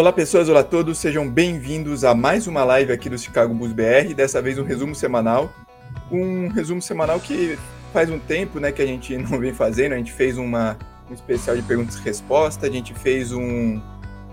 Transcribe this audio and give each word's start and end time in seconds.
Olá 0.00 0.14
pessoas, 0.14 0.48
olá 0.48 0.60
a 0.60 0.64
todos, 0.64 0.96
sejam 0.96 1.28
bem-vindos 1.28 2.04
a 2.04 2.14
mais 2.14 2.46
uma 2.46 2.64
live 2.64 2.90
aqui 2.90 3.10
do 3.10 3.18
Chicago 3.18 3.52
Bulls 3.52 3.74
BR, 3.74 4.14
dessa 4.16 4.40
vez 4.40 4.58
um 4.58 4.64
resumo 4.64 4.94
semanal. 4.94 5.52
Um 6.10 6.48
resumo 6.48 6.80
semanal 6.80 7.20
que 7.20 7.58
faz 7.92 8.08
um 8.08 8.18
tempo 8.18 8.58
né, 8.58 8.72
que 8.72 8.80
a 8.80 8.86
gente 8.86 9.14
não 9.18 9.38
vem 9.38 9.52
fazendo, 9.52 9.92
a 9.92 9.98
gente 9.98 10.10
fez 10.10 10.38
uma, 10.38 10.78
um 11.10 11.12
especial 11.12 11.54
de 11.54 11.60
perguntas 11.60 11.96
e 11.96 12.00
respostas, 12.00 12.64
a 12.66 12.72
gente 12.72 12.94
fez 12.94 13.30
um, 13.30 13.78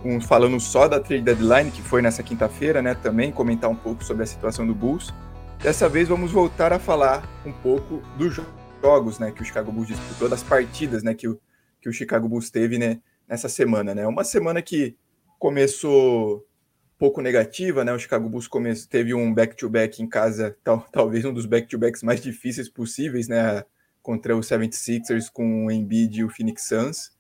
um 0.06 0.22
falando 0.22 0.58
só 0.58 0.88
da 0.88 1.02
trade 1.02 1.24
deadline, 1.24 1.70
que 1.70 1.82
foi 1.82 2.02
nessa 2.02 2.24
quinta-feira, 2.24 2.82
né, 2.82 2.96
também, 2.96 3.30
comentar 3.30 3.70
um 3.70 3.76
pouco 3.76 4.06
sobre 4.06 4.24
a 4.24 4.26
situação 4.26 4.66
do 4.66 4.74
Bulls. 4.74 5.14
Dessa 5.62 5.90
vez 5.90 6.08
vamos 6.08 6.32
voltar 6.32 6.72
a 6.72 6.80
falar 6.80 7.28
um 7.46 7.52
pouco 7.52 8.02
dos 8.18 8.40
jogos 8.82 9.20
né, 9.20 9.32
que 9.32 9.42
o 9.42 9.46
Chicago 9.46 9.70
Bulls 9.70 9.90
disputou, 9.90 10.30
das 10.30 10.44
partidas 10.44 11.04
né, 11.04 11.14
que, 11.14 11.28
o, 11.28 11.38
que 11.82 11.90
o 11.90 11.92
Chicago 11.92 12.30
Bulls 12.30 12.50
teve 12.50 12.78
né, 12.78 13.02
nessa 13.28 13.50
semana. 13.50 13.94
Né? 13.94 14.08
Uma 14.08 14.24
semana 14.24 14.62
que 14.62 14.96
começou 15.38 16.48
pouco 16.98 17.22
negativa, 17.22 17.84
né? 17.84 17.94
O 17.94 18.00
Chicago 18.00 18.28
Bulls 18.28 18.50
teve 18.90 19.14
um 19.14 19.34
back-to-back 19.34 19.98
-back 19.98 20.04
em 20.04 20.10
casa, 20.10 20.58
tal, 20.64 20.82
talvez 20.92 21.26
um 21.26 21.34
dos 21.34 21.46
back-to-backs 21.46 22.04
mais 22.04 22.22
difíceis 22.22 22.70
possíveis, 22.70 23.28
né? 23.28 23.64
Contra 24.02 24.36
o 24.36 24.40
76ers 24.40 25.30
com 25.32 25.66
o 25.66 25.72
Embiid 25.72 26.20
e 26.20 26.24
o 26.24 26.30
Phoenix 26.30 26.64
Suns. 26.68 27.12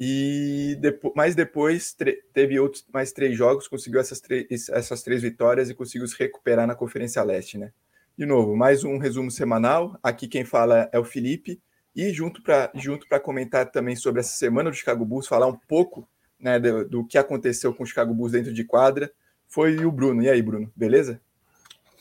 E 0.00 0.76
depois, 0.80 1.12
mas 1.16 1.34
depois 1.34 1.96
teve 2.32 2.60
outros 2.60 2.86
mais 2.92 3.10
três 3.10 3.36
jogos, 3.36 3.66
conseguiu 3.66 3.98
essas, 3.98 4.22
essas 4.70 5.02
três 5.02 5.22
vitórias 5.22 5.68
e 5.68 5.74
conseguiu 5.74 6.06
se 6.06 6.16
recuperar 6.16 6.66
na 6.66 6.76
Conferência 6.76 7.22
Leste, 7.22 7.58
né? 7.58 7.72
De 8.16 8.24
novo, 8.24 8.56
mais 8.56 8.84
um 8.84 8.98
resumo 8.98 9.30
semanal. 9.30 9.98
Aqui 10.02 10.28
quem 10.28 10.44
fala 10.44 10.88
é 10.92 10.98
o 10.98 11.04
Felipe. 11.04 11.60
E 11.94 12.12
junto 12.12 12.40
para 12.42 12.70
junto 12.76 13.06
comentar 13.20 13.70
também 13.72 13.96
sobre 13.96 14.20
essa 14.20 14.36
semana 14.36 14.70
do 14.70 14.76
Chicago 14.76 15.04
Bulls, 15.04 15.26
falar 15.26 15.46
um 15.48 15.56
pouco 15.56 16.08
né, 16.40 16.58
do, 16.58 16.88
do, 16.88 17.06
que 17.06 17.18
aconteceu 17.18 17.74
com 17.74 17.82
o 17.82 17.86
Chicago 17.86 18.14
Bulls 18.14 18.32
dentro 18.32 18.52
de 18.52 18.64
quadra, 18.64 19.10
foi 19.46 19.84
o 19.84 19.90
Bruno. 19.90 20.22
E 20.22 20.28
aí, 20.28 20.42
Bruno, 20.42 20.70
beleza? 20.76 21.20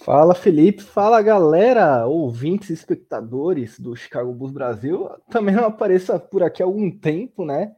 Fala, 0.03 0.35
Felipe. 0.35 0.83
Fala, 0.83 1.21
galera, 1.21 2.05
ouvintes, 2.05 2.69
espectadores 2.69 3.79
do 3.79 3.95
Chicago 3.95 4.33
Bulls 4.33 4.53
Brasil. 4.53 5.09
Também 5.29 5.55
não 5.55 5.65
apareça 5.65 6.19
por 6.19 6.43
aqui 6.43 6.61
há 6.61 6.65
algum 6.65 6.91
tempo, 6.91 7.43
né? 7.43 7.75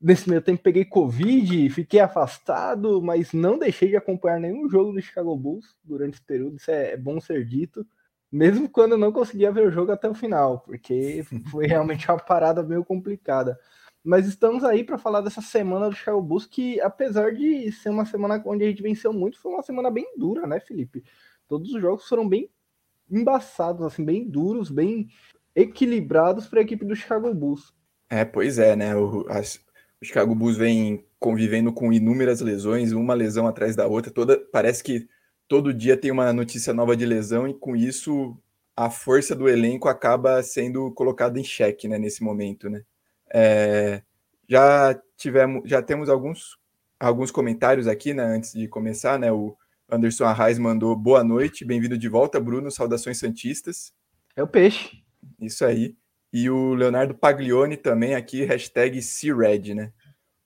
Nesse 0.00 0.28
meio 0.28 0.40
tempo 0.40 0.62
peguei 0.62 0.84
Covid, 0.84 1.68
fiquei 1.70 2.00
afastado, 2.00 3.02
mas 3.02 3.32
não 3.34 3.58
deixei 3.58 3.90
de 3.90 3.96
acompanhar 3.96 4.40
nenhum 4.40 4.68
jogo 4.68 4.92
do 4.92 5.02
Chicago 5.02 5.36
Bulls 5.36 5.76
durante 5.84 6.14
esse 6.14 6.22
período. 6.22 6.56
Isso 6.56 6.70
é, 6.70 6.92
é 6.92 6.96
bom 6.96 7.20
ser 7.20 7.44
dito. 7.44 7.86
Mesmo 8.32 8.68
quando 8.68 8.92
eu 8.92 8.98
não 8.98 9.12
conseguia 9.12 9.52
ver 9.52 9.66
o 9.66 9.70
jogo 9.70 9.92
até 9.92 10.08
o 10.08 10.14
final, 10.14 10.60
porque 10.60 11.22
foi 11.50 11.66
realmente 11.66 12.10
uma 12.10 12.18
parada 12.18 12.62
meio 12.62 12.84
complicada. 12.84 13.58
Mas 14.02 14.26
estamos 14.26 14.64
aí 14.64 14.82
para 14.82 14.98
falar 14.98 15.20
dessa 15.20 15.42
semana 15.42 15.88
do 15.88 15.94
Chicago 15.94 16.22
Bulls, 16.22 16.46
que 16.46 16.80
apesar 16.80 17.32
de 17.34 17.70
ser 17.72 17.90
uma 17.90 18.06
semana 18.06 18.42
onde 18.46 18.64
a 18.64 18.68
gente 18.68 18.82
venceu 18.82 19.12
muito, 19.12 19.38
foi 19.38 19.52
uma 19.52 19.62
semana 19.62 19.90
bem 19.90 20.06
dura, 20.16 20.46
né, 20.46 20.58
Felipe? 20.58 21.04
Todos 21.46 21.74
os 21.74 21.80
jogos 21.80 22.08
foram 22.08 22.26
bem 22.26 22.50
embaçados, 23.10 23.84
assim, 23.84 24.04
bem 24.04 24.26
duros, 24.26 24.70
bem 24.70 25.08
equilibrados 25.54 26.46
para 26.46 26.60
a 26.60 26.62
equipe 26.62 26.84
do 26.84 26.96
Chicago 26.96 27.32
Bulls. 27.34 27.74
É, 28.08 28.24
pois 28.24 28.58
é, 28.58 28.74
né? 28.74 28.96
O, 28.96 29.26
as, 29.28 29.56
o 30.00 30.04
Chicago 30.04 30.34
Bulls 30.34 30.56
vem 30.56 31.04
convivendo 31.18 31.72
com 31.72 31.92
inúmeras 31.92 32.40
lesões, 32.40 32.92
uma 32.92 33.12
lesão 33.12 33.46
atrás 33.46 33.76
da 33.76 33.86
outra, 33.86 34.10
toda 34.10 34.38
parece 34.50 34.82
que 34.82 35.06
todo 35.46 35.74
dia 35.74 35.96
tem 35.96 36.10
uma 36.10 36.32
notícia 36.32 36.72
nova 36.72 36.96
de 36.96 37.04
lesão 37.04 37.46
e 37.46 37.52
com 37.52 37.76
isso 37.76 38.38
a 38.74 38.88
força 38.88 39.34
do 39.34 39.48
elenco 39.48 39.88
acaba 39.88 40.42
sendo 40.42 40.90
colocada 40.92 41.38
em 41.38 41.44
xeque, 41.44 41.86
né, 41.86 41.98
nesse 41.98 42.22
momento, 42.22 42.70
né? 42.70 42.82
É, 43.32 44.02
já 44.48 45.00
tivemos, 45.16 45.62
já 45.68 45.80
temos 45.80 46.08
alguns, 46.08 46.58
alguns 46.98 47.30
comentários 47.30 47.86
aqui, 47.86 48.12
né, 48.12 48.24
antes 48.24 48.52
de 48.52 48.66
começar, 48.66 49.18
né? 49.18 49.30
O 49.30 49.56
Anderson 49.88 50.24
Arraes 50.24 50.58
mandou 50.58 50.94
boa 50.96 51.22
noite, 51.22 51.64
bem-vindo 51.64 51.96
de 51.96 52.08
volta, 52.08 52.40
Bruno, 52.40 52.70
saudações 52.70 53.18
santistas. 53.18 53.92
É 54.36 54.42
o 54.42 54.46
peixe. 54.46 55.02
Isso 55.40 55.64
aí. 55.64 55.96
E 56.32 56.48
o 56.48 56.74
Leonardo 56.74 57.14
Paglione 57.14 57.76
também 57.76 58.14
aqui, 58.14 58.44
hashtag 58.44 59.00
CRED, 59.00 59.74
né? 59.74 59.92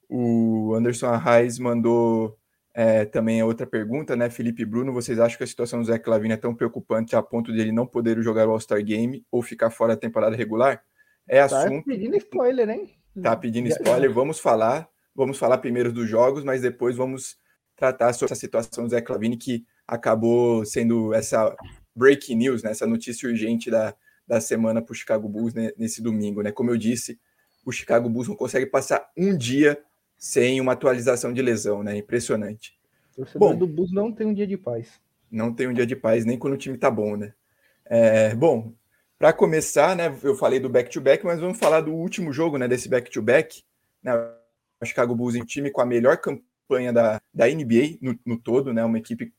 O 0.09 0.75
Anderson 0.75 1.07
Arraes 1.07 1.59
mandou 1.59 2.39
é, 2.75 3.05
também 3.05 3.43
outra 3.43 3.67
pergunta, 3.67 4.17
né? 4.17 4.31
Felipe 4.31 4.65
Bruno, 4.65 4.93
vocês 4.93 5.19
acham 5.19 5.39
que 5.39 5.45
a 5.45 5.47
situação 5.47 5.81
do 5.81 5.87
Zé 5.87 5.99
Clavini 5.99 6.35
é 6.35 6.39
tão 6.39 6.55
preocupante 6.55 7.15
a 7.15 7.23
ponto 7.23 7.53
de 7.53 7.61
ele 7.61 7.73
não 7.73 7.87
poder 7.87 8.21
jogar 8.23 8.49
o 8.49 8.53
All-Star 8.53 8.83
Game 8.83 9.25
ou 9.31 9.43
ficar 9.43 9.71
fora 9.71 9.95
da 9.95 10.01
temporada 10.01 10.35
regular? 10.35 10.83
É 11.29 11.47
tá 11.47 11.65
assunto. 11.65 11.85
pedindo 11.85 12.17
spoiler, 12.17 12.69
hein? 12.69 12.91
Tá 13.23 13.37
pedindo 13.37 13.69
spoiler. 13.69 14.13
Vamos 14.13 14.39
falar. 14.39 14.89
Vamos 15.15 15.39
falar 15.39 15.59
primeiro 15.59 15.93
dos 15.93 16.09
jogos, 16.09 16.43
mas 16.43 16.63
depois 16.63 16.97
vamos 16.97 17.37
tratar 17.77 18.13
sobre 18.13 18.33
essa 18.33 18.41
situação 18.41 18.85
do 18.85 18.91
Zé 18.91 19.01
Clavini, 19.01 19.37
que 19.37 19.65
acabou 19.87 20.65
sendo 20.65 21.15
essa 21.15 21.55
breaking 21.95 22.37
news, 22.37 22.63
né? 22.63 22.71
essa 22.71 22.87
notícia 22.87 23.29
urgente 23.29 23.71
da, 23.71 23.95
da 24.27 24.41
semana 24.41 24.83
para 24.83 24.93
o 24.93 24.95
Chicago 24.95 25.29
Bulls 25.29 25.55
né? 25.55 25.73
nesse 25.79 26.03
domingo. 26.03 26.43
Né? 26.43 26.51
Como 26.51 26.71
eu 26.71 26.77
disse, 26.77 27.19
o 27.65 27.73
Chicago 27.73 28.09
Bulls 28.09 28.29
não 28.29 28.37
consegue 28.37 28.67
passar 28.67 29.09
um 29.17 29.37
dia 29.37 29.81
sem 30.17 30.61
uma 30.61 30.73
atualização 30.73 31.33
de 31.33 31.43
lesão, 31.43 31.83
né? 31.83 31.97
Impressionante. 31.97 32.79
O 33.13 33.17
torcedor 33.17 33.53
bom, 33.53 33.59
do 33.59 33.67
Bulls 33.67 33.93
não 33.93 34.13
tem 34.13 34.27
um 34.27 34.35
dia 34.35 34.47
de 34.47 34.57
paz. 34.57 35.01
Não 35.31 35.53
tem 35.53 35.69
um 35.69 35.73
dia 35.73 35.87
de 35.87 35.97
paz, 35.97 36.25
nem 36.25 36.39
quando 36.39 36.55
o 36.55 36.59
time 36.59 36.79
tá 36.79 36.91
bom, 36.91 37.17
né? 37.17 37.35
É, 37.85 38.35
bom, 38.35 38.73
para 39.25 39.33
começar, 39.33 39.97
né, 39.97 40.15
eu 40.23 40.37
falei 40.37 40.61
do 40.61 40.69
back-to-back, 40.69 41.23
-back, 41.23 41.25
mas 41.25 41.41
vamos 41.41 41.59
falar 41.59 41.81
do 41.81 41.95
último 41.95 42.31
jogo 42.31 42.59
né, 42.59 42.69
desse 42.69 42.91
back-to-back. 42.91 43.57
-back, 43.57 43.65
né, 44.03 44.13
o 44.83 44.85
Chicago 44.85 45.15
Bulls 45.15 45.35
em 45.35 45.43
time 45.43 45.71
com 45.71 45.81
a 45.81 45.87
melhor 45.87 46.19
campanha 46.19 46.93
da, 46.93 47.19
da 47.33 47.47
NBA 47.47 47.97
no, 48.03 48.19
no 48.23 48.39
todo, 48.39 48.75
né, 48.75 48.85
uma 48.85 48.99
equipe 48.99 49.33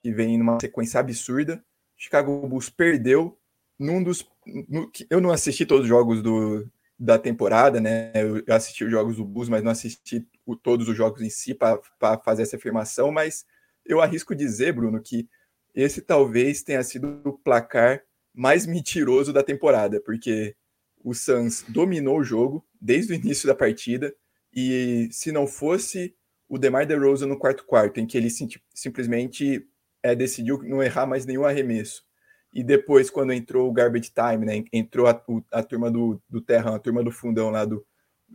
que 0.00 0.12
vem 0.12 0.38
numa 0.38 0.60
sequência 0.60 1.00
absurda. 1.00 1.60
Chicago 1.96 2.46
Bulls 2.46 2.70
perdeu 2.70 3.36
num 3.76 4.00
dos. 4.04 4.24
No, 4.46 4.88
eu 5.10 5.20
não 5.20 5.32
assisti 5.32 5.66
todos 5.66 5.82
os 5.82 5.88
jogos 5.88 6.22
do, 6.22 6.70
da 6.96 7.18
temporada, 7.18 7.80
né? 7.80 8.12
Eu 8.14 8.54
assisti 8.54 8.84
os 8.84 8.90
jogos 8.92 9.16
do 9.16 9.24
Bulls, 9.24 9.48
mas 9.48 9.64
não 9.64 9.72
assisti 9.72 10.24
o, 10.46 10.54
todos 10.54 10.88
os 10.88 10.96
jogos 10.96 11.22
em 11.22 11.30
si 11.30 11.54
para 11.54 11.80
fazer 12.24 12.42
essa 12.42 12.54
afirmação. 12.54 13.10
Mas 13.10 13.44
eu 13.84 14.00
arrisco 14.00 14.32
dizer, 14.32 14.72
Bruno, 14.72 15.02
que 15.02 15.28
esse 15.74 16.00
talvez 16.00 16.62
tenha 16.62 16.84
sido 16.84 17.20
o 17.24 17.32
placar 17.32 18.04
mais 18.38 18.66
mentiroso 18.66 19.32
da 19.32 19.42
temporada, 19.42 20.00
porque 20.00 20.54
o 21.02 21.12
Suns 21.12 21.64
dominou 21.68 22.20
o 22.20 22.22
jogo 22.22 22.64
desde 22.80 23.12
o 23.12 23.16
início 23.16 23.48
da 23.48 23.54
partida 23.54 24.14
e 24.54 25.08
se 25.10 25.32
não 25.32 25.44
fosse 25.44 26.14
o 26.48 26.56
DeMar 26.56 26.86
DeRozan 26.86 27.26
no 27.26 27.36
quarto 27.36 27.66
quarto, 27.66 27.98
em 27.98 28.06
que 28.06 28.16
ele 28.16 28.30
sim, 28.30 28.48
simplesmente 28.72 29.66
é, 30.04 30.14
decidiu 30.14 30.62
não 30.62 30.80
errar 30.80 31.04
mais 31.04 31.26
nenhum 31.26 31.44
arremesso, 31.44 32.04
e 32.52 32.62
depois 32.62 33.10
quando 33.10 33.32
entrou 33.32 33.68
o 33.68 33.72
garbage 33.72 34.12
time, 34.12 34.46
né, 34.46 34.64
entrou 34.72 35.08
a, 35.08 35.20
a 35.50 35.62
turma 35.64 35.90
do, 35.90 36.22
do 36.30 36.40
Terra, 36.40 36.76
a 36.76 36.78
turma 36.78 37.02
do 37.02 37.10
fundão 37.10 37.50
lá 37.50 37.64
do 37.64 37.84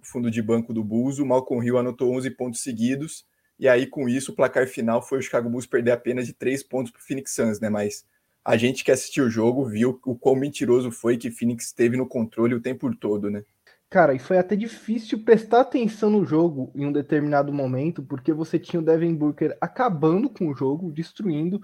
fundo 0.02 0.30
de 0.30 0.42
banco 0.42 0.74
do 0.74 0.84
Bulls, 0.84 1.18
o 1.18 1.26
Malcolm 1.26 1.66
Hill 1.66 1.78
anotou 1.78 2.14
11 2.14 2.30
pontos 2.32 2.62
seguidos, 2.62 3.26
e 3.58 3.70
aí 3.70 3.88
com 3.88 4.10
isso 4.10 4.34
o 4.34 4.36
placar 4.36 4.68
final 4.68 5.02
foi 5.02 5.20
o 5.20 5.22
Chicago 5.22 5.50
Bulls 5.50 5.66
perder 5.66 5.92
apenas 5.92 6.28
de 6.28 6.34
3 6.34 6.62
pontos 6.64 6.92
para 6.92 7.00
o 7.00 7.04
Phoenix 7.04 7.34
Suns, 7.34 7.62
né, 7.62 7.70
mas 7.70 8.06
a 8.46 8.58
gente 8.58 8.84
que 8.84 8.92
assistiu 8.92 9.26
o 9.26 9.30
jogo 9.30 9.66
viu 9.66 10.00
o 10.06 10.16
quão 10.16 10.36
mentiroso 10.36 10.92
foi 10.92 11.18
que 11.18 11.32
Phoenix 11.32 11.66
esteve 11.66 11.96
no 11.96 12.08
controle 12.08 12.56
o 12.56 12.62
tempo 12.62 12.94
todo, 12.96 13.30
né? 13.30 13.44
Cara, 13.90 14.14
e 14.14 14.20
foi 14.20 14.40
até 14.40 14.56
difícil 14.56 15.24
prestar 15.24 15.62
atenção 15.62 16.10
no 16.10 16.26
jogo 16.26 16.72
em 16.74 16.86
um 16.86 16.92
determinado 16.92 17.54
momento, 17.54 18.02
porque 18.02 18.34
você 18.34 18.58
tinha 18.58 18.80
o 18.80 18.84
Devin 18.84 19.14
Booker 19.14 19.56
acabando 19.62 20.30
com 20.30 20.48
o 20.50 20.56
jogo, 20.56 20.92
destruindo, 20.92 21.62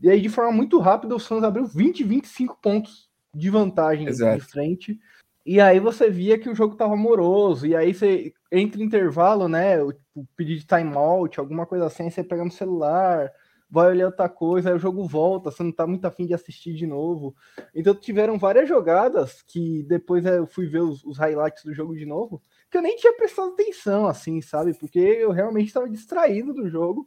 e 0.00 0.08
aí 0.08 0.20
de 0.20 0.28
forma 0.28 0.52
muito 0.52 0.78
rápida 0.78 1.14
o 1.14 1.18
Suns 1.18 1.42
abriu 1.42 1.66
20, 1.66 2.04
25 2.04 2.58
pontos 2.62 3.08
de 3.34 3.50
vantagem 3.50 4.06
Exato. 4.06 4.38
de 4.38 4.46
frente. 4.46 5.00
E 5.44 5.60
aí 5.60 5.80
você 5.80 6.08
via 6.08 6.38
que 6.38 6.48
o 6.48 6.54
jogo 6.54 6.76
tava 6.76 6.96
moroso, 6.96 7.66
e 7.66 7.74
aí 7.74 7.92
você 7.92 8.32
entre 8.52 8.82
intervalo, 8.82 9.48
né, 9.48 9.82
o, 9.82 9.92
o 10.14 10.24
pedir 10.36 10.58
de 10.58 10.66
timeout, 10.66 11.40
alguma 11.40 11.66
coisa 11.66 11.86
assim, 11.86 12.08
você 12.08 12.22
pega 12.22 12.44
no 12.44 12.52
celular, 12.52 13.30
vai 13.74 13.88
olhar 13.88 14.06
outra 14.06 14.28
coisa, 14.28 14.68
aí 14.68 14.74
o 14.76 14.78
jogo 14.78 15.04
volta, 15.04 15.50
você 15.50 15.60
não 15.64 15.72
tá 15.72 15.84
muito 15.84 16.04
afim 16.04 16.26
de 16.26 16.32
assistir 16.32 16.74
de 16.74 16.86
novo. 16.86 17.34
Então 17.74 17.92
tiveram 17.92 18.38
várias 18.38 18.68
jogadas 18.68 19.42
que 19.42 19.82
depois 19.82 20.24
eu 20.24 20.46
fui 20.46 20.68
ver 20.68 20.82
os, 20.82 21.02
os 21.04 21.18
highlights 21.18 21.64
do 21.64 21.74
jogo 21.74 21.96
de 21.96 22.06
novo, 22.06 22.40
que 22.70 22.78
eu 22.78 22.82
nem 22.82 22.94
tinha 22.94 23.12
prestado 23.16 23.48
atenção, 23.48 24.06
assim, 24.06 24.40
sabe? 24.40 24.74
Porque 24.74 25.00
eu 25.00 25.32
realmente 25.32 25.66
estava 25.66 25.90
distraído 25.90 26.54
do 26.54 26.68
jogo. 26.68 27.04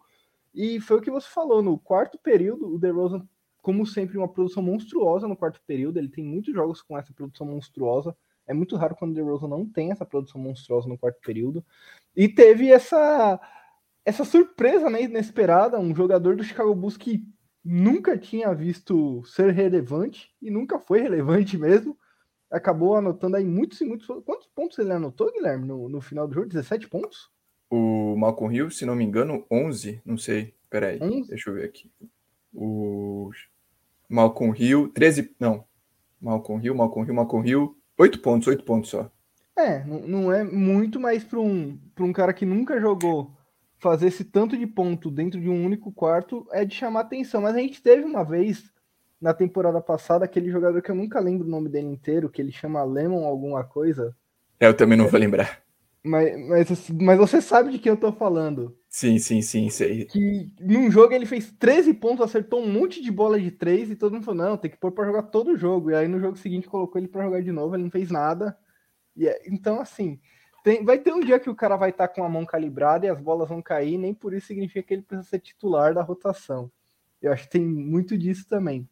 E 0.54 0.81
foi 0.81 0.98
o 0.98 1.02
que 1.02 1.10
você 1.10 1.30
falou, 1.30 1.62
no 1.62 1.80
quarto 1.80 2.19
período, 2.19 2.75
o 2.75 2.78
DeRozan, 2.78 3.25
como 3.62 3.86
sempre, 3.86 4.18
uma 4.18 4.28
produção 4.28 4.62
monstruosa 4.62 5.25
no 5.25 5.38
quarto 5.38 5.62
período, 5.66 6.00
ele 6.00 6.10
tem 6.10 6.25
muitos 6.25 6.54
jogos 6.54 6.81
com 6.81 6.98
essa 6.98 7.13
produção 7.13 7.48
monstruosa, 7.48 8.13
é 8.46 8.54
muito 8.54 8.75
raro 8.75 8.94
quando 8.94 9.12
o 9.12 9.13
DeRozan 9.13 9.48
não 9.48 9.66
tem 9.66 9.92
essa 9.92 10.06
produção 10.06 10.42
monstruosa 10.42 10.90
no 10.90 10.98
quarto 10.98 11.22
período. 11.22 11.63
E 12.13 12.28
teve 12.28 12.70
essa 12.70 13.40
essa 14.07 14.24
surpresa 14.24 14.89
né, 14.89 15.04
inesperada, 15.04 15.77
um 15.77 15.94
jogador 15.94 16.38
do 16.38 16.44
Chicago 16.44 16.74
Bulls 16.74 16.95
que 16.95 17.27
nunca 17.62 18.18
tinha 18.18 18.54
visto 18.54 19.21
ser 19.25 19.51
relevante 19.51 20.33
e 20.42 20.50
nunca 20.50 20.80
foi 20.80 21.01
relevante 21.01 21.57
mesmo, 21.59 21.98
acabou 22.50 22.95
anotando 22.95 23.36
aí 23.36 23.44
muitos 23.44 23.81
e 23.81 23.86
muitos. 23.86 24.07
Quantos 24.24 24.48
pontos 24.56 24.80
ele 24.80 24.94
anotou, 24.94 25.30
Guilherme, 25.33 25.68
no, 25.68 25.89
no 25.89 26.00
final 26.00 26.25
do 26.25 26.33
jogo? 26.33 26.48
17 26.48 26.88
pontos? 26.88 27.30
O 27.69 28.15
Malcolm 28.15 28.56
Hill, 28.56 28.71
se 28.71 28.86
não 28.86 28.95
me 28.95 29.04
engano, 29.04 29.45
11, 29.51 30.01
não 30.06 30.18
sei. 30.18 30.53
Peraí, 30.69 31.00
11? 31.01 31.27
deixa 31.27 31.50
eu 31.50 31.56
ver 31.56 31.65
aqui. 31.65 31.92
O 32.53 33.30
Malcolm 34.07 34.56
Hill, 34.57 34.88
13, 34.88 35.36
não. 35.38 35.65
Malcolm 36.21 36.65
Hill, 36.65 36.74
Malcolm 36.74 37.06
Hill, 37.06 37.13
Malcolm 37.13 37.45
Hill, 37.45 37.77
8 37.98 38.21
pontos, 38.21 38.48
8 38.48 38.63
pontos 38.63 38.89
só. 38.89 39.12
É, 39.57 39.83
não 39.83 40.31
é 40.31 40.45
muito, 40.45 40.98
mais 40.98 41.25
para 41.25 41.42
um, 41.42 41.77
um 42.00 42.13
cara 42.13 42.31
que 42.31 42.45
nunca 42.45 42.80
jogou 42.80 43.36
fazer 43.79 44.07
esse 44.07 44.24
tanto 44.24 44.57
de 44.57 44.65
ponto 44.65 45.09
dentro 45.09 45.39
de 45.39 45.50
um 45.50 45.65
único 45.65 45.91
quarto 45.91 46.47
é 46.51 46.65
de 46.65 46.75
chamar 46.75 47.01
atenção. 47.01 47.41
Mas 47.41 47.56
a 47.56 47.59
gente 47.59 47.81
teve 47.81 48.03
uma 48.03 48.24
vez 48.24 48.71
na 49.19 49.33
temporada 49.33 49.81
passada 49.81 50.25
aquele 50.25 50.50
jogador 50.50 50.81
que 50.81 50.91
eu 50.91 50.95
nunca 50.95 51.19
lembro 51.19 51.47
o 51.47 51.50
nome 51.50 51.69
dele 51.69 51.88
inteiro, 51.88 52.29
que 52.29 52.41
ele 52.41 52.51
chama 52.51 52.83
Lemon 52.83 53.25
alguma 53.25 53.63
coisa. 53.63 54.15
É, 54.59 54.68
eu 54.68 54.74
também 54.75 54.97
não 54.97 55.07
vou 55.07 55.19
lembrar. 55.19 55.62
Mas, 56.03 56.47
mas, 56.47 56.89
mas 56.89 57.18
você 57.18 57.41
sabe 57.41 57.71
de 57.71 57.79
quem 57.79 57.91
eu 57.91 57.97
tô 57.97 58.12
falando. 58.13 58.77
Sim, 58.89 59.19
sim, 59.19 59.41
sim, 59.41 59.69
sei. 59.69 60.06
Que 60.06 60.51
num 60.59 60.89
jogo 60.89 61.13
ele 61.13 61.25
fez 61.25 61.51
13 61.51 61.94
pontos, 61.94 62.24
acertou 62.24 62.62
um 62.62 62.71
monte 62.71 63.01
de 63.01 63.12
bola 63.12 63.39
de 63.39 63.51
3 63.51 63.91
e 63.91 63.95
todo 63.95 64.13
mundo 64.13 64.24
falou: 64.24 64.45
não, 64.45 64.57
tem 64.57 64.71
que 64.71 64.77
pôr 64.77 64.91
pra 64.91 65.06
jogar 65.06 65.24
todo 65.24 65.51
o 65.51 65.57
jogo. 65.57 65.91
E 65.91 65.95
aí 65.95 66.07
no 66.07 66.19
jogo 66.19 66.38
seguinte 66.38 66.68
colocou 66.68 67.00
ele 67.00 67.07
pra 67.07 67.24
jogar 67.24 67.41
de 67.41 67.51
novo, 67.51 67.75
ele 67.75 67.83
não 67.83 67.91
fez 67.91 68.09
nada. 68.09 68.57
E 69.15 69.27
é, 69.27 69.41
então, 69.47 69.81
assim, 69.81 70.19
tem, 70.68 70.84
vai 70.84 70.98
ter 70.98 71.14
um 71.14 71.22
dia 71.22 71.40
que 71.40 71.50
o 71.50 71.56
cara 71.56 71.78
vai 71.78 71.92
estar 71.92 72.10
tá 72.10 72.14
com 72.14 72.25
a 72.25 72.30
mão 72.30 72.46
calibrada 72.46 73.06
e 73.06 73.10
as 73.10 73.22
bolas 73.22 73.48
vão 73.48 73.62
cair, 73.62 73.98
nem 73.98 74.14
por 74.14 74.34
isso 74.34 74.48
significa 74.48 74.86
que 74.86 74.94
ele 74.96 75.02
precisa 75.02 75.30
ser 75.30 75.40
titular 75.40 75.94
da 75.94 76.04
rotação. 76.04 76.69
Eu 77.22 77.31
acho 77.31 77.44
que 77.44 77.52
tem 77.52 77.66
muito 77.66 78.18
disso 78.18 78.46
também. 78.50 78.86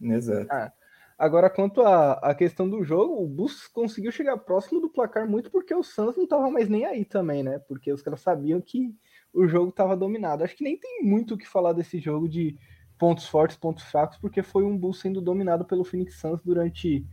Exato. 0.00 0.46
Ah, 0.50 0.72
Agora, 1.18 1.50
quanto 1.50 1.82
à, 1.82 2.34
questão 2.34 2.70
do 2.70 2.82
jogo, 2.82 3.22
o 3.22 3.26
Bulls 3.26 3.66
conseguiu 3.66 4.10
chegar 4.10 4.38
próximo 4.38 4.80
do 4.80 4.88
placar 4.88 5.28
muito 5.28 5.50
porque 5.50 5.74
o 5.74 5.82
Suns 5.82 6.16
não 6.16 6.24
estava 6.24 6.48
mais 6.48 6.68
nem 6.68 6.86
aí 6.86 7.04
também, 7.04 7.42
né? 7.42 7.58
Porque 7.58 7.92
os 7.92 8.00
caras 8.00 8.20
sabiam 8.20 8.60
que 8.60 8.94
o 9.34 9.46
jogo 9.46 9.68
estava 9.68 9.96
dominado. 9.96 10.44
Acho 10.44 10.56
que 10.56 10.64
nem 10.64 10.78
tem 10.78 11.02
muito 11.02 11.34
o 11.34 11.36
que 11.36 11.46
falar 11.46 11.72
desse 11.74 11.98
jogo 11.98 12.28
de 12.28 12.56
pontos 12.96 13.26
fortes, 13.26 13.56
pontos 13.56 13.84
fracos, 13.84 14.16
porque 14.16 14.42
foi 14.42 14.62
um 14.62 14.78
Bulls 14.78 15.00
sendo 15.00 15.20
dominado 15.20 15.64
pelo 15.64 15.84
Phoenix 15.84 16.14
Suns 16.20 16.40
durante 16.40 17.04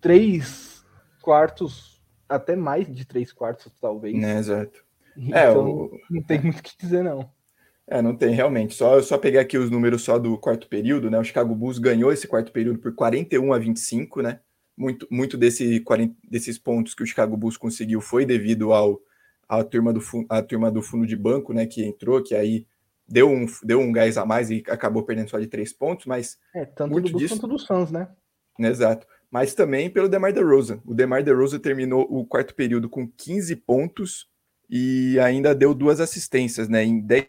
três 0.00 0.84
quartos, 1.22 1.91
até 2.34 2.56
mais 2.56 2.92
de 2.92 3.04
três 3.04 3.32
quartos, 3.32 3.72
talvez. 3.80 4.22
É, 4.22 4.38
exato. 4.38 4.84
Então, 5.16 5.38
é, 5.38 5.52
o... 5.52 6.00
não 6.10 6.22
tem 6.22 6.40
muito 6.40 6.60
o 6.60 6.62
que 6.62 6.76
dizer, 6.78 7.02
não. 7.02 7.30
É, 7.86 8.00
não 8.00 8.16
tem 8.16 8.34
realmente. 8.34 8.74
Só 8.74 8.96
eu 8.96 9.02
só 9.02 9.18
peguei 9.18 9.40
aqui 9.40 9.58
os 9.58 9.70
números 9.70 10.02
só 10.02 10.18
do 10.18 10.38
quarto 10.38 10.68
período, 10.68 11.10
né? 11.10 11.18
O 11.18 11.24
Chicago 11.24 11.54
Bulls 11.54 11.78
ganhou 11.78 12.12
esse 12.12 12.26
quarto 12.26 12.52
período 12.52 12.78
por 12.78 12.94
41 12.94 13.52
a 13.52 13.58
25, 13.58 14.22
né? 14.22 14.40
Muito, 14.76 15.06
muito 15.10 15.36
desse 15.36 15.80
40, 15.80 16.14
desses 16.28 16.58
pontos 16.58 16.94
que 16.94 17.02
o 17.02 17.06
Chicago 17.06 17.36
Bulls 17.36 17.56
conseguiu 17.56 18.00
foi 18.00 18.24
devido 18.24 18.72
ao 18.72 19.00
a 19.48 19.62
turma 19.62 19.92
do 19.92 20.00
a 20.30 20.40
turma 20.40 20.70
do 20.70 20.80
fundo 20.80 21.06
de 21.06 21.16
banco, 21.16 21.52
né? 21.52 21.66
Que 21.66 21.84
entrou, 21.84 22.22
que 22.22 22.34
aí 22.34 22.66
deu 23.06 23.28
um 23.28 23.46
deu 23.62 23.80
um 23.80 23.92
gás 23.92 24.16
a 24.16 24.24
mais 24.24 24.50
e 24.50 24.62
acabou 24.68 25.02
perdendo 25.02 25.28
só 25.28 25.38
de 25.38 25.46
três 25.46 25.72
pontos, 25.72 26.06
mas 26.06 26.38
é 26.54 26.64
tanto 26.64 26.92
muito 26.92 27.06
do 27.06 27.12
Bulls 27.12 27.22
disso, 27.22 27.34
quanto 27.40 27.48
do 27.48 27.58
Suns, 27.58 27.90
né? 27.90 28.08
Exato. 28.58 29.06
Mas 29.32 29.54
também 29.54 29.88
pelo 29.88 30.10
DeMar 30.10 30.30
DeRozan. 30.30 30.82
O 30.84 30.92
DeMar 30.92 31.24
DeRozan 31.24 31.58
terminou 31.58 32.06
o 32.10 32.26
quarto 32.26 32.54
período 32.54 32.86
com 32.86 33.08
15 33.08 33.56
pontos 33.56 34.28
e 34.68 35.18
ainda 35.18 35.54
deu 35.54 35.74
duas 35.74 36.00
assistências, 36.00 36.68
né? 36.68 36.84
Em 36.84 37.00
10, 37.00 37.26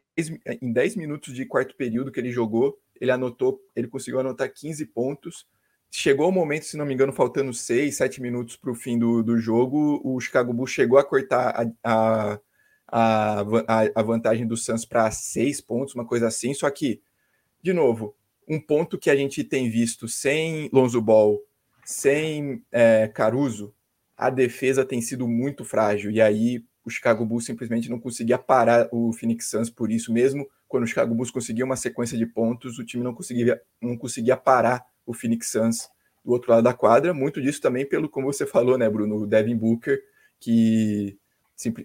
em 0.62 0.74
10 0.74 0.98
minutos 0.98 1.34
de 1.34 1.46
quarto 1.46 1.74
período 1.78 2.12
que 2.12 2.20
ele 2.20 2.30
jogou, 2.30 2.78
ele 3.00 3.10
anotou, 3.10 3.58
ele 3.74 3.88
conseguiu 3.88 4.20
anotar 4.20 4.52
15 4.54 4.86
pontos. 4.88 5.48
Chegou 5.90 6.28
o 6.28 6.32
momento, 6.32 6.66
se 6.66 6.76
não 6.76 6.86
me 6.86 6.94
engano, 6.94 7.14
faltando 7.14 7.54
6, 7.54 7.96
7 7.96 8.22
minutos 8.22 8.58
para 8.58 8.72
o 8.72 8.76
fim 8.76 9.00
do, 9.00 9.24
do 9.24 9.38
jogo, 9.38 10.02
o 10.04 10.20
Chicago 10.20 10.52
Bulls 10.52 10.72
chegou 10.72 10.98
a 10.98 11.06
cortar 11.06 11.74
a, 11.82 12.34
a, 12.92 13.40
a, 13.40 13.46
a 13.96 14.04
vantagem 14.04 14.46
do 14.46 14.58
Suns 14.58 14.84
para 14.84 15.10
6 15.10 15.62
pontos, 15.62 15.96
uma 15.96 16.06
coisa 16.06 16.28
assim. 16.28 16.54
Só 16.54 16.70
que, 16.70 17.02
de 17.62 17.72
novo, 17.72 18.14
um 18.46 18.60
ponto 18.60 18.98
que 18.98 19.10
a 19.10 19.16
gente 19.16 19.42
tem 19.42 19.70
visto 19.70 20.06
sem 20.10 20.70
Lonzo 20.74 21.02
Ball, 21.02 21.40
sem 21.86 22.64
é, 22.72 23.08
Caruso, 23.08 23.74
a 24.18 24.30
defesa 24.30 24.86
tem 24.86 25.02
sido 25.02 25.28
muito 25.28 25.66
frágil. 25.66 26.12
E 26.12 26.22
aí 26.22 26.64
o 26.86 26.90
Chicago 26.90 27.26
Bulls 27.26 27.46
simplesmente 27.46 27.90
não 27.90 28.00
conseguia 28.00 28.38
parar 28.38 28.88
o 28.92 29.14
Phoenix 29.14 29.50
Suns 29.50 29.70
por 29.70 29.92
isso 29.92 30.12
mesmo. 30.12 30.48
Quando 30.68 30.84
o 30.84 30.88
Chicago 30.88 31.16
Bulls 31.16 31.32
conseguia 31.32 31.66
uma 31.66 31.76
sequência 31.76 32.18
de 32.18 32.26
pontos, 32.26 32.78
o 32.78 32.86
time 32.86 33.04
não 33.04 33.14
conseguia, 33.14 33.62
não 33.82 33.98
conseguia 33.98 34.36
parar 34.36 34.86
o 35.06 35.14
Phoenix 35.14 35.50
Suns 35.50 35.90
do 36.24 36.32
outro 36.32 36.52
lado 36.52 36.64
da 36.64 36.74
quadra. 36.74 37.14
Muito 37.14 37.42
disso 37.42 37.62
também 37.62 37.88
pelo, 37.88 38.10
como 38.10 38.32
você 38.32 38.46
falou, 38.46 38.78
né, 38.78 38.90
Bruno, 38.90 39.18
o 39.18 39.28
Devin 39.28 39.56
Booker, 39.56 40.02
que 40.40 41.18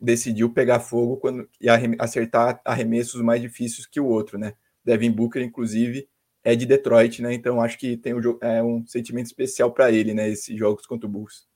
decidiu 0.03 0.51
pegar 0.51 0.81
fogo 0.81 1.19
quando, 1.19 1.49
e 1.61 1.69
acertar 1.99 2.61
arremessos 2.65 3.21
mais 3.21 3.41
difíceis 3.41 3.87
que 3.87 4.01
o 4.01 4.07
outro, 4.07 4.39
né? 4.39 4.55
Devin 4.85 5.11
Booker, 5.11 5.43
inclusive, 5.43 6.09
é 6.43 6.55
de 6.55 6.67
Detroit, 6.67 7.21
né? 7.23 7.35
Então 7.35 7.61
acho 7.61 7.79
que 7.79 7.97
tem 7.97 8.15
um, 8.15 8.21
é 8.41 8.63
um 8.63 8.87
sentimento 8.87 9.27
especial 9.27 9.73
para 9.73 9.91
ele, 9.91 10.15
né? 10.15 10.29
Esses 10.29 10.57
jogos 10.57 10.87
contra 10.87 11.07
o 11.07 11.11
Bulls. 11.11 11.47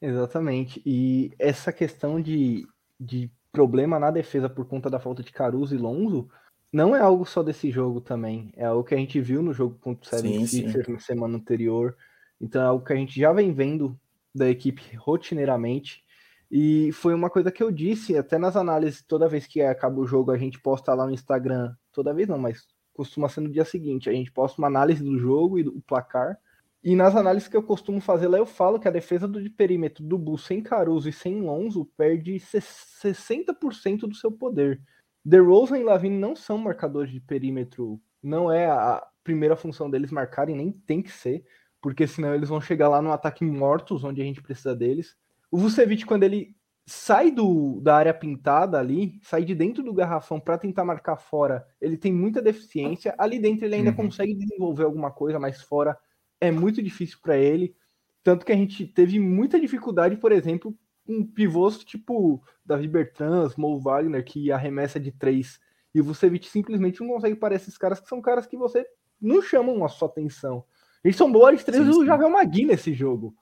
Exatamente. 0.00 0.82
E 0.84 1.32
essa 1.38 1.72
questão 1.72 2.20
de, 2.20 2.66
de 2.98 3.30
problema 3.52 3.98
na 3.98 4.10
defesa 4.10 4.48
por 4.48 4.66
conta 4.66 4.88
da 4.88 5.00
falta 5.00 5.22
de 5.22 5.32
Caruso 5.32 5.74
e 5.74 5.78
Lonzo 5.78 6.28
não 6.72 6.94
é 6.94 7.00
algo 7.00 7.24
só 7.24 7.42
desse 7.42 7.70
jogo 7.70 8.00
também. 8.00 8.52
É 8.56 8.66
algo 8.66 8.84
que 8.84 8.94
a 8.94 8.98
gente 8.98 9.20
viu 9.20 9.42
no 9.42 9.52
jogo 9.52 9.78
contra 9.80 10.06
o 10.06 10.08
Seven 10.08 10.46
Sixers 10.46 10.88
na 10.88 11.00
semana 11.00 11.36
anterior. 11.36 11.96
Então 12.40 12.62
é 12.62 12.66
algo 12.66 12.84
que 12.84 12.92
a 12.92 12.96
gente 12.96 13.18
já 13.18 13.32
vem 13.32 13.52
vendo 13.52 13.98
da 14.34 14.48
equipe 14.48 14.94
rotineiramente. 14.96 16.04
E 16.50 16.92
foi 16.92 17.14
uma 17.14 17.28
coisa 17.28 17.50
que 17.50 17.62
eu 17.62 17.70
disse 17.70 18.16
até 18.16 18.38
nas 18.38 18.56
análises, 18.56 19.02
toda 19.02 19.28
vez 19.28 19.46
que 19.46 19.60
acaba 19.60 20.00
o 20.00 20.06
jogo, 20.06 20.30
a 20.30 20.38
gente 20.38 20.60
posta 20.60 20.94
lá 20.94 21.06
no 21.06 21.12
Instagram. 21.12 21.74
Toda 21.92 22.14
vez 22.14 22.28
não, 22.28 22.38
mas 22.38 22.66
costuma 22.98 23.28
ser 23.28 23.42
no 23.42 23.48
dia 23.48 23.64
seguinte. 23.64 24.10
A 24.10 24.12
gente 24.12 24.32
posta 24.32 24.60
uma 24.60 24.66
análise 24.66 25.04
do 25.04 25.16
jogo 25.16 25.56
e 25.56 25.62
do 25.62 25.80
placar. 25.82 26.36
E 26.82 26.96
nas 26.96 27.14
análises 27.14 27.48
que 27.48 27.56
eu 27.56 27.62
costumo 27.62 28.00
fazer 28.00 28.26
lá, 28.26 28.38
eu 28.38 28.46
falo 28.46 28.80
que 28.80 28.88
a 28.88 28.90
defesa 28.90 29.28
do 29.28 29.40
de 29.40 29.48
perímetro 29.48 30.02
do 30.02 30.18
Bulls 30.18 30.44
sem 30.44 30.60
Caruso 30.60 31.08
e 31.08 31.12
sem 31.12 31.40
Lonzo 31.40 31.84
perde 31.96 32.34
60% 32.34 34.00
do 34.00 34.14
seu 34.16 34.32
poder. 34.32 34.80
DeRozan 35.24 35.78
e 35.78 35.84
Lavine 35.84 36.18
não 36.18 36.34
são 36.34 36.58
marcadores 36.58 37.12
de 37.12 37.20
perímetro, 37.20 38.00
não 38.20 38.50
é 38.50 38.66
a 38.66 39.06
primeira 39.22 39.54
função 39.54 39.88
deles 39.88 40.10
marcarem, 40.10 40.56
nem 40.56 40.72
tem 40.72 41.00
que 41.00 41.12
ser, 41.12 41.44
porque 41.80 42.06
senão 42.06 42.34
eles 42.34 42.48
vão 42.48 42.60
chegar 42.60 42.88
lá 42.88 43.00
no 43.00 43.12
ataque 43.12 43.44
mortos, 43.44 44.02
onde 44.02 44.20
a 44.20 44.24
gente 44.24 44.42
precisa 44.42 44.74
deles. 44.74 45.16
O 45.50 45.58
Vucevic, 45.58 46.04
quando 46.04 46.24
ele 46.24 46.56
sai 46.88 47.30
do, 47.30 47.80
da 47.82 47.96
área 47.96 48.14
pintada 48.14 48.78
ali, 48.78 49.20
sai 49.22 49.44
de 49.44 49.54
dentro 49.54 49.82
do 49.82 49.92
garrafão 49.92 50.40
para 50.40 50.56
tentar 50.56 50.86
marcar 50.86 51.16
fora, 51.16 51.66
ele 51.80 51.98
tem 51.98 52.10
muita 52.12 52.40
deficiência. 52.40 53.14
Ali 53.18 53.38
dentro 53.38 53.66
ele 53.66 53.74
ainda 53.74 53.90
uhum. 53.90 53.96
consegue 53.96 54.34
desenvolver 54.34 54.84
alguma 54.84 55.10
coisa, 55.10 55.38
mas 55.38 55.60
fora 55.60 55.96
é 56.40 56.50
muito 56.50 56.82
difícil 56.82 57.18
para 57.22 57.36
ele. 57.36 57.76
Tanto 58.24 58.46
que 58.46 58.52
a 58.52 58.56
gente 58.56 58.86
teve 58.86 59.20
muita 59.20 59.60
dificuldade, 59.60 60.16
por 60.16 60.32
exemplo, 60.32 60.74
com 61.06 61.24
pivôs 61.26 61.84
tipo 61.84 62.42
Davi 62.64 62.88
Bertrand, 62.88 63.50
Mo 63.58 63.78
Wagner, 63.78 64.24
que 64.24 64.50
arremessa 64.50 64.98
de 64.98 65.12
três. 65.12 65.60
E 65.94 66.00
o 66.00 66.04
Vucevic 66.04 66.48
simplesmente 66.48 67.00
não 67.00 67.08
consegue 67.08 67.36
parar 67.36 67.56
esses 67.56 67.76
caras 67.76 68.00
que 68.00 68.08
são 68.08 68.22
caras 68.22 68.46
que 68.46 68.56
você 68.56 68.86
não 69.20 69.42
chamam 69.42 69.84
a 69.84 69.88
sua 69.88 70.08
atenção. 70.08 70.64
Eles 71.04 71.16
são 71.16 71.30
boas 71.30 71.62
três 71.64 71.84
sim, 71.84 71.92
sim. 71.92 71.98
o 71.98 72.06
Javel 72.06 72.30
Magui 72.30 72.64
nesse 72.64 72.94
jogo. 72.94 73.34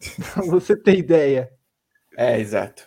pra 0.34 0.44
você 0.44 0.74
ter 0.74 0.98
ideia. 0.98 1.50
É, 2.16 2.40
exato. 2.40 2.86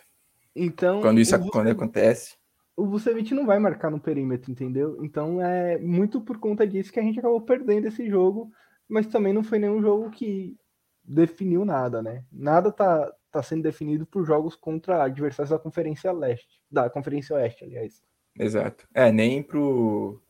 Então, 0.54 1.00
quando 1.00 1.20
isso 1.20 1.38
quando 1.50 1.68
acontece. 1.68 2.36
O 2.76 2.86
Vucevic 2.86 3.32
não 3.34 3.46
vai 3.46 3.58
marcar 3.58 3.90
no 3.90 4.00
perímetro, 4.00 4.50
entendeu? 4.50 5.04
Então 5.04 5.40
é 5.40 5.78
muito 5.78 6.20
por 6.20 6.38
conta 6.38 6.66
disso 6.66 6.92
que 6.92 6.98
a 6.98 7.02
gente 7.02 7.18
acabou 7.18 7.40
perdendo 7.40 7.86
esse 7.86 8.08
jogo 8.08 8.50
mas 8.90 9.06
também 9.06 9.32
não 9.32 9.44
foi 9.44 9.60
nenhum 9.60 9.80
jogo 9.80 10.10
que 10.10 10.56
definiu 11.04 11.64
nada, 11.64 12.02
né? 12.02 12.24
Nada 12.30 12.72
tá, 12.72 13.10
tá 13.30 13.42
sendo 13.42 13.62
definido 13.62 14.04
por 14.04 14.26
jogos 14.26 14.56
contra 14.56 15.04
adversários 15.04 15.50
da 15.50 15.58
Conferência 15.58 16.10
Leste, 16.12 16.60
da 16.68 16.90
Conferência 16.90 17.36
Oeste, 17.36 17.64
aliás. 17.64 18.02
Exato. 18.36 18.86
É, 18.92 19.12
nem 19.12 19.42
pro 19.42 20.20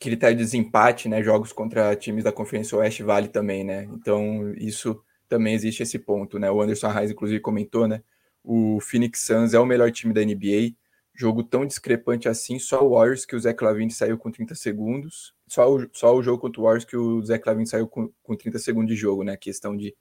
critério 0.00 0.36
de 0.36 0.42
desempate, 0.42 1.08
né? 1.08 1.22
Jogos 1.22 1.52
contra 1.52 1.94
times 1.94 2.24
da 2.24 2.32
Conferência 2.32 2.78
Oeste 2.78 3.02
vale 3.02 3.28
também, 3.28 3.62
né? 3.62 3.84
Então, 3.84 4.52
isso 4.54 5.00
também 5.28 5.54
existe 5.54 5.82
esse 5.82 5.98
ponto, 5.98 6.38
né? 6.38 6.50
O 6.50 6.62
Anderson 6.62 6.88
Reis, 6.88 7.10
inclusive, 7.10 7.40
comentou, 7.40 7.86
né? 7.86 8.02
O 8.50 8.80
Phoenix 8.80 9.20
Suns 9.20 9.52
é 9.52 9.58
o 9.58 9.66
melhor 9.66 9.90
time 9.90 10.14
da 10.14 10.24
NBA. 10.24 10.74
Jogo 11.14 11.42
tão 11.42 11.66
discrepante 11.66 12.28
assim, 12.28 12.58
só 12.58 12.86
o 12.86 12.94
Warriors 12.94 13.26
que 13.26 13.36
o 13.36 13.40
Zé 13.40 13.52
Clavini 13.52 13.90
saiu 13.90 14.16
com 14.16 14.30
30 14.30 14.54
segundos 14.54 15.34
só 15.48 15.74
o, 15.74 15.88
só 15.92 16.14
o 16.14 16.22
jogo 16.22 16.38
contra 16.38 16.60
o 16.60 16.64
Warriors 16.64 16.84
que 16.84 16.96
o 16.96 17.22
Zé 17.24 17.38
Clavin 17.38 17.64
saiu 17.64 17.88
com, 17.88 18.12
com 18.22 18.36
30 18.36 18.58
segundos 18.58 18.94
de 18.94 19.00
jogo, 19.00 19.24
né? 19.24 19.36
Questão 19.36 19.76
de, 19.76 19.96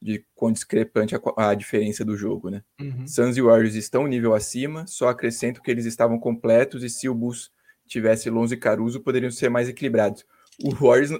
de 0.00 0.24
quão 0.34 0.50
discrepante 0.50 1.14
a, 1.14 1.20
a 1.36 1.54
diferença 1.54 2.04
do 2.04 2.16
jogo, 2.16 2.50
né? 2.50 2.62
Uhum. 2.80 3.06
Suns 3.06 3.36
e 3.36 3.42
Warriors 3.42 3.74
estão 3.74 4.04
um 4.04 4.08
nível 4.08 4.34
acima, 4.34 4.86
só 4.86 5.08
acrescento 5.08 5.62
que 5.62 5.70
eles 5.70 5.84
estavam 5.84 6.18
completos 6.18 6.82
e 6.82 6.88
se 6.88 7.08
o 7.08 7.14
Bulls 7.14 7.50
tivesse 7.86 8.28
Lonzo 8.30 8.54
e 8.54 8.56
Caruso, 8.56 9.00
poderiam 9.00 9.30
ser 9.30 9.48
mais 9.48 9.68
equilibrados. 9.68 10.24
O 10.64 10.70
Warriors, 10.74 11.10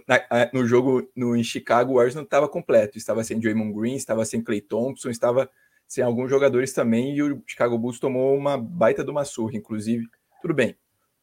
no 0.52 0.66
jogo 0.66 1.08
no, 1.14 1.36
em 1.36 1.44
Chicago, 1.44 1.92
o 1.92 1.94
Warriors 1.96 2.14
não 2.14 2.22
estava 2.22 2.48
completo. 2.48 2.96
Estava 2.96 3.22
sem 3.22 3.38
Draymond 3.38 3.78
Green, 3.78 3.94
estava 3.94 4.24
sem 4.24 4.42
Clay 4.42 4.62
Thompson, 4.62 5.10
estava 5.10 5.48
sem 5.86 6.02
alguns 6.02 6.30
jogadores 6.30 6.72
também, 6.72 7.14
e 7.14 7.22
o 7.22 7.42
Chicago 7.46 7.78
Bulls 7.78 7.98
tomou 7.98 8.36
uma 8.36 8.58
baita 8.58 9.04
de 9.04 9.10
uma 9.10 9.24
surra, 9.24 9.56
inclusive. 9.56 10.06
Tudo 10.42 10.54
bem. 10.54 10.76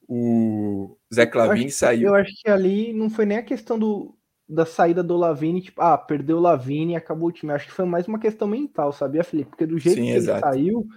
O 0.07 0.97
Zé 1.13 1.25
Clavini 1.25 1.71
saiu. 1.71 2.09
Eu 2.09 2.15
acho 2.15 2.31
que 2.41 2.49
ali 2.49 2.93
não 2.93 3.09
foi 3.09 3.25
nem 3.25 3.37
a 3.37 3.43
questão 3.43 3.79
do, 3.79 4.15
da 4.47 4.65
saída 4.65 5.01
do 5.01 5.17
Lavini, 5.17 5.61
tipo, 5.61 5.81
ah, 5.81 5.97
perdeu 5.97 6.37
o 6.37 6.41
Lavini 6.41 6.93
e 6.93 6.95
acabou 6.95 7.29
o 7.29 7.31
time. 7.31 7.51
Acho 7.51 7.67
que 7.67 7.73
foi 7.73 7.85
mais 7.85 8.07
uma 8.07 8.19
questão 8.19 8.47
mental, 8.47 8.91
sabia, 8.91 9.23
Felipe? 9.23 9.51
Porque 9.51 9.65
do 9.65 9.77
jeito 9.77 9.99
Sim, 9.99 10.07
que 10.07 10.11
exato. 10.11 10.45
ele 10.47 10.53
saiu, 10.55 10.87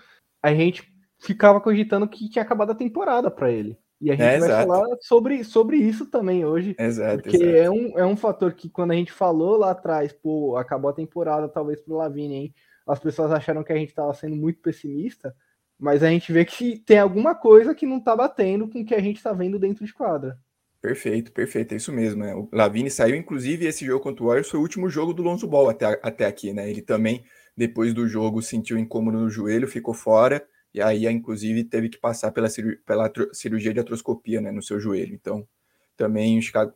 a 0.42 0.54
gente 0.54 0.92
ficava 1.18 1.60
cogitando 1.60 2.08
que 2.08 2.28
tinha 2.28 2.42
acabado 2.42 2.72
a 2.72 2.74
temporada 2.74 3.30
para 3.30 3.50
ele. 3.50 3.78
E 4.00 4.10
a 4.10 4.14
gente 4.14 4.22
é, 4.22 4.38
vai 4.38 4.48
exato. 4.48 4.68
falar 4.68 4.96
sobre, 5.00 5.44
sobre 5.44 5.76
isso 5.78 6.06
também 6.06 6.44
hoje. 6.44 6.76
Exato, 6.78 7.22
porque 7.22 7.36
exato. 7.36 7.56
É, 7.56 7.70
um, 7.70 7.98
é 7.98 8.04
um 8.04 8.16
fator 8.16 8.52
que 8.52 8.68
quando 8.68 8.90
a 8.90 8.94
gente 8.94 9.10
falou 9.10 9.56
lá 9.56 9.70
atrás, 9.70 10.12
pô, 10.12 10.56
acabou 10.56 10.90
a 10.90 10.94
temporada 10.94 11.48
talvez 11.48 11.80
pro 11.80 11.96
Lavini, 11.96 12.34
hein? 12.34 12.54
As 12.86 12.98
pessoas 12.98 13.32
acharam 13.32 13.64
que 13.64 13.72
a 13.72 13.76
gente 13.76 13.88
estava 13.88 14.12
sendo 14.14 14.36
muito 14.36 14.60
pessimista, 14.60 15.34
mas 15.78 16.02
a 16.02 16.08
gente 16.08 16.32
vê 16.32 16.44
que 16.44 16.78
tem 16.78 16.98
alguma 16.98 17.34
coisa 17.34 17.74
que 17.74 17.86
não 17.86 18.00
tá 18.00 18.14
batendo 18.14 18.68
com 18.68 18.80
o 18.80 18.84
que 18.84 18.94
a 18.94 19.00
gente 19.00 19.16
está 19.16 19.32
vendo 19.32 19.58
dentro 19.58 19.84
de 19.84 19.92
quadra. 19.92 20.38
Perfeito, 20.80 21.32
perfeito, 21.32 21.72
é 21.72 21.76
isso 21.76 21.92
mesmo. 21.92 22.22
Né? 22.22 22.34
O 22.34 22.48
Lavini 22.52 22.90
saiu, 22.90 23.16
inclusive, 23.16 23.66
esse 23.66 23.84
jogo 23.84 24.02
contra 24.02 24.22
o 24.22 24.28
Warriors 24.28 24.48
foi 24.48 24.60
o 24.60 24.62
último 24.62 24.88
jogo 24.88 25.12
do 25.12 25.22
Lonzo 25.22 25.46
Ball 25.46 25.68
até, 25.68 25.98
até 26.02 26.26
aqui, 26.26 26.52
né? 26.52 26.70
Ele 26.70 26.80
também, 26.80 27.24
depois 27.56 27.92
do 27.92 28.06
jogo, 28.06 28.40
sentiu 28.40 28.78
incômodo 28.78 29.18
no 29.18 29.28
joelho, 29.28 29.66
ficou 29.66 29.92
fora 29.92 30.46
e 30.76 30.82
aí, 30.82 31.06
inclusive, 31.06 31.64
teve 31.64 31.88
que 31.88 31.96
passar 31.96 32.30
pela, 32.30 32.48
pela 32.84 33.10
cirurgia 33.32 33.72
de 33.72 33.80
atroscopia 33.80 34.42
né, 34.42 34.50
no 34.50 34.62
seu 34.62 34.78
joelho. 34.78 35.14
Então, 35.14 35.48
também 35.96 36.38
o 36.38 36.42
Chicago, 36.42 36.74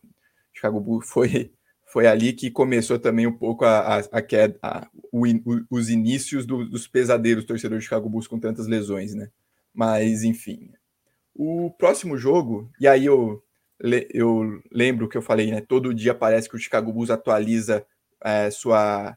Chicago 0.55 0.81
Bulls 0.81 1.07
foi, 1.07 1.53
foi 1.93 2.07
ali 2.07 2.33
que 2.33 2.51
começou 2.51 2.99
também 2.99 3.27
um 3.27 3.37
pouco 3.37 3.65
a, 3.65 3.97
a, 3.97 3.99
a 4.13 4.23
queda, 4.23 4.59
a, 4.63 4.89
o, 5.13 5.27
o, 5.27 5.65
os 5.71 5.91
inícios 5.91 6.47
do, 6.47 6.69
dos 6.69 6.87
pesadelos 6.87 7.45
torcedores 7.45 7.83
do 7.83 7.85
Chicago 7.85 8.09
Bulls 8.09 8.29
com 8.29 8.39
tantas 8.39 8.67
lesões, 8.67 9.15
né? 9.15 9.31
Mas, 9.75 10.23
enfim. 10.23 10.71
O 11.35 11.71
próximo 11.71 12.17
jogo, 12.17 12.71
e 12.81 12.87
aí 12.87 13.07
eu, 13.07 13.43
eu 14.13 14.63
lembro 14.71 15.09
que 15.09 15.17
eu 15.17 15.23
falei, 15.23 15.51
né? 15.51 15.61
Todo 15.61 15.95
dia 15.95 16.15
parece 16.15 16.49
que 16.49 16.57
o 16.57 16.59
Chicago 16.59 16.93
Bulls 16.93 17.11
atualiza 17.11 17.85
é, 18.23 18.51
sua, 18.51 19.17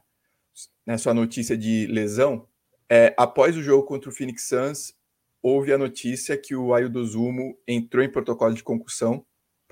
né, 0.86 0.98
sua 0.98 1.14
notícia 1.14 1.56
de 1.56 1.86
lesão. 1.86 2.46
É, 2.88 3.14
após 3.16 3.56
o 3.56 3.62
jogo 3.62 3.84
contra 3.84 4.10
o 4.10 4.12
Phoenix 4.12 4.48
Suns, 4.48 4.94
houve 5.42 5.72
a 5.72 5.78
notícia 5.78 6.36
que 6.36 6.56
o 6.56 6.74
Aildo 6.74 7.04
Zumo 7.04 7.56
entrou 7.68 8.02
em 8.02 8.10
protocolo 8.10 8.54
de 8.54 8.62
concussão. 8.62 9.24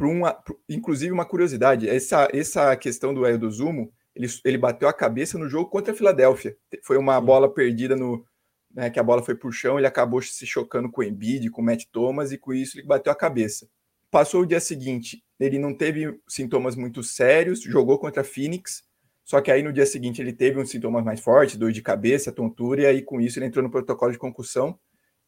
Por 0.02 0.08
uma, 0.08 0.36
inclusive, 0.68 1.12
uma 1.12 1.24
curiosidade: 1.24 1.88
essa, 1.88 2.26
essa 2.32 2.74
questão 2.74 3.14
do 3.14 3.24
Aildo 3.24 3.48
Zumo, 3.48 3.92
ele, 4.16 4.26
ele 4.44 4.58
bateu 4.58 4.88
a 4.88 4.92
cabeça 4.92 5.38
no 5.38 5.48
jogo 5.48 5.70
contra 5.70 5.92
a 5.92 5.96
Filadélfia. 5.96 6.56
Foi 6.82 6.96
uma 6.96 7.20
Sim. 7.20 7.24
bola 7.24 7.54
perdida 7.54 7.94
no. 7.94 8.26
Né, 8.74 8.90
que 8.90 8.98
a 8.98 9.02
bola 9.02 9.22
foi 9.22 9.36
por 9.36 9.52
chão, 9.52 9.78
ele 9.78 9.86
acabou 9.86 10.20
se 10.20 10.44
chocando 10.44 10.90
com 10.90 11.02
o 11.02 11.04
Embiid, 11.04 11.48
com 11.50 11.62
o 11.62 11.64
Matt 11.64 11.84
Thomas, 11.92 12.32
e 12.32 12.38
com 12.38 12.52
isso 12.52 12.76
ele 12.76 12.84
bateu 12.84 13.12
a 13.12 13.14
cabeça. 13.14 13.68
Passou 14.10 14.40
o 14.40 14.46
dia 14.46 14.58
seguinte, 14.58 15.22
ele 15.38 15.56
não 15.56 15.72
teve 15.72 16.18
sintomas 16.26 16.74
muito 16.74 17.00
sérios, 17.04 17.62
jogou 17.62 17.96
contra 17.96 18.22
a 18.22 18.24
Phoenix, 18.24 18.82
só 19.22 19.40
que 19.40 19.52
aí 19.52 19.62
no 19.62 19.72
dia 19.72 19.86
seguinte 19.86 20.20
ele 20.20 20.32
teve 20.32 20.58
uns 20.58 20.70
sintomas 20.70 21.04
mais 21.04 21.20
fortes, 21.20 21.56
dor 21.56 21.70
de 21.70 21.80
cabeça, 21.80 22.32
tontura, 22.32 22.82
e 22.82 22.86
aí 22.86 23.02
com 23.02 23.20
isso 23.20 23.38
ele 23.38 23.46
entrou 23.46 23.62
no 23.62 23.70
protocolo 23.70 24.10
de 24.10 24.18
concussão 24.18 24.76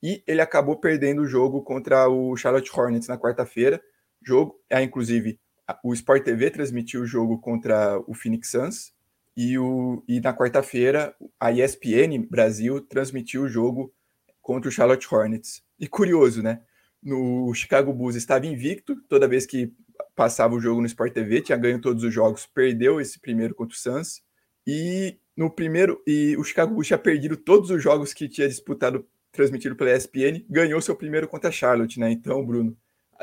e 0.02 0.25
ele 0.26 0.40
acabou 0.40 0.76
perdendo 0.81 1.23
o 1.23 1.28
jogo 1.28 1.62
contra 1.62 2.09
o 2.09 2.37
Charlotte 2.37 2.71
Hornets 2.75 3.07
na 3.07 3.16
quarta-feira. 3.16 3.81
Jogo, 4.26 4.61
é, 4.71 4.83
inclusive, 4.83 5.38
o 5.83 5.93
Sport 5.95 6.25
TV 6.25 6.50
transmitiu 6.50 7.02
o 7.02 7.07
jogo 7.07 7.38
contra 7.38 7.99
o 8.07 8.14
Phoenix 8.14 8.50
Suns 8.50 8.93
e, 9.37 9.59
o, 9.59 10.02
e 10.07 10.21
na 10.21 10.35
quarta-feira 10.35 11.14
a 11.40 11.50
ESPN 11.50 12.26
Brasil 12.28 12.81
transmitiu 12.81 13.43
o 13.43 13.49
jogo 13.49 13.93
contra 14.40 14.69
o 14.69 14.73
Charlotte 14.73 15.07
Hornets. 15.12 15.62
E 15.78 15.88
curioso, 15.88 16.43
né? 16.43 16.61
No 17.02 17.52
Chicago 17.54 17.93
Bulls 17.93 18.14
estava 18.14 18.47
invicto, 18.47 18.97
toda 19.09 19.28
vez 19.28 19.47
que 19.47 19.73
passava 20.14 20.54
o 20.54 20.61
jogo 20.61 20.81
no 20.81 20.87
Sport 20.87 21.12
TV, 21.12 21.40
tinha 21.40 21.59
ganho 21.59 21.81
todos 21.81 22.04
os 22.04 22.12
jogos, 22.12 22.47
perdeu 22.47 23.00
esse 23.00 23.19
primeiro 23.19 23.54
contra 23.54 23.75
o 23.75 23.78
Suns. 23.78 24.23
E 24.66 25.19
no 25.37 25.50
primeiro, 25.50 26.02
e 26.07 26.37
o 26.37 26.45
Chicago 26.45 26.73
Bulls 26.73 26.87
tinha 26.87 26.99
perdido 26.99 27.37
todos 27.37 27.71
os 27.71 27.83
jogos 27.83 28.14
que 28.14 28.28
tinha 28.28 28.49
disputado, 28.49 29.07
transmitido 29.33 29.75
pela 29.75 29.95
ESPN, 29.95 30.45
ganhou 30.49 30.81
seu 30.81 30.95
primeiro 30.95 31.26
contra 31.26 31.49
a 31.49 31.52
Charlotte, 31.52 31.99
né? 31.99 32.11
Então, 32.11 32.45
Bruno, 32.45 32.76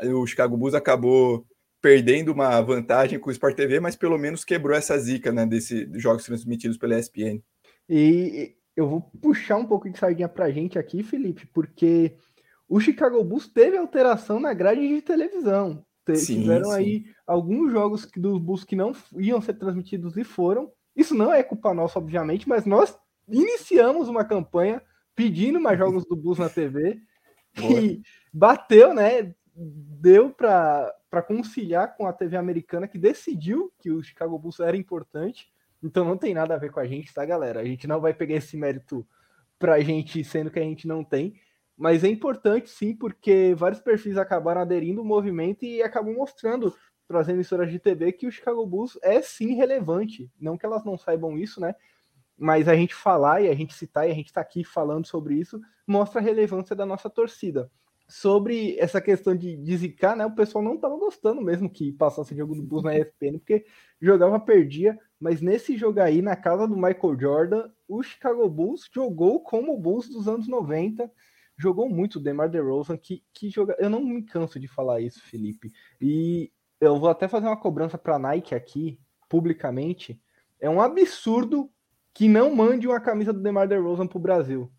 o 0.04 0.26
Chicago 0.26 0.56
Bulls 0.56 0.74
acabou 0.74 1.46
perdendo 1.80 2.32
uma 2.32 2.60
vantagem 2.60 3.18
com 3.18 3.28
o 3.28 3.32
Sport 3.32 3.56
TV, 3.56 3.80
mas 3.80 3.96
pelo 3.96 4.16
menos 4.16 4.44
quebrou 4.44 4.76
essa 4.76 4.96
zica, 4.98 5.32
né, 5.32 5.44
desses 5.44 5.88
jogos 6.00 6.24
transmitidos 6.24 6.78
pela 6.78 6.98
ESPN. 6.98 7.42
E 7.88 8.54
eu 8.76 8.88
vou 8.88 9.00
puxar 9.20 9.56
um 9.56 9.66
pouco 9.66 9.90
de 9.90 9.98
sardinha 9.98 10.28
pra 10.28 10.50
gente 10.50 10.78
aqui, 10.78 11.02
Felipe, 11.02 11.46
porque 11.46 12.16
o 12.68 12.78
Chicago 12.80 13.22
Bulls 13.24 13.48
teve 13.48 13.76
alteração 13.76 14.38
na 14.38 14.54
grade 14.54 14.86
de 14.86 15.02
televisão. 15.02 15.84
Sim, 16.14 16.42
tiveram 16.42 16.70
sim. 16.70 16.76
aí 16.76 17.04
alguns 17.26 17.70
jogos 17.70 18.08
dos 18.16 18.38
Bulls 18.38 18.64
que 18.64 18.74
não 18.74 18.92
iam 19.16 19.40
ser 19.40 19.54
transmitidos 19.54 20.16
e 20.16 20.24
foram. 20.24 20.72
Isso 20.96 21.14
não 21.14 21.32
é 21.32 21.42
culpa 21.42 21.74
nossa, 21.74 21.98
obviamente, 21.98 22.48
mas 22.48 22.64
nós 22.64 22.96
iniciamos 23.28 24.08
uma 24.08 24.24
campanha 24.24 24.82
pedindo 25.14 25.60
mais 25.60 25.78
jogos 25.78 26.04
do 26.06 26.16
Bulls 26.16 26.38
na 26.38 26.48
TV 26.48 26.98
e 27.56 28.00
bateu, 28.32 28.94
né? 28.94 29.34
Deu 29.54 30.30
para 30.30 31.22
conciliar 31.26 31.96
com 31.96 32.06
a 32.06 32.12
TV 32.12 32.36
americana 32.36 32.88
que 32.88 32.98
decidiu 32.98 33.72
que 33.78 33.90
o 33.90 34.02
Chicago 34.02 34.38
Bulls 34.38 34.60
era 34.60 34.76
importante. 34.76 35.52
Então 35.82 36.04
não 36.04 36.16
tem 36.16 36.32
nada 36.32 36.54
a 36.54 36.58
ver 36.58 36.70
com 36.70 36.80
a 36.80 36.86
gente, 36.86 37.12
tá, 37.12 37.24
galera? 37.24 37.60
A 37.60 37.64
gente 37.64 37.86
não 37.86 38.00
vai 38.00 38.14
pegar 38.14 38.36
esse 38.36 38.56
mérito 38.56 39.06
pra 39.58 39.80
gente, 39.80 40.24
sendo 40.24 40.50
que 40.50 40.58
a 40.58 40.62
gente 40.62 40.86
não 40.86 41.04
tem. 41.04 41.34
Mas 41.76 42.04
é 42.04 42.08
importante 42.08 42.70
sim, 42.70 42.94
porque 42.94 43.54
vários 43.56 43.80
perfis 43.80 44.16
acabaram 44.16 44.60
aderindo 44.60 45.00
ao 45.00 45.06
movimento 45.06 45.64
e 45.64 45.82
acabam 45.82 46.14
mostrando 46.14 46.74
para 47.08 47.20
as 47.20 47.28
emissoras 47.28 47.70
de 47.70 47.78
TV 47.78 48.12
que 48.12 48.26
o 48.26 48.32
Chicago 48.32 48.64
Bulls 48.66 48.98
é 49.02 49.20
sim 49.20 49.54
relevante. 49.54 50.30
Não 50.40 50.56
que 50.56 50.64
elas 50.64 50.84
não 50.84 50.96
saibam 50.96 51.36
isso, 51.36 51.60
né? 51.60 51.74
Mas 52.38 52.68
a 52.68 52.74
gente 52.74 52.94
falar 52.94 53.42
e 53.42 53.48
a 53.48 53.54
gente 53.54 53.74
citar 53.74 54.08
e 54.08 54.12
a 54.12 54.14
gente 54.14 54.26
está 54.26 54.40
aqui 54.40 54.64
falando 54.64 55.06
sobre 55.06 55.34
isso 55.34 55.60
mostra 55.86 56.20
a 56.20 56.24
relevância 56.24 56.74
da 56.74 56.86
nossa 56.86 57.10
torcida. 57.10 57.70
Sobre 58.14 58.76
essa 58.78 59.00
questão 59.00 59.34
de, 59.34 59.56
de 59.56 59.76
zicar, 59.78 60.14
né? 60.14 60.26
O 60.26 60.34
pessoal 60.34 60.62
não 60.62 60.74
estava 60.74 60.94
gostando 60.98 61.40
mesmo 61.40 61.70
que 61.70 61.92
passasse 61.92 62.36
jogo 62.36 62.54
do 62.54 62.62
Bulls 62.62 62.84
na 62.84 62.94
ESPN, 62.94 63.38
porque 63.38 63.64
jogava, 63.98 64.38
perdia. 64.38 64.98
Mas 65.18 65.40
nesse 65.40 65.78
jogo 65.78 65.98
aí, 65.98 66.20
na 66.20 66.36
casa 66.36 66.68
do 66.68 66.76
Michael 66.76 67.18
Jordan, 67.18 67.70
o 67.88 68.02
Chicago 68.02 68.46
Bulls 68.50 68.90
jogou 68.92 69.40
como 69.40 69.72
o 69.72 69.80
Bulls 69.80 70.10
dos 70.10 70.28
anos 70.28 70.46
90 70.46 71.10
jogou 71.56 71.88
muito 71.88 72.16
o 72.16 72.20
DeMar 72.20 72.50
DeRozan, 72.50 72.98
que, 72.98 73.24
que 73.32 73.48
joga... 73.48 73.74
Eu 73.78 73.88
não 73.88 74.04
me 74.04 74.22
canso 74.22 74.60
de 74.60 74.68
falar 74.68 75.00
isso, 75.00 75.22
Felipe. 75.22 75.72
E 75.98 76.52
eu 76.80 76.98
vou 76.98 77.08
até 77.08 77.28
fazer 77.28 77.46
uma 77.46 77.56
cobrança 77.56 77.96
para 77.96 78.16
a 78.16 78.18
Nike 78.18 78.54
aqui, 78.54 79.00
publicamente. 79.26 80.20
É 80.60 80.68
um 80.68 80.82
absurdo 80.82 81.70
que 82.12 82.28
não 82.28 82.54
mande 82.54 82.86
uma 82.86 83.00
camisa 83.00 83.32
do 83.32 83.40
DeMar 83.40 83.66
DeRozan 83.66 84.06
para 84.06 84.18
o 84.18 84.20
Brasil. 84.20 84.70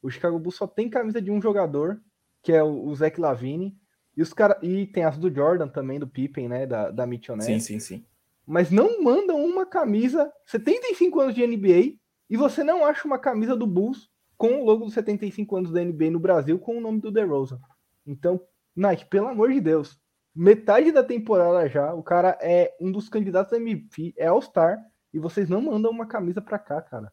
O 0.00 0.08
Chicago 0.08 0.38
Bulls 0.38 0.54
só 0.54 0.66
tem 0.66 0.88
camisa 0.88 1.20
de 1.20 1.30
um 1.30 1.42
jogador, 1.42 2.00
que 2.42 2.52
é 2.52 2.62
o, 2.62 2.86
o 2.86 2.94
Zach 2.94 3.20
Lavine. 3.20 3.76
E, 4.16 4.22
os 4.22 4.32
cara... 4.32 4.58
e 4.62 4.86
tem 4.86 5.04
as 5.04 5.18
do 5.18 5.32
Jordan 5.32 5.68
também, 5.68 5.98
do 5.98 6.06
Pippen, 6.06 6.48
né? 6.48 6.66
Da, 6.66 6.90
da 6.90 7.06
Mitchell. 7.06 7.40
Sim, 7.40 7.60
sim, 7.60 7.78
sim. 7.78 8.04
Mas 8.46 8.70
não 8.70 9.02
mandam 9.02 9.44
uma 9.44 9.64
camisa, 9.64 10.32
75 10.46 11.20
anos 11.20 11.34
de 11.34 11.46
NBA, 11.46 11.98
e 12.28 12.36
você 12.36 12.64
não 12.64 12.84
acha 12.84 13.06
uma 13.06 13.18
camisa 13.18 13.56
do 13.56 13.66
Bulls 13.66 14.10
com 14.36 14.62
o 14.62 14.64
logo 14.64 14.84
dos 14.86 14.94
75 14.94 15.56
anos 15.56 15.70
da 15.70 15.84
NBA 15.84 16.10
no 16.10 16.18
Brasil 16.18 16.58
com 16.58 16.78
o 16.78 16.80
nome 16.80 17.00
do 17.00 17.10
DeRozan. 17.10 17.60
Então, 18.06 18.40
Nike, 18.74 19.04
pelo 19.04 19.28
amor 19.28 19.52
de 19.52 19.60
Deus, 19.60 20.00
metade 20.34 20.90
da 20.92 21.04
temporada 21.04 21.68
já, 21.68 21.92
o 21.92 22.02
cara 22.02 22.38
é 22.40 22.74
um 22.80 22.90
dos 22.90 23.08
candidatos 23.08 23.52
a 23.52 23.56
MVP, 23.56 24.14
é 24.16 24.26
All-Star, 24.26 24.78
e 25.12 25.18
vocês 25.18 25.48
não 25.48 25.60
mandam 25.60 25.90
uma 25.90 26.06
camisa 26.06 26.40
pra 26.40 26.58
cá, 26.58 26.80
cara. 26.80 27.12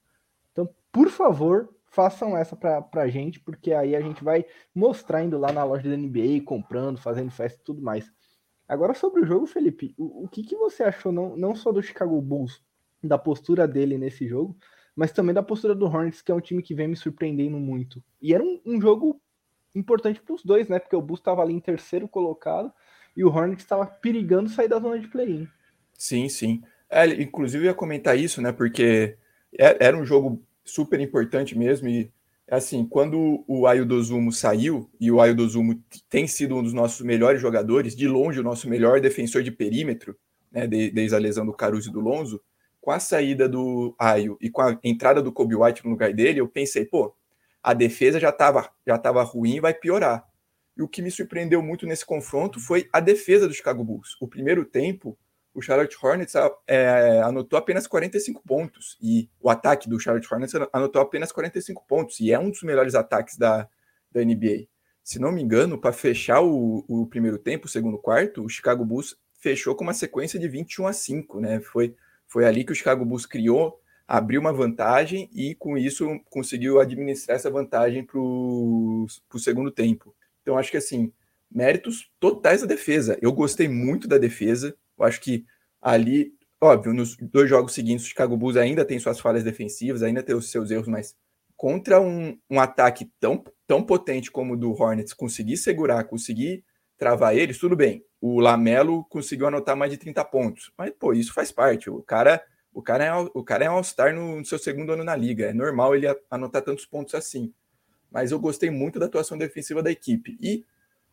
Então, 0.51 0.69
por 0.91 1.09
favor, 1.09 1.69
façam 1.97 2.37
essa 2.37 2.55
pra, 2.55 2.79
pra 2.79 3.07
gente, 3.07 3.39
porque 3.39 3.73
aí 3.73 3.95
a 3.95 3.99
gente 3.99 4.23
vai 4.23 4.45
mostrar 4.73 5.23
indo 5.23 5.35
lá 5.35 5.51
na 5.51 5.63
loja 5.63 5.89
da 5.89 5.97
NBA, 5.97 6.43
comprando, 6.45 6.99
fazendo 6.99 7.31
festa 7.31 7.59
e 7.59 7.63
tudo 7.63 7.81
mais. 7.81 8.11
Agora 8.67 8.93
sobre 8.93 9.21
o 9.21 9.25
jogo, 9.25 9.47
Felipe, 9.47 9.95
o, 9.97 10.25
o 10.25 10.27
que, 10.27 10.43
que 10.43 10.55
você 10.55 10.83
achou 10.83 11.11
não, 11.11 11.35
não 11.35 11.55
só 11.55 11.71
do 11.71 11.81
Chicago 11.81 12.21
Bulls, 12.21 12.61
da 13.03 13.17
postura 13.17 13.67
dele 13.67 13.97
nesse 13.97 14.27
jogo, 14.27 14.55
mas 14.95 15.11
também 15.11 15.33
da 15.33 15.41
postura 15.41 15.73
do 15.73 15.87
Hornets, 15.87 16.21
que 16.21 16.31
é 16.31 16.35
um 16.35 16.39
time 16.39 16.61
que 16.61 16.75
vem 16.75 16.87
me 16.87 16.95
surpreendendo 16.95 17.57
muito. 17.57 18.03
E 18.21 18.31
era 18.31 18.43
um, 18.43 18.61
um 18.63 18.79
jogo 18.79 19.19
importante 19.73 20.21
para 20.21 20.35
os 20.35 20.43
dois, 20.43 20.67
né? 20.67 20.77
Porque 20.77 20.95
o 20.95 21.01
Bulls 21.01 21.19
estava 21.19 21.41
ali 21.41 21.53
em 21.53 21.59
terceiro 21.59 22.07
colocado 22.07 22.71
e 23.15 23.23
o 23.23 23.29
Hornets 23.29 23.63
estava 23.63 23.87
perigando 23.87 24.49
sair 24.49 24.67
da 24.67 24.79
zona 24.79 24.99
de 24.99 25.07
play-in. 25.07 25.47
Sim, 25.93 26.29
sim. 26.29 26.61
É, 26.87 27.07
inclusive 27.07 27.65
eu 27.65 27.69
ia 27.69 27.73
comentar 27.73 28.15
isso, 28.15 28.39
né? 28.39 28.51
Porque 28.51 29.17
é, 29.57 29.83
era 29.83 29.97
um 29.97 30.05
jogo 30.05 30.45
super 30.67 30.99
importante 30.99 31.57
mesmo 31.57 31.87
e 31.87 32.11
assim, 32.49 32.85
quando 32.85 33.43
o 33.47 33.67
Aildozumo 33.67 34.31
saiu, 34.31 34.89
e 34.99 35.11
o 35.11 35.19
Aildozumo 35.19 35.83
tem 36.09 36.27
sido 36.27 36.55
um 36.55 36.63
dos 36.63 36.73
nossos 36.73 37.01
melhores 37.01 37.41
jogadores, 37.41 37.95
de 37.95 38.07
longe 38.07 38.39
o 38.39 38.43
nosso 38.43 38.69
melhor 38.69 39.01
defensor 39.01 39.43
de 39.43 39.51
perímetro, 39.51 40.17
né, 40.51 40.65
desde 40.65 41.13
a 41.13 41.19
lesão 41.19 41.45
do 41.45 41.51
Caruso 41.51 41.89
e 41.89 41.91
do 41.91 41.99
Lonzo, 41.99 42.41
com 42.79 42.91
a 42.91 42.99
saída 42.99 43.49
do 43.49 43.93
Ayo 43.99 44.37
e 44.39 44.49
com 44.49 44.61
a 44.61 44.79
entrada 44.81 45.21
do 45.21 45.31
Kobe 45.31 45.55
White 45.55 45.83
no 45.83 45.91
lugar 45.91 46.13
dele, 46.13 46.39
eu 46.39 46.47
pensei, 46.47 46.85
pô, 46.85 47.13
a 47.61 47.73
defesa 47.73 48.17
já 48.17 48.29
estava 48.29 48.69
já 48.85 48.97
tava 48.97 49.21
ruim 49.23 49.59
vai 49.59 49.73
piorar. 49.73 50.25
E 50.77 50.81
o 50.81 50.87
que 50.87 51.01
me 51.01 51.11
surpreendeu 51.11 51.61
muito 51.61 51.85
nesse 51.85 52.05
confronto 52.05 52.61
foi 52.61 52.87
a 52.93 53.01
defesa 53.01 53.45
do 53.45 53.53
Chicago 53.53 53.83
Bulls. 53.83 54.15
O 54.21 54.27
primeiro 54.27 54.63
tempo, 54.63 55.17
o 55.57 55.61
Charlotte 55.61 55.97
Hornets 55.99 56.35
é, 56.67 57.19
anotou 57.23 57.57
apenas 57.57 57.87
45 57.87 58.43
pontos 58.45 58.95
e 59.01 59.27
o 59.41 59.49
ataque 59.49 59.89
do 59.89 59.99
Charlotte 59.99 60.31
Hornets 60.31 60.53
anotou 60.71 61.01
apenas 61.01 61.31
45 61.31 61.83
pontos 61.87 62.19
e 62.19 62.31
é 62.31 62.37
um 62.37 62.51
dos 62.51 62.61
melhores 62.61 62.93
ataques 62.93 63.37
da, 63.37 63.67
da 64.11 64.23
NBA. 64.23 64.67
Se 65.03 65.17
não 65.17 65.31
me 65.31 65.41
engano, 65.41 65.75
para 65.79 65.91
fechar 65.91 66.41
o, 66.41 66.85
o, 66.87 67.07
primeiro 67.07 67.39
tempo, 67.39 67.65
o 67.65 67.69
segundo 67.69 67.97
quarto, 67.97 68.43
o 68.43 68.49
Chicago 68.49 68.85
Bulls 68.85 69.17
fechou 69.39 69.73
com 69.75 69.83
uma 69.83 69.95
sequência 69.95 70.39
de 70.39 70.47
21 70.47 70.85
a 70.85 70.93
5, 70.93 71.39
né? 71.39 71.59
Foi, 71.59 71.95
foi 72.27 72.45
ali 72.45 72.63
que 72.63 72.71
o 72.71 72.75
Chicago 72.75 73.03
Bulls 73.03 73.25
criou 73.25 73.81
abriu 74.07 74.39
uma 74.39 74.53
vantagem 74.53 75.27
e 75.33 75.53
com 75.55 75.77
isso 75.77 76.07
conseguiu 76.29 76.79
administrar 76.79 77.35
essa 77.35 77.49
vantagem 77.49 78.03
para 78.03 78.19
o 78.19 79.07
segundo 79.37 79.71
tempo. 79.71 80.15
Então 80.41 80.57
acho 80.57 80.71
que 80.71 80.77
assim, 80.77 81.11
méritos 81.51 82.09
totais 82.19 82.61
da 82.61 82.67
defesa. 82.67 83.17
Eu 83.21 83.33
gostei 83.33 83.67
muito 83.67 84.07
da 84.07 84.17
defesa. 84.17 84.75
Eu 84.97 85.05
acho 85.05 85.21
que 85.21 85.45
ali, 85.81 86.33
óbvio, 86.61 86.93
nos 86.93 87.15
dois 87.17 87.49
jogos 87.49 87.73
seguintes 87.73 88.05
o 88.05 88.09
Chicago 88.09 88.37
Bulls 88.37 88.57
ainda 88.57 88.83
tem 88.85 88.99
suas 88.99 89.19
falhas 89.19 89.43
defensivas, 89.43 90.03
ainda 90.03 90.23
tem 90.23 90.35
os 90.35 90.49
seus 90.51 90.71
erros, 90.71 90.87
mas 90.87 91.15
contra 91.55 91.99
um, 91.99 92.37
um 92.49 92.59
ataque 92.59 93.11
tão, 93.19 93.43
tão 93.65 93.83
potente 93.83 94.31
como 94.31 94.53
o 94.53 94.57
do 94.57 94.71
Hornets, 94.71 95.13
conseguir 95.13 95.57
segurar, 95.57 96.03
conseguir 96.03 96.63
travar 96.97 97.35
eles, 97.35 97.57
tudo 97.57 97.75
bem. 97.75 98.03
O 98.19 98.39
Lamelo 98.39 99.05
conseguiu 99.05 99.47
anotar 99.47 99.75
mais 99.75 99.91
de 99.91 99.97
30 99.97 100.23
pontos, 100.25 100.71
mas 100.77 100.91
pô, 100.97 101.13
isso 101.13 101.33
faz 101.33 101.51
parte. 101.51 101.89
O 101.89 102.01
cara 102.01 102.41
o 102.77 102.81
cara 102.83 103.03
é, 103.05 103.11
o 103.33 103.43
cara 103.43 103.63
é 103.63 103.67
All-Star 103.67 104.13
no, 104.13 104.45
seu 104.45 104.59
segundo 104.59 104.91
ano 104.91 105.03
na 105.03 105.15
liga. 105.15 105.47
É 105.47 105.53
normal 105.53 105.95
ele 105.95 106.05
anotar 106.29 106.61
tantos 106.61 106.85
pontos 106.85 107.15
assim. 107.15 107.51
Mas 108.11 108.31
eu 108.31 108.39
gostei 108.39 108.69
muito 108.69 108.99
da 108.99 109.07
atuação 109.07 109.35
defensiva 109.35 109.81
da 109.81 109.89
equipe. 109.89 110.37
E 110.39 110.63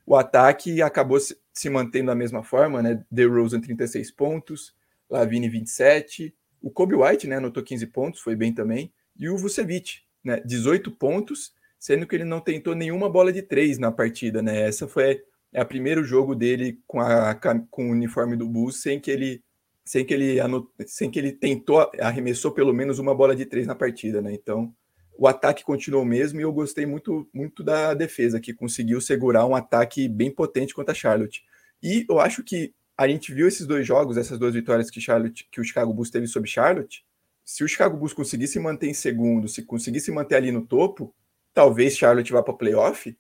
o 0.07 0.17
ataque 0.17 0.83
acabou 0.83 1.19
se, 1.21 1.71
mantendo 1.71 2.07
da 2.07 2.15
mesma 2.15 2.43
forma, 2.43 2.83
né? 2.83 3.05
DeRozan 3.11 3.61
36 3.61 4.11
pontos, 4.11 4.75
Lavine 5.09 5.49
27, 5.49 6.35
o 6.63 6.71
Kobe 6.71 6.95
White, 6.95 7.27
né, 7.27 7.37
anotou 7.37 7.63
15 7.63 7.87
pontos, 7.89 8.21
foi 8.21 8.35
bem 8.35 8.53
também, 8.53 8.91
e 9.19 9.29
o 9.29 9.37
Vucevic, 9.37 9.99
né, 10.25 10.41
18 10.47 10.91
pontos, 10.91 11.53
sendo 11.79 12.07
que 12.07 12.17
ele 12.17 12.25
não 12.25 12.41
tentou 12.41 12.75
nenhuma 12.75 13.11
bola 13.11 13.31
de 13.31 13.43
três 13.43 13.79
na 13.79 13.93
partida, 13.93 14.41
né? 14.41 14.63
Essa 14.63 14.89
foi 14.89 15.23
é 15.53 15.63
o 15.63 15.67
primeiro 15.67 16.03
jogo 16.03 16.35
dele 16.35 16.81
com, 16.87 17.01
a, 17.01 17.35
com 17.71 17.89
o 17.89 17.93
uniforme 17.93 18.37
do 18.37 18.49
Bulls 18.49 18.83
sem 18.83 18.99
que 18.99 19.11
ele 19.11 19.43
sem 19.85 20.05
que 20.05 20.15
ele 20.15 20.41
anot... 20.41 20.67
sem 20.87 21.11
que 21.11 21.19
ele 21.19 21.31
tentou 21.31 21.89
arremessou 22.01 22.51
pelo 22.53 22.73
menos 22.73 22.99
uma 22.99 23.15
bola 23.15 23.37
de 23.37 23.45
três 23.45 23.67
na 23.67 23.75
partida, 23.75 24.23
né? 24.23 24.33
Então 24.33 24.75
o 25.17 25.29
ataque 25.29 25.65
continuou 25.65 26.05
mesmo 26.05 26.41
e 26.41 26.43
eu 26.43 26.53
gostei 26.53 26.87
muito 26.87 27.29
muito 27.33 27.63
da 27.63 27.95
defesa 27.95 28.41
que 28.41 28.53
conseguiu 28.53 29.01
segurar 29.01 29.47
um 29.47 29.55
ataque 29.55 30.09
bem 30.09 30.31
potente 30.31 30.75
contra 30.75 30.93
a 30.93 30.95
Charlotte. 30.95 31.45
E 31.83 32.05
eu 32.09 32.19
acho 32.19 32.43
que 32.43 32.75
a 32.97 33.09
gente 33.09 33.33
viu 33.33 33.49
esses 33.49 33.67
dois 33.67 33.87
jogos, 33.87 34.17
essas 34.17 34.39
duas 34.39 34.55
vitórias 34.55 34.91
que 34.91 35.01
Charlotte, 35.01 35.49
que 35.51 35.61
o 35.61 35.65
Chicago 35.65 35.93
Bulls 35.93 36.11
teve 36.11 36.27
sobre 36.27 36.49
Charlotte. 36.49 37.05
Se 37.45 37.63
o 37.63 37.69
Chicago 37.69 37.97
Bulls 37.97 38.13
conseguisse 38.13 38.59
manter 38.59 38.89
em 38.89 38.95
segundo, 38.95 39.49
se 39.49 39.63
conseguisse 39.63 40.11
manter 40.11 40.37
ali 40.37 40.51
no 40.51 40.65
topo, 40.65 41.15
talvez 41.53 41.97
Charlotte 41.97 42.33
vá 42.33 42.43
para 42.43 42.55
playoff 42.55 43.17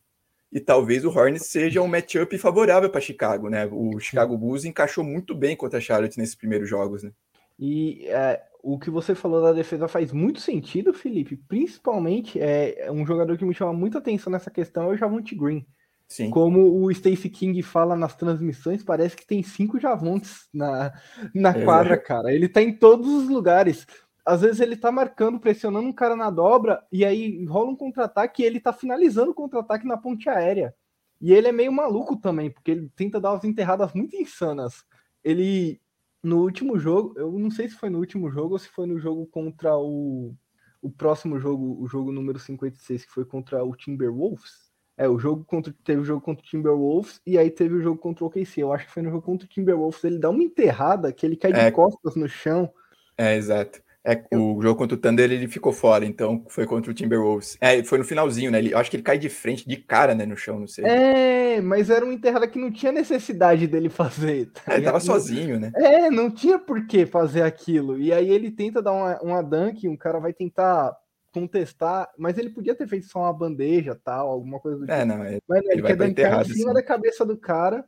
e 0.50 0.60
talvez 0.60 1.04
o 1.04 1.10
Hornets 1.10 1.46
seja 1.46 1.82
um 1.82 1.88
matchup 1.88 2.38
favorável 2.38 2.88
para 2.88 3.00
Chicago, 3.00 3.48
né? 3.48 3.66
O 3.70 3.98
Chicago 3.98 4.38
Bulls 4.38 4.64
encaixou 4.64 5.02
muito 5.02 5.34
bem 5.34 5.56
contra 5.56 5.78
a 5.78 5.82
Charlotte 5.82 6.16
nesses 6.16 6.36
primeiros 6.36 6.68
jogos, 6.68 7.02
né? 7.02 7.10
E 7.59 8.07
é, 8.07 8.40
o 8.64 8.79
que 8.79 8.90
você 8.90 9.14
falou 9.14 9.42
da 9.42 9.53
defesa 9.53 9.87
faz 9.87 10.12
muito 10.12 10.40
sentido, 10.40 10.94
Felipe. 10.94 11.37
Principalmente 11.37 12.40
é 12.40 12.90
um 12.90 13.07
jogador 13.07 13.37
que 13.37 13.44
me 13.44 13.55
chama 13.55 13.72
muita 13.72 13.98
atenção 13.98 14.33
nessa 14.33 14.50
questão 14.50 14.85
é 14.85 14.94
o 14.94 14.96
Javonte 14.96 15.35
Green. 15.35 15.66
Sim. 16.07 16.31
Como 16.31 16.83
o 16.83 16.92
Stacey 16.92 17.31
King 17.31 17.61
fala 17.62 17.96
nas 17.96 18.14
transmissões, 18.14 18.83
parece 18.83 19.16
que 19.16 19.27
tem 19.27 19.42
cinco 19.42 19.81
Javontes 19.81 20.48
na, 20.53 20.92
na 21.35 21.50
é. 21.50 21.64
quadra, 21.64 21.96
cara. 21.96 22.33
Ele 22.33 22.48
tá 22.48 22.62
em 22.62 22.72
todos 22.72 23.09
os 23.09 23.29
lugares 23.29 23.87
às 24.24 24.40
vezes 24.40 24.61
ele 24.61 24.77
tá 24.77 24.90
marcando, 24.90 25.38
pressionando 25.38 25.87
um 25.87 25.92
cara 25.92 26.16
na 26.16 26.31
dobra, 26.31 26.83
e 26.90 27.05
aí 27.05 27.44
rola 27.44 27.70
um 27.70 27.77
contra-ataque 27.77 28.42
e 28.42 28.46
ele 28.46 28.59
tá 28.59 28.72
finalizando 28.72 29.33
o 29.33 29.35
contra-ataque 29.35 29.87
na 29.87 29.98
ponte 29.98 30.29
aérea. 30.29 30.74
E 31.20 31.33
ele 31.33 31.48
é 31.48 31.53
meio 31.53 31.72
maluco 31.72 32.16
também, 32.16 32.50
porque 32.50 32.70
ele 32.70 32.90
tenta 32.96 33.20
dar 33.20 33.33
umas 33.33 33.44
enterradas 33.44 33.92
muito 33.92 34.16
insanas. 34.16 34.83
Ele, 35.22 35.81
no 36.24 36.40
último 36.40 36.78
jogo, 36.78 37.12
eu 37.16 37.30
não 37.38 37.50
sei 37.50 37.68
se 37.68 37.74
foi 37.76 37.90
no 37.90 37.98
último 37.98 38.30
jogo 38.30 38.54
ou 38.54 38.58
se 38.58 38.68
foi 38.68 38.87
no 38.87 38.98
jogo 38.98 39.26
contra 39.26 39.76
o, 39.76 40.34
o 40.80 40.90
próximo 40.90 41.38
jogo, 41.38 41.76
o 41.78 41.87
jogo 41.87 42.10
número 42.10 42.38
56, 42.38 43.04
que 43.04 43.12
foi 43.12 43.24
contra 43.26 43.62
o 43.62 43.76
Timberwolves. 43.76 44.72
É, 44.96 45.08
o 45.08 45.18
jogo 45.18 45.44
contra, 45.44 45.74
teve 45.84 46.00
o 46.00 46.04
jogo 46.04 46.20
contra 46.20 46.42
o 46.42 46.48
Timberwolves 46.48 47.20
e 47.26 47.37
aí 47.37 47.50
teve 47.50 47.74
o 47.74 47.82
jogo 47.82 47.98
contra 47.98 48.24
o 48.24 48.28
OKC. 48.28 48.62
Eu 48.62 48.72
acho 48.72 48.87
que 48.87 48.92
foi 48.92 49.02
no 49.02 49.10
jogo 49.10 49.22
contra 49.22 49.44
o 49.44 49.48
Timberwolves. 49.48 50.02
Ele 50.02 50.18
dá 50.18 50.30
uma 50.30 50.42
enterrada 50.42 51.12
que 51.12 51.26
ele 51.26 51.37
cai 51.37 51.52
é, 51.52 51.66
de 51.66 51.72
costas 51.72 52.16
no 52.16 52.28
chão. 52.28 52.72
É, 53.18 53.37
exato. 53.37 53.82
É, 54.07 54.23
o 54.37 54.61
jogo 54.61 54.77
contra 54.77 54.95
o 54.95 55.01
Thunder 55.01 55.33
ele 55.33 55.49
ficou 55.49 55.73
fora, 55.73 56.05
então 56.05 56.45
foi 56.49 56.67
contra 56.67 56.90
o 56.90 56.95
Timberwolves. 56.95 57.57
É, 57.59 57.83
foi 57.83 57.97
no 57.97 58.05
finalzinho, 58.05 58.51
né? 58.51 58.59
Ele, 58.59 58.73
eu 58.75 58.79
acho 58.79 58.90
que 58.90 58.97
ele 58.97 59.03
cai 59.03 59.19
de 59.19 59.31
frente, 59.31 59.67
de 59.67 59.77
cara, 59.79 60.14
né, 60.14 60.27
no 60.27 60.37
chão, 60.37 60.61
não 60.61 60.67
sei. 60.67 60.85
É, 60.85 61.61
mas 61.62 61.88
era 61.88 62.05
uma 62.05 62.12
enterrada 62.12 62.47
que 62.47 62.59
não 62.59 62.71
tinha 62.71 62.93
necessidade 62.93 63.67
dele 63.67 63.88
fazer. 63.88 64.51
Tá 64.53 64.75
ele 64.75 64.85
tava 64.85 65.01
sozinho, 65.01 65.59
né? 65.59 65.73
É, 65.75 66.11
não 66.11 66.31
tinha 66.31 66.59
por 66.59 66.87
que 66.87 67.07
fazer 67.07 67.43
aquilo. 67.43 67.99
E 67.99 68.12
aí 68.12 68.29
ele 68.29 68.51
tenta 68.51 68.83
dar 68.83 68.93
uma, 68.93 69.21
uma 69.23 69.43
dunk, 69.43 69.88
um 69.88 69.97
cara 69.97 70.21
vai 70.21 70.35
tentar 70.35 70.95
contestar, 71.33 72.11
mas 72.19 72.37
ele 72.37 72.51
podia 72.51 72.75
ter 72.75 72.87
feito 72.87 73.07
só 73.07 73.21
uma 73.21 73.33
bandeja, 73.33 73.99
tal, 74.05 74.29
alguma 74.29 74.61
coisa 74.61 74.79
do 74.79 74.90
é, 74.90 75.01
tipo. 75.01 75.07
Não, 75.07 75.25
ele, 75.27 75.43
mas 75.49 75.62
ele, 75.64 75.73
ele 75.73 75.83
quer 75.83 75.97
dancar 75.97 76.43
em 76.43 76.45
cima 76.45 76.71
assim. 76.71 76.75
da 76.75 76.83
cabeça 76.83 77.25
do 77.25 77.37
cara, 77.37 77.85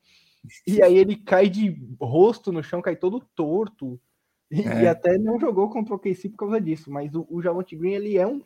e 0.67 0.83
aí 0.83 0.97
ele 0.97 1.17
cai 1.17 1.49
de 1.49 1.79
rosto 2.01 2.51
no 2.51 2.63
chão, 2.63 2.83
cai 2.83 2.97
todo 2.97 3.21
torto. 3.35 4.01
E, 4.51 4.63
é. 4.63 4.83
e, 4.83 4.89
até 4.89 5.19
não 5.19 5.41
jogou 5.41 5.69
contra 5.71 5.95
o 5.95 5.99
KC 5.99 6.31
por 6.31 6.37
causa 6.37 6.61
disso, 6.61 6.91
mas 6.91 7.15
o, 7.15 7.27
o 7.29 7.43
Javonte 7.43 7.77
Green 7.77 7.95
ele 7.95 8.17
é 8.17 8.27
um, 8.27 8.43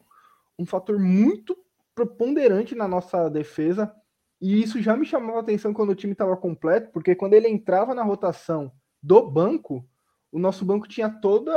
um 0.59 0.65
fator 0.65 0.99
muito 0.99 1.57
preponderante 1.95 2.75
na 2.75 2.89
nossa 2.89 3.29
defesa, 3.29 3.95
e 4.41 4.63
isso 4.63 4.81
já 4.81 4.97
me 4.97 5.05
chamou 5.05 5.37
a 5.37 5.41
atenção 5.41 5.75
quando 5.75 5.91
o 5.91 5.95
time 5.95 6.15
estava 6.15 6.37
completo, 6.37 6.91
porque 6.93 7.15
quando 7.15 7.35
ele 7.35 7.49
entrava 7.49 7.95
na 7.95 8.03
rotação 8.03 8.73
do 9.03 9.21
banco, 9.29 9.87
o 10.33 10.39
nosso 10.39 10.65
banco 10.65 10.89
tinha 10.89 11.11
todo 11.11 11.51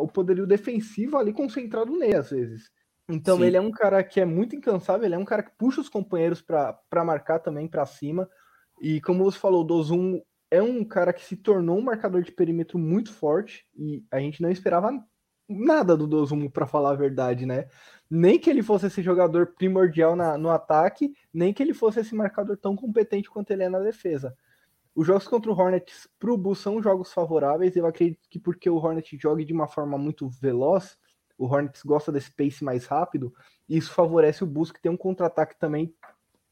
o 0.00 0.06
poderio 0.06 0.46
defensivo 0.46 1.16
ali 1.16 1.32
concentrado 1.32 1.96
nele, 1.96 2.16
às 2.16 2.30
vezes. 2.30 2.70
Então 3.08 3.38
Sim. 3.38 3.44
ele 3.44 3.56
é 3.56 3.60
um 3.60 3.72
cara 3.72 4.04
que 4.04 4.20
é 4.20 4.24
muito 4.24 4.54
incansável, 4.54 5.04
ele 5.04 5.16
é 5.16 5.18
um 5.18 5.24
cara 5.24 5.42
que 5.42 5.50
puxa 5.58 5.80
os 5.80 5.88
companheiros 5.88 6.40
para 6.40 7.04
marcar 7.04 7.40
também 7.40 7.66
para 7.66 7.84
cima. 7.84 8.28
E 8.80 9.00
como 9.00 9.24
você 9.24 9.38
falou, 9.38 9.62
o 9.62 9.66
Dozum 9.66 10.20
é 10.50 10.62
um 10.62 10.84
cara 10.84 11.12
que 11.12 11.24
se 11.24 11.36
tornou 11.36 11.78
um 11.78 11.82
marcador 11.82 12.22
de 12.22 12.32
perímetro 12.32 12.78
muito 12.78 13.12
forte 13.12 13.66
e 13.76 14.04
a 14.10 14.18
gente 14.18 14.42
não 14.42 14.50
esperava 14.50 14.92
nada 15.48 15.96
do 15.96 16.06
Dozumo, 16.06 16.50
para 16.50 16.66
falar 16.66 16.90
a 16.90 16.96
verdade, 16.96 17.44
né? 17.44 17.68
Nem 18.08 18.38
que 18.38 18.48
ele 18.48 18.62
fosse 18.62 18.86
esse 18.86 19.02
jogador 19.02 19.48
primordial 19.54 20.14
na, 20.14 20.38
no 20.38 20.48
ataque, 20.48 21.12
nem 21.32 21.52
que 21.52 21.62
ele 21.62 21.74
fosse 21.74 22.00
esse 22.00 22.14
marcador 22.14 22.56
tão 22.56 22.76
competente 22.76 23.28
quanto 23.28 23.50
ele 23.50 23.64
é 23.64 23.68
na 23.68 23.80
defesa. 23.80 24.36
Os 24.94 25.06
jogos 25.06 25.26
contra 25.26 25.50
o 25.50 25.58
Hornets 25.58 26.08
pro 26.18 26.36
Bulls 26.36 26.58
são 26.58 26.82
jogos 26.82 27.12
favoráveis. 27.12 27.74
Eu 27.76 27.86
acredito 27.86 28.28
que 28.28 28.38
porque 28.38 28.70
o 28.70 28.76
Hornets 28.76 29.18
joga 29.20 29.44
de 29.44 29.52
uma 29.52 29.66
forma 29.66 29.98
muito 29.98 30.28
veloz, 30.28 30.96
o 31.36 31.46
Hornets 31.46 31.82
gosta 31.82 32.12
desse 32.12 32.30
pace 32.30 32.62
mais 32.62 32.86
rápido, 32.86 33.32
isso 33.68 33.92
favorece 33.92 34.44
o 34.44 34.46
Bulls 34.46 34.70
que 34.70 34.80
tem 34.80 34.90
um 34.90 34.96
contra-ataque 34.96 35.58
também 35.58 35.94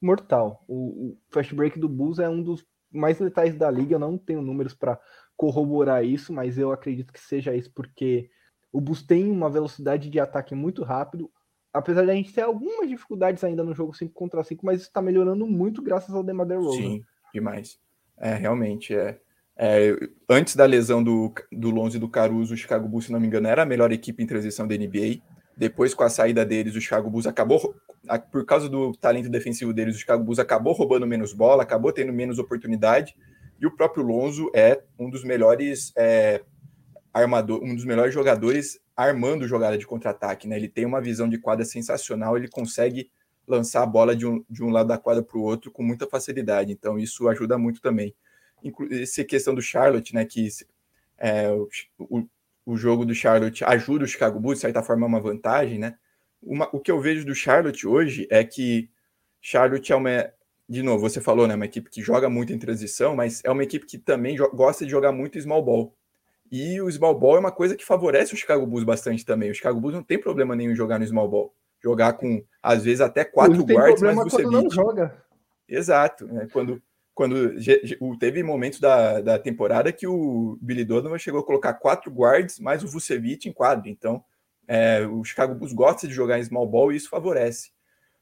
mortal. 0.00 0.64
O, 0.66 1.10
o 1.10 1.18
fast 1.30 1.54
break 1.54 1.78
do 1.78 1.88
Bulls 1.88 2.18
é 2.18 2.28
um 2.28 2.42
dos 2.42 2.64
mais 2.92 3.18
letais 3.18 3.54
da 3.54 3.70
liga. 3.70 3.94
Eu 3.94 3.98
não 3.98 4.16
tenho 4.16 4.42
números 4.42 4.74
para 4.74 4.98
corroborar 5.36 6.04
isso, 6.04 6.32
mas 6.32 6.58
eu 6.58 6.72
acredito 6.72 7.12
que 7.12 7.20
seja 7.20 7.54
isso 7.54 7.70
porque 7.72 8.28
o 8.72 8.80
Bulls 8.80 9.02
tem 9.02 9.30
uma 9.30 9.48
velocidade 9.48 10.10
de 10.10 10.20
ataque 10.20 10.54
muito 10.54 10.82
rápido. 10.82 11.30
Apesar 11.72 12.04
de 12.04 12.10
a 12.10 12.14
gente 12.14 12.32
ter 12.32 12.42
algumas 12.42 12.88
dificuldades 12.88 13.44
ainda 13.44 13.62
no 13.62 13.74
jogo 13.74 13.94
5 13.94 14.12
contra 14.12 14.42
5, 14.42 14.64
mas 14.64 14.82
está 14.82 15.00
melhorando 15.00 15.46
muito 15.46 15.82
graças 15.82 16.14
ao 16.14 16.22
DeMar 16.22 16.46
DeRozan. 16.46 16.76
Sim, 16.76 17.04
demais. 17.32 17.78
É, 18.18 18.34
realmente, 18.34 18.94
é. 18.94 19.20
é. 19.56 19.94
antes 20.28 20.56
da 20.56 20.64
lesão 20.64 21.02
do, 21.04 21.32
do 21.52 21.70
Lonzo 21.70 21.96
e 21.96 22.00
do 22.00 22.08
Caruso, 22.08 22.54
o 22.54 22.56
Chicago 22.56 22.88
Bulls, 22.88 23.06
se 23.06 23.12
não 23.12 23.20
me 23.20 23.26
engano, 23.26 23.46
era 23.46 23.62
a 23.62 23.66
melhor 23.66 23.92
equipe 23.92 24.22
em 24.22 24.26
transição 24.26 24.66
da 24.66 24.76
NBA. 24.76 25.20
Depois, 25.56 25.94
com 25.94 26.02
a 26.02 26.10
saída 26.10 26.44
deles, 26.44 26.74
o 26.74 26.80
Chicago 26.80 27.10
Bulls 27.10 27.26
acabou, 27.26 27.74
por 28.30 28.44
causa 28.44 28.68
do 28.68 28.92
talento 28.96 29.28
defensivo 29.28 29.72
deles, 29.72 29.96
o 29.96 29.98
Chicago 29.98 30.24
Bulls 30.24 30.38
acabou 30.38 30.72
roubando 30.72 31.06
menos 31.06 31.32
bola, 31.32 31.62
acabou 31.62 31.92
tendo 31.92 32.12
menos 32.12 32.38
oportunidade. 32.38 33.16
E 33.60 33.66
o 33.66 33.74
próprio 33.74 34.04
Lonzo 34.04 34.50
é 34.54 34.82
um 34.98 35.10
dos 35.10 35.24
melhores 35.24 35.92
é, 35.96 36.42
armador, 37.12 37.62
um 37.62 37.74
dos 37.74 37.84
melhores 37.84 38.14
jogadores 38.14 38.80
armando 38.96 39.46
jogada 39.46 39.76
de 39.76 39.86
contra-ataque. 39.86 40.46
Né? 40.46 40.56
Ele 40.56 40.68
tem 40.68 40.84
uma 40.84 41.00
visão 41.00 41.28
de 41.28 41.38
quadra 41.38 41.64
sensacional, 41.64 42.36
ele 42.36 42.48
consegue 42.48 43.10
lançar 43.46 43.82
a 43.82 43.86
bola 43.86 44.14
de 44.14 44.26
um, 44.26 44.44
de 44.48 44.62
um 44.62 44.70
lado 44.70 44.88
da 44.88 44.98
quadra 44.98 45.22
para 45.22 45.38
o 45.38 45.42
outro 45.42 45.70
com 45.70 45.82
muita 45.82 46.06
facilidade. 46.06 46.72
Então, 46.72 46.98
isso 46.98 47.28
ajuda 47.28 47.56
muito 47.56 47.80
também. 47.80 48.14
Essa 48.90 49.24
questão 49.24 49.54
do 49.54 49.62
Charlotte, 49.62 50.14
né? 50.14 50.24
Que 50.24 50.48
é, 51.16 51.50
o, 51.98 52.28
o 52.66 52.76
jogo 52.76 53.04
do 53.06 53.14
Charlotte 53.14 53.64
ajuda 53.64 54.04
o 54.04 54.08
Chicago 54.08 54.38
Bulls, 54.38 54.58
de 54.58 54.62
certa 54.62 54.82
forma 54.82 55.06
é 55.06 55.08
uma 55.08 55.20
vantagem, 55.20 55.78
né? 55.78 55.96
Uma, 56.42 56.68
o 56.72 56.80
que 56.80 56.90
eu 56.90 57.00
vejo 57.00 57.24
do 57.24 57.34
Charlotte 57.34 57.86
hoje 57.86 58.26
é 58.30 58.44
que 58.44 58.88
Charlotte 59.40 59.92
é 59.92 59.96
uma, 59.96 60.30
de 60.68 60.82
novo, 60.82 61.08
você 61.08 61.20
falou, 61.20 61.46
né, 61.46 61.54
uma 61.54 61.64
equipe 61.64 61.90
que 61.90 62.02
joga 62.02 62.28
muito 62.28 62.52
em 62.52 62.58
transição, 62.58 63.16
mas 63.16 63.40
é 63.44 63.50
uma 63.50 63.62
equipe 63.62 63.86
que 63.86 63.98
também 63.98 64.36
gosta 64.36 64.84
de 64.84 64.90
jogar 64.90 65.12
muito 65.12 65.40
small 65.40 65.62
ball. 65.62 65.94
E 66.50 66.80
o 66.80 66.90
small 66.90 67.18
ball 67.18 67.36
é 67.36 67.40
uma 67.40 67.52
coisa 67.52 67.76
que 67.76 67.84
favorece 67.84 68.34
o 68.34 68.36
Chicago 68.36 68.66
Bulls 68.66 68.84
bastante 68.84 69.24
também. 69.24 69.50
O 69.50 69.54
Chicago 69.54 69.80
Bulls 69.80 69.94
não 69.94 70.02
tem 70.02 70.18
problema 70.18 70.54
nenhum 70.56 70.72
em 70.72 70.76
jogar 70.76 70.98
no 70.98 71.06
small 71.06 71.28
ball. 71.28 71.54
Jogar 71.82 72.14
com, 72.14 72.42
às 72.62 72.84
vezes, 72.84 73.00
até 73.00 73.24
quatro 73.24 73.64
guards, 73.64 74.02
mas 74.02 74.16
você 74.16 74.42
não 74.42 74.68
joga. 74.70 75.14
Exato. 75.68 76.26
Né? 76.26 76.48
Quando, 76.52 76.82
quando 77.14 77.54
teve 78.18 78.42
momentos 78.42 78.80
da, 78.80 79.20
da 79.20 79.38
temporada 79.38 79.92
que 79.92 80.06
o 80.06 80.58
Billy 80.60 80.84
Donovan 80.84 81.18
chegou 81.18 81.40
a 81.40 81.44
colocar 81.44 81.74
quatro 81.74 82.10
guards 82.10 82.58
mais 82.58 82.82
o 82.82 82.88
Vucevic 82.88 83.48
em 83.48 83.52
quadro. 83.52 83.88
Então, 83.88 84.24
é, 84.68 85.06
o 85.06 85.24
Chicago 85.24 85.54
Bulls 85.54 85.72
gosta 85.72 86.06
de 86.06 86.12
jogar 86.12 86.38
em 86.38 86.44
small 86.44 86.68
ball 86.68 86.92
e 86.92 86.96
isso 86.96 87.08
favorece. 87.08 87.70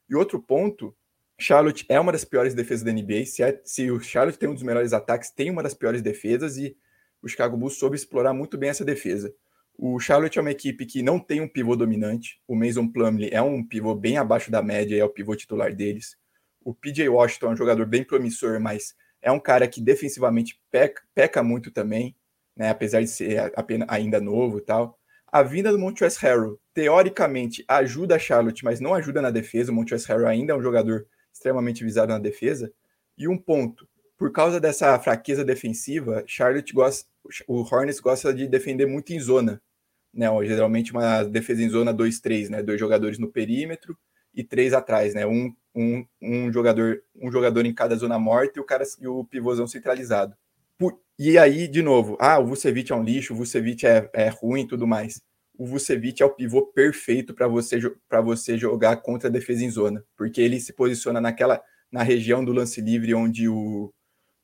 E 0.09 0.15
outro 0.15 0.41
ponto, 0.41 0.97
Charlotte 1.39 1.85
é 1.89 1.99
uma 1.99 2.13
das 2.13 2.25
piores 2.25 2.55
defesas 2.55 2.85
da 2.85 2.93
NBA. 2.93 3.27
Se, 3.27 3.43
é, 3.43 3.61
se 3.65 3.91
o 3.91 3.99
Charlotte 4.01 4.39
tem 4.39 4.49
um 4.49 4.55
dos 4.55 4.63
melhores 4.63 4.93
ataques, 4.93 5.31
tem 5.31 5.51
uma 5.51 5.63
das 5.63 5.75
piores 5.75 6.01
defesas 6.01 6.57
e 6.57 6.77
o 7.21 7.29
Chicago 7.29 7.57
Bulls 7.57 7.77
soube 7.79 7.97
explorar 7.97 8.33
muito 8.33 8.57
bem 8.57 8.71
essa 8.71 8.85
defesa. 8.85 9.35
O 9.77 9.99
Charlotte 9.99 10.39
é 10.39 10.41
uma 10.41 10.51
equipe 10.53 10.87
que 10.87 11.03
não 11.03 11.19
tem 11.19 11.41
um 11.41 11.49
pivô 11.49 11.75
dominante. 11.75 12.41
O 12.47 12.55
Mason 12.55 12.89
Plumlee 12.89 13.31
é 13.33 13.43
um 13.43 13.63
pivô 13.63 13.95
bem 13.95 14.17
abaixo 14.17 14.51
da 14.51 14.63
média, 14.63 14.97
é 14.97 15.05
o 15.05 15.11
pivô 15.11 15.35
titular 15.35 15.75
deles. 15.75 16.17
O 16.65 16.73
PJ 16.73 17.09
Washington 17.09 17.49
é 17.49 17.51
um 17.51 17.57
jogador 17.57 17.85
bem 17.85 18.03
promissor, 18.03 18.61
mas 18.61 18.95
é 19.21 19.31
um 19.31 19.41
cara 19.41 19.67
que 19.67 19.81
defensivamente 19.81 20.61
peca, 20.71 21.03
peca 21.15 21.43
muito 21.43 21.71
também, 21.71 22.17
né? 22.57 22.71
apesar 22.71 23.01
de 23.01 23.09
ser 23.09 23.53
apenas, 23.55 23.87
ainda 23.91 24.21
novo 24.21 24.59
e 24.59 24.63
tal. 24.63 24.99
A 25.31 25.43
vinda 25.43 25.73
do 25.73 25.79
Montrezl 25.79 26.19
Harrell, 26.21 26.61
teoricamente, 26.73 27.65
ajuda 27.67 28.17
a 28.17 28.19
Charlotte, 28.19 28.65
mas 28.65 28.81
não 28.81 28.95
ajuda 28.95 29.21
na 29.21 29.31
defesa. 29.31 29.73
O 29.73 29.75
Montrezl 29.75 30.09
Harrell 30.09 30.29
ainda 30.29 30.53
é 30.53 30.57
um 30.57 30.63
jogador 30.63 31.07
extremamente 31.33 31.85
visado 31.85 32.13
na 32.13 32.19
defesa. 32.19 32.73
E 33.19 33.29
um 33.29 33.37
ponto, 33.37 33.89
por 34.17 34.33
causa 34.33 34.61
dessa 34.61 34.99
fraqueza 34.99 35.45
defensiva, 35.45 36.25
Charlotte 36.27 36.73
gosta, 36.73 37.09
o 37.47 37.63
Hornets 37.63 38.01
gosta 38.01 38.33
de 38.33 38.47
defender 38.47 38.87
muito 38.87 39.13
em 39.13 39.21
zona, 39.21 39.61
né? 40.13 40.27
Geralmente 40.47 40.93
uma 40.93 41.23
defesa 41.25 41.63
em 41.63 41.69
zona 41.69 41.93
2-3, 41.93 42.49
né? 42.49 42.63
Dois 42.63 42.81
jogadores 42.81 43.19
no 43.19 43.29
perímetro 43.29 43.97
e 44.35 44.45
três 44.45 44.73
atrás, 44.73 45.15
né? 45.15 45.27
Um, 45.27 45.55
um, 45.75 46.07
um 46.23 46.53
jogador 46.53 47.03
um 47.15 47.31
jogador 47.31 47.67
em 47.67 47.75
cada 47.75 47.97
zona 47.97 48.19
morta 48.19 48.59
e 48.59 48.63
o 48.63 48.65
cara 48.65 48.85
e 49.01 49.07
o 49.07 49.25
pivôzão 49.25 49.67
centralizado. 49.67 50.37
E 51.19 51.39
aí, 51.39 51.67
de 51.67 51.83
novo, 51.83 52.17
ah, 52.21 52.39
o 52.39 52.47
Vucevic 52.47 52.93
é 52.93 52.95
um 52.95 53.03
lixo, 53.03 53.33
o 53.33 53.37
Vucevic 53.37 53.87
é, 53.87 54.09
é 54.13 54.29
ruim 54.29 54.63
e 54.63 54.67
tudo 54.67 54.87
mais. 54.87 55.21
O 55.59 55.67
Vucevic 55.67 56.23
é 56.23 56.27
o 56.27 56.35
pivô 56.35 56.67
perfeito 56.67 57.35
para 57.35 57.49
você, 57.49 57.79
você 58.23 58.59
jogar 58.59 58.97
contra 58.99 59.29
a 59.29 59.33
defesa 59.33 59.65
em 59.65 59.71
zona, 59.71 60.05
porque 60.17 60.41
ele 60.41 60.61
se 60.61 60.75
posiciona 60.75 61.21
naquela 61.21 61.63
na 61.91 62.03
região 62.03 62.45
do 62.45 62.53
lance 62.53 62.81
livre 62.81 63.15
onde 63.15 63.49
o, 63.49 63.91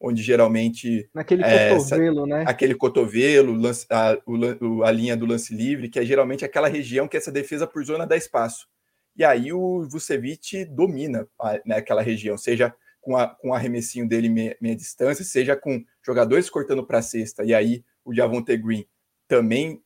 onde 0.01 0.23
geralmente. 0.23 1.09
Naquele 1.15 1.45
é, 1.45 1.77
cotovelo, 1.77 2.27
né? 2.27 2.45
Aquele 2.47 2.75
cotovelo, 2.75 3.53
lance, 3.53 3.87
a, 3.91 4.19
o, 4.27 4.83
a 4.83 4.91
linha 4.91 5.17
do 5.17 5.27
lance 5.27 5.55
livre, 5.55 5.89
que 5.89 5.99
é 5.99 6.05
geralmente 6.05 6.45
aquela 6.45 6.69
região 6.69 7.07
que 7.07 7.17
essa 7.17 7.31
defesa 7.31 7.67
por 7.67 7.85
zona 7.85 8.07
dá 8.07 8.17
espaço. 8.17 8.67
E 9.15 9.25
aí 9.25 9.53
o 9.53 9.87
Vucevic 9.89 10.65
domina 10.65 11.29
né, 11.65 11.77
aquela 11.77 12.03
região, 12.03 12.37
seja 12.37 12.75
com, 13.03 13.17
a, 13.17 13.29
com 13.29 13.51
o 13.51 13.55
arremessinho 13.55 14.09
dele 14.09 14.31
meia, 14.31 14.57
meia 14.61 14.77
distância, 14.77 15.25
seja 15.25 15.55
com 15.55 15.85
jogadores 16.03 16.49
cortando 16.49 16.87
para 16.87 16.99
a 16.99 17.03
cesta, 17.03 17.45
e 17.45 17.53
aí 17.53 17.85
o 18.05 18.15
Javonte 18.15 18.57
Green 18.57 18.87
também 19.29 19.83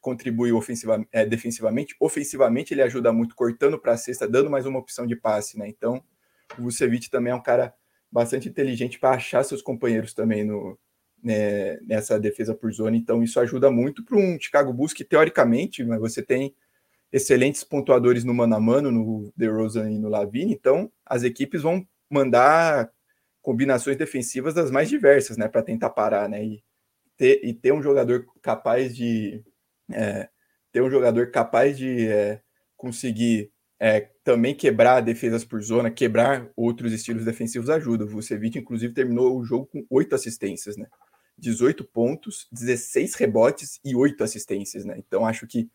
contribui 0.00 0.52
ofensiva, 0.52 1.04
é, 1.12 1.26
defensivamente. 1.26 1.94
Ofensivamente, 2.00 2.72
ele 2.72 2.82
ajuda 2.82 3.12
muito 3.12 3.34
cortando 3.34 3.78
para 3.78 3.92
a 3.92 3.96
cesta, 3.96 4.26
dando 4.26 4.50
mais 4.50 4.66
uma 4.66 4.78
opção 4.78 5.06
de 5.06 5.14
passe, 5.14 5.58
né? 5.58 5.68
Então, 5.68 6.02
o 6.58 6.62
Vucevic 6.62 7.10
também 7.10 7.32
é 7.32 7.36
um 7.36 7.42
cara 7.42 7.74
bastante 8.10 8.48
inteligente 8.48 8.98
para 8.98 9.10
achar 9.10 9.44
seus 9.44 9.62
companheiros 9.62 10.12
também 10.12 10.42
no, 10.42 10.76
né, 11.22 11.78
nessa 11.82 12.18
defesa 12.18 12.54
por 12.54 12.72
zona. 12.72 12.96
Então, 12.96 13.22
isso 13.22 13.38
ajuda 13.38 13.70
muito 13.70 14.04
para 14.04 14.16
um 14.16 14.38
Chicago 14.40 14.72
Bulls 14.72 14.92
que, 14.92 15.04
teoricamente, 15.04 15.84
né, 15.84 15.98
você 15.98 16.22
tem 16.22 16.54
excelentes 17.12 17.62
pontuadores 17.62 18.24
no 18.24 18.34
mano 18.34 18.54
a 18.54 18.60
mano, 18.60 18.90
no 18.90 19.32
DeRozan 19.36 19.90
e 19.90 19.98
no 19.98 20.08
Lavine. 20.08 20.52
Então, 20.52 20.90
as 21.06 21.22
equipes 21.22 21.62
vão 21.62 21.86
mandar 22.10 22.90
combinações 23.40 23.96
defensivas 23.96 24.52
das 24.52 24.70
mais 24.70 24.88
diversas, 24.88 25.36
né, 25.36 25.48
para 25.48 25.62
tentar 25.62 25.90
parar, 25.90 26.28
né, 26.28 26.44
e 26.44 26.62
ter, 27.16 27.40
e 27.44 27.54
ter 27.54 27.72
um 27.72 27.82
jogador 27.82 28.26
capaz 28.42 28.94
de 28.94 29.42
é, 29.92 30.28
ter 30.72 30.82
um 30.82 30.90
jogador 30.90 31.30
capaz 31.30 31.76
de 31.76 32.06
é, 32.06 32.40
conseguir 32.76 33.50
é, 33.78 34.08
também 34.22 34.54
quebrar 34.54 35.00
defesas 35.00 35.44
por 35.44 35.60
zona, 35.62 35.90
quebrar 35.90 36.50
outros 36.54 36.92
estilos 36.92 37.24
defensivos 37.24 37.70
ajuda. 37.70 38.04
O 38.04 38.08
Vucevic, 38.08 38.58
inclusive, 38.58 38.92
terminou 38.92 39.38
o 39.38 39.44
jogo 39.44 39.66
com 39.66 39.84
oito 39.90 40.14
assistências, 40.14 40.76
né? 40.76 40.86
18 41.38 41.84
pontos, 41.84 42.46
16 42.52 43.14
rebotes 43.14 43.80
e 43.82 43.96
oito 43.96 44.22
assistências, 44.22 44.84
né? 44.84 44.96
Então, 44.98 45.24
acho 45.24 45.46
que 45.46 45.70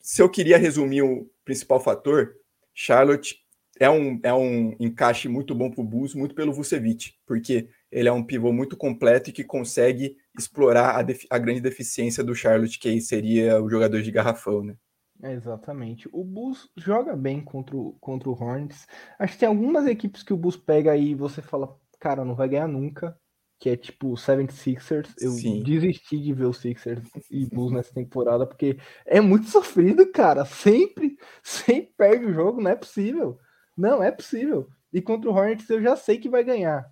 se 0.00 0.20
eu 0.20 0.28
queria 0.28 0.58
resumir 0.58 1.02
o 1.02 1.30
principal 1.44 1.80
fator, 1.80 2.34
Charlotte 2.74 3.36
é 3.78 3.90
um, 3.90 4.18
é 4.22 4.32
um 4.32 4.74
encaixe 4.80 5.28
muito 5.28 5.54
bom 5.54 5.70
para 5.70 5.80
o 5.80 5.84
Bulls, 5.84 6.14
muito 6.14 6.34
pelo 6.34 6.52
Vucevic, 6.52 7.14
porque 7.26 7.68
ele 7.90 8.08
é 8.08 8.12
um 8.12 8.24
pivô 8.24 8.52
muito 8.52 8.76
completo 8.76 9.30
e 9.30 9.32
que 9.32 9.44
consegue 9.44 10.16
explorar 10.38 11.00
a, 11.00 11.06
a 11.30 11.38
grande 11.38 11.60
deficiência 11.60 12.24
do 12.24 12.34
Charlotte, 12.34 12.78
que 12.78 13.00
seria 13.00 13.62
o 13.62 13.68
jogador 13.68 14.02
de 14.02 14.10
garrafão, 14.10 14.62
né? 14.62 14.74
exatamente. 15.22 16.08
O 16.12 16.22
Bulls 16.22 16.70
joga 16.76 17.16
bem 17.16 17.40
contra 17.40 17.76
o, 17.76 17.96
contra 18.00 18.28
o 18.28 18.32
Hornets. 18.32 18.86
Acho 19.18 19.34
que 19.34 19.40
tem 19.40 19.48
algumas 19.48 19.86
equipes 19.86 20.22
que 20.22 20.32
o 20.32 20.36
Bulls 20.36 20.56
pega 20.56 20.92
aí 20.92 21.10
e 21.10 21.14
você 21.14 21.40
fala, 21.40 21.74
cara, 21.98 22.24
não 22.24 22.34
vai 22.34 22.48
ganhar 22.48 22.68
nunca. 22.68 23.18
Que 23.58 23.70
é 23.70 23.76
tipo 23.76 24.08
o 24.08 24.14
76ers. 24.14 25.14
Eu 25.18 25.30
Sim. 25.30 25.62
desisti 25.62 26.20
de 26.20 26.34
ver 26.34 26.44
o 26.44 26.52
Sixers 26.52 27.08
e 27.30 27.46
Bulls 27.46 27.72
nessa 27.72 27.94
temporada, 27.94 28.46
porque 28.46 28.78
é 29.06 29.18
muito 29.18 29.46
sofrido, 29.46 30.06
cara. 30.12 30.44
Sempre, 30.44 31.16
sempre 31.42 31.94
perde 31.96 32.26
o 32.26 32.34
jogo, 32.34 32.60
não 32.60 32.70
é 32.70 32.76
possível. 32.76 33.38
Não, 33.76 34.02
é 34.02 34.10
possível. 34.10 34.68
E 34.92 35.00
contra 35.02 35.30
o 35.30 35.34
Hornets 35.34 35.68
eu 35.68 35.82
já 35.82 35.96
sei 35.96 36.18
que 36.18 36.28
vai 36.28 36.42
ganhar. 36.42 36.90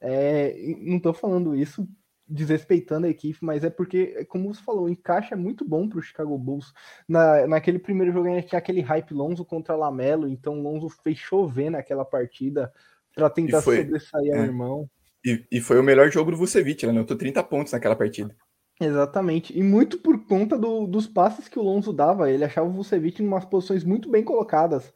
É, 0.00 0.54
não 0.80 0.98
tô 0.98 1.12
falando 1.12 1.54
isso 1.54 1.88
desrespeitando 2.26 3.06
a 3.06 3.10
equipe, 3.10 3.38
mas 3.42 3.64
é 3.64 3.70
porque, 3.70 4.24
como 4.26 4.52
você 4.52 4.62
falou, 4.62 4.84
o 4.84 4.88
encaixe 4.88 5.34
é 5.34 5.36
muito 5.36 5.64
bom 5.64 5.88
para 5.88 5.98
o 5.98 6.02
Chicago 6.02 6.36
Bulls. 6.38 6.72
Na, 7.08 7.46
naquele 7.46 7.78
primeiro 7.78 8.12
jogo, 8.12 8.28
a 8.28 8.34
gente 8.34 8.48
tinha 8.48 8.58
aquele 8.58 8.80
hype 8.80 9.12
Lonzo 9.12 9.44
contra 9.44 9.76
Lamelo, 9.76 10.28
então 10.28 10.62
Lonzo 10.62 10.88
fez 10.88 11.18
chover 11.18 11.70
naquela 11.70 12.04
partida 12.04 12.72
para 13.14 13.30
tentar 13.30 13.62
foi, 13.62 13.78
sobressair 13.78 14.34
é. 14.34 14.40
o 14.40 14.44
irmão. 14.44 14.90
E, 15.24 15.46
e, 15.50 15.60
foi 15.60 15.78
o 15.78 15.82
melhor 15.82 16.10
jogo 16.10 16.30
do 16.30 16.36
Vucevic, 16.36 16.86
né? 16.86 17.04
tô 17.04 17.16
30 17.16 17.42
pontos 17.44 17.72
naquela 17.72 17.96
partida. 17.96 18.34
Exatamente, 18.80 19.56
e 19.56 19.62
muito 19.62 19.98
por 19.98 20.26
conta 20.26 20.58
do, 20.58 20.86
dos 20.86 21.06
passes 21.06 21.46
que 21.46 21.58
o 21.58 21.62
Lonzo 21.62 21.92
dava, 21.92 22.30
ele 22.30 22.44
achava 22.44 22.68
o 22.68 22.72
Vucevic 22.72 23.22
em 23.22 23.26
umas 23.26 23.44
posições 23.44 23.84
muito 23.84 24.10
bem 24.10 24.24
colocadas. 24.24 24.92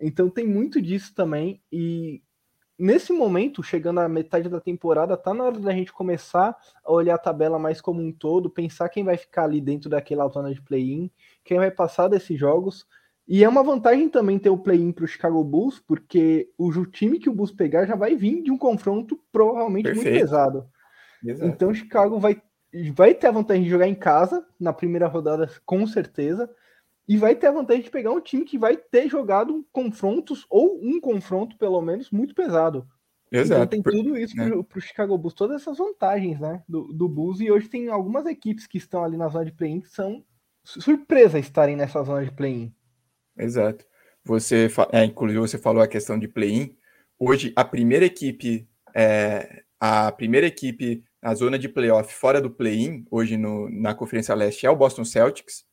Então 0.00 0.28
tem 0.28 0.46
muito 0.46 0.80
disso 0.82 1.14
também, 1.14 1.62
e 1.70 2.22
nesse 2.78 3.12
momento, 3.12 3.62
chegando 3.62 4.00
à 4.00 4.08
metade 4.08 4.48
da 4.48 4.60
temporada, 4.60 5.16
tá 5.16 5.32
na 5.32 5.44
hora 5.44 5.58
da 5.58 5.72
gente 5.72 5.92
começar 5.92 6.56
a 6.84 6.92
olhar 6.92 7.14
a 7.14 7.18
tabela 7.18 7.58
mais 7.58 7.80
como 7.80 8.02
um 8.02 8.12
todo, 8.12 8.50
pensar 8.50 8.88
quem 8.88 9.04
vai 9.04 9.16
ficar 9.16 9.44
ali 9.44 9.60
dentro 9.60 9.88
daquela 9.88 10.28
zona 10.28 10.52
de 10.52 10.60
play-in, 10.60 11.10
quem 11.44 11.58
vai 11.58 11.70
passar 11.70 12.08
desses 12.08 12.38
jogos. 12.38 12.86
E 13.26 13.42
é 13.42 13.48
uma 13.48 13.62
vantagem 13.62 14.08
também 14.08 14.38
ter 14.38 14.50
o 14.50 14.58
play-in 14.58 14.92
para 14.92 15.04
o 15.04 15.08
Chicago 15.08 15.42
Bulls, 15.42 15.78
porque 15.78 16.50
o 16.58 16.84
time 16.84 17.18
que 17.18 17.30
o 17.30 17.32
Bulls 17.32 17.52
pegar 17.52 17.86
já 17.86 17.94
vai 17.94 18.14
vir 18.14 18.42
de 18.42 18.50
um 18.50 18.58
confronto 18.58 19.18
provavelmente 19.32 19.84
Perfeito. 19.84 20.10
muito 20.10 20.20
pesado. 20.20 20.68
Exato. 21.24 21.50
Então 21.50 21.70
o 21.70 21.74
Chicago 21.74 22.18
vai, 22.18 22.42
vai 22.92 23.14
ter 23.14 23.28
a 23.28 23.32
vantagem 23.32 23.62
de 23.62 23.70
jogar 23.70 23.88
em 23.88 23.94
casa 23.94 24.44
na 24.60 24.72
primeira 24.74 25.06
rodada, 25.06 25.48
com 25.64 25.86
certeza 25.86 26.50
e 27.06 27.16
vai 27.16 27.34
ter 27.34 27.48
a 27.48 27.52
vantagem 27.52 27.82
de 27.82 27.90
pegar 27.90 28.12
um 28.12 28.20
time 28.20 28.44
que 28.44 28.58
vai 28.58 28.76
ter 28.76 29.08
jogado 29.08 29.66
confrontos, 29.70 30.46
ou 30.48 30.80
um 30.82 31.00
confronto, 31.00 31.56
pelo 31.58 31.80
menos, 31.80 32.10
muito 32.10 32.34
pesado. 32.34 32.86
Exato. 33.30 33.74
Então 33.74 33.82
tem 33.82 33.82
tudo 33.82 34.16
isso 34.16 34.36
né? 34.36 34.50
para 34.50 34.78
o 34.78 34.80
Chicago 34.80 35.18
Bulls, 35.18 35.34
todas 35.34 35.60
essas 35.60 35.78
vantagens 35.78 36.38
né, 36.38 36.62
do, 36.68 36.92
do 36.92 37.08
Bulls, 37.08 37.40
e 37.40 37.50
hoje 37.50 37.68
tem 37.68 37.88
algumas 37.88 38.26
equipes 38.26 38.66
que 38.66 38.78
estão 38.78 39.02
ali 39.02 39.16
na 39.16 39.28
zona 39.28 39.44
de 39.44 39.52
play-in 39.52 39.80
que 39.80 39.88
são 39.88 40.24
surpresa 40.64 41.38
estarem 41.38 41.76
nessa 41.76 42.02
zona 42.02 42.24
de 42.24 42.30
play-in. 42.30 42.72
Exato. 43.36 43.84
Você, 44.24 44.68
é, 44.92 45.04
inclusive, 45.04 45.40
você 45.40 45.58
falou 45.58 45.82
a 45.82 45.88
questão 45.88 46.18
de 46.18 46.26
play-in. 46.26 46.74
Hoje, 47.18 47.52
a 47.54 47.64
primeira 47.64 48.06
equipe, 48.06 48.66
é, 48.94 49.62
a 49.78 50.10
primeira 50.10 50.46
equipe 50.46 51.04
na 51.22 51.34
zona 51.34 51.58
de 51.58 51.68
playoff 51.68 52.14
fora 52.14 52.40
do 52.40 52.50
play-in, 52.50 53.04
hoje 53.10 53.36
no, 53.36 53.68
na 53.68 53.94
Conferência 53.94 54.34
Leste, 54.34 54.66
é 54.66 54.70
o 54.70 54.76
Boston 54.76 55.04
Celtics. 55.04 55.64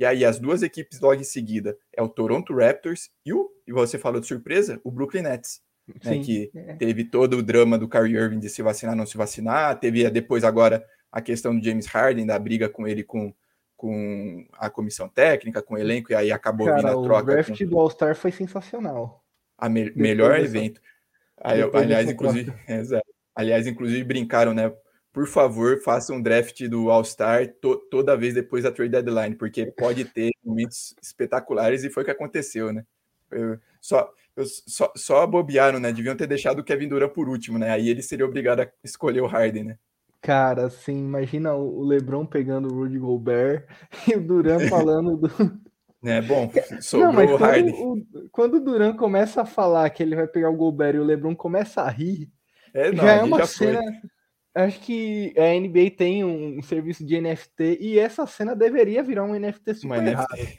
E 0.00 0.06
aí 0.06 0.24
as 0.24 0.38
duas 0.38 0.62
equipes 0.62 0.98
logo 0.98 1.20
em 1.20 1.24
seguida 1.24 1.76
é 1.94 2.00
o 2.00 2.08
Toronto 2.08 2.56
Raptors 2.56 3.10
e 3.24 3.34
o, 3.34 3.50
e 3.66 3.72
você 3.72 3.98
falou 3.98 4.18
de 4.18 4.26
surpresa, 4.26 4.80
o 4.82 4.90
Brooklyn 4.90 5.22
Nets. 5.22 5.60
Né, 6.04 6.20
que 6.20 6.50
é. 6.54 6.74
teve 6.74 7.04
todo 7.04 7.38
o 7.38 7.42
drama 7.42 7.76
do 7.76 7.88
Kyrie 7.88 8.16
Irving 8.16 8.38
de 8.38 8.48
se 8.48 8.62
vacinar, 8.62 8.94
não 8.94 9.04
se 9.04 9.16
vacinar, 9.16 9.78
teve 9.78 10.08
depois 10.08 10.44
agora 10.44 10.86
a 11.10 11.20
questão 11.20 11.54
do 11.54 11.62
James 11.62 11.84
Harden, 11.86 12.24
da 12.24 12.38
briga 12.38 12.68
com 12.68 12.86
ele 12.86 13.02
com, 13.02 13.34
com 13.76 14.46
a 14.52 14.70
comissão 14.70 15.08
técnica, 15.08 15.60
com 15.60 15.74
o 15.74 15.78
elenco, 15.78 16.12
e 16.12 16.14
aí 16.14 16.30
acabou 16.30 16.68
Cara, 16.68 16.78
vindo 16.78 16.88
a 16.88 17.02
troca. 17.02 17.22
O 17.22 17.26
draft 17.34 17.58
com... 17.58 17.66
do 17.66 17.78
All-Star 17.78 18.14
foi 18.14 18.30
sensacional. 18.30 19.22
A 19.58 19.68
me 19.68 19.92
melhor 19.96 20.38
dessa... 20.38 20.44
evento. 20.44 20.80
Aí, 21.42 21.60
aliás, 21.60 22.08
inclusive, 22.08 22.54
é, 22.68 22.82
aliás, 23.34 23.66
inclusive 23.66 24.04
brincaram, 24.04 24.54
né? 24.54 24.72
Por 25.12 25.26
favor, 25.26 25.80
faça 25.82 26.12
um 26.12 26.22
draft 26.22 26.62
do 26.68 26.90
All-Star 26.90 27.48
to 27.60 27.76
toda 27.90 28.16
vez 28.16 28.34
depois 28.34 28.62
da 28.62 28.70
trade 28.70 28.92
deadline, 28.92 29.34
porque 29.34 29.66
pode 29.66 30.04
ter 30.04 30.30
momentos 30.44 30.94
espetaculares 31.02 31.82
e 31.82 31.90
foi 31.90 32.02
o 32.02 32.06
que 32.06 32.12
aconteceu, 32.12 32.72
né? 32.72 32.84
Eu, 33.30 33.58
só, 33.80 34.12
eu, 34.36 34.44
só, 34.46 34.92
só 34.96 35.26
bobearam, 35.26 35.80
né? 35.80 35.92
Deviam 35.92 36.16
ter 36.16 36.26
deixado 36.26 36.60
o 36.60 36.64
Kevin 36.64 36.88
Durant 36.88 37.12
por 37.12 37.28
último, 37.28 37.58
né? 37.58 37.70
Aí 37.70 37.88
ele 37.88 38.02
seria 38.02 38.24
obrigado 38.24 38.60
a 38.60 38.70
escolher 38.84 39.20
o 39.20 39.26
Harden, 39.26 39.64
né? 39.64 39.78
Cara, 40.20 40.66
assim, 40.66 40.98
imagina 40.98 41.54
o 41.54 41.82
LeBron 41.82 42.26
pegando 42.26 42.68
o 42.68 42.74
Rudy 42.74 42.98
Gobert 42.98 43.66
e 44.06 44.14
o 44.14 44.20
Durant 44.20 44.68
falando 44.68 45.16
do. 45.16 45.28
É 46.02 46.22
bom, 46.22 46.50
sobrou 46.80 47.12
Não, 47.12 47.34
o 47.34 47.36
Harden. 47.36 47.74
O, 47.74 48.28
quando 48.32 48.54
o 48.54 48.60
Durant 48.60 48.96
começa 48.96 49.42
a 49.42 49.44
falar 49.44 49.90
que 49.90 50.02
ele 50.02 50.16
vai 50.16 50.26
pegar 50.26 50.48
o 50.48 50.56
Gobert 50.56 50.94
e 50.94 50.98
o 50.98 51.04
LeBron 51.04 51.36
começa 51.36 51.82
a 51.82 51.90
rir, 51.90 52.32
é, 52.72 52.90
não, 52.90 53.04
já 53.04 53.12
é 53.12 53.22
uma 53.22 53.38
já 53.40 53.46
cena. 53.46 53.82
Foi. 53.82 54.10
Acho 54.54 54.80
que 54.80 55.32
a 55.36 55.58
NBA 55.58 55.90
tem 55.96 56.24
um, 56.24 56.58
um, 56.58 56.62
serviço 56.62 57.04
de 57.04 57.20
NFT 57.20 57.78
e 57.80 57.98
essa 57.98 58.26
cena 58.26 58.54
deveria 58.56 59.02
virar 59.02 59.24
um 59.24 59.38
NFT 59.38 59.74
super 59.74 59.86
uma 59.86 60.00
NFT. 60.00 60.58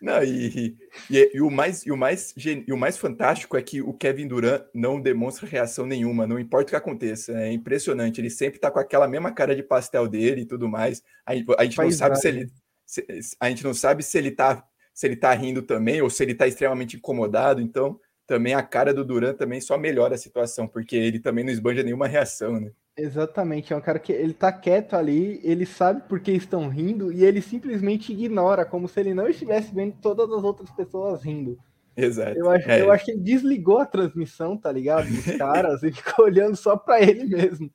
Não, 0.00 0.22
e, 0.22 0.76
e, 1.10 1.30
e, 1.34 1.40
o 1.40 1.50
mais, 1.50 1.84
e, 1.84 1.92
o 1.92 1.96
mais, 1.96 2.34
e 2.36 2.72
o 2.72 2.76
mais 2.76 2.96
fantástico 2.96 3.56
é 3.56 3.62
que 3.62 3.80
o 3.80 3.92
Kevin 3.92 4.26
Durant 4.26 4.64
não 4.74 5.00
demonstra 5.00 5.46
reação 5.46 5.86
nenhuma, 5.86 6.26
não 6.26 6.38
importa 6.38 6.68
o 6.68 6.70
que 6.70 6.76
aconteça. 6.76 7.32
É 7.32 7.52
impressionante. 7.52 8.20
Ele 8.20 8.30
sempre 8.30 8.58
tá 8.58 8.70
com 8.70 8.78
aquela 8.78 9.06
mesma 9.06 9.32
cara 9.32 9.54
de 9.54 9.62
pastel 9.62 10.08
dele 10.08 10.42
e 10.42 10.46
tudo 10.46 10.68
mais. 10.68 11.02
A, 11.24 11.32
a 11.58 11.64
gente 11.64 11.78
não 11.78 11.90
sabe 11.90 12.18
se 12.18 12.28
ele. 12.28 12.52
Se, 12.84 13.04
a 13.40 13.48
gente 13.48 13.64
não 13.64 13.74
sabe 13.74 14.02
se 14.02 14.16
ele 14.16 14.30
tá 14.30 14.64
se 14.94 15.06
ele 15.06 15.16
tá 15.16 15.30
rindo 15.34 15.60
também 15.60 16.00
ou 16.00 16.08
se 16.08 16.22
ele 16.22 16.34
tá 16.34 16.46
extremamente 16.46 16.96
incomodado. 16.96 17.60
Então, 17.60 18.00
também 18.26 18.54
a 18.54 18.62
cara 18.62 18.94
do 18.94 19.04
Durant 19.04 19.36
também 19.36 19.60
só 19.60 19.76
melhora 19.76 20.14
a 20.14 20.18
situação, 20.18 20.66
porque 20.66 20.96
ele 20.96 21.20
também 21.20 21.44
não 21.44 21.52
esbanja 21.52 21.82
nenhuma 21.82 22.08
reação, 22.08 22.58
né? 22.58 22.72
Exatamente, 22.98 23.72
é 23.72 23.76
um 23.76 23.80
cara 23.80 23.98
que 23.98 24.10
ele 24.10 24.32
tá 24.32 24.50
quieto 24.50 24.94
ali, 24.94 25.38
ele 25.44 25.66
sabe 25.66 26.08
por 26.08 26.18
que 26.18 26.32
estão 26.32 26.68
rindo 26.68 27.12
e 27.12 27.24
ele 27.24 27.42
simplesmente 27.42 28.10
ignora, 28.10 28.64
como 28.64 28.88
se 28.88 28.98
ele 28.98 29.12
não 29.12 29.28
estivesse 29.28 29.74
vendo 29.74 29.96
todas 30.00 30.30
as 30.32 30.42
outras 30.42 30.70
pessoas 30.70 31.22
rindo. 31.22 31.58
Exato. 31.94 32.38
Eu 32.38 32.50
acho, 32.50 32.70
é. 32.70 32.80
eu 32.80 32.90
acho 32.90 33.04
que 33.04 33.10
ele 33.10 33.20
desligou 33.20 33.78
a 33.78 33.86
transmissão, 33.86 34.56
tá 34.56 34.72
ligado? 34.72 35.08
Dos 35.08 35.36
caras 35.36 35.82
e 35.84 35.92
ficou 35.92 36.24
olhando 36.24 36.56
só 36.56 36.76
para 36.76 37.02
ele 37.02 37.24
mesmo. 37.24 37.70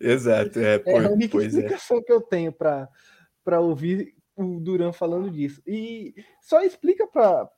Exato, 0.00 0.58
é, 0.58 0.78
por, 0.78 1.02
é 1.02 1.06
a 1.06 1.10
única 1.10 1.38
é. 1.38 1.46
explicação 1.46 1.98
é. 1.98 2.02
que 2.02 2.12
eu 2.12 2.20
tenho 2.20 2.52
para 2.52 3.60
ouvir 3.60 4.14
o 4.34 4.58
Duran 4.60 4.92
falando 4.92 5.30
disso. 5.30 5.60
E 5.66 6.14
só 6.40 6.62
explica 6.62 7.06
para 7.06 7.48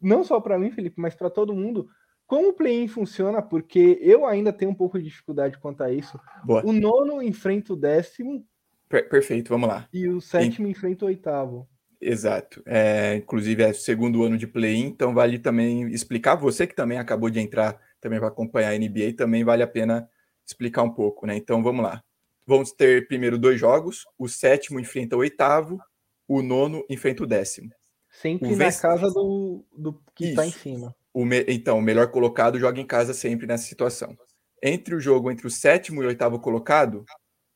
não 0.00 0.24
só 0.24 0.40
para 0.40 0.58
mim, 0.58 0.70
Felipe, 0.70 1.00
mas 1.00 1.14
para 1.14 1.30
todo 1.30 1.54
mundo 1.54 1.86
como 2.26 2.48
o 2.48 2.52
play-in 2.52 2.88
funciona, 2.88 3.40
porque 3.40 3.98
eu 4.02 4.26
ainda 4.26 4.52
tenho 4.52 4.72
um 4.72 4.74
pouco 4.74 4.98
de 4.98 5.04
dificuldade 5.04 5.58
quanto 5.58 5.82
a 5.82 5.92
isso. 5.92 6.18
Boa. 6.44 6.64
O 6.66 6.72
nono 6.72 7.22
enfrenta 7.22 7.72
o 7.72 7.76
décimo. 7.76 8.44
Per 8.88 9.08
perfeito, 9.08 9.48
vamos 9.48 9.68
lá. 9.68 9.88
E 9.92 10.08
o 10.08 10.20
sétimo 10.20 10.66
enfrenta 10.66 11.04
o 11.04 11.08
oitavo. 11.08 11.68
Exato. 12.00 12.62
É, 12.66 13.16
inclusive 13.16 13.62
é 13.62 13.70
o 13.70 13.74
segundo 13.74 14.24
ano 14.24 14.36
de 14.36 14.46
play-in, 14.46 14.86
então 14.86 15.14
vale 15.14 15.38
também 15.38 15.88
explicar. 15.92 16.34
Você 16.34 16.66
que 16.66 16.74
também 16.74 16.98
acabou 16.98 17.30
de 17.30 17.38
entrar 17.38 17.80
também 18.00 18.18
para 18.18 18.28
acompanhar 18.28 18.70
a 18.70 18.78
NBA, 18.78 19.14
também 19.16 19.44
vale 19.44 19.62
a 19.62 19.66
pena 19.66 20.08
explicar 20.44 20.82
um 20.82 20.92
pouco, 20.92 21.26
né? 21.26 21.36
Então 21.36 21.62
vamos 21.62 21.84
lá. 21.84 22.02
Vamos 22.44 22.72
ter 22.72 23.06
primeiro 23.08 23.38
dois 23.38 23.58
jogos. 23.58 24.04
O 24.18 24.28
sétimo 24.28 24.78
enfrenta 24.78 25.16
o 25.16 25.20
oitavo, 25.20 25.80
o 26.28 26.42
nono 26.42 26.84
enfrenta 26.88 27.22
o 27.22 27.26
décimo. 27.26 27.70
Sempre 28.10 28.52
o 28.52 28.56
na 28.56 28.72
casa 28.72 29.10
do, 29.10 29.64
do 29.76 30.00
que 30.14 30.26
está 30.26 30.46
em 30.46 30.50
cima 30.50 30.94
o 31.16 31.24
me... 31.24 31.46
então, 31.48 31.78
o 31.78 31.82
melhor 31.82 32.10
colocado 32.10 32.60
joga 32.60 32.78
em 32.78 32.86
casa 32.86 33.14
sempre 33.14 33.46
nessa 33.46 33.64
situação. 33.64 34.14
Entre 34.62 34.94
o 34.94 35.00
jogo 35.00 35.30
entre 35.30 35.46
o 35.46 35.50
sétimo 35.50 36.02
e 36.02 36.04
o 36.04 36.08
oitavo 36.08 36.38
colocado, 36.38 37.06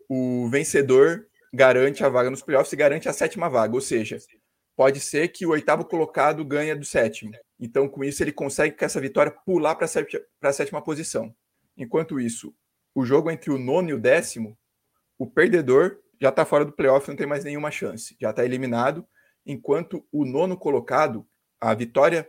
o 0.09 0.49
vencedor 0.49 1.27
garante 1.53 2.03
a 2.03 2.09
vaga 2.09 2.31
nos 2.31 2.41
playoffs 2.41 2.73
e 2.73 2.77
garante 2.77 3.07
a 3.07 3.13
sétima 3.13 3.51
vaga, 3.51 3.75
ou 3.75 3.81
seja, 3.83 4.17
pode 4.75 4.99
ser 4.99 5.29
que 5.29 5.45
o 5.45 5.51
oitavo 5.51 5.85
colocado 5.85 6.43
ganha 6.43 6.75
do 6.75 6.87
sétimo. 6.87 7.33
Então, 7.59 7.87
com 7.87 8.03
isso, 8.03 8.23
ele 8.23 8.33
consegue 8.33 8.75
com 8.75 8.85
essa 8.87 8.99
vitória 8.99 9.31
pular 9.45 9.75
para 9.75 9.85
a 9.85 10.53
sétima 10.55 10.81
posição. 10.81 11.31
Enquanto 11.77 12.19
isso, 12.19 12.55
o 12.95 13.05
jogo 13.05 13.31
entre 13.31 13.51
o 13.51 13.59
nono 13.59 13.91
e 13.91 13.93
o 13.93 14.01
décimo, 14.01 14.57
o 15.19 15.27
perdedor 15.27 15.99
já 16.19 16.31
está 16.31 16.47
fora 16.47 16.65
do 16.65 16.73
playoff, 16.73 17.07
não 17.07 17.17
tem 17.17 17.27
mais 17.27 17.45
nenhuma 17.45 17.71
chance, 17.71 18.17
já 18.19 18.31
está 18.31 18.43
eliminado. 18.43 19.07
Enquanto 19.45 20.03
o 20.11 20.25
nono 20.25 20.57
colocado, 20.57 21.27
a 21.61 21.75
vitória 21.75 22.27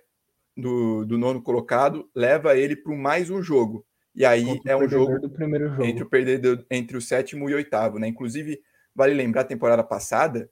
do, 0.56 1.06
do 1.06 1.18
nono 1.18 1.42
colocado 1.42 2.10
leva 2.16 2.58
ele 2.58 2.76
para 2.76 2.96
mais 2.96 3.30
um 3.30 3.42
jogo. 3.42 3.86
E 4.14 4.26
aí 4.26 4.60
é 4.66 4.76
um 4.76 4.88
jogo, 4.88 5.14
jogo, 5.14 5.84
entre 5.84 6.04
o 6.04 6.10
perdedor 6.10 6.66
entre 6.70 6.98
o 6.98 7.02
sétimo 7.02 7.50
e 7.50 7.54
o 7.54 7.56
oitavo, 7.56 7.98
né? 7.98 8.08
Inclusive, 8.08 8.62
vale 8.94 9.14
lembrar 9.14 9.42
a 9.42 9.46
temporada 9.46 9.84
passada, 9.84 10.50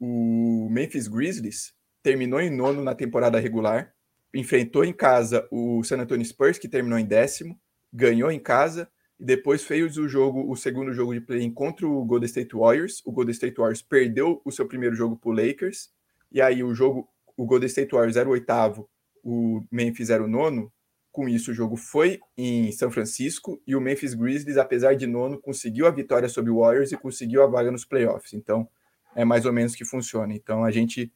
o 0.00 0.68
Memphis 0.70 1.06
Grizzlies 1.06 1.72
terminou 2.02 2.40
em 2.40 2.50
nono 2.50 2.82
na 2.82 2.94
temporada 2.94 3.38
regular, 3.38 3.92
enfrentou 4.34 4.84
em 4.84 4.92
casa 4.92 5.46
o 5.50 5.82
San 5.84 5.98
Antonio 5.98 6.24
Spurs, 6.24 6.58
que 6.58 6.68
terminou 6.68 6.98
em 6.98 7.06
décimo, 7.06 7.58
ganhou 7.92 8.30
em 8.30 8.40
casa 8.40 8.88
e 9.18 9.24
depois 9.24 9.62
fez 9.62 9.96
o 9.96 10.06
jogo, 10.06 10.50
o 10.50 10.56
segundo 10.56 10.92
jogo 10.92 11.14
de 11.14 11.20
play 11.20 11.50
contra 11.50 11.86
o 11.86 12.04
Golden 12.04 12.26
State 12.26 12.54
Warriors. 12.54 13.02
O 13.06 13.12
Golden 13.12 13.32
State 13.32 13.56
Warriors 13.56 13.82
perdeu 13.82 14.42
o 14.44 14.50
seu 14.50 14.66
primeiro 14.66 14.94
jogo 14.94 15.16
para 15.16 15.30
o 15.30 15.32
Lakers 15.32 15.90
e 16.30 16.42
aí 16.42 16.62
o 16.62 16.74
jogo, 16.74 17.08
o 17.36 17.46
Golden 17.46 17.68
State 17.68 17.92
Warriors 17.92 18.16
era 18.16 18.28
o 18.28 18.32
oitavo 18.32 18.88
o 19.28 19.66
Memphis 19.72 20.08
era 20.08 20.22
o 20.22 20.28
nono, 20.28 20.72
com 21.10 21.28
isso 21.28 21.50
o 21.50 21.54
jogo 21.54 21.76
foi 21.76 22.20
em 22.38 22.70
São 22.70 22.92
Francisco 22.92 23.60
e 23.66 23.74
o 23.74 23.80
Memphis 23.80 24.14
Grizzlies, 24.14 24.56
apesar 24.56 24.94
de 24.94 25.04
nono, 25.04 25.40
conseguiu 25.40 25.84
a 25.88 25.90
vitória 25.90 26.28
sobre 26.28 26.52
o 26.52 26.60
Warriors 26.60 26.92
e 26.92 26.96
conseguiu 26.96 27.42
a 27.42 27.46
vaga 27.48 27.72
nos 27.72 27.84
playoffs. 27.84 28.34
Então, 28.34 28.68
é 29.16 29.24
mais 29.24 29.44
ou 29.44 29.52
menos 29.52 29.74
que 29.74 29.84
funciona. 29.84 30.32
Então, 30.32 30.62
a 30.62 30.70
gente 30.70 31.12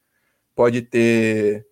pode 0.57 0.83
ter, 0.83 1.65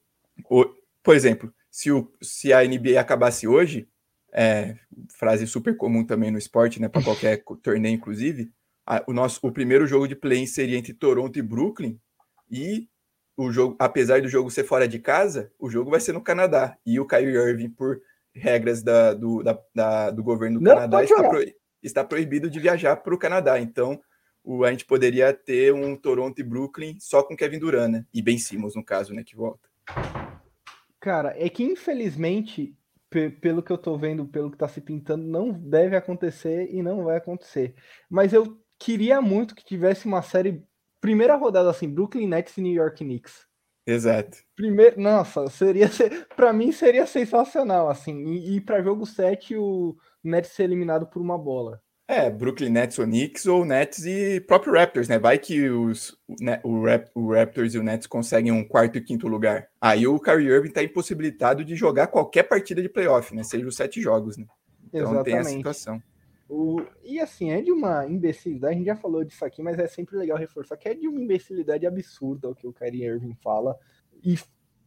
por 1.02 1.16
exemplo, 1.16 1.52
se, 1.68 1.90
o, 1.90 2.08
se 2.22 2.52
a 2.52 2.62
NBA 2.62 3.00
acabasse 3.00 3.48
hoje, 3.48 3.88
é, 4.32 4.76
frase 5.18 5.44
super 5.44 5.76
comum 5.76 6.04
também 6.04 6.30
no 6.30 6.38
esporte, 6.38 6.80
né, 6.80 6.88
para 6.88 7.02
qualquer 7.02 7.42
torneio, 7.62 7.96
inclusive, 7.96 8.52
a, 8.86 9.02
o 9.08 9.12
nosso 9.12 9.40
o 9.42 9.50
primeiro 9.50 9.88
jogo 9.88 10.06
de 10.06 10.14
play-in 10.14 10.46
seria 10.46 10.78
entre 10.78 10.94
Toronto 10.94 11.36
e 11.36 11.42
Brooklyn 11.42 11.98
e 12.48 12.88
o 13.38 13.52
jogo, 13.52 13.76
apesar 13.78 14.20
do 14.20 14.28
jogo 14.28 14.50
ser 14.50 14.64
fora 14.64 14.88
de 14.88 14.98
casa, 14.98 15.52
o 15.60 15.70
jogo 15.70 15.92
vai 15.92 16.00
ser 16.00 16.12
no 16.12 16.20
Canadá. 16.20 16.76
E 16.84 16.98
o 16.98 17.06
Kyrie 17.06 17.36
Irving, 17.36 17.70
por 17.70 18.00
regras 18.34 18.82
da, 18.82 19.14
do, 19.14 19.44
da, 19.44 19.56
da, 19.72 20.10
do 20.10 20.24
governo 20.24 20.58
do 20.58 20.64
Não 20.64 20.74
Canadá, 20.74 21.04
está, 21.04 21.28
pro, 21.28 21.44
está, 21.80 22.04
proibido 22.04 22.50
de 22.50 22.58
viajar 22.58 22.96
para 22.96 23.14
o 23.14 23.18
Canadá. 23.18 23.60
Então, 23.60 24.00
o, 24.42 24.64
a 24.64 24.72
gente 24.72 24.84
poderia 24.84 25.32
ter 25.32 25.72
um 25.72 25.94
Toronto 25.94 26.40
e 26.40 26.42
Brooklyn 26.42 26.96
só 26.98 27.22
com 27.22 27.36
Kevin 27.36 27.60
Durant, 27.60 27.92
né? 27.92 28.04
E 28.12 28.20
Ben 28.20 28.38
Simmons, 28.38 28.74
no 28.74 28.84
caso, 28.84 29.14
né? 29.14 29.22
Que 29.22 29.36
volta. 29.36 29.68
Cara, 30.98 31.32
é 31.38 31.48
que 31.48 31.62
infelizmente, 31.62 32.76
pelo 33.40 33.62
que 33.62 33.70
eu 33.70 33.78
tô 33.78 33.96
vendo, 33.96 34.26
pelo 34.26 34.50
que 34.50 34.58
tá 34.58 34.66
se 34.66 34.80
pintando, 34.80 35.24
não 35.24 35.52
deve 35.52 35.94
acontecer 35.94 36.74
e 36.74 36.82
não 36.82 37.04
vai 37.04 37.16
acontecer. 37.16 37.72
Mas 38.10 38.32
eu 38.32 38.60
queria 38.76 39.22
muito 39.22 39.54
que 39.54 39.64
tivesse 39.64 40.06
uma 40.06 40.22
série 40.22 40.66
primeira 41.00 41.36
rodada 41.36 41.70
assim, 41.70 41.88
Brooklyn 41.88 42.26
Nets 42.26 42.56
e 42.56 42.60
New 42.60 42.72
York 42.72 43.04
Knicks. 43.04 43.46
Exato. 43.86 44.38
Primeiro, 44.54 45.00
nossa, 45.00 45.48
seria 45.48 45.88
para 46.36 46.52
mim 46.52 46.72
seria 46.72 47.06
sensacional 47.06 47.88
assim. 47.88 48.22
E, 48.24 48.56
e 48.56 48.60
para 48.60 48.82
jogo 48.82 49.06
7 49.06 49.56
o 49.56 49.96
Nets 50.22 50.50
ser 50.50 50.64
eliminado 50.64 51.06
por 51.06 51.22
uma 51.22 51.38
bola. 51.38 51.80
É, 52.10 52.30
Brooklyn 52.30 52.70
Nets 52.70 52.98
ou 52.98 53.04
Knicks 53.04 53.46
ou 53.46 53.66
Nets 53.66 54.06
e 54.06 54.40
próprio 54.40 54.72
Raptors, 54.72 55.08
né? 55.08 55.18
Vai 55.18 55.38
que 55.38 55.68
os, 55.68 56.16
né, 56.40 56.58
o, 56.64 56.84
Rap, 56.84 57.10
o, 57.14 57.34
Raptors 57.34 57.74
e 57.74 57.78
o 57.78 57.82
Nets 57.82 58.06
conseguem 58.06 58.50
um 58.50 58.66
quarto 58.66 58.96
e 58.96 59.00
quinto 59.02 59.28
lugar. 59.28 59.68
Aí 59.78 60.06
o 60.06 60.18
Kyrie 60.18 60.48
Irving 60.48 60.70
tá 60.70 60.82
impossibilitado 60.82 61.62
de 61.62 61.76
jogar 61.76 62.06
qualquer 62.06 62.44
partida 62.44 62.80
de 62.80 62.88
playoff, 62.88 63.34
né? 63.34 63.42
Seja 63.42 63.66
os 63.66 63.76
sete 63.76 64.00
jogos, 64.00 64.38
né? 64.38 64.46
Então 64.88 65.12
Exatamente. 65.12 65.24
tem 65.24 65.38
a 65.38 65.44
situação. 65.44 66.02
O, 66.48 66.80
e 67.04 67.20
assim, 67.20 67.50
é 67.50 67.60
de 67.60 67.70
uma 67.70 68.06
imbecilidade, 68.06 68.74
a 68.74 68.76
gente 68.76 68.86
já 68.86 68.96
falou 68.96 69.22
disso 69.22 69.44
aqui, 69.44 69.62
mas 69.62 69.78
é 69.78 69.86
sempre 69.86 70.16
legal 70.16 70.38
reforçar 70.38 70.78
que 70.78 70.88
é 70.88 70.94
de 70.94 71.06
uma 71.06 71.20
imbecilidade 71.20 71.86
absurda 71.86 72.48
o 72.48 72.54
que 72.54 72.66
o 72.66 72.72
Kyrie 72.72 73.04
Irving 73.04 73.34
fala. 73.34 73.76
E 74.24 74.38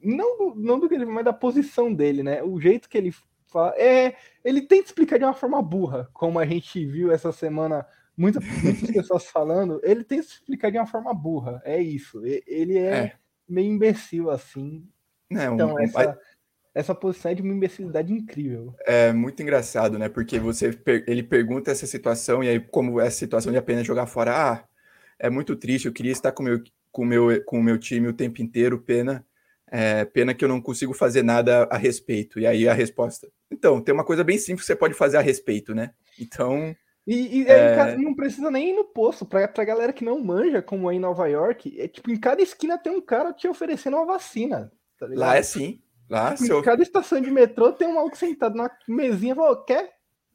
não, 0.01 0.55
não 0.55 0.79
do 0.79 0.89
que 0.89 0.95
ele 0.95 1.05
mas 1.05 1.23
da 1.23 1.33
posição 1.33 1.93
dele, 1.93 2.23
né? 2.23 2.41
O 2.41 2.59
jeito 2.59 2.89
que 2.89 2.97
ele 2.97 3.13
fala. 3.47 3.75
É, 3.77 4.15
ele 4.43 4.61
tenta 4.61 4.87
explicar 4.87 5.19
de 5.19 5.23
uma 5.23 5.35
forma 5.35 5.61
burra, 5.61 6.09
como 6.13 6.39
a 6.39 6.45
gente 6.45 6.83
viu 6.85 7.11
essa 7.11 7.31
semana 7.31 7.85
muitas, 8.17 8.43
muitas 8.63 8.89
pessoas 8.91 9.27
falando. 9.27 9.79
Ele 9.83 10.03
tenta 10.03 10.25
explicar 10.25 10.71
de 10.71 10.79
uma 10.79 10.87
forma 10.87 11.13
burra. 11.13 11.61
É 11.63 11.79
isso. 11.79 12.23
Ele 12.47 12.77
é, 12.77 12.97
é. 12.97 13.15
meio 13.47 13.71
imbecil, 13.71 14.31
assim. 14.31 14.87
Não, 15.29 15.53
então, 15.53 15.79
essa 15.79 16.19
essa 16.73 16.95
posição 16.95 17.31
é 17.31 17.35
de 17.35 17.41
uma 17.41 17.53
imbecilidade 17.53 18.13
incrível. 18.13 18.73
É 18.85 19.11
muito 19.11 19.41
engraçado, 19.41 19.99
né? 19.99 20.07
Porque 20.07 20.39
você 20.39 20.77
ele 21.07 21.23
pergunta 21.23 21.71
essa 21.71 21.85
situação, 21.85 22.43
e 22.43 22.49
aí, 22.49 22.59
como 22.59 22.99
essa 22.99 23.17
situação 23.17 23.51
de 23.51 23.57
apenas 23.57 23.85
jogar 23.85 24.05
fora, 24.05 24.31
ah, 24.35 24.63
é 25.19 25.29
muito 25.29 25.55
triste, 25.55 25.85
eu 25.85 25.93
queria 25.93 26.11
estar 26.11 26.31
com 26.31 26.43
meu 26.43 26.61
com 26.91 27.05
meu, 27.05 27.43
com 27.45 27.59
o 27.59 27.63
meu 27.63 27.77
time 27.77 28.07
o 28.07 28.13
tempo 28.13 28.41
inteiro, 28.41 28.79
pena. 28.79 29.25
É, 29.73 30.03
pena 30.03 30.33
que 30.33 30.43
eu 30.43 30.49
não 30.49 30.59
consigo 30.59 30.93
fazer 30.93 31.23
nada 31.23 31.63
a 31.71 31.77
respeito. 31.77 32.39
E 32.39 32.45
aí 32.45 32.67
a 32.67 32.73
resposta. 32.73 33.29
Então, 33.49 33.79
tem 33.79 33.93
uma 33.93 34.03
coisa 34.03 34.23
bem 34.23 34.37
simples 34.37 34.61
que 34.61 34.67
você 34.67 34.75
pode 34.75 34.93
fazer 34.93 35.17
a 35.17 35.21
respeito, 35.21 35.73
né? 35.73 35.91
Então. 36.19 36.75
E, 37.07 37.39
e 37.39 37.47
é... 37.47 37.95
não 37.97 38.13
precisa 38.13 38.51
nem 38.51 38.71
ir 38.71 38.73
no 38.73 38.83
posto. 38.83 39.25
Pra, 39.25 39.47
pra 39.47 39.63
galera 39.63 39.93
que 39.93 40.03
não 40.03 40.19
manja, 40.19 40.61
como 40.61 40.91
é 40.91 40.95
em 40.95 40.99
Nova 40.99 41.25
York, 41.27 41.79
é 41.79 41.87
tipo, 41.87 42.11
em 42.11 42.19
cada 42.19 42.41
esquina 42.41 42.77
tem 42.77 42.91
um 42.91 43.01
cara 43.01 43.31
te 43.31 43.47
oferecendo 43.47 43.95
uma 43.95 44.05
vacina. 44.05 44.71
Tá 44.99 45.07
Lá 45.09 45.37
é 45.37 45.41
sim. 45.41 45.81
Lá, 46.11 46.35
tipo, 46.35 46.59
Em 46.59 46.61
cada 46.61 46.83
estação 46.83 47.21
de 47.21 47.31
metrô 47.31 47.71
tem 47.71 47.87
um 47.87 47.93
maluco 47.93 48.17
sentado 48.17 48.53
na 48.53 48.69
mesinha 48.85 49.31
e 49.31 49.35
falou: 49.35 49.63
quer? 49.63 49.93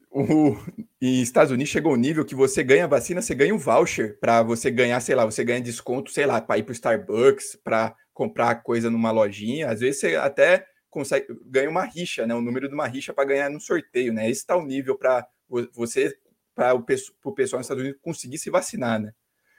O, 0.09 0.57
e 0.99 1.21
Estados 1.21 1.51
Unidos 1.51 1.71
chegou 1.71 1.91
ao 1.91 1.97
nível 1.97 2.25
que 2.25 2.33
você 2.33 2.63
ganha 2.63 2.87
vacina, 2.87 3.21
você 3.21 3.35
ganha 3.35 3.53
um 3.53 3.59
voucher 3.59 4.17
para 4.19 4.41
você 4.41 4.71
ganhar, 4.71 4.99
sei 5.01 5.13
lá, 5.13 5.23
você 5.23 5.43
ganha 5.43 5.61
desconto, 5.61 6.09
sei 6.09 6.25
lá, 6.25 6.41
para 6.41 6.57
ir 6.57 6.63
para 6.63 6.71
o 6.71 6.73
Starbucks, 6.73 7.59
para 7.63 7.95
comprar 8.11 8.55
coisa 8.63 8.89
numa 8.89 9.11
lojinha. 9.11 9.69
Às 9.69 9.81
vezes 9.81 9.99
você 9.99 10.15
até 10.15 10.65
consegue 10.89 11.27
ganha 11.45 11.69
uma 11.69 11.83
rixa, 11.83 12.25
né? 12.25 12.33
O 12.33 12.41
número 12.41 12.67
de 12.67 12.73
uma 12.73 12.87
rixa 12.87 13.13
para 13.13 13.25
ganhar 13.25 13.51
no 13.51 13.61
sorteio, 13.61 14.11
né? 14.11 14.27
Esse 14.27 14.39
está 14.39 14.57
o 14.57 14.65
nível 14.65 14.97
para 14.97 15.27
você, 15.75 16.11
para 16.55 16.73
o, 16.73 16.79
o 16.79 17.31
pessoal 17.31 17.59
nos 17.59 17.65
Estados 17.65 17.83
Unidos 17.83 18.01
conseguir 18.01 18.39
se 18.39 18.49
vacinar, 18.49 18.99
né? 18.99 19.11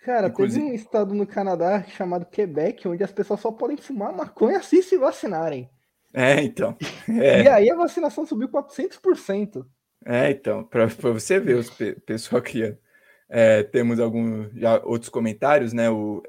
Cara, 0.02 0.26
Inclusive... 0.26 0.64
teve 0.64 0.72
um 0.72 0.74
estado 0.74 1.14
no 1.14 1.28
Canadá 1.28 1.84
chamado 1.84 2.26
Quebec, 2.26 2.88
onde 2.88 3.04
as 3.04 3.12
pessoas 3.12 3.38
só 3.38 3.52
podem 3.52 3.76
fumar 3.76 4.12
maconha 4.12 4.60
se 4.60 4.82
se 4.82 4.98
vacinarem. 4.98 5.70
É, 6.12 6.42
então. 6.42 6.76
É. 7.08 7.42
E 7.42 7.48
aí 7.48 7.70
a 7.70 7.76
vacinação 7.76 8.26
subiu 8.26 8.48
400%. 8.48 9.64
É, 10.04 10.30
então, 10.30 10.62
para 10.64 10.86
você 10.86 11.40
ver 11.40 11.56
os 11.56 11.70
pe 11.70 11.94
pessoal 12.00 12.42
criando. 12.42 12.78
É, 13.28 13.62
temos 13.62 14.00
alguns 14.00 14.50
já 14.54 14.82
outros 14.84 15.10
comentários, 15.10 15.72
né? 15.72 15.90
O 15.90 16.22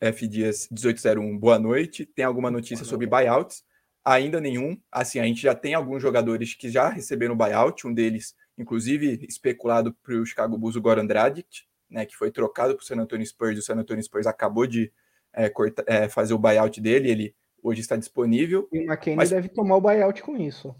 F 0.00 0.26
Dias 0.26 0.68
1801, 0.70 1.38
boa 1.38 1.58
noite. 1.58 2.04
Tem 2.04 2.24
alguma 2.24 2.50
notícia 2.50 2.84
sobre 2.84 3.06
buyouts? 3.06 3.62
Ainda 4.04 4.40
nenhum. 4.40 4.76
Assim, 4.90 5.20
a 5.20 5.24
gente 5.24 5.40
já 5.40 5.54
tem 5.54 5.74
alguns 5.74 6.02
jogadores 6.02 6.54
que 6.54 6.68
já 6.68 6.88
receberam 6.88 7.36
buyout, 7.36 7.86
um 7.86 7.94
deles, 7.94 8.34
inclusive, 8.58 9.24
especulado 9.28 9.94
para 10.02 10.14
o 10.14 10.26
Chicago 10.26 10.58
Bulls, 10.58 10.76
o 10.76 10.82
Goran 10.82 11.06
Dragic, 11.06 11.62
né? 11.88 12.04
Que 12.04 12.16
foi 12.16 12.30
trocado 12.30 12.74
para 12.74 12.82
o 12.82 12.84
San 12.84 12.96
Antonio 12.96 13.26
Spurs. 13.26 13.58
O 13.58 13.62
San 13.62 13.76
Antonio 13.76 14.02
Spurs 14.02 14.26
acabou 14.26 14.66
de 14.66 14.92
é, 15.32 15.48
corta, 15.48 15.84
é, 15.86 16.08
fazer 16.08 16.34
o 16.34 16.38
buyout 16.38 16.80
dele. 16.80 17.10
Ele 17.10 17.34
hoje 17.62 17.80
está 17.80 17.96
disponível. 17.96 18.68
E 18.72 18.80
o 18.80 18.82
McKinney 18.82 19.16
mas... 19.16 19.30
deve 19.30 19.48
tomar 19.48 19.76
o 19.76 19.80
buyout 19.80 20.22
com 20.22 20.36
isso. 20.36 20.74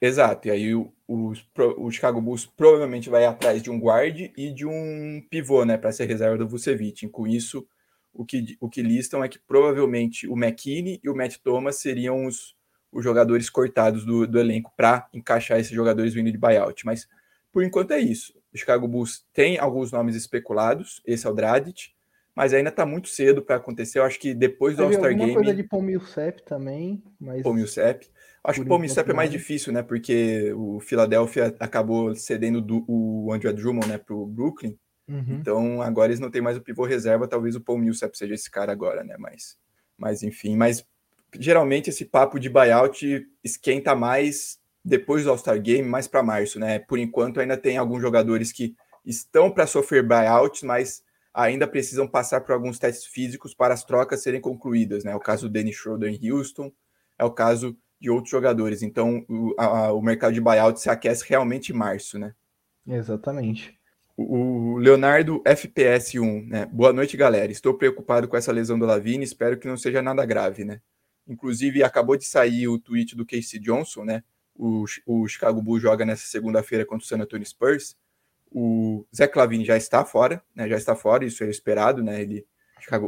Exato, 0.00 0.46
e 0.46 0.50
aí 0.52 0.74
o, 0.74 0.92
o, 1.08 1.32
o, 1.76 1.90
Chicago 1.90 2.20
Bulls 2.20 2.46
provavelmente 2.46 3.10
vai 3.10 3.24
atrás 3.24 3.60
de 3.60 3.68
um 3.68 3.80
guard 3.80 4.30
e 4.36 4.52
de 4.52 4.64
um 4.64 5.20
pivô, 5.28 5.64
né, 5.64 5.76
para 5.76 5.90
ser 5.90 6.06
reserva 6.06 6.38
do 6.38 6.46
Vucevic. 6.46 7.08
Com 7.08 7.26
isso, 7.26 7.66
o 8.12 8.24
que, 8.24 8.56
o 8.60 8.68
que 8.68 8.80
listam 8.80 9.24
é 9.24 9.28
que 9.28 9.40
provavelmente 9.40 10.28
o 10.28 10.36
McKinney 10.36 11.00
e 11.02 11.08
o 11.08 11.16
Matt 11.16 11.38
Thomas 11.42 11.76
seriam 11.76 12.26
os, 12.26 12.54
os 12.92 13.02
jogadores 13.02 13.50
cortados 13.50 14.04
do, 14.04 14.24
do 14.24 14.38
elenco 14.38 14.72
para 14.76 15.08
encaixar 15.12 15.58
esses 15.58 15.72
jogadores 15.72 16.14
vindo 16.14 16.30
de 16.30 16.38
buyout. 16.38 16.86
Mas 16.86 17.08
por 17.52 17.64
enquanto 17.64 17.90
é 17.90 17.98
isso. 17.98 18.38
O 18.52 18.56
Chicago 18.56 18.86
Bulls 18.86 19.26
tem 19.32 19.58
alguns 19.58 19.90
nomes 19.90 20.14
especulados, 20.14 21.02
esse 21.04 21.26
é 21.26 21.30
o 21.30 21.34
Dragic, 21.34 21.90
mas 22.38 22.54
ainda 22.54 22.68
está 22.68 22.86
muito 22.86 23.08
cedo 23.08 23.42
para 23.42 23.56
acontecer. 23.56 23.98
Eu 23.98 24.04
acho 24.04 24.16
que 24.16 24.32
depois 24.32 24.76
do 24.76 24.84
All-Star 24.84 25.12
Game. 25.12 25.34
coisa 25.34 25.52
de 25.52 25.64
Paul 25.64 25.82
Millsap 25.82 26.40
também, 26.44 27.02
mas. 27.18 27.42
Paul 27.42 27.56
Millsap. 27.56 28.06
Acho 28.44 28.60
que 28.60 28.64
o 28.64 28.68
Paul 28.68 28.78
Millsap 28.78 29.10
é 29.10 29.12
mais 29.12 29.28
difícil, 29.28 29.72
né? 29.72 29.82
Porque 29.82 30.52
o 30.54 30.78
Philadelphia 30.78 31.52
acabou 31.58 32.14
cedendo 32.14 32.62
do, 32.62 32.84
o 32.86 33.32
Andrew 33.32 33.52
Drummond, 33.52 33.88
né, 33.88 33.98
para 33.98 34.14
o 34.14 34.24
Brooklyn. 34.24 34.78
Uhum. 35.08 35.24
Então 35.40 35.82
agora 35.82 36.12
eles 36.12 36.20
não 36.20 36.30
têm 36.30 36.40
mais 36.40 36.56
o 36.56 36.60
pivô 36.60 36.84
reserva. 36.84 37.26
Talvez 37.26 37.56
o 37.56 37.60
Paul 37.60 37.78
Millsap 37.78 38.16
seja 38.16 38.34
esse 38.34 38.48
cara 38.48 38.70
agora, 38.70 39.02
né? 39.02 39.16
Mas, 39.18 39.58
mas 39.98 40.22
enfim. 40.22 40.54
Mas 40.54 40.86
geralmente 41.40 41.90
esse 41.90 42.04
papo 42.04 42.38
de 42.38 42.48
buyout 42.48 43.26
esquenta 43.42 43.96
mais 43.96 44.60
depois 44.84 45.24
do 45.24 45.30
All-Star 45.30 45.60
Game, 45.60 45.88
mais 45.88 46.06
para 46.06 46.22
março, 46.22 46.60
né? 46.60 46.78
Por 46.78 47.00
enquanto 47.00 47.40
ainda 47.40 47.56
tem 47.56 47.78
alguns 47.78 48.00
jogadores 48.00 48.52
que 48.52 48.76
estão 49.04 49.50
para 49.50 49.66
sofrer 49.66 50.06
buyouts, 50.06 50.62
mas 50.62 51.02
ainda 51.38 51.68
precisam 51.68 52.08
passar 52.08 52.40
por 52.40 52.52
alguns 52.52 52.78
testes 52.78 53.06
físicos 53.06 53.54
para 53.54 53.72
as 53.72 53.84
trocas 53.84 54.22
serem 54.22 54.40
concluídas, 54.40 55.04
né? 55.04 55.12
É 55.12 55.14
o 55.16 55.20
caso 55.20 55.48
do 55.48 55.52
Dennis 55.52 55.76
Schroeder 55.76 56.12
em 56.12 56.30
Houston, 56.30 56.72
é 57.16 57.24
o 57.24 57.30
caso 57.30 57.78
de 58.00 58.10
outros 58.10 58.30
jogadores. 58.30 58.82
Então, 58.82 59.24
o, 59.28 59.54
a, 59.56 59.92
o 59.92 60.02
mercado 60.02 60.32
de 60.34 60.40
buyout 60.40 60.80
se 60.80 60.90
aquece 60.90 61.24
realmente 61.28 61.72
em 61.72 61.76
março, 61.76 62.18
né? 62.18 62.34
Exatamente. 62.84 63.78
O, 64.16 64.74
o 64.74 64.76
Leonardo 64.78 65.40
FPS1, 65.44 66.48
né? 66.48 66.66
Boa 66.66 66.92
noite, 66.92 67.16
galera. 67.16 67.52
Estou 67.52 67.74
preocupado 67.74 68.26
com 68.26 68.36
essa 68.36 68.50
lesão 68.50 68.76
do 68.76 68.86
Lavine, 68.86 69.24
espero 69.24 69.56
que 69.58 69.68
não 69.68 69.76
seja 69.76 70.02
nada 70.02 70.26
grave, 70.26 70.64
né? 70.64 70.80
Inclusive, 71.26 71.84
acabou 71.84 72.16
de 72.16 72.24
sair 72.24 72.66
o 72.66 72.80
tweet 72.80 73.14
do 73.14 73.24
Casey 73.24 73.60
Johnson, 73.60 74.04
né? 74.04 74.24
O, 74.56 74.84
o 75.06 75.28
Chicago 75.28 75.62
Bulls 75.62 75.82
joga 75.82 76.04
nessa 76.04 76.26
segunda-feira 76.26 76.84
contra 76.84 77.04
o 77.04 77.08
San 77.08 77.22
Antonio 77.22 77.46
Spurs. 77.46 77.96
O 78.50 79.06
Zé 79.14 79.26
Clavini 79.26 79.64
já 79.64 79.76
está 79.76 80.04
fora, 80.04 80.42
né? 80.54 80.68
Já 80.68 80.76
está 80.76 80.94
fora, 80.94 81.24
isso 81.24 81.44
é 81.44 81.48
esperado, 81.48 82.02
né? 82.02 82.20
Ele, 82.20 82.46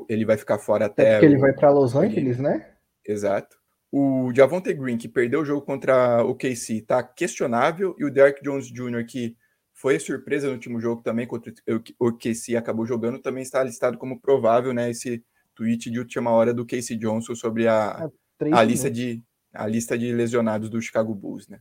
ele 0.09 0.25
vai 0.25 0.37
ficar 0.37 0.59
fora 0.59 0.87
até. 0.87 1.05
É 1.05 1.13
porque 1.15 1.27
o... 1.27 1.29
ele 1.31 1.39
vai 1.39 1.53
para 1.53 1.71
Los 1.71 1.95
Angeles, 1.95 2.39
né? 2.39 2.75
Exato. 3.07 3.57
O 3.93 4.33
Javonte 4.35 4.73
Green, 4.73 4.97
que 4.97 5.09
perdeu 5.09 5.41
o 5.41 5.45
jogo 5.45 5.63
contra 5.63 6.23
o 6.25 6.35
KC, 6.35 6.75
está 6.75 7.03
questionável. 7.03 7.97
E 7.99 8.05
o 8.05 8.11
Derek 8.11 8.43
Jones 8.43 8.67
Jr., 8.67 9.05
que 9.05 9.37
foi 9.75 9.99
surpresa 9.99 10.47
no 10.47 10.53
último 10.53 10.81
jogo 10.81 11.03
também 11.03 11.27
contra 11.27 11.53
o 11.99 12.13
KC, 12.13 12.57
acabou 12.57 12.87
jogando, 12.87 13.19
também 13.19 13.43
está 13.43 13.63
listado 13.65 13.99
como 13.99 14.21
provável, 14.21 14.73
né? 14.73 14.91
Esse 14.91 15.25
tweet 15.55 15.91
de 15.91 15.99
última 15.99 16.31
hora 16.31 16.55
do 16.55 16.67
Casey 16.67 16.97
Johnson 16.97 17.35
sobre 17.35 17.67
a, 17.67 18.09
é, 18.41 18.53
a 18.53 18.63
lista 18.63 18.91
de 18.91 19.23
a 19.53 19.67
lista 19.67 19.99
de 19.99 20.13
lesionados 20.13 20.71
do 20.71 20.81
Chicago 20.81 21.15
Bulls, 21.15 21.49
né? 21.49 21.59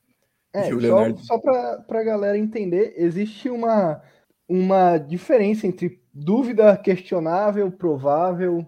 É, 0.53 0.71
só, 0.71 1.17
só 1.17 1.37
para 1.37 1.99
a 1.99 2.03
galera 2.03 2.37
entender, 2.37 2.93
existe 2.97 3.49
uma, 3.49 4.01
uma 4.47 4.97
diferença 4.97 5.67
entre 5.67 6.01
dúvida 6.13 6.75
questionável, 6.77 7.71
provável. 7.71 8.65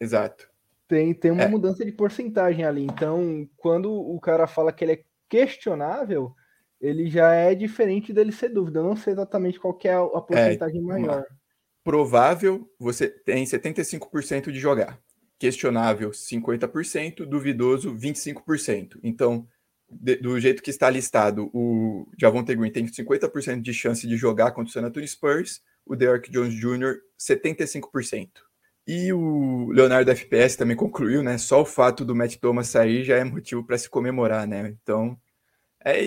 Exato. 0.00 0.50
Tem, 0.86 1.14
tem 1.14 1.30
uma 1.30 1.44
é. 1.44 1.48
mudança 1.48 1.84
de 1.84 1.92
porcentagem 1.92 2.64
ali. 2.64 2.84
Então, 2.84 3.48
quando 3.56 3.90
o 3.90 4.20
cara 4.20 4.46
fala 4.46 4.72
que 4.72 4.84
ele 4.84 4.92
é 4.92 5.02
questionável, 5.28 6.34
ele 6.78 7.08
já 7.08 7.32
é 7.32 7.54
diferente 7.54 8.12
dele 8.12 8.32
ser 8.32 8.50
dúvida. 8.50 8.80
Eu 8.80 8.84
não 8.84 8.96
sei 8.96 9.14
exatamente 9.14 9.58
qual 9.58 9.78
é 9.84 9.94
a 9.94 10.20
porcentagem 10.20 10.80
é, 10.80 10.82
maior. 10.82 11.24
Provável, 11.82 12.68
você 12.78 13.08
tem 13.08 13.44
75% 13.44 14.50
de 14.52 14.58
jogar. 14.58 15.00
Questionável, 15.38 16.10
50%. 16.10 17.24
Duvidoso, 17.24 17.96
25%. 17.96 18.98
Então, 19.02 19.48
de, 19.92 20.16
do 20.16 20.38
jeito 20.40 20.62
que 20.62 20.70
está 20.70 20.88
listado, 20.88 21.50
o 21.52 22.06
Javonte 22.18 22.54
Green 22.54 22.70
tem 22.70 22.86
50% 22.86 23.60
de 23.60 23.74
chance 23.74 24.06
de 24.06 24.16
jogar 24.16 24.52
contra 24.52 24.70
o 24.70 24.72
San 24.72 24.86
Antonio 24.86 25.08
Spurs, 25.08 25.60
o 25.84 25.96
Derrick 25.96 26.30
Jones 26.30 26.54
Jr., 26.54 26.98
75%. 27.18 28.28
E 28.86 29.12
o 29.12 29.70
Leonardo 29.70 30.10
FPS 30.10 30.56
também 30.56 30.76
concluiu, 30.76 31.22
né? 31.22 31.38
Só 31.38 31.62
o 31.62 31.66
fato 31.66 32.04
do 32.04 32.16
Matt 32.16 32.36
Thomas 32.36 32.68
sair 32.68 33.04
já 33.04 33.16
é 33.16 33.24
motivo 33.24 33.64
para 33.64 33.78
se 33.78 33.88
comemorar, 33.88 34.46
né? 34.46 34.76
Então, 34.82 35.16
é, 35.84 36.00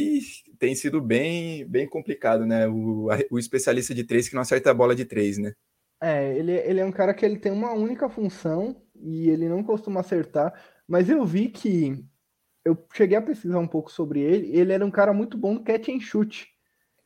tem 0.59 0.75
sido 0.75 1.01
bem, 1.01 1.65
bem 1.65 1.87
complicado, 1.87 2.45
né? 2.45 2.67
O, 2.67 3.07
o 3.31 3.39
especialista 3.39 3.93
de 3.93 4.03
três 4.03 4.27
que 4.27 4.35
não 4.35 4.41
acerta 4.41 4.71
a 4.71 4.73
bola 4.73 4.93
de 4.93 5.05
três, 5.05 5.37
né? 5.37 5.53
É, 6.01 6.37
ele, 6.37 6.51
ele 6.51 6.79
é 6.81 6.85
um 6.85 6.91
cara 6.91 7.13
que 7.13 7.25
ele 7.25 7.39
tem 7.39 7.51
uma 7.51 7.71
única 7.71 8.09
função 8.09 8.75
e 8.95 9.29
ele 9.29 9.47
não 9.47 9.63
costuma 9.63 10.01
acertar, 10.01 10.53
mas 10.87 11.09
eu 11.09 11.25
vi 11.25 11.47
que 11.49 12.03
eu 12.65 12.77
cheguei 12.93 13.17
a 13.17 13.21
pesquisar 13.21 13.59
um 13.59 13.67
pouco 13.67 13.91
sobre 13.91 14.19
ele, 14.19 14.49
ele 14.57 14.73
era 14.73 14.85
um 14.85 14.91
cara 14.91 15.13
muito 15.13 15.37
bom 15.37 15.53
no 15.53 15.63
catch 15.63 15.87
and 15.89 15.99
shoot. 15.99 16.47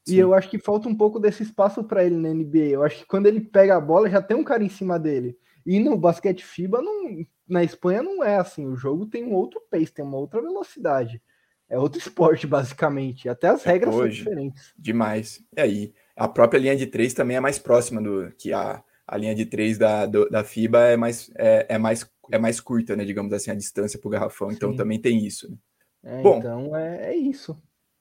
Sim. 0.08 0.16
E 0.16 0.20
eu 0.20 0.34
acho 0.34 0.50
que 0.50 0.58
falta 0.58 0.88
um 0.88 0.96
pouco 0.96 1.20
desse 1.20 1.44
espaço 1.44 1.84
para 1.84 2.04
ele 2.04 2.16
na 2.16 2.30
NBA. 2.30 2.70
Eu 2.70 2.84
acho 2.84 3.00
que 3.00 3.06
quando 3.06 3.28
ele 3.28 3.42
pega 3.42 3.76
a 3.76 3.82
bola, 3.82 4.10
já 4.10 4.22
tem 4.22 4.36
um 4.38 4.44
cara 4.44 4.64
em 4.64 4.70
cima 4.70 4.98
dele. 4.98 5.38
E 5.66 5.80
no 5.80 5.98
basquete 5.98 6.44
FIBA, 6.44 6.82
não, 6.82 7.26
na 7.48 7.64
Espanha, 7.64 8.02
não 8.02 8.24
é 8.24 8.38
assim. 8.38 8.66
O 8.66 8.76
jogo 8.76 9.06
tem 9.06 9.24
um 9.24 9.34
outro 9.34 9.62
pace, 9.70 9.94
tem 9.94 10.04
uma 10.04 10.18
outra 10.18 10.42
velocidade. 10.42 11.22
É 11.70 11.78
outro 11.78 12.00
esporte, 12.00 12.48
basicamente. 12.48 13.28
Até 13.28 13.50
as 13.50 13.66
é 13.66 13.72
regras 13.74 13.94
hoje, 13.94 14.24
são 14.24 14.32
diferentes. 14.32 14.74
Demais. 14.78 15.44
E 15.56 15.62
aí, 15.62 15.94
a 16.16 16.28
própria 16.28 16.60
linha 16.60 16.76
de 16.76 16.88
três 16.88 17.14
também 17.14 17.38
é 17.38 17.42
mais 17.42 17.60
próxima 17.60 18.02
do 18.02 18.32
que 18.38 18.54
a, 18.54 18.82
a 19.08 19.18
linha 19.18 19.36
de 19.36 19.46
três 19.46 19.78
da, 19.78 20.06
do, 20.06 20.30
da 20.30 20.44
FIBA 20.44 20.80
é 20.86 20.98
mais, 20.98 21.30
é, 21.36 21.66
é, 21.70 21.78
mais, 21.78 22.10
é 22.32 22.38
mais 22.38 22.60
curta, 22.60 22.96
né? 22.96 23.06
Digamos 23.06 23.34
assim, 23.34 23.52
a 23.52 23.56
distância 23.56 24.00
para 24.00 24.08
o 24.08 24.12
garrafão. 24.12 24.52
Então 24.52 24.72
Sim. 24.72 24.78
Também 24.78 25.00
tem 25.00 25.26
isso. 25.26 25.50
Né? 25.50 25.58
É, 26.04 26.22
Bom, 26.22 26.40
então 26.40 26.76
é, 26.76 27.14
é 27.14 27.16
isso. 27.16 27.58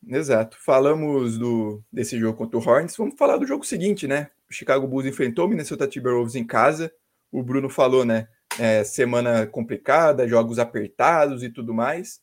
Exato. 0.06 0.56
Falamos 0.60 1.38
do, 1.38 1.82
desse 1.92 2.18
jogo 2.18 2.36
contra 2.36 2.58
o 2.58 2.62
Hornets. 2.62 2.96
Vamos 2.96 3.16
falar 3.16 3.36
do 3.36 3.46
jogo 3.46 3.64
seguinte, 3.64 4.06
né? 4.06 4.30
O 4.48 4.54
Chicago 4.54 4.86
Bulls 4.86 5.06
enfrentou 5.06 5.46
o 5.46 5.48
Minnesota 5.48 5.86
Timberwolves 5.86 6.34
em 6.34 6.46
casa 6.46 6.92
o 7.30 7.42
Bruno 7.42 7.68
falou, 7.68 8.04
né? 8.04 8.28
É, 8.58 8.82
semana 8.82 9.46
complicada, 9.46 10.26
jogos 10.26 10.58
apertados 10.58 11.42
e 11.42 11.50
tudo 11.50 11.74
mais. 11.74 12.20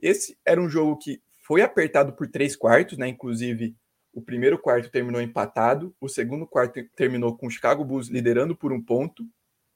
Esse 0.00 0.38
era 0.44 0.60
um 0.60 0.68
jogo 0.68 0.96
que 0.96 1.20
foi 1.46 1.60
apertado 1.62 2.12
por 2.12 2.28
três 2.28 2.56
quartos, 2.56 2.96
né? 2.96 3.08
Inclusive, 3.08 3.76
o 4.12 4.22
primeiro 4.22 4.58
quarto 4.58 4.90
terminou 4.90 5.20
empatado, 5.20 5.94
o 6.00 6.08
segundo 6.08 6.46
quarto 6.46 6.80
terminou 6.96 7.36
com 7.36 7.48
o 7.48 7.50
Chicago 7.50 7.84
Bulls 7.84 8.08
liderando 8.08 8.56
por 8.56 8.72
um 8.72 8.82
ponto, 8.82 9.26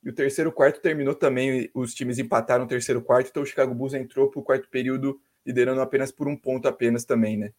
E 0.02 0.10
o 0.10 0.12
terceiro 0.12 0.52
quarto 0.52 0.80
terminou 0.80 1.14
também, 1.14 1.70
os 1.74 1.94
times 1.94 2.18
empataram 2.18 2.64
o 2.64 2.68
terceiro 2.68 3.02
quarto, 3.02 3.28
então 3.30 3.42
o 3.42 3.46
Chicago 3.46 3.74
Bulls 3.74 3.94
entrou 3.94 4.30
para 4.30 4.40
o 4.40 4.44
quarto 4.44 4.68
período 4.68 5.20
liderando 5.44 5.80
apenas 5.80 6.12
por 6.12 6.28
um 6.28 6.36
ponto 6.36 6.68
apenas 6.68 7.04
também, 7.04 7.36
né? 7.36 7.52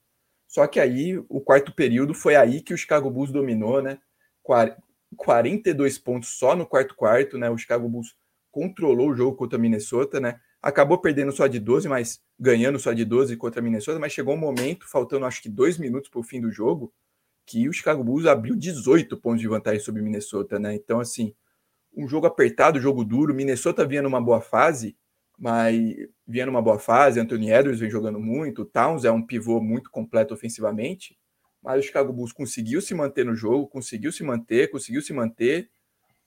Só 0.48 0.66
que 0.66 0.80
aí, 0.80 1.18
o 1.30 1.42
quarto 1.42 1.74
período, 1.74 2.14
foi 2.14 2.36
aí 2.36 2.62
que 2.62 2.74
o 2.74 2.78
Chicago 2.78 3.10
Bulls 3.10 3.32
dominou, 3.32 3.82
né? 3.82 4.00
42 5.16 6.00
pontos 6.00 6.30
só 6.30 6.56
no 6.56 6.66
quarto 6.66 6.96
quarto, 6.96 7.38
né? 7.38 7.50
O 7.50 7.58
Chicago 7.58 7.88
Bulls 7.88 8.16
controlou 8.52 9.10
o 9.10 9.16
jogo 9.16 9.38
contra 9.38 9.58
a 9.58 9.62
Minnesota, 9.62 10.20
né? 10.20 10.40
Acabou 10.62 10.98
perdendo 11.00 11.32
só 11.32 11.46
de 11.48 11.60
12, 11.60 11.88
mas 11.88 12.20
ganhando 12.40 12.80
só 12.80 12.94
de 12.94 13.06
12 13.06 13.38
contra 13.38 13.60
a 13.60 13.64
Minnesota, 13.64 14.00
mas 14.00 14.12
chegou 14.12 14.34
um 14.34 14.38
momento, 14.38 14.88
faltando 14.88 15.26
acho 15.26 15.42
que 15.42 15.50
dois 15.50 15.78
minutos 15.78 16.10
para 16.10 16.20
o 16.20 16.24
fim 16.24 16.42
do 16.42 16.52
jogo, 16.52 16.92
que 17.46 17.70
o 17.70 17.74
Chicago 17.74 18.04
Bulls 18.04 18.26
abriu 18.26 18.56
18 18.56 19.18
pontos 19.18 19.42
de 19.42 19.48
vantagem 19.48 19.80
sobre 19.80 20.02
Minnesota, 20.02 20.60
né? 20.60 20.74
Então, 20.74 21.00
assim, 21.00 21.34
um 21.96 22.08
jogo 22.08 22.28
apertado, 22.28 22.80
jogo 22.80 23.04
duro. 23.04 23.34
Minnesota 23.34 23.86
vinha 23.86 24.02
numa 24.02 24.22
boa 24.22 24.42
fase, 24.42 24.96
mas 25.38 25.96
vinha 26.28 26.46
numa 26.46 26.62
boa 26.62 26.80
fase. 26.80 27.20
Anthony 27.20 27.52
Edwards 27.52 27.80
vem 27.80 27.90
jogando 27.90 28.20
muito. 28.20 28.66
Towns 28.66 29.06
é 29.06 29.12
um 29.12 29.22
pivô 29.22 29.62
muito 29.62 29.90
completo 29.90 30.34
ofensivamente, 30.34 31.18
mas 31.62 31.80
o 31.80 31.86
Chicago 31.86 32.14
Bulls 32.14 32.34
conseguiu 32.34 32.82
se 32.82 32.94
manter 32.94 33.26
no 33.26 33.36
jogo, 33.36 33.68
conseguiu 33.68 34.12
se 34.12 34.24
manter, 34.24 34.70
conseguiu 34.70 35.02
se 35.02 35.14
manter. 35.14 35.70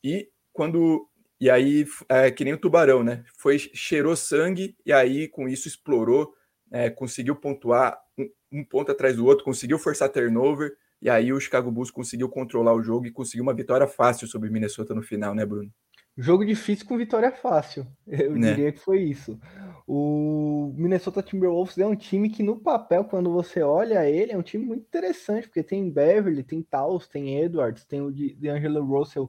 E 0.02 0.28
quando. 0.52 1.08
E 1.40 1.50
aí, 1.50 1.84
é 2.08 2.30
que 2.30 2.44
nem 2.44 2.54
o 2.54 2.58
tubarão, 2.58 3.02
né? 3.02 3.24
Foi, 3.36 3.58
cheirou 3.58 4.14
sangue 4.14 4.76
e 4.86 4.92
aí, 4.92 5.26
com 5.26 5.48
isso, 5.48 5.66
explorou, 5.66 6.32
é, 6.70 6.88
conseguiu 6.88 7.34
pontuar 7.34 7.98
um, 8.16 8.30
um 8.52 8.64
ponto 8.64 8.92
atrás 8.92 9.16
do 9.16 9.26
outro, 9.26 9.44
conseguiu 9.44 9.76
forçar 9.76 10.08
turnover 10.08 10.76
e 11.02 11.10
aí 11.10 11.32
o 11.32 11.40
Chicago 11.40 11.68
Bulls 11.68 11.90
conseguiu 11.90 12.28
controlar 12.28 12.72
o 12.74 12.82
jogo 12.82 13.06
e 13.06 13.10
conseguiu 13.10 13.42
uma 13.42 13.52
vitória 13.52 13.88
fácil 13.88 14.28
sobre 14.28 14.48
o 14.48 14.52
Minnesota 14.52 14.94
no 14.94 15.02
final, 15.02 15.34
né, 15.34 15.44
Bruno? 15.44 15.68
Jogo 16.16 16.44
difícil 16.44 16.86
com 16.86 16.96
vitória 16.96 17.32
fácil. 17.32 17.84
Eu 18.06 18.36
né? 18.36 18.54
diria 18.54 18.70
que 18.70 18.78
foi 18.78 19.02
isso. 19.02 19.36
O 19.84 20.72
Minnesota 20.76 21.20
Timberwolves 21.20 21.76
é 21.76 21.86
um 21.86 21.96
time 21.96 22.30
que, 22.30 22.44
no 22.44 22.56
papel, 22.56 23.04
quando 23.04 23.32
você 23.32 23.62
olha 23.62 24.08
ele, 24.08 24.30
é 24.30 24.38
um 24.38 24.42
time 24.42 24.64
muito 24.64 24.82
interessante, 24.82 25.48
porque 25.48 25.64
tem 25.64 25.90
Beverly, 25.90 26.44
tem 26.44 26.62
Taos, 26.62 27.08
tem 27.08 27.36
Edwards, 27.42 27.84
tem 27.84 28.00
o 28.00 28.12
DeAngelo 28.12 28.84
Russell, 28.84 29.28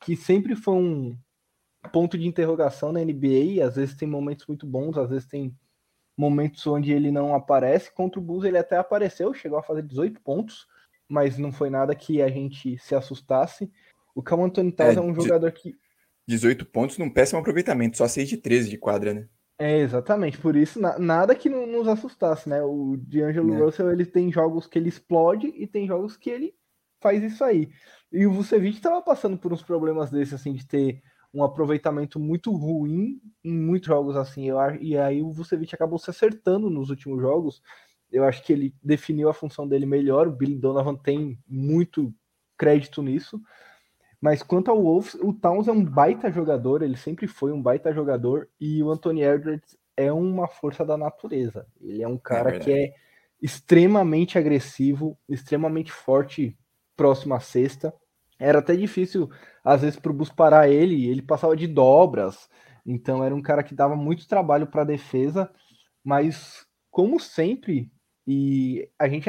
que 0.00 0.16
sempre 0.16 0.56
foi 0.56 0.74
um 0.74 1.18
ponto 1.92 2.16
de 2.16 2.26
interrogação 2.26 2.92
na 2.92 3.04
NBA. 3.04 3.62
Às 3.62 3.76
vezes 3.76 3.94
tem 3.94 4.08
momentos 4.08 4.46
muito 4.46 4.66
bons, 4.66 4.96
às 4.96 5.10
vezes 5.10 5.28
tem 5.28 5.54
momentos 6.16 6.66
onde 6.66 6.92
ele 6.92 7.10
não 7.10 7.34
aparece. 7.34 7.92
Contra 7.92 8.18
o 8.18 8.22
Bulls 8.22 8.44
ele 8.44 8.56
até 8.56 8.78
apareceu, 8.78 9.34
chegou 9.34 9.58
a 9.58 9.62
fazer 9.62 9.82
18 9.82 10.18
pontos 10.22 10.66
mas 11.10 11.36
não 11.36 11.50
foi 11.50 11.68
nada 11.68 11.94
que 11.94 12.22
a 12.22 12.28
gente 12.28 12.78
se 12.78 12.94
assustasse. 12.94 13.70
O 14.14 14.22
Cal 14.22 14.44
Anthony 14.44 14.70
Towns 14.70 14.96
é, 14.96 14.98
é 14.98 15.02
um 15.02 15.14
jogador 15.14 15.50
que. 15.50 15.76
18 16.28 16.64
pontos 16.66 16.96
num 16.96 17.10
péssimo 17.10 17.40
aproveitamento, 17.40 17.96
só 17.96 18.06
6 18.06 18.28
de 18.28 18.36
13 18.36 18.70
de 18.70 18.78
quadra, 18.78 19.12
né? 19.12 19.28
É, 19.58 19.78
exatamente, 19.80 20.38
por 20.38 20.56
isso 20.56 20.80
na, 20.80 20.98
nada 20.98 21.34
que 21.34 21.50
não 21.50 21.66
nos 21.66 21.88
assustasse, 21.88 22.48
né? 22.48 22.62
O 22.62 22.96
D'Angelo 22.96 23.52
é. 23.54 23.58
Russell, 23.58 23.90
ele 23.90 24.06
tem 24.06 24.32
jogos 24.32 24.66
que 24.66 24.78
ele 24.78 24.88
explode 24.88 25.48
e 25.48 25.66
tem 25.66 25.86
jogos 25.86 26.16
que 26.16 26.30
ele 26.30 26.54
faz 27.02 27.22
isso 27.22 27.42
aí. 27.42 27.68
E 28.12 28.26
o 28.26 28.32
Vucevic 28.32 28.76
estava 28.76 29.02
passando 29.02 29.36
por 29.36 29.52
uns 29.52 29.62
problemas 29.62 30.10
desses, 30.10 30.34
assim, 30.34 30.54
de 30.54 30.66
ter 30.66 31.02
um 31.34 31.42
aproveitamento 31.42 32.18
muito 32.18 32.52
ruim 32.52 33.20
em 33.44 33.52
muitos 33.52 33.88
jogos, 33.88 34.16
assim, 34.16 34.48
eu, 34.48 34.56
e 34.80 34.96
aí 34.96 35.22
o 35.22 35.30
Vucevic 35.30 35.74
acabou 35.74 35.98
se 35.98 36.10
acertando 36.10 36.70
nos 36.70 36.90
últimos 36.90 37.20
jogos, 37.20 37.62
eu 38.12 38.24
acho 38.24 38.42
que 38.42 38.52
ele 38.52 38.74
definiu 38.82 39.28
a 39.28 39.34
função 39.34 39.66
dele 39.66 39.86
melhor. 39.86 40.26
O 40.26 40.32
Billy 40.32 40.56
Donovan 40.56 40.96
tem 40.96 41.38
muito 41.46 42.12
crédito 42.56 43.02
nisso. 43.02 43.40
Mas 44.20 44.42
quanto 44.42 44.70
ao 44.70 44.82
Wolves, 44.82 45.14
o 45.14 45.32
Towns 45.32 45.66
é 45.66 45.72
um 45.72 45.84
baita 45.84 46.30
jogador, 46.30 46.82
ele 46.82 46.96
sempre 46.96 47.26
foi 47.26 47.52
um 47.52 47.62
baita 47.62 47.92
jogador, 47.92 48.50
e 48.60 48.82
o 48.82 48.90
Anthony 48.90 49.22
Edwards 49.22 49.78
é 49.96 50.12
uma 50.12 50.46
força 50.46 50.84
da 50.84 50.96
natureza. 50.96 51.66
Ele 51.80 52.02
é 52.02 52.08
um 52.08 52.18
cara 52.18 52.56
é 52.56 52.58
que 52.58 52.70
é 52.70 52.94
extremamente 53.40 54.36
agressivo, 54.36 55.18
extremamente 55.26 55.90
forte 55.90 56.54
próximo 56.94 57.34
à 57.34 57.40
cesta. 57.40 57.94
Era 58.38 58.58
até 58.58 58.76
difícil, 58.76 59.30
às 59.64 59.80
vezes, 59.80 59.98
para 59.98 60.12
o 60.12 60.14
Bus 60.14 60.28
parar 60.28 60.68
ele, 60.68 61.08
ele 61.08 61.22
passava 61.22 61.56
de 61.56 61.66
dobras, 61.66 62.48
então 62.84 63.24
era 63.24 63.34
um 63.34 63.42
cara 63.42 63.62
que 63.62 63.74
dava 63.74 63.96
muito 63.96 64.28
trabalho 64.28 64.66
para 64.66 64.82
a 64.82 64.86
defesa, 64.86 65.50
mas 66.04 66.66
como 66.90 67.18
sempre, 67.18 67.90
e 68.32 68.88
a 68.96 69.08
gente 69.08 69.28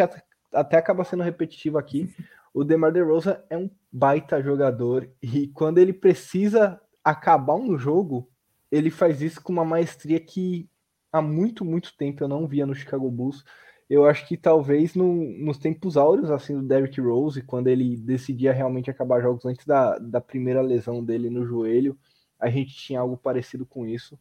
até 0.54 0.78
acaba 0.78 1.04
sendo 1.04 1.24
repetitivo 1.24 1.80
aqui. 1.80 2.14
O 2.54 2.66
DeMar 2.66 2.91
DeRozan 2.91 3.41
é 3.49 3.58
um 3.58 3.70
baita 3.89 4.43
jogador 4.43 5.10
e 5.24 5.47
quando 5.47 5.78
ele 5.78 5.93
precisa 5.93 6.82
acabar 7.02 7.56
um 7.56 7.78
jogo, 7.78 8.30
ele 8.70 8.89
faz 8.89 9.22
isso 9.22 9.41
com 9.41 9.54
uma 9.54 9.64
maestria 9.64 10.20
que 10.20 10.70
há 11.14 11.22
muito, 11.22 11.64
muito 11.64 11.95
tempo 11.95 12.22
eu 12.22 12.28
não 12.28 12.45
via 12.45 12.66
no 12.66 12.76
Chicago 12.76 13.10
Bulls. 13.10 13.45
Eu 13.89 14.06
acho 14.06 14.28
que 14.28 14.36
talvez 14.36 14.95
no, 14.95 15.14
nos 15.39 15.58
tempos 15.58 15.95
áureos 15.95 16.30
assim 16.30 16.54
do 16.54 16.68
Derrick 16.68 16.99
Rose, 16.99 17.41
quando 17.41 17.68
ele 17.68 17.95
decidia 17.95 18.52
realmente 18.52 18.91
acabar 18.91 19.22
jogos 19.22 19.45
antes 19.45 19.66
da, 19.66 19.97
da 19.97 20.20
primeira 20.20 20.62
lesão 20.62 21.02
dele 21.02 21.30
no 21.30 21.45
joelho, 21.45 21.97
a 22.38 22.49
gente 22.49 22.76
tinha 22.76 22.99
algo 22.99 23.16
parecido 23.16 23.66
com 23.66 23.88
isso. 23.88 24.20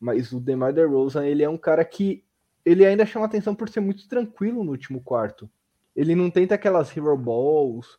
Mas 0.00 0.32
o 0.32 0.40
DeMar 0.40 0.72
DeRozan, 0.72 1.26
ele 1.26 1.42
é 1.42 1.48
um 1.48 1.58
cara 1.58 1.84
que 1.84 2.24
ele 2.66 2.84
ainda 2.84 3.06
chama 3.06 3.26
atenção 3.26 3.54
por 3.54 3.68
ser 3.68 3.78
muito 3.78 4.08
tranquilo 4.08 4.64
no 4.64 4.72
último 4.72 5.00
quarto. 5.00 5.48
Ele 5.94 6.16
não 6.16 6.28
tenta 6.28 6.56
aquelas 6.56 6.94
hero 6.94 7.16
balls. 7.16 7.96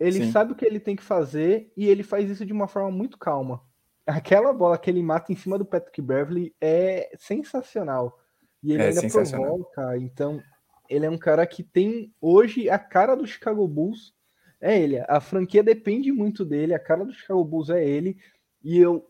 Ele 0.00 0.24
Sim. 0.24 0.32
sabe 0.32 0.52
o 0.52 0.54
que 0.56 0.64
ele 0.64 0.80
tem 0.80 0.96
que 0.96 1.02
fazer 1.02 1.70
e 1.76 1.86
ele 1.86 2.02
faz 2.02 2.30
isso 2.30 2.44
de 2.46 2.52
uma 2.52 2.66
forma 2.66 2.90
muito 2.90 3.18
calma. 3.18 3.62
Aquela 4.06 4.54
bola 4.54 4.78
que 4.78 4.88
ele 4.88 5.02
mata 5.02 5.32
em 5.32 5.36
cima 5.36 5.58
do 5.58 5.66
Patrick 5.66 6.00
Beverly 6.00 6.54
é 6.58 7.10
sensacional. 7.18 8.18
E 8.62 8.72
ele 8.72 8.82
é 8.82 8.88
ainda 8.88 9.06
provoca. 9.06 9.98
Então, 9.98 10.42
ele 10.88 11.04
é 11.04 11.10
um 11.10 11.18
cara 11.18 11.46
que 11.46 11.62
tem 11.62 12.10
hoje 12.18 12.70
a 12.70 12.78
cara 12.78 13.14
do 13.14 13.26
Chicago 13.26 13.68
Bulls. 13.68 14.14
É 14.58 14.80
ele. 14.80 15.04
A 15.08 15.20
franquia 15.20 15.62
depende 15.62 16.10
muito 16.10 16.42
dele. 16.42 16.72
A 16.72 16.78
cara 16.78 17.04
do 17.04 17.12
Chicago 17.12 17.44
Bulls 17.44 17.68
é 17.68 17.86
ele. 17.86 18.16
E 18.64 18.78
eu 18.78 19.06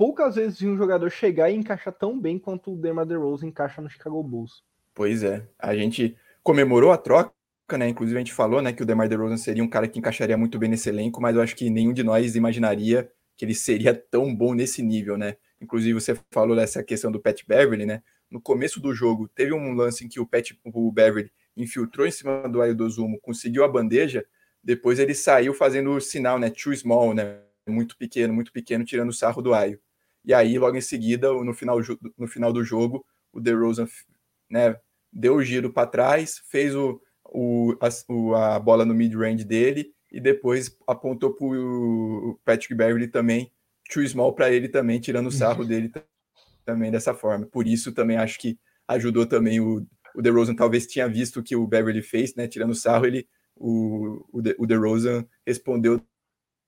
poucas 0.00 0.36
vezes 0.36 0.58
vi 0.58 0.66
um 0.66 0.78
jogador 0.78 1.10
chegar 1.10 1.50
e 1.50 1.54
encaixar 1.54 1.92
tão 1.92 2.18
bem 2.18 2.38
quanto 2.38 2.72
o 2.72 2.76
DeMar 2.76 3.04
DeRozan 3.04 3.48
encaixa 3.48 3.82
no 3.82 3.90
Chicago 3.90 4.22
Bulls. 4.22 4.64
Pois 4.94 5.22
é, 5.22 5.46
a 5.58 5.76
gente 5.76 6.16
comemorou 6.42 6.90
a 6.90 6.96
troca, 6.96 7.34
né? 7.76 7.86
Inclusive 7.86 8.16
a 8.16 8.20
gente 8.20 8.32
falou, 8.32 8.62
né, 8.62 8.72
que 8.72 8.82
o 8.82 8.86
DeMar 8.86 9.10
DeRozan 9.10 9.36
seria 9.36 9.62
um 9.62 9.68
cara 9.68 9.86
que 9.86 9.98
encaixaria 9.98 10.38
muito 10.38 10.58
bem 10.58 10.70
nesse 10.70 10.88
elenco, 10.88 11.20
mas 11.20 11.36
eu 11.36 11.42
acho 11.42 11.54
que 11.54 11.68
nenhum 11.68 11.92
de 11.92 12.02
nós 12.02 12.34
imaginaria 12.34 13.12
que 13.36 13.44
ele 13.44 13.54
seria 13.54 13.92
tão 13.92 14.34
bom 14.34 14.54
nesse 14.54 14.82
nível, 14.82 15.18
né? 15.18 15.36
Inclusive 15.60 15.92
você 15.92 16.18
falou 16.30 16.56
dessa 16.56 16.82
questão 16.82 17.12
do 17.12 17.20
Pat 17.20 17.42
Beverly, 17.46 17.84
né? 17.84 18.02
No 18.30 18.40
começo 18.40 18.80
do 18.80 18.94
jogo 18.94 19.28
teve 19.28 19.52
um 19.52 19.74
lance 19.74 20.02
em 20.02 20.08
que 20.08 20.18
o 20.18 20.26
Pat 20.26 20.52
o 20.64 20.90
Beverly 20.90 21.30
infiltrou 21.54 22.06
em 22.06 22.10
cima 22.10 22.48
do 22.48 22.62
Ayo 22.62 22.74
Dozumo, 22.74 23.20
conseguiu 23.20 23.64
a 23.64 23.68
bandeja, 23.68 24.24
depois 24.64 24.98
ele 24.98 25.12
saiu 25.14 25.52
fazendo 25.52 25.90
o 25.90 26.00
sinal, 26.00 26.38
né, 26.38 26.48
too 26.48 26.74
small, 26.74 27.12
né? 27.12 27.42
Muito 27.68 27.98
pequeno, 27.98 28.32
muito 28.32 28.50
pequeno, 28.50 28.82
tirando 28.82 29.10
o 29.10 29.12
sarro 29.12 29.42
do 29.42 29.52
Ayo. 29.52 29.78
E 30.24 30.34
aí, 30.34 30.58
logo 30.58 30.76
em 30.76 30.80
seguida, 30.82 31.32
no 31.32 31.54
final, 31.54 31.78
no 32.18 32.28
final 32.28 32.52
do 32.52 32.62
jogo, 32.62 33.04
o 33.32 33.40
DeRozan 33.40 33.86
né, 34.50 34.76
deu 35.12 35.36
o 35.36 35.42
giro 35.42 35.72
para 35.72 35.86
trás, 35.86 36.42
fez 36.48 36.74
o, 36.74 37.00
o, 37.24 37.76
a, 37.80 38.56
a 38.56 38.58
bola 38.58 38.84
no 38.84 38.94
mid-range 38.94 39.44
dele 39.44 39.92
e 40.10 40.20
depois 40.20 40.76
apontou 40.86 41.34
para 41.34 41.46
o 41.46 42.38
Patrick 42.44 42.74
Beverly 42.74 43.08
também, 43.08 43.52
too 43.92 44.06
small 44.06 44.34
para 44.34 44.50
ele 44.50 44.68
também, 44.68 45.00
tirando 45.00 45.28
o 45.28 45.32
sarro 45.32 45.64
dele 45.64 45.92
também 46.64 46.90
dessa 46.90 47.14
forma. 47.14 47.46
Por 47.46 47.66
isso 47.66 47.92
também 47.92 48.16
acho 48.16 48.38
que 48.38 48.58
ajudou 48.88 49.24
também 49.24 49.60
o, 49.60 49.86
o 50.14 50.22
DeRozan, 50.22 50.54
talvez 50.54 50.86
tinha 50.86 51.08
visto 51.08 51.40
o 51.40 51.42
que 51.42 51.54
o 51.54 51.66
Beverly 51.66 52.02
fez, 52.02 52.34
né, 52.34 52.48
tirando 52.48 52.70
o 52.70 52.74
sarro, 52.74 53.06
ele, 53.06 53.28
o, 53.56 54.26
o, 54.32 54.42
De, 54.42 54.54
o 54.58 54.66
DeRozan 54.66 55.24
respondeu 55.46 56.04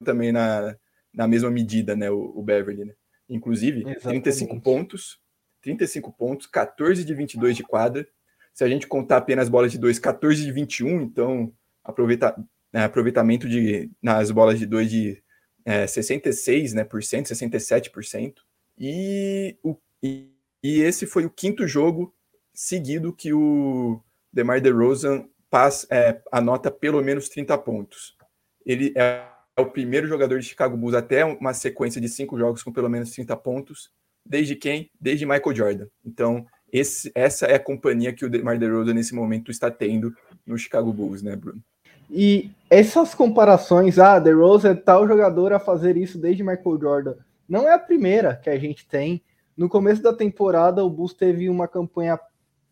também 0.04 0.30
na, 0.30 0.76
na 1.12 1.26
mesma 1.26 1.50
medida, 1.50 1.96
né, 1.96 2.10
o, 2.10 2.32
o 2.36 2.42
Beverly, 2.42 2.84
né. 2.84 2.94
Inclusive, 3.28 3.80
Exatamente. 3.80 4.22
35 4.22 4.60
pontos, 4.60 5.18
35 5.62 6.12
pontos, 6.12 6.46
14 6.46 7.04
de 7.04 7.14
22 7.14 7.56
de 7.56 7.62
quadra. 7.62 8.06
Se 8.52 8.64
a 8.64 8.68
gente 8.68 8.86
contar 8.86 9.18
apenas 9.18 9.48
bolas 9.48 9.72
de 9.72 9.78
2, 9.78 9.98
14 9.98 10.42
de 10.42 10.52
21, 10.52 11.02
então 11.02 11.52
aproveita, 11.82 12.36
né, 12.72 12.84
aproveitamento 12.84 13.48
de, 13.48 13.90
nas 14.02 14.30
bolas 14.30 14.58
de 14.58 14.66
2 14.66 14.90
de 14.90 15.22
é, 15.64 15.84
66%, 15.86 16.74
né, 16.74 16.84
por 16.84 17.02
cento, 17.02 17.26
67%. 17.26 18.34
E, 18.78 19.56
o, 19.62 19.76
e, 20.02 20.30
e 20.62 20.80
esse 20.80 21.06
foi 21.06 21.24
o 21.24 21.30
quinto 21.30 21.66
jogo 21.66 22.14
seguido 22.52 23.14
que 23.14 23.32
o 23.32 24.02
DeMar 24.32 24.60
DeRozan 24.60 25.28
passa, 25.48 25.86
é, 25.90 26.20
anota 26.30 26.70
pelo 26.70 27.02
menos 27.02 27.28
30 27.28 27.56
pontos. 27.58 28.16
Ele 28.64 28.92
é 28.96 29.02
é 29.02 29.28
o 29.58 29.66
primeiro 29.66 30.06
jogador 30.06 30.38
de 30.38 30.46
Chicago 30.46 30.76
Bulls 30.76 30.94
até 30.94 31.24
uma 31.24 31.52
sequência 31.52 32.00
de 32.00 32.08
cinco 32.08 32.38
jogos 32.38 32.62
com 32.62 32.72
pelo 32.72 32.88
menos 32.88 33.10
30 33.10 33.36
pontos. 33.36 33.90
Desde 34.24 34.56
quem? 34.56 34.90
Desde 35.00 35.26
Michael 35.26 35.54
Jordan. 35.54 35.86
Então, 36.04 36.46
esse, 36.72 37.12
essa 37.14 37.46
é 37.46 37.54
a 37.54 37.60
companhia 37.60 38.12
que 38.12 38.24
o 38.24 38.30
DeMar 38.30 38.58
DeRozan 38.58 38.94
nesse 38.94 39.14
momento 39.14 39.50
está 39.50 39.70
tendo 39.70 40.14
no 40.46 40.56
Chicago 40.56 40.92
Bulls, 40.92 41.22
né, 41.22 41.36
Bruno? 41.36 41.62
E 42.10 42.50
essas 42.70 43.14
comparações, 43.14 43.98
ah, 43.98 44.18
DeRozan 44.18 44.70
é 44.70 44.74
tal 44.74 45.06
jogador 45.06 45.52
a 45.52 45.58
fazer 45.58 45.96
isso 45.96 46.18
desde 46.18 46.42
Michael 46.42 46.80
Jordan. 46.80 47.14
não 47.48 47.68
é 47.68 47.74
a 47.74 47.78
primeira 47.78 48.36
que 48.36 48.48
a 48.48 48.58
gente 48.58 48.86
tem. 48.86 49.22
No 49.56 49.68
começo 49.68 50.02
da 50.02 50.12
temporada, 50.12 50.82
o 50.82 50.88
Bulls 50.88 51.12
teve 51.12 51.50
uma 51.50 51.68
campanha 51.68 52.18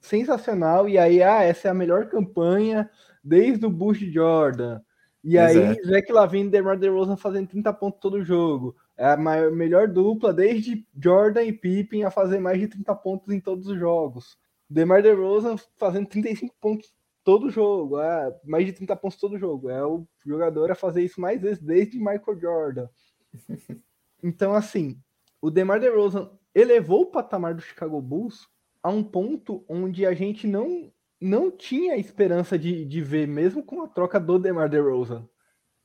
sensacional, 0.01 0.89
e 0.89 0.97
aí, 0.97 1.23
ah, 1.23 1.43
essa 1.43 1.69
é 1.69 1.71
a 1.71 1.75
melhor 1.75 2.07
campanha 2.07 2.89
desde 3.23 3.67
o 3.67 3.71
Bulls 3.71 3.99
de 3.99 4.11
Jordan. 4.11 4.81
E 5.23 5.37
Exato. 5.37 5.81
aí, 5.81 5.85
Zach 5.85 6.13
Lavine 6.13 6.49
e 6.49 6.51
DeMar 6.51 6.79
DeRozan 6.79 7.17
fazendo 7.17 7.49
30 7.49 7.73
pontos 7.75 8.01
todo 8.01 8.25
jogo. 8.25 8.75
É 8.97 9.07
a 9.07 9.17
maior, 9.17 9.51
melhor 9.51 9.89
dupla 9.89 10.33
desde 10.33 10.87
Jordan 10.99 11.45
e 11.45 11.53
Pippen 11.53 12.05
a 12.05 12.11
fazer 12.11 12.39
mais 12.39 12.59
de 12.59 12.69
30 12.69 12.95
pontos 12.97 13.33
em 13.33 13.41
todos 13.41 13.67
os 13.67 13.79
jogos. 13.79 14.39
DeMar 14.69 15.03
DeRozan 15.03 15.57
fazendo 15.77 16.09
35 16.09 16.55
pontos 16.61 16.93
todo 17.23 17.51
jogo, 17.51 18.01
é, 18.01 18.35
mais 18.45 18.65
de 18.65 18.73
30 18.73 18.97
pontos 18.97 19.19
todo 19.19 19.39
jogo. 19.39 19.69
É 19.69 19.85
o 19.85 20.07
jogador 20.25 20.71
a 20.71 20.75
fazer 20.75 21.03
isso 21.03 21.21
mais 21.21 21.41
vezes 21.41 21.59
desde 21.63 21.99
Michael 21.99 22.41
Jordan. 22.41 22.89
Então, 24.23 24.53
assim, 24.53 25.01
o 25.41 25.51
DeMar 25.51 25.81
DeRozan 25.81 26.31
elevou 26.55 27.03
o 27.03 27.11
patamar 27.11 27.55
do 27.55 27.63
Chicago 27.63 28.03
Bulls 28.03 28.47
a 28.83 28.91
um 28.91 29.03
ponto 29.03 29.65
onde 29.67 30.05
a 30.05 30.13
gente 30.13 30.47
não, 30.47 30.93
não 31.21 31.51
tinha 31.51 31.97
esperança 31.97 32.59
de, 32.59 32.85
de 32.85 33.01
ver, 33.03 33.29
mesmo 33.29 33.63
com 33.63 33.83
a 33.83 33.89
troca 33.89 34.19
do 34.19 34.39
DeMar 34.39 34.69
DeRozan. 34.69 35.29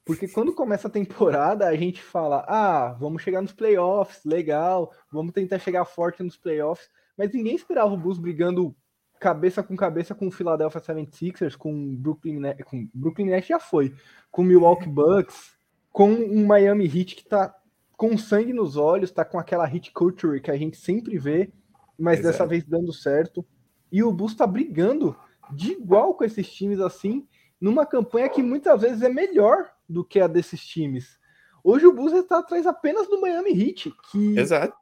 Porque 0.06 0.28
quando 0.28 0.54
começa 0.54 0.88
a 0.88 0.92
temporada, 0.92 1.68
a 1.68 1.76
gente 1.76 2.02
fala: 2.02 2.46
ah, 2.48 2.96
vamos 3.00 3.24
chegar 3.24 3.42
nos 3.42 3.52
playoffs, 3.52 4.24
legal, 4.24 4.92
vamos 5.12 5.34
tentar 5.34 5.60
chegar 5.60 5.84
forte 5.84 6.22
nos 6.22 6.38
playoffs. 6.38 6.90
Mas 7.18 7.34
ninguém 7.34 7.56
esperava 7.56 7.94
o 7.94 7.98
Bulls 7.98 8.20
brigando 8.20 8.76
cabeça 9.20 9.64
com 9.64 9.76
cabeça 9.76 10.14
com 10.14 10.28
o 10.28 10.32
Philadelphia 10.32 10.80
76ers, 10.80 11.56
com 11.56 11.96
Brooklyn 11.96 12.42
com 12.66 12.88
Brooklyn 12.94 13.28
Nets 13.28 13.48
já 13.48 13.60
foi, 13.60 13.96
com 14.30 14.44
o 14.44 14.46
Milwaukee 14.46 14.90
Bucks, 14.90 15.56
com 15.92 16.12
um 16.12 16.46
Miami 16.46 16.86
Heat 16.86 17.16
que 17.16 17.26
tá 17.26 17.56
com 17.98 18.18
sangue 18.18 18.54
nos 18.54 18.76
olhos, 18.76 19.12
tá 19.12 19.24
com 19.26 19.40
aquela 19.40 19.66
hit 19.66 19.92
culture 19.92 20.40
que 20.42 20.52
a 20.52 20.58
gente 20.58 20.78
sempre 20.78 21.18
vê, 21.18 21.52
mas 21.98 22.20
Exato. 22.20 22.32
dessa 22.32 22.46
vez 22.46 22.64
dando 22.64 22.94
certo. 22.94 23.46
E 23.92 24.04
o 24.04 24.12
Bulls 24.12 24.36
tá 24.36 24.46
brigando 24.46 25.16
de 25.52 25.72
igual 25.72 26.14
com 26.16 26.24
esses 26.24 26.52
times 26.52 26.80
assim, 26.80 27.28
numa 27.60 27.86
campanha 27.86 28.30
que 28.30 28.44
muitas 28.44 28.82
vezes 28.82 29.02
é 29.02 29.10
melhor 29.10 29.70
do 29.88 30.04
que 30.04 30.20
a 30.20 30.28
desses 30.28 30.66
times. 30.66 31.20
Hoje 31.64 31.88
o 31.88 31.94
Bulls 31.94 32.14
está 32.14 32.40
atrás 32.40 32.68
apenas 32.68 33.08
do 33.08 33.20
Miami 33.20 33.52
Heat, 33.52 33.94
que, 34.12 34.38
Exato. 34.38 34.76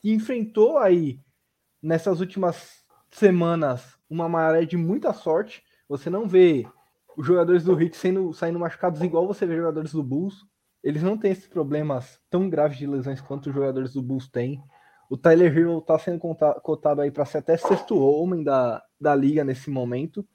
que 0.00 0.10
enfrentou 0.10 0.78
aí 0.78 1.20
nessas 1.82 2.20
últimas 2.20 2.84
semanas 3.10 3.98
uma 4.08 4.28
maré 4.28 4.64
de 4.64 4.76
muita 4.76 5.12
sorte. 5.12 5.62
Você 5.88 6.08
não 6.08 6.26
vê 6.26 6.66
os 7.16 7.26
jogadores 7.26 7.64
do 7.64 7.78
Heat 7.80 7.96
sendo, 7.96 8.32
saindo 8.32 8.58
machucados 8.58 9.02
igual 9.02 9.26
você 9.26 9.44
vê 9.44 9.56
jogadores 9.56 9.92
do 9.92 10.02
Bulls. 10.02 10.46
Eles 10.82 11.02
não 11.02 11.16
têm 11.16 11.30
esses 11.30 11.46
problemas 11.46 12.18
tão 12.30 12.48
graves 12.48 12.78
de 12.78 12.86
lesões 12.86 13.20
quanto 13.20 13.48
os 13.48 13.54
jogadores 13.54 13.92
do 13.92 14.02
Bulls 14.02 14.28
têm. 14.28 14.62
O 15.10 15.16
Tyler 15.16 15.56
Hero 15.56 15.78
está 15.78 15.98
sendo 15.98 16.18
cotado 16.62 17.00
aí 17.00 17.10
para 17.10 17.24
ser 17.24 17.38
até 17.38 17.56
sexto 17.56 17.98
homem 17.98 18.42
da, 18.42 18.82
da 19.04 19.14
liga 19.14 19.44
nesse 19.44 19.70
momento. 19.70 20.26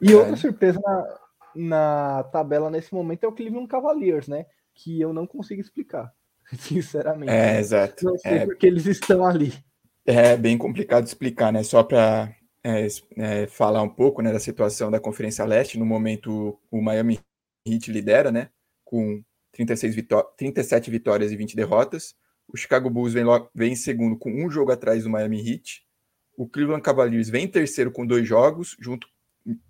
E 0.00 0.12
é. 0.12 0.16
outra 0.16 0.36
surpresa 0.36 0.80
na, 0.80 1.20
na 1.54 2.22
tabela 2.24 2.70
nesse 2.70 2.94
momento 2.94 3.24
é 3.24 3.28
o 3.28 3.32
Cleveland 3.32 3.68
Cavaliers, 3.68 4.28
né? 4.28 4.46
Que 4.74 5.00
eu 5.00 5.12
não 5.12 5.26
consigo 5.26 5.60
explicar, 5.60 6.12
sinceramente. 6.58 7.32
É, 7.32 7.58
exato. 7.58 8.04
Não 8.04 8.16
sei 8.16 8.38
é... 8.38 8.46
porque 8.46 8.66
eles 8.66 8.86
estão 8.86 9.26
ali. 9.26 9.52
É 10.06 10.36
bem 10.36 10.56
complicado 10.56 11.06
explicar, 11.06 11.52
né? 11.52 11.62
Só 11.62 11.82
para 11.82 12.34
é, 12.64 12.86
é, 13.16 13.46
falar 13.46 13.82
um 13.82 13.88
pouco 13.88 14.22
né, 14.22 14.32
da 14.32 14.40
situação 14.40 14.90
da 14.90 15.00
Conferência 15.00 15.44
Leste. 15.44 15.78
No 15.78 15.86
momento, 15.86 16.58
o 16.70 16.80
Miami 16.80 17.20
Heat 17.66 17.90
lidera, 17.90 18.32
né? 18.32 18.50
Com 18.84 19.22
36 19.52 19.94
vitó 19.94 20.22
37 20.36 20.90
vitórias 20.90 21.30
e 21.30 21.36
20 21.36 21.54
derrotas. 21.54 22.14
O 22.48 22.56
Chicago 22.56 22.90
Bulls 22.90 23.12
vem, 23.12 23.24
vem 23.54 23.72
em 23.72 23.76
segundo 23.76 24.18
com 24.18 24.30
um 24.30 24.50
jogo 24.50 24.72
atrás 24.72 25.04
do 25.04 25.10
Miami 25.10 25.38
Heat. 25.38 25.84
O 26.42 26.48
Cleveland 26.48 26.82
Cavaliers 26.82 27.30
vem 27.30 27.44
em 27.44 27.48
terceiro 27.48 27.92
com 27.92 28.04
dois 28.04 28.26
jogos, 28.26 28.76
junto 28.80 29.06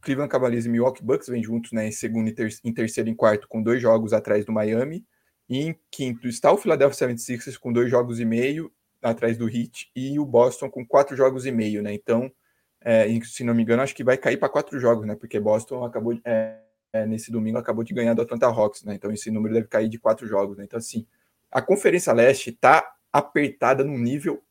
Cleveland 0.01 0.31
Cavaliers 0.31 0.65
e 0.65 0.71
Milwaukee 0.71 1.05
Bucks 1.05 1.29
vêm 1.29 1.43
juntos, 1.43 1.71
né? 1.71 1.87
Em 1.87 1.93
segundo, 1.93 2.29
e 2.29 2.33
ter 2.33 2.49
em 2.65 2.73
terceiro 2.73 3.11
e 3.11 3.13
em 3.13 3.15
quarto, 3.15 3.47
com 3.47 3.63
dois 3.63 3.83
jogos 3.83 4.15
atrás 4.15 4.47
do 4.47 4.53
Miami. 4.53 5.05
E 5.51 5.59
em 5.59 5.79
quinto 5.91 6.27
está 6.27 6.51
o 6.51 6.57
Philadelphia 6.57 7.07
76ers 7.07 7.59
com 7.59 7.75
dois 7.75 7.91
jogos 7.91 8.21
e 8.21 8.25
meio 8.25 8.73
atrás 9.03 9.37
do 9.37 9.51
Heat 9.51 9.91
e 9.95 10.19
o 10.19 10.25
Boston 10.25 10.71
com 10.71 10.83
quatro 10.87 11.15
jogos 11.15 11.45
e 11.45 11.53
meio, 11.53 11.83
né? 11.83 11.93
Então, 11.93 12.33
é, 12.81 13.07
se 13.23 13.45
não 13.45 13.55
me 13.55 13.65
engano, 13.65 13.83
acho 13.83 13.95
que 13.95 14.03
vai 14.03 14.17
cair 14.17 14.39
para 14.39 14.49
quatro 14.49 14.81
jogos, 14.81 15.07
né? 15.07 15.15
Porque 15.15 15.39
Boston 15.39 15.85
acabou 15.85 16.19
é, 16.25 16.59
é, 16.91 17.05
nesse 17.05 17.31
domingo 17.31 17.59
acabou 17.59 17.85
de 17.85 17.93
ganhar 17.93 18.15
do 18.15 18.23
Atlanta 18.23 18.47
Hawks, 18.47 18.83
né? 18.83 18.95
Então 18.95 19.13
esse 19.13 19.31
número 19.31 19.53
deve 19.53 19.69
cair 19.69 19.91
de 19.91 19.99
quatro 19.99 20.27
jogos, 20.27 20.57
né? 20.57 20.65
Então 20.65 20.79
assim, 20.79 21.07
a 21.51 21.61
Conferência 21.61 22.15
Leste 22.15 22.49
está 22.49 22.95
apertada 23.13 23.85
num 23.85 23.99
nível 23.99 24.43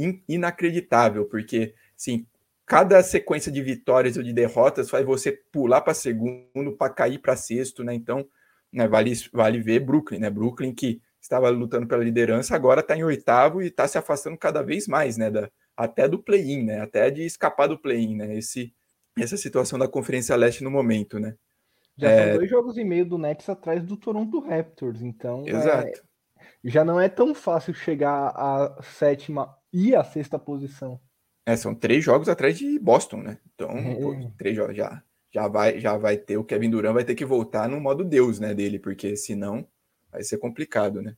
in, 0.00 0.22
inacreditável, 0.28 1.26
porque 1.26 1.74
sim, 1.96 2.26
cada 2.66 3.02
sequência 3.02 3.52
de 3.52 3.62
vitórias 3.62 4.16
ou 4.16 4.22
de 4.22 4.32
derrotas 4.32 4.88
faz 4.88 5.04
você 5.04 5.32
pular 5.52 5.80
para 5.80 5.94
segundo, 5.94 6.76
para 6.78 6.92
cair 6.92 7.18
para 7.18 7.36
sexto, 7.36 7.84
né? 7.84 7.94
Então, 7.94 8.26
né, 8.72 8.88
vale 8.88 9.12
vale 9.32 9.60
ver 9.60 9.80
Brooklyn, 9.80 10.20
né? 10.20 10.30
Brooklyn 10.30 10.74
que 10.74 11.00
estava 11.20 11.50
lutando 11.50 11.86
pela 11.86 12.02
liderança, 12.02 12.54
agora 12.54 12.80
está 12.80 12.96
em 12.96 13.04
oitavo 13.04 13.62
e 13.62 13.66
está 13.66 13.86
se 13.86 13.98
afastando 13.98 14.38
cada 14.38 14.62
vez 14.62 14.86
mais, 14.88 15.16
né? 15.16 15.30
Da, 15.30 15.50
até 15.76 16.08
do 16.08 16.18
play-in, 16.22 16.64
né? 16.64 16.80
Até 16.80 17.10
de 17.10 17.22
escapar 17.22 17.66
do 17.66 17.78
play-in, 17.78 18.16
né? 18.16 18.36
Esse, 18.36 18.72
essa 19.18 19.36
situação 19.36 19.78
da 19.78 19.88
Conferência 19.88 20.36
Leste 20.36 20.64
no 20.64 20.70
momento, 20.70 21.18
né? 21.18 21.34
Já 21.96 22.10
é... 22.10 22.28
são 22.28 22.36
dois 22.38 22.50
jogos 22.50 22.78
e 22.78 22.84
meio 22.84 23.04
do 23.04 23.18
Nets 23.18 23.48
atrás 23.48 23.82
do 23.82 23.96
Toronto 23.96 24.40
Raptors, 24.40 25.02
então 25.02 25.44
é, 25.46 25.50
Exato. 25.50 26.09
Já 26.62 26.84
não 26.84 27.00
é 27.00 27.08
tão 27.08 27.34
fácil 27.34 27.72
chegar 27.72 28.28
à 28.34 28.82
sétima 28.82 29.56
e 29.72 29.94
à 29.94 30.04
sexta 30.04 30.38
posição. 30.38 31.00
É, 31.46 31.56
são 31.56 31.74
três 31.74 32.04
jogos 32.04 32.28
atrás 32.28 32.58
de 32.58 32.78
Boston, 32.78 33.18
né? 33.18 33.38
Então, 33.54 33.70
é. 33.70 33.94
pô, 33.94 34.14
três 34.36 34.54
jogos 34.54 34.76
já, 34.76 35.02
já 35.32 35.48
vai, 35.48 35.80
já 35.80 35.96
vai 35.96 36.16
ter 36.16 36.36
o 36.36 36.44
Kevin 36.44 36.70
Durant 36.70 36.94
vai 36.94 37.04
ter 37.04 37.14
que 37.14 37.24
voltar 37.24 37.68
no 37.68 37.80
modo 37.80 38.04
Deus, 38.04 38.38
né, 38.38 38.52
dele, 38.54 38.78
porque 38.78 39.16
senão 39.16 39.66
vai 40.12 40.22
ser 40.22 40.38
complicado, 40.38 41.00
né? 41.00 41.16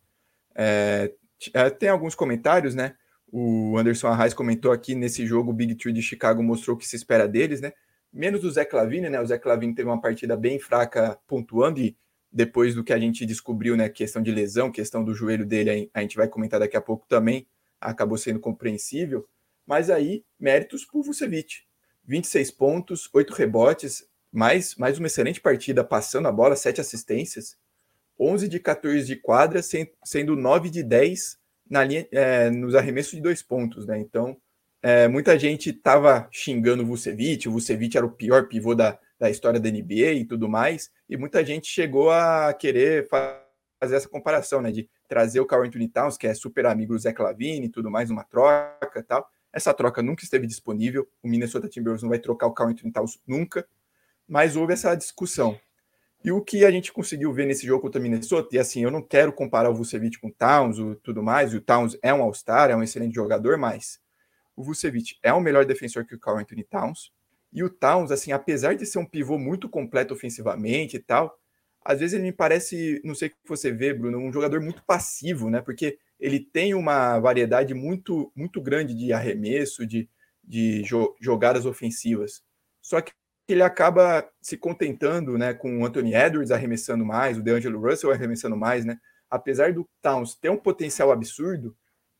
É, 0.55 1.13
é, 1.55 1.71
tem 1.71 1.89
alguns 1.89 2.15
comentários, 2.15 2.75
né? 2.75 2.95
O 3.31 3.77
Anderson 3.79 4.09
Arraes 4.09 4.35
comentou 4.35 4.71
aqui 4.71 4.95
nesse 4.95 5.27
jogo, 5.27 5.51
o 5.51 5.55
Big 5.55 5.75
Three 5.75 5.93
de 5.93 6.03
Chicago 6.03 6.43
mostrou 6.43 6.77
o 6.77 6.79
que 6.79 6.87
se 6.87 6.97
espera 6.97 7.27
deles, 7.27 7.61
né? 7.61 7.73
Menos 8.13 8.45
o 8.45 8.51
Zé 8.51 8.65
Clavini, 8.65 9.09
né? 9.09 9.21
O 9.21 9.27
Zé 9.27 9.39
Clavini 9.39 9.75
teve 9.75 9.89
uma 9.89 10.01
partida 10.01 10.37
bem 10.37 10.59
fraca 10.59 11.19
pontuando 11.27 11.81
e 11.81 11.97
depois 12.33 12.75
do 12.75 12.83
que 12.83 12.93
a 12.93 12.99
gente 12.99 13.27
descobriu, 13.27 13.77
né? 13.77 13.89
Questão 13.89 14.23
de 14.23 14.31
lesão, 14.31 14.73
questão 14.73 15.05
do 15.05 15.15
joelho 15.15 15.45
dele, 15.45 15.91
a 15.93 16.01
gente 16.01 16.17
vai 16.17 16.27
comentar 16.27 16.59
daqui 16.59 16.77
a 16.77 16.81
pouco 16.81 17.07
também, 17.07 17.47
acabou 17.81 18.17
sendo 18.17 18.41
compreensível. 18.41 19.29
Mas 19.67 19.91
aí, 19.91 20.25
méritos 20.41 20.85
por 20.85 21.03
Vucevic. 21.03 21.65
26 22.05 22.51
pontos, 22.51 23.09
8 23.13 23.33
rebotes, 23.33 24.09
mais, 24.33 24.75
mais 24.77 24.99
uma 24.99 25.07
excelente 25.07 25.41
partida 25.41 25.85
passando 25.85 26.27
a 26.27 26.33
bola, 26.33 26.57
7 26.57 26.81
assistências. 26.81 27.57
11 28.19 28.49
de 28.49 28.59
14 28.59 29.07
de 29.07 29.17
quadra, 29.17 29.61
sendo 30.05 30.37
9 30.37 30.71
de 30.71 30.83
10 30.83 31.39
na 31.69 31.85
linha, 31.85 32.07
é, 32.13 32.51
nos 32.51 32.75
arremessos 32.75 33.13
de 33.13 33.21
dois 33.21 33.43
pontos, 33.43 33.87
né? 33.87 33.99
Então, 33.99 34.37
é, 34.83 35.07
muita 35.09 35.39
gente 35.39 35.71
estava 35.71 36.29
xingando 36.31 36.83
o 36.83 36.87
Vucevic, 36.87 37.49
o 37.49 37.53
Vucevic 37.53 37.97
era 37.97 38.05
o 38.05 38.11
pior 38.11 38.49
pivô 38.49 38.75
da, 38.75 38.99
da 39.23 39.31
história 39.31 39.61
da 39.61 39.71
NBA 39.71 40.15
e 40.15 40.25
tudo 40.25 40.49
mais, 40.49 40.91
e 41.09 41.17
muita 41.17 41.47
gente 41.47 41.69
chegou 41.69 42.11
a 42.11 42.53
querer 42.53 43.07
fazer 43.09 43.95
essa 43.95 44.09
comparação, 44.09 44.61
né? 44.61 44.73
De 44.73 44.91
trazer 45.07 45.39
o 45.39 45.47
Carl 45.47 45.63
Anthony 45.63 45.87
Towns, 45.87 46.17
que 46.17 46.27
é 46.27 46.35
super 46.35 46.67
amigo 46.67 46.93
do 46.93 46.99
Zé 46.99 47.13
Clavini 47.13 47.67
e 47.67 47.69
tudo 47.69 47.89
mais, 47.89 48.11
uma 48.11 48.25
troca 48.25 48.99
e 48.99 49.03
tal. 49.05 49.31
Essa 49.53 49.73
troca 49.73 50.03
nunca 50.03 50.25
esteve 50.25 50.45
disponível, 50.45 51.09
o 51.23 51.29
Minnesota 51.29 51.69
Timberwolves 51.69 52.03
não 52.03 52.11
vai 52.11 52.19
trocar 52.19 52.49
o 52.49 52.53
Carl 52.53 52.71
Anthony 52.71 52.93
Towns 52.93 53.21
nunca, 53.25 53.65
mas 54.27 54.57
houve 54.57 54.73
essa 54.73 54.93
discussão. 54.97 55.57
E 56.25 56.33
o 56.33 56.41
que 56.41 56.65
a 56.65 56.71
gente 56.73 56.93
conseguiu 56.93 57.33
ver 57.33 57.47
nesse 57.47 57.65
jogo 57.65 57.83
contra 57.83 58.01
o 58.01 58.03
Minnesota, 58.03 58.49
e 58.57 58.59
assim, 58.59 58.83
eu 58.83 58.91
não 58.91 59.03
quero 59.03 59.33
comparar 59.33 59.71
o 59.71 59.75
Vucevic 59.75 60.19
com 60.19 60.29
o 60.29 60.33
Towns 60.33 60.79
e 60.79 60.97
tudo 60.97 61.23
mais, 61.23 61.53
e 61.53 61.59
o 61.59 61.61
Towns 61.61 61.97
é 62.03 62.13
um 62.13 62.23
All-Star, 62.23 62.71
é 62.71 62.77
um 62.77 62.83
excelente 62.83 63.15
jogador, 63.15 63.57
mas 63.57 64.01
o 64.57 64.65
Vucevic 64.65 65.17
é 65.23 65.33
um 65.33 65.41
melhor 65.41 65.65
defensor 65.65 66.05
que 66.05 66.17
o 66.17 66.19
Carl 66.19 66.39
Anthony 66.39 66.65
Towns, 66.65 67.13
e 67.53 67.63
o 67.63 67.69
Towns, 67.69 68.11
assim, 68.11 68.33
apesar 68.33 68.75
de 68.75 68.87
ser 68.87 68.99
um 68.99 69.05
pivô 69.05 69.39
muito 69.39 69.69
completo 69.69 70.15
ofensivamente 70.15 70.97
e 70.97 71.01
tal, 71.01 71.39
às 71.85 72.01
vezes 72.01 72.15
ele 72.15 72.25
me 72.25 72.33
parece, 72.33 73.01
não 73.05 73.15
sei 73.15 73.29
o 73.29 73.31
que 73.33 73.37
você 73.47 73.73
vê, 73.73 73.93
Bruno, 73.93 74.19
um 74.19 74.33
jogador 74.33 74.61
muito 74.61 74.83
passivo, 74.85 75.51
né? 75.51 75.61
Porque 75.61 75.99
ele 76.19 76.41
tem 76.41 76.75
uma 76.75 77.19
variedade 77.19 77.75
muito, 77.75 78.33
muito 78.35 78.61
grande 78.61 78.95
de 78.95 79.13
arremesso, 79.13 79.87
de, 79.87 80.09
de 80.43 80.83
jo 80.85 81.15
jogadas 81.21 81.67
ofensivas. 81.67 82.43
Só 82.81 83.01
que 83.01 83.13
ele 83.49 83.63
acaba 83.63 84.27
se 84.41 84.57
contentando 84.57 85.37
né, 85.37 85.53
com 85.53 85.81
o 85.81 85.85
Anthony 85.85 86.15
Edwards 86.15 86.53
arremessando 86.53 87.05
mais, 87.05 87.37
o 87.37 87.43
DeAngelo 87.43 87.81
Russell 87.81 88.13
arremessando 88.13 88.57
mais, 88.57 88.85
né? 88.85 88.99
Apesar 89.29 89.73
do 89.73 89.89
Towns 90.01 90.37
ter 90.37 90.51
um 90.51 90.57
potencial 90.57 91.11
absurdo, 91.11 91.77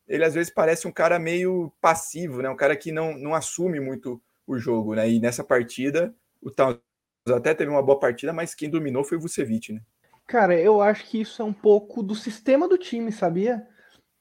ele 0.07 0.25
às 0.25 0.33
vezes 0.33 0.53
parece 0.53 0.87
um 0.87 0.91
cara 0.91 1.17
meio 1.17 1.71
passivo, 1.79 2.41
né? 2.41 2.49
Um 2.49 2.55
cara 2.55 2.75
que 2.75 2.91
não, 2.91 3.17
não 3.17 3.33
assume 3.33 3.79
muito 3.79 4.21
o 4.47 4.57
jogo, 4.57 4.95
né? 4.95 5.09
E 5.09 5.19
nessa 5.19 5.43
partida, 5.43 6.13
o 6.41 6.51
Towns 6.51 6.79
até 7.27 7.53
teve 7.53 7.71
uma 7.71 7.83
boa 7.83 7.99
partida, 7.99 8.33
mas 8.33 8.53
quem 8.53 8.69
dominou 8.69 9.03
foi 9.03 9.17
o 9.17 9.21
Vucevic, 9.21 9.73
né? 9.73 9.81
Cara, 10.27 10.59
eu 10.59 10.81
acho 10.81 11.05
que 11.05 11.21
isso 11.21 11.41
é 11.41 11.45
um 11.45 11.53
pouco 11.53 12.01
do 12.01 12.15
sistema 12.15 12.67
do 12.67 12.77
time, 12.77 13.11
sabia? 13.11 13.67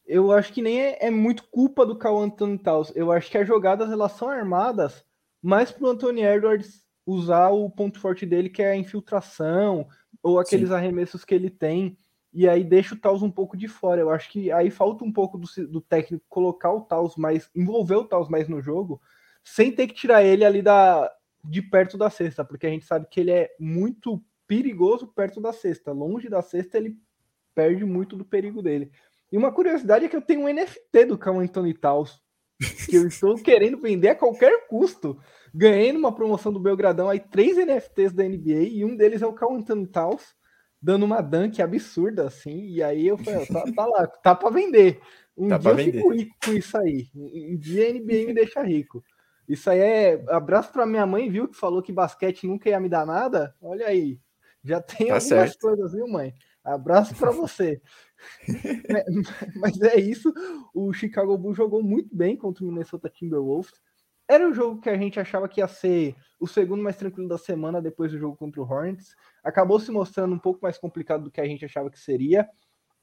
eu 0.07 0.33
acho 0.33 0.53
que 0.53 0.63
nem 0.63 0.81
é, 0.81 1.07
é 1.07 1.11
muito 1.11 1.45
culpa 1.51 1.87
do 1.87 1.97
Cal 1.97 2.21
Anthony 2.21 2.59
Towns. 2.59 2.93
Eu 2.95 3.11
acho 3.13 3.31
que 3.31 3.39
as 3.39 3.47
jogadas 3.47 3.91
elas 3.91 4.13
são 4.13 4.29
armadas 4.29 5.05
mais 5.43 5.71
pro 5.71 5.89
Anthony 5.89 6.23
Edwards 6.23 6.83
usar 7.07 7.49
o 7.49 7.71
ponto 7.71 7.99
forte 7.99 8.25
dele, 8.27 8.49
que 8.49 8.63
é 8.63 8.73
a 8.73 8.77
infiltração, 8.77 9.89
ou 10.23 10.39
aqueles 10.39 10.69
Sim. 10.69 10.75
arremessos 10.75 11.25
que 11.25 11.35
ele 11.35 11.51
tem, 11.51 11.97
e 12.33 12.49
aí 12.49 12.63
deixa 12.63 12.95
o 12.95 12.99
Taus 12.99 13.23
um 13.23 13.31
pouco 13.31 13.57
de 13.57 13.67
fora. 13.67 14.01
Eu 14.01 14.11
acho 14.11 14.31
que 14.31 14.53
aí 14.53 14.71
falta 14.71 15.05
um 15.05 15.13
pouco 15.13 15.37
do, 15.37 15.49
do 15.69 15.81
técnico 15.81 16.25
colocar 16.29 16.73
o 16.73 16.83
Taus 16.83 17.17
mais, 17.17 17.51
envolver 17.55 17.97
o 17.97 18.05
Taus 18.05 18.29
mais 18.29 18.49
no 18.49 18.61
jogo, 18.61 19.01
sem 19.45 19.73
ter 19.73 19.87
que 19.87 19.95
tirar 19.95 20.23
ele 20.23 20.45
ali 20.45 20.63
da, 20.63 21.11
de 21.45 21.61
perto 21.61 21.99
da 21.99 22.09
cesta, 22.09 22.45
porque 22.45 22.67
a 22.67 22.71
gente 22.71 22.85
sabe 22.85 23.07
que 23.11 23.21
ele 23.21 23.31
é 23.31 23.55
muito 23.59 24.23
perigoso 24.47 25.07
perto 25.07 25.41
da 25.41 25.53
cesta. 25.53 25.93
Longe 25.93 26.29
da 26.29 26.43
cesta, 26.43 26.77
ele 26.77 26.97
perde 27.55 27.85
muito 27.85 28.17
do 28.17 28.25
perigo 28.25 28.63
dele. 28.63 28.91
E 29.31 29.37
uma 29.37 29.51
curiosidade 29.51 30.05
é 30.05 30.09
que 30.09 30.17
eu 30.17 30.23
tenho 30.23 30.43
um 30.43 30.53
NFT 30.53 31.07
do 31.07 31.19
Cal 31.19 31.41
Anthony 31.41 31.73
Taus, 31.73 32.21
que 32.87 32.97
eu 32.97 33.07
estou 33.07 33.35
querendo 33.43 33.81
vender 33.81 34.11
a 34.11 34.15
qualquer 34.15 34.67
custo. 34.69 35.19
Ganhei 35.55 35.93
numa 35.93 36.15
promoção 36.15 36.53
do 36.53 36.61
Belgradão 36.61 37.09
aí 37.09 37.19
três 37.19 37.57
NFTs 37.57 38.13
da 38.13 38.25
NBA 38.25 38.69
e 38.71 38.85
um 38.85 38.95
deles 38.95 39.23
é 39.23 39.27
o 39.27 39.33
Cal 39.33 39.55
Anthony 39.55 39.87
Taus 39.87 40.35
dando 40.81 41.05
uma 41.05 41.21
dunk 41.21 41.63
absurda 41.63 42.27
assim. 42.27 42.67
E 42.67 42.83
aí 42.83 43.07
eu 43.07 43.17
falei, 43.17 43.47
tá, 43.47 43.65
tá 43.75 43.87
lá, 43.87 44.07
tá 44.07 44.35
para 44.35 44.51
vender. 44.51 45.01
Um 45.37 45.49
tá 45.49 45.59
dia 45.59 45.71
eu 45.71 45.77
vender. 45.77 45.93
fico 45.93 46.13
rico 46.13 46.37
com 46.45 46.53
isso 46.53 46.77
aí. 46.77 47.09
Um 47.15 47.57
dia 47.57 47.89
a 47.89 47.93
NBA 47.93 48.27
me 48.27 48.35
deixa 48.35 48.63
rico. 48.63 49.03
Isso 49.53 49.69
aí 49.69 49.81
é 49.81 50.25
abraço 50.31 50.73
para 50.73 50.87
minha 50.87 51.05
mãe, 51.05 51.29
viu, 51.29 51.47
que 51.47 51.55
falou 51.55 51.83
que 51.83 51.93
basquete 51.93 52.47
nunca 52.47 52.71
ia 52.71 52.81
me 52.81 52.89
dar 52.89 53.05
nada. 53.05 53.55
Olha 53.61 53.87
aí, 53.87 54.19
já 54.65 54.81
tem 54.81 55.09
tá 55.09 55.15
algumas 55.17 55.25
certo. 55.25 55.59
coisas, 55.61 55.93
viu, 55.93 56.09
mãe? 56.09 56.33
Abraço 56.65 57.15
para 57.17 57.31
você. 57.31 57.83
Mas 59.61 59.79
é 59.83 60.01
isso. 60.01 60.33
O 60.73 60.91
Chicago 60.95 61.37
Bulls 61.37 61.59
jogou 61.59 61.83
muito 61.83 62.17
bem 62.17 62.35
contra 62.35 62.65
o 62.65 62.67
Minnesota 62.67 63.11
Timberwolves. 63.11 63.75
Era 64.27 64.49
o 64.49 64.55
jogo 64.55 64.81
que 64.81 64.89
a 64.89 64.97
gente 64.97 65.21
achava 65.21 65.47
que 65.47 65.61
ia 65.61 65.69
ser 65.69 66.17
o 66.41 66.47
segundo 66.47 66.83
mais 66.83 66.97
tranquilo 66.97 67.29
da 67.29 67.37
semana 67.37 67.83
depois 67.83 68.11
do 68.11 68.19
jogo 68.19 68.39
contra 68.39 68.59
o 68.59 68.65
Hornets. 68.65 69.15
Acabou 69.45 69.79
se 69.79 69.93
mostrando 69.93 70.35
um 70.35 70.39
pouco 70.39 70.61
mais 70.63 70.79
complicado 70.79 71.25
do 71.25 71.31
que 71.31 71.43
a 71.43 71.47
gente 71.47 71.67
achava 71.67 71.91
que 71.91 72.01
seria. 72.01 72.49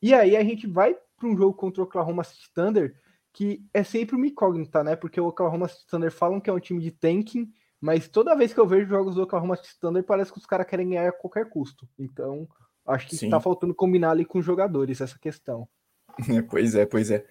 E 0.01 0.15
aí 0.15 0.35
a 0.35 0.43
gente 0.43 0.65
vai 0.65 0.97
para 1.15 1.29
um 1.29 1.37
jogo 1.37 1.53
contra 1.53 1.83
o 1.83 1.85
Oklahoma 1.85 2.23
City 2.23 2.51
Thunder, 2.55 2.95
que 3.33 3.63
é 3.73 3.83
sempre 3.83 4.15
uma 4.15 4.27
incógnita, 4.27 4.83
né? 4.83 4.95
Porque 4.95 5.19
o 5.19 5.27
Oklahoma 5.27 5.67
City 5.67 5.87
Thunder 5.87 6.11
falam 6.11 6.39
que 6.39 6.49
é 6.49 6.53
um 6.53 6.59
time 6.59 6.81
de 6.81 6.91
tanking, 6.91 7.49
mas 7.79 8.07
toda 8.07 8.35
vez 8.35 8.53
que 8.53 8.59
eu 8.59 8.67
vejo 8.67 8.89
jogos 8.89 9.15
do 9.15 9.23
Oklahoma 9.23 9.55
City 9.55 9.79
Thunder 9.79 10.03
parece 10.03 10.31
que 10.31 10.39
os 10.39 10.45
caras 10.45 10.67
querem 10.67 10.89
ganhar 10.89 11.07
a 11.07 11.11
qualquer 11.11 11.49
custo. 11.49 11.87
Então, 11.97 12.47
acho 12.85 13.07
que 13.07 13.15
está 13.15 13.39
faltando 13.39 13.73
combinar 13.73 14.11
ali 14.11 14.25
com 14.25 14.39
os 14.39 14.45
jogadores 14.45 15.01
essa 15.01 15.17
questão. 15.19 15.67
pois 16.49 16.75
é, 16.75 16.85
pois 16.85 17.11
é. 17.11 17.25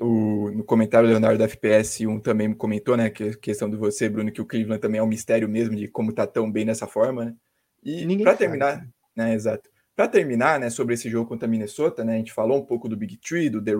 O, 0.00 0.50
no 0.50 0.64
comentário, 0.64 1.06
o 1.06 1.10
Leonardo 1.10 1.38
da 1.38 1.46
FPS1 1.46 2.22
também 2.22 2.52
comentou, 2.54 2.96
né? 2.96 3.10
Que 3.10 3.24
a 3.24 3.36
questão 3.36 3.68
de 3.68 3.76
você, 3.76 4.08
Bruno, 4.08 4.32
que 4.32 4.40
o 4.40 4.46
Cleveland 4.46 4.80
também 4.80 4.98
é 4.98 5.02
um 5.02 5.06
mistério 5.06 5.48
mesmo 5.48 5.76
de 5.76 5.86
como 5.86 6.14
tá 6.14 6.26
tão 6.26 6.50
bem 6.50 6.64
nessa 6.64 6.86
forma, 6.86 7.26
né? 7.26 7.36
E 7.84 8.22
para 8.22 8.34
terminar, 8.34 8.88
né? 9.14 9.34
Exato. 9.34 9.68
Para 9.94 10.08
terminar, 10.08 10.58
né, 10.58 10.70
sobre 10.70 10.94
esse 10.94 11.10
jogo 11.10 11.28
contra 11.28 11.46
a 11.46 11.50
Minnesota, 11.50 12.02
né? 12.02 12.14
A 12.14 12.16
gente 12.16 12.32
falou 12.32 12.58
um 12.58 12.64
pouco 12.64 12.88
do 12.88 12.96
Big 12.96 13.18
Tree, 13.18 13.50
do 13.50 13.62
The 13.62 13.74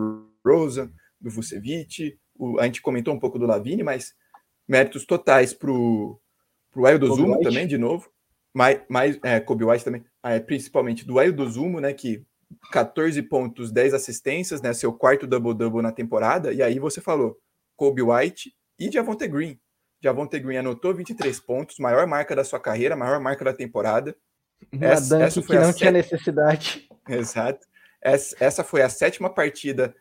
Rosa, 0.44 0.92
do 1.22 1.30
Vucevic, 1.30 2.18
o, 2.34 2.58
a 2.58 2.64
gente 2.64 2.82
comentou 2.82 3.14
um 3.14 3.18
pouco 3.18 3.38
do 3.38 3.46
Lavine, 3.46 3.82
mas 3.82 4.12
méritos 4.68 5.06
totais 5.06 5.54
pro, 5.54 6.20
pro 6.70 6.86
Aildo 6.86 7.14
Zumo 7.14 7.40
também, 7.40 7.66
de 7.66 7.78
novo. 7.78 8.10
Mais, 8.54 8.82
mais 8.88 9.18
é, 9.22 9.40
Kobe 9.40 9.64
White 9.64 9.84
também, 9.84 10.04
é, 10.22 10.38
principalmente 10.38 11.06
do 11.06 11.18
Aildo 11.18 11.48
Zumo, 11.48 11.80
né? 11.80 11.92
Que 11.92 12.26
14 12.70 13.22
pontos, 13.22 13.72
10 13.72 13.94
assistências, 13.94 14.60
né? 14.60 14.74
Seu 14.74 14.92
quarto 14.92 15.26
double-double 15.26 15.80
na 15.80 15.92
temporada. 15.92 16.52
E 16.52 16.62
aí 16.62 16.78
você 16.78 17.00
falou 17.00 17.38
Kobe 17.76 18.02
White 18.02 18.52
e 18.78 18.90
Javonte 18.90 19.26
Green. 19.26 19.58
Javonte 20.02 20.38
Green 20.38 20.56
anotou 20.56 20.92
23 20.92 21.38
pontos, 21.40 21.78
maior 21.78 22.06
marca 22.06 22.34
da 22.34 22.44
sua 22.44 22.58
carreira, 22.60 22.96
maior 22.96 23.20
marca 23.20 23.44
da 23.44 23.54
temporada. 23.54 24.14
Uma 24.72 24.86
essa, 24.86 25.22
essa 25.22 25.42
foi 25.42 25.56
que 25.56 25.62
não 25.62 25.72
tinha 25.72 25.90
necessidade. 25.90 26.88
Exato. 27.08 27.66
Essa, 28.02 28.36
essa 28.40 28.64
foi 28.64 28.82
a 28.82 28.88
sétima 28.88 29.30
partida. 29.30 29.94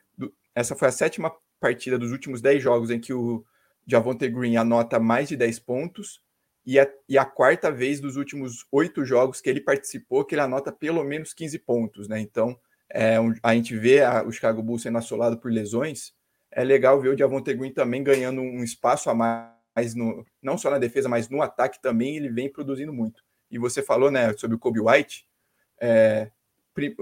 Essa 0.56 0.76
foi 0.76 0.88
a 0.88 0.92
sétima 0.92 1.34
partida 1.60 1.98
dos 1.98 2.12
últimos 2.12 2.42
10 2.42 2.62
jogos 2.62 2.90
em 2.90 3.00
que 3.00 3.14
o 3.14 3.46
Javonte 3.86 4.28
Green 4.30 4.56
anota 4.56 5.00
mais 5.00 5.30
de 5.30 5.36
10 5.36 5.60
pontos 5.60 6.22
e 6.66 6.80
a, 6.80 6.88
e 7.08 7.18
a 7.18 7.26
quarta 7.26 7.72
vez 7.72 8.00
dos 8.00 8.16
últimos 8.16 8.66
oito 8.72 9.04
jogos 9.06 9.42
que 9.42 9.50
ele 9.50 9.62
participou 9.62 10.26
que 10.26 10.36
ele 10.36 10.42
anota 10.42 10.72
pelo 10.72 11.04
menos 11.04 11.34
15 11.34 11.60
pontos, 11.60 12.08
né? 12.08 12.20
Então, 12.20 12.58
é, 12.90 13.18
a 13.42 13.54
gente 13.56 13.76
vê 13.76 14.04
a, 14.04 14.24
o 14.24 14.32
Chicago 14.32 14.62
Bulls 14.62 14.84
sendo 14.84 14.98
assolado 14.98 15.38
por 15.38 15.52
lesões, 15.52 16.14
é 16.52 16.64
legal 16.64 17.00
ver 17.00 17.10
o 17.10 17.18
Javonte 17.18 17.54
Green 17.54 17.72
também 17.72 18.04
ganhando 18.04 18.42
um 18.42 18.64
espaço 18.64 19.10
a 19.10 19.16
mais, 19.16 19.96
no, 19.96 20.26
não 20.42 20.58
só 20.58 20.70
na 20.70 20.78
defesa, 20.78 21.08
mas 21.08 21.30
no 21.30 21.42
ataque 21.42 21.82
também, 21.82 22.18
ele 22.18 22.30
vem 22.30 22.52
produzindo 22.52 22.92
muito. 22.92 23.24
E 23.50 23.58
você 23.58 23.82
falou, 23.82 24.12
né, 24.12 24.34
sobre 24.34 24.56
o 24.56 24.60
Kobe 24.60 24.82
White, 24.82 25.26
é, 25.80 26.30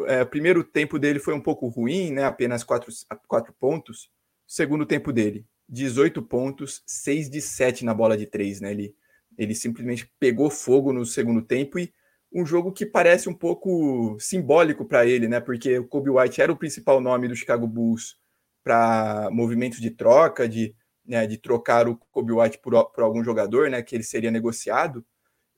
é, 0.07 0.25
primeiro 0.25 0.63
tempo 0.63 0.99
dele 0.99 1.19
foi 1.19 1.33
um 1.33 1.41
pouco 1.41 1.67
ruim, 1.67 2.11
né, 2.11 2.23
apenas 2.23 2.63
quatro, 2.63 2.91
quatro 3.27 3.53
pontos, 3.53 4.09
segundo 4.47 4.85
tempo 4.85 5.13
dele, 5.13 5.45
18 5.67 6.21
pontos, 6.21 6.83
6 6.85 7.29
de 7.29 7.41
7 7.41 7.85
na 7.85 7.93
bola 7.93 8.17
de 8.17 8.25
três, 8.25 8.61
né, 8.61 8.71
ele 8.71 8.95
ele 9.39 9.55
simplesmente 9.55 10.11
pegou 10.19 10.49
fogo 10.49 10.91
no 10.91 11.05
segundo 11.05 11.41
tempo 11.41 11.79
e 11.79 11.93
um 12.31 12.45
jogo 12.45 12.73
que 12.73 12.85
parece 12.85 13.29
um 13.29 13.33
pouco 13.33 14.17
simbólico 14.19 14.85
para 14.85 15.05
ele, 15.05 15.27
né? 15.29 15.39
Porque 15.39 15.79
o 15.79 15.87
Kobe 15.87 16.09
White 16.09 16.41
era 16.41 16.51
o 16.51 16.57
principal 16.57 16.99
nome 17.01 17.27
do 17.27 17.35
Chicago 17.35 17.65
Bulls 17.65 18.17
para 18.63 19.29
movimentos 19.31 19.79
de 19.79 19.89
troca, 19.89 20.47
de, 20.47 20.75
né, 21.05 21.25
de 21.25 21.37
trocar 21.37 21.87
o 21.87 21.95
Kobe 22.11 22.33
White 22.33 22.59
por, 22.59 22.91
por 22.91 23.03
algum 23.03 23.23
jogador, 23.23 23.69
né? 23.69 23.81
Que 23.81 23.95
ele 23.95 24.03
seria 24.03 24.29
negociado. 24.29 25.05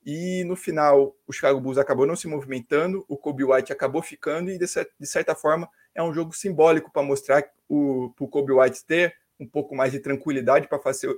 E 0.04 0.44
no 0.44 0.56
final, 0.56 1.16
o 1.26 1.32
Chicago 1.32 1.60
Bulls 1.60 1.78
acabou 1.78 2.06
não 2.06 2.16
se 2.16 2.26
movimentando, 2.26 3.04
o 3.08 3.16
Kobe 3.16 3.44
White 3.44 3.72
acabou 3.72 4.02
ficando, 4.02 4.50
e 4.50 4.58
de, 4.58 4.66
de 4.98 5.06
certa 5.06 5.34
forma 5.34 5.68
é 5.94 6.02
um 6.02 6.12
jogo 6.12 6.34
simbólico 6.34 6.92
para 6.92 7.02
mostrar 7.02 7.44
o, 7.68 8.12
o 8.18 8.28
Kobe 8.28 8.52
White 8.52 8.84
ter 8.84 9.14
um 9.38 9.46
pouco 9.46 9.74
mais 9.74 9.92
de 9.92 10.00
tranquilidade 10.00 10.68
para 10.68 10.78
fazer, 10.78 11.14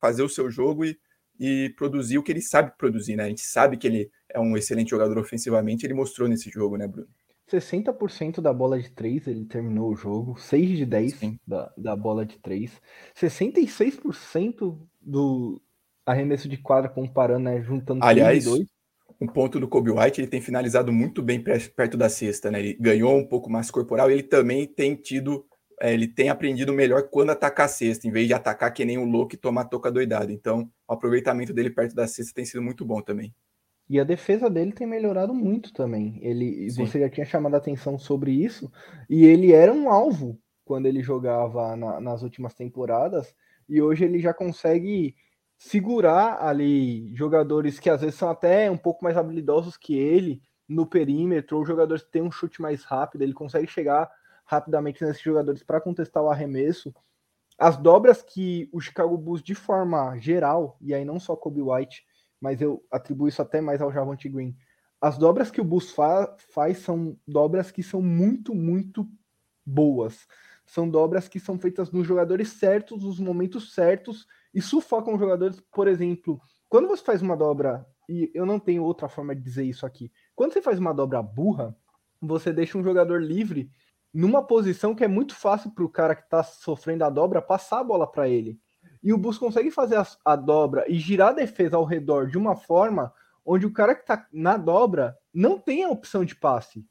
fazer 0.00 0.22
o 0.22 0.28
seu 0.28 0.50
jogo 0.50 0.84
e 0.84 0.98
e 1.38 1.72
produzir 1.76 2.18
o 2.18 2.22
que 2.22 2.32
ele 2.32 2.42
sabe 2.42 2.72
produzir, 2.76 3.14
né? 3.14 3.24
A 3.24 3.28
gente 3.28 3.42
sabe 3.42 3.76
que 3.76 3.86
ele 3.86 4.10
é 4.28 4.40
um 4.40 4.56
excelente 4.56 4.90
jogador 4.90 5.18
ofensivamente, 5.18 5.86
ele 5.86 5.94
mostrou 5.94 6.28
nesse 6.28 6.50
jogo, 6.50 6.76
né, 6.76 6.86
Bruno? 6.86 7.08
60% 7.48 8.42
da 8.42 8.52
bola 8.52 8.78
de 8.78 8.90
3, 8.90 9.26
ele 9.26 9.46
terminou 9.46 9.90
o 9.90 9.96
jogo, 9.96 10.36
6 10.38 10.76
de 10.76 10.84
10 10.84 11.20
da, 11.46 11.72
da 11.78 11.96
bola 11.96 12.26
de 12.26 12.38
3, 12.38 12.70
66% 13.16 14.78
do 15.00 15.62
arremesso 16.10 16.48
de 16.48 16.56
quadra 16.56 16.88
comparando, 16.88 17.44
né, 17.44 17.60
juntando 17.60 18.04
Aliás, 18.04 18.44
3 18.44 18.58
2. 18.58 18.68
um 19.20 19.26
ponto 19.26 19.60
do 19.60 19.68
Kobe 19.68 19.90
White, 19.90 20.20
ele 20.20 20.28
tem 20.28 20.40
finalizado 20.40 20.92
muito 20.92 21.22
bem 21.22 21.42
perto 21.42 21.96
da 21.96 22.08
cesta, 22.08 22.50
né? 22.50 22.60
Ele 22.60 22.76
ganhou 22.80 23.16
um 23.16 23.26
pouco 23.26 23.50
mais 23.50 23.70
corporal, 23.70 24.10
ele 24.10 24.22
também 24.22 24.66
tem 24.66 24.94
tido 24.94 25.44
é, 25.80 25.94
ele 25.94 26.08
tem 26.08 26.28
aprendido 26.28 26.72
melhor 26.72 27.08
quando 27.08 27.30
atacar 27.30 27.66
a 27.66 27.68
cesta, 27.68 28.06
em 28.06 28.10
vez 28.10 28.26
de 28.26 28.34
atacar 28.34 28.72
que 28.72 28.84
nem 28.84 28.98
um 28.98 29.08
louco 29.08 29.34
e 29.34 29.38
tomar 29.38 29.66
toca 29.66 29.92
doidado. 29.92 30.32
Então, 30.32 30.68
o 30.88 30.92
aproveitamento 30.92 31.54
dele 31.54 31.70
perto 31.70 31.94
da 31.94 32.08
cesta 32.08 32.34
tem 32.34 32.44
sido 32.44 32.60
muito 32.62 32.84
bom 32.84 33.00
também. 33.00 33.32
E 33.88 33.98
a 33.98 34.04
defesa 34.04 34.50
dele 34.50 34.72
tem 34.72 34.86
melhorado 34.86 35.32
muito 35.32 35.72
também. 35.72 36.18
Ele, 36.20 36.68
você 36.72 37.00
já 37.00 37.08
tinha 37.08 37.24
chamado 37.24 37.54
a 37.54 37.58
atenção 37.58 37.96
sobre 37.96 38.32
isso, 38.32 38.70
e 39.08 39.24
ele 39.24 39.52
era 39.52 39.72
um 39.72 39.88
alvo 39.88 40.38
quando 40.64 40.86
ele 40.86 41.00
jogava 41.00 41.74
na, 41.76 42.00
nas 42.00 42.22
últimas 42.22 42.54
temporadas, 42.54 43.34
e 43.68 43.80
hoje 43.80 44.04
ele 44.04 44.18
já 44.18 44.34
consegue 44.34 45.14
segurar 45.58 46.40
ali 46.40 47.12
jogadores 47.14 47.80
que 47.80 47.90
às 47.90 48.00
vezes 48.00 48.14
são 48.14 48.30
até 48.30 48.70
um 48.70 48.78
pouco 48.78 49.04
mais 49.04 49.16
habilidosos 49.16 49.76
que 49.76 49.94
ele 49.94 50.40
no 50.68 50.86
perímetro, 50.86 51.56
ou 51.56 51.66
jogadores 51.66 52.04
que 52.04 52.12
têm 52.12 52.22
um 52.22 52.30
chute 52.30 52.62
mais 52.62 52.84
rápido, 52.84 53.22
ele 53.22 53.32
consegue 53.32 53.66
chegar 53.66 54.10
rapidamente 54.44 55.04
nesses 55.04 55.22
jogadores 55.22 55.62
para 55.62 55.80
contestar 55.80 56.22
o 56.22 56.30
arremesso. 56.30 56.94
As 57.58 57.76
dobras 57.76 58.22
que 58.22 58.68
o 58.72 58.80
Chicago 58.80 59.16
Bulls, 59.16 59.42
de 59.42 59.54
forma 59.54 60.16
geral, 60.18 60.76
e 60.80 60.94
aí 60.94 61.04
não 61.04 61.18
só 61.18 61.34
Kobe 61.34 61.60
White, 61.60 62.04
mas 62.40 62.60
eu 62.60 62.84
atribuo 62.90 63.28
isso 63.28 63.42
até 63.42 63.60
mais 63.60 63.80
ao 63.80 63.92
Javante 63.92 64.28
Green, 64.28 64.56
as 65.00 65.16
dobras 65.16 65.50
que 65.50 65.60
o 65.60 65.64
Bulls 65.64 65.90
fa 65.90 66.36
faz 66.52 66.78
são 66.78 67.16
dobras 67.26 67.70
que 67.70 67.82
são 67.82 68.02
muito, 68.02 68.54
muito 68.54 69.08
boas. 69.64 70.26
São 70.68 70.88
dobras 70.88 71.26
que 71.28 71.40
são 71.40 71.58
feitas 71.58 71.90
nos 71.90 72.06
jogadores 72.06 72.50
certos, 72.50 73.02
nos 73.02 73.18
momentos 73.18 73.72
certos, 73.72 74.26
e 74.54 74.60
sufocam 74.60 75.14
os 75.14 75.18
jogadores, 75.18 75.60
por 75.72 75.88
exemplo, 75.88 76.38
quando 76.68 76.86
você 76.86 77.02
faz 77.02 77.22
uma 77.22 77.34
dobra, 77.34 77.86
e 78.06 78.30
eu 78.34 78.44
não 78.44 78.60
tenho 78.60 78.84
outra 78.84 79.08
forma 79.08 79.34
de 79.34 79.40
dizer 79.40 79.64
isso 79.64 79.86
aqui, 79.86 80.12
quando 80.36 80.52
você 80.52 80.60
faz 80.60 80.78
uma 80.78 80.92
dobra 80.92 81.22
burra, 81.22 81.74
você 82.20 82.52
deixa 82.52 82.76
um 82.76 82.84
jogador 82.84 83.22
livre 83.22 83.70
numa 84.12 84.42
posição 84.42 84.94
que 84.94 85.02
é 85.02 85.08
muito 85.08 85.34
fácil 85.34 85.70
para 85.70 85.84
o 85.84 85.88
cara 85.88 86.14
que 86.14 86.24
está 86.24 86.42
sofrendo 86.42 87.02
a 87.04 87.10
dobra 87.10 87.40
passar 87.40 87.80
a 87.80 87.84
bola 87.84 88.06
para 88.06 88.28
ele. 88.28 88.60
E 89.02 89.10
o 89.10 89.18
Bus 89.18 89.38
consegue 89.38 89.70
fazer 89.70 89.96
a, 89.96 90.06
a, 90.22 90.36
dobra 90.36 90.84
e 90.86 90.98
girar 90.98 91.28
a 91.28 91.32
defesa 91.32 91.76
ao 91.76 91.84
redor 91.84 92.26
de 92.26 92.36
uma 92.36 92.54
forma 92.54 93.12
onde 93.42 93.64
o 93.64 93.72
cara 93.72 93.94
que 93.94 94.02
está 94.02 94.26
na 94.30 94.58
dobra 94.58 95.16
não 95.32 95.58
tem 95.58 95.84
a 95.84 95.88
opção 95.88 96.24
de 96.24 96.36
passe. 96.36 96.84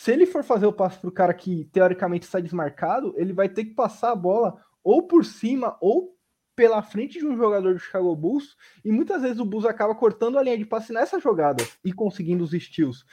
Se 0.00 0.10
ele 0.12 0.24
for 0.24 0.42
fazer 0.42 0.64
o 0.64 0.72
passe 0.72 0.98
para 0.98 1.10
o 1.10 1.12
cara 1.12 1.34
que 1.34 1.66
teoricamente 1.66 2.24
está 2.24 2.40
desmarcado, 2.40 3.12
ele 3.18 3.34
vai 3.34 3.50
ter 3.50 3.66
que 3.66 3.74
passar 3.74 4.12
a 4.12 4.16
bola 4.16 4.58
ou 4.82 5.02
por 5.02 5.26
cima 5.26 5.76
ou 5.78 6.16
pela 6.56 6.82
frente 6.82 7.18
de 7.18 7.26
um 7.26 7.36
jogador 7.36 7.74
do 7.74 7.78
Chicago 7.78 8.16
Bulls, 8.16 8.56
e 8.82 8.90
muitas 8.90 9.20
vezes 9.20 9.38
o 9.38 9.44
Bulls 9.44 9.66
acaba 9.66 9.94
cortando 9.94 10.38
a 10.38 10.42
linha 10.42 10.56
de 10.56 10.64
passe 10.64 10.90
nessa 10.90 11.20
jogada 11.20 11.62
e 11.84 11.92
conseguindo 11.92 12.42
os 12.42 12.52
steals. 12.52 13.04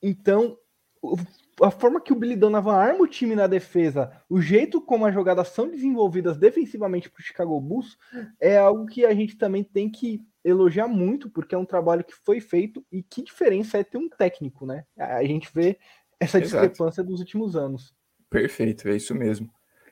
Então, 0.00 0.56
a 1.60 1.72
forma 1.72 2.00
que 2.00 2.12
o 2.12 2.16
Billy 2.16 2.36
Donovan 2.36 2.76
arma 2.76 3.02
o 3.02 3.08
time 3.08 3.34
na 3.34 3.48
defesa, 3.48 4.12
o 4.30 4.40
jeito 4.40 4.80
como 4.80 5.06
as 5.06 5.14
jogadas 5.14 5.48
são 5.48 5.68
desenvolvidas 5.68 6.38
defensivamente 6.38 7.10
para 7.10 7.18
o 7.18 7.24
Chicago 7.24 7.60
Bulls, 7.60 7.98
é 8.40 8.56
algo 8.56 8.86
que 8.86 9.04
a 9.04 9.12
gente 9.12 9.36
também 9.36 9.64
tem 9.64 9.90
que 9.90 10.24
elogiar 10.44 10.86
muito, 10.86 11.28
porque 11.28 11.56
é 11.56 11.58
um 11.58 11.66
trabalho 11.66 12.04
que 12.04 12.14
foi 12.14 12.40
feito 12.40 12.86
e 12.92 13.02
que 13.02 13.24
diferença 13.24 13.76
é 13.76 13.82
ter 13.82 13.98
um 13.98 14.08
técnico, 14.08 14.64
né? 14.64 14.84
A 14.96 15.24
gente 15.24 15.50
vê 15.52 15.76
essa 16.20 16.38
Exato. 16.38 16.66
discrepância 16.66 17.02
dos 17.02 17.20
últimos 17.20 17.56
anos. 17.56 17.94
Perfeito, 18.30 18.88
é 18.88 18.96
isso 18.96 19.14
mesmo. 19.14 19.50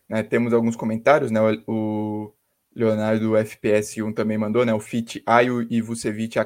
Né, 0.08 0.22
temos 0.22 0.52
alguns 0.52 0.76
comentários, 0.76 1.30
né? 1.30 1.40
O, 1.66 2.32
Leonardo 2.76 3.30
FPS1 3.32 4.14
também 4.14 4.36
mandou, 4.36 4.64
né? 4.66 4.74
O 4.74 4.78
Fit 4.78 5.22
Ayo 5.24 5.66
e 5.70 5.80
Vucevic 5.80 6.38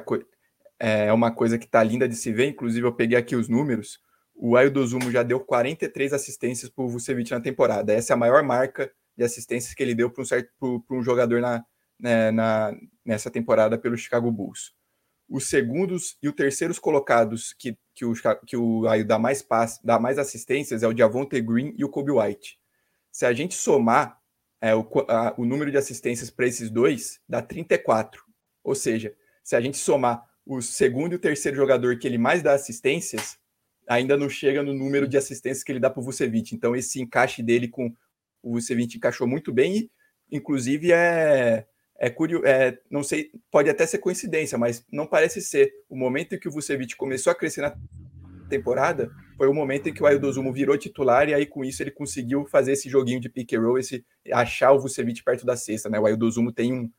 é 0.79 1.11
uma 1.11 1.29
coisa 1.29 1.57
que 1.57 1.67
tá 1.67 1.83
linda 1.83 2.07
de 2.07 2.15
se 2.15 2.31
ver. 2.31 2.47
Inclusive, 2.47 2.87
eu 2.87 2.93
peguei 2.93 3.17
aqui 3.17 3.35
os 3.35 3.49
números. 3.49 3.99
O 4.33 4.55
Ayo 4.55 4.71
Dozumo 4.71 5.11
já 5.11 5.23
deu 5.23 5.41
43 5.41 6.13
assistências 6.13 6.71
para 6.71 6.85
o 6.85 6.87
Vucevic 6.87 7.29
na 7.29 7.41
temporada. 7.41 7.93
Essa 7.93 8.13
é 8.13 8.15
a 8.15 8.17
maior 8.17 8.41
marca 8.43 8.89
de 9.15 9.25
assistências 9.25 9.73
que 9.73 9.83
ele 9.83 9.93
deu 9.93 10.09
para 10.09 10.21
um, 10.21 10.25
certo, 10.25 10.49
um 10.89 11.03
jogador 11.03 11.41
na, 11.41 11.65
né, 11.99 12.31
na, 12.31 12.73
nessa 13.05 13.29
temporada 13.29 13.77
pelo 13.77 13.97
Chicago 13.97 14.31
Bulls. 14.31 14.73
Os 15.29 15.49
segundos 15.49 16.17
e 16.23 16.29
os 16.29 16.33
terceiros 16.33 16.79
colocados 16.79 17.53
que, 17.59 17.77
que 17.93 18.05
o, 18.05 18.13
que 18.45 18.57
o 18.57 18.87
Ayo 18.87 19.05
dá 19.05 19.19
mais 19.19 19.41
pass, 19.41 19.79
dá 19.83 19.99
mais 19.99 20.17
assistências 20.17 20.83
é 20.83 20.87
o 20.87 20.97
Javonte 20.97 21.39
Green 21.41 21.73
e 21.77 21.83
o 21.83 21.89
Kobe 21.89 22.11
White. 22.11 22.57
Se 23.11 23.25
a 23.25 23.33
gente 23.33 23.55
somar 23.55 24.21
é, 24.61 24.75
o, 24.75 24.87
a, 25.07 25.33
o 25.37 25.43
número 25.43 25.71
de 25.71 25.77
assistências 25.77 26.29
para 26.29 26.45
esses 26.45 26.69
dois 26.69 27.19
dá 27.27 27.41
34. 27.41 28.23
Ou 28.63 28.75
seja, 28.75 29.13
se 29.43 29.55
a 29.55 29.61
gente 29.61 29.77
somar 29.77 30.23
o 30.45 30.61
segundo 30.61 31.13
e 31.13 31.15
o 31.15 31.19
terceiro 31.19 31.57
jogador 31.57 31.97
que 31.97 32.07
ele 32.07 32.19
mais 32.19 32.43
dá 32.43 32.53
assistências, 32.53 33.39
ainda 33.87 34.15
não 34.15 34.29
chega 34.29 34.61
no 34.61 34.73
número 34.73 35.07
de 35.07 35.17
assistências 35.17 35.63
que 35.63 35.71
ele 35.71 35.79
dá 35.79 35.89
para 35.89 35.99
o 35.99 36.03
Vucevic. 36.03 36.55
Então, 36.55 36.75
esse 36.75 37.01
encaixe 37.01 37.41
dele 37.41 37.67
com 37.67 37.93
o 38.43 38.53
Vucevic 38.53 38.95
encaixou 38.95 39.27
muito 39.27 39.51
bem 39.51 39.77
e, 39.77 39.91
inclusive, 40.31 40.93
é, 40.93 41.65
é 41.97 42.09
curioso, 42.09 42.45
é, 42.45 42.77
não 42.89 43.03
sei, 43.03 43.31
pode 43.51 43.69
até 43.69 43.85
ser 43.85 43.99
coincidência, 43.99 44.57
mas 44.57 44.85
não 44.91 45.05
parece 45.05 45.41
ser. 45.41 45.71
O 45.89 45.95
momento 45.95 46.33
em 46.33 46.39
que 46.39 46.47
o 46.47 46.51
Vucevic 46.51 46.95
começou 46.95 47.31
a 47.31 47.35
crescer 47.35 47.61
na 47.61 47.75
temporada 48.49 49.09
foi 49.37 49.47
o 49.47 49.53
momento 49.53 49.87
em 49.87 49.93
que 49.93 50.03
o 50.03 50.05
Aildozumo 50.05 50.51
virou 50.51 50.77
titular 50.77 51.27
e 51.29 51.33
aí 51.33 51.45
com 51.45 51.63
isso 51.63 51.81
ele 51.81 51.89
conseguiu 51.89 52.45
fazer 52.45 52.73
esse 52.73 52.89
joguinho 52.89 53.19
de 53.19 53.29
pick 53.29 53.53
and 53.53 53.61
roll, 53.61 53.79
esse 53.79 54.05
achar 54.31 54.71
o 54.71 54.79
Vucevic 54.79 55.23
perto 55.23 55.45
da 55.45 55.55
cesta, 55.55 55.89
né? 55.89 55.99
O 55.99 56.05
Aildozumo 56.05 56.51
tem 56.51 56.73
um 56.73 56.91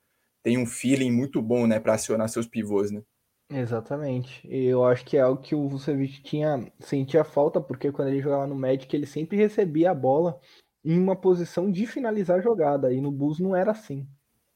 tem 0.42 0.58
um 0.58 0.66
feeling 0.66 1.12
muito 1.12 1.40
bom, 1.40 1.68
né, 1.68 1.78
para 1.78 1.94
acionar 1.94 2.28
seus 2.28 2.48
pivôs, 2.48 2.90
né? 2.90 3.00
Exatamente. 3.48 4.40
Eu 4.50 4.84
acho 4.84 5.04
que 5.04 5.16
é 5.16 5.20
algo 5.20 5.40
que 5.40 5.54
o 5.54 5.68
Vucevic 5.68 6.20
tinha 6.22 6.66
sentia 6.80 7.22
falta 7.22 7.60
porque 7.60 7.92
quando 7.92 8.08
ele 8.08 8.20
jogava 8.20 8.46
no 8.46 8.56
Magic 8.56 8.94
ele 8.96 9.06
sempre 9.06 9.36
recebia 9.36 9.92
a 9.92 9.94
bola 9.94 10.40
em 10.84 10.98
uma 10.98 11.14
posição 11.14 11.70
de 11.70 11.86
finalizar 11.86 12.38
a 12.38 12.42
jogada 12.42 12.92
e 12.92 13.00
no 13.00 13.12
Bulls 13.12 13.38
não 13.38 13.54
era 13.54 13.70
assim. 13.70 14.08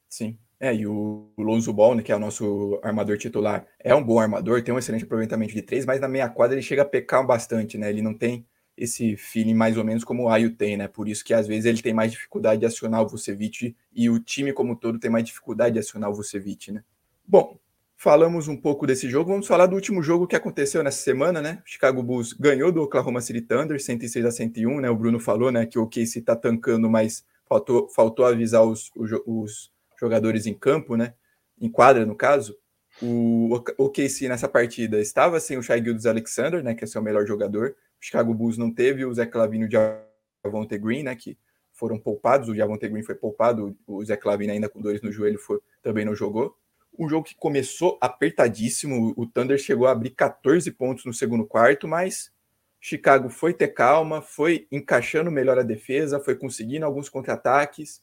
Sim. 0.09 0.37
É, 0.59 0.73
e 0.73 0.87
o 0.87 1.29
Lonzo 1.37 1.71
Ball, 1.71 1.93
né, 1.93 2.01
que 2.01 2.11
é 2.11 2.15
o 2.15 2.19
nosso 2.19 2.79
armador 2.83 3.17
titular, 3.17 3.67
é 3.79 3.93
um 3.93 4.03
bom 4.03 4.19
armador, 4.19 4.63
tem 4.63 4.73
um 4.73 4.79
excelente 4.79 5.03
aproveitamento 5.03 5.53
de 5.53 5.61
três, 5.61 5.85
mas 5.85 6.01
na 6.01 6.07
meia 6.07 6.27
quadra 6.29 6.55
ele 6.55 6.63
chega 6.63 6.81
a 6.81 6.85
pecar 6.85 7.25
bastante, 7.25 7.77
né? 7.77 7.89
Ele 7.89 8.01
não 8.01 8.13
tem 8.13 8.45
esse 8.75 9.15
feeling 9.15 9.53
mais 9.53 9.77
ou 9.77 9.83
menos 9.83 10.03
como 10.03 10.23
o 10.23 10.29
Ayo 10.29 10.51
tem, 10.55 10.75
né? 10.77 10.87
Por 10.87 11.07
isso 11.07 11.23
que 11.23 11.33
às 11.33 11.47
vezes 11.47 11.65
ele 11.65 11.81
tem 11.81 11.93
mais 11.93 12.11
dificuldade 12.11 12.59
de 12.59 12.65
acionar 12.65 13.01
o 13.03 13.07
Vucevic 13.07 13.75
e 13.93 14.09
o 14.09 14.19
time 14.19 14.51
como 14.51 14.75
todo 14.75 14.99
tem 14.99 15.11
mais 15.11 15.25
dificuldade 15.25 15.73
de 15.73 15.79
acionar 15.79 16.09
o 16.09 16.15
Vucevic, 16.15 16.71
né? 16.71 16.83
Bom, 17.25 17.59
falamos 17.95 18.47
um 18.47 18.55
pouco 18.55 18.87
desse 18.87 19.09
jogo, 19.09 19.31
vamos 19.31 19.47
falar 19.47 19.67
do 19.67 19.75
último 19.75 20.01
jogo 20.01 20.27
que 20.27 20.35
aconteceu 20.35 20.83
nessa 20.83 21.03
semana, 21.03 21.41
né? 21.41 21.61
O 21.65 21.69
Chicago 21.69 22.01
Bulls 22.01 22.33
ganhou 22.33 22.71
do 22.71 22.81
Oklahoma 22.81 23.21
City 23.21 23.41
Thunder, 23.41 23.81
106 23.81 24.25
a 24.25 24.31
101, 24.31 24.81
né? 24.81 24.89
O 24.89 24.95
Bruno 24.95 25.19
falou, 25.19 25.51
né, 25.51 25.65
que 25.65 25.77
o 25.77 25.83
OKC 25.83 26.21
tá 26.21 26.35
tancando, 26.35 26.89
mas 26.89 27.25
faltou, 27.47 27.89
faltou 27.89 28.25
avisar 28.25 28.63
os, 28.63 28.91
os, 28.95 29.11
os 29.25 29.71
jogadores 29.99 30.45
em 30.45 30.53
campo, 30.53 30.95
né? 30.95 31.13
Em 31.59 31.69
quadra, 31.69 32.05
no 32.05 32.15
caso. 32.15 32.57
O 33.01 33.53
OKC 33.77 34.27
nessa 34.27 34.47
partida 34.47 34.99
estava 34.99 35.39
sem 35.39 35.57
o 35.57 35.61
Shai 35.61 35.83
Gildas 35.83 36.05
Alexander, 36.05 36.63
né? 36.63 36.73
Que 36.73 36.83
é 36.83 36.87
seu 36.87 37.01
melhor 37.01 37.25
jogador. 37.27 37.75
O 37.99 38.05
Chicago 38.05 38.33
Bulls 38.33 38.57
não 38.57 38.73
teve 38.73 39.05
o 39.05 39.13
Zé 39.13 39.25
Clavino 39.25 39.67
e 39.71 40.47
o 40.47 40.79
Green, 40.79 41.03
né? 41.03 41.15
Que 41.15 41.37
foram 41.73 41.99
poupados. 41.99 42.49
O 42.49 42.55
Javonte 42.55 42.87
Green 42.87 43.03
foi 43.03 43.15
poupado. 43.15 43.77
O 43.85 44.03
Zé 44.03 44.17
Clavino 44.17 44.51
ainda 44.51 44.67
com 44.67 44.81
dores 44.81 45.01
no 45.01 45.11
joelho 45.11 45.39
foi, 45.39 45.59
também 45.81 46.05
não 46.05 46.15
jogou. 46.15 46.55
Um 46.97 47.07
jogo 47.07 47.25
que 47.25 47.35
começou 47.35 47.97
apertadíssimo. 48.01 49.13
O 49.15 49.27
Thunder 49.27 49.59
chegou 49.59 49.85
a 49.85 49.91
abrir 49.91 50.11
14 50.11 50.71
pontos 50.71 51.05
no 51.05 51.13
segundo 51.13 51.45
quarto, 51.45 51.87
mas 51.87 52.31
Chicago 52.79 53.29
foi 53.29 53.53
ter 53.53 53.69
calma, 53.69 54.21
foi 54.21 54.67
encaixando 54.71 55.29
melhor 55.29 55.59
a 55.59 55.63
defesa, 55.63 56.19
foi 56.19 56.35
conseguindo 56.35 56.85
alguns 56.85 57.09
contra-ataques 57.09 58.01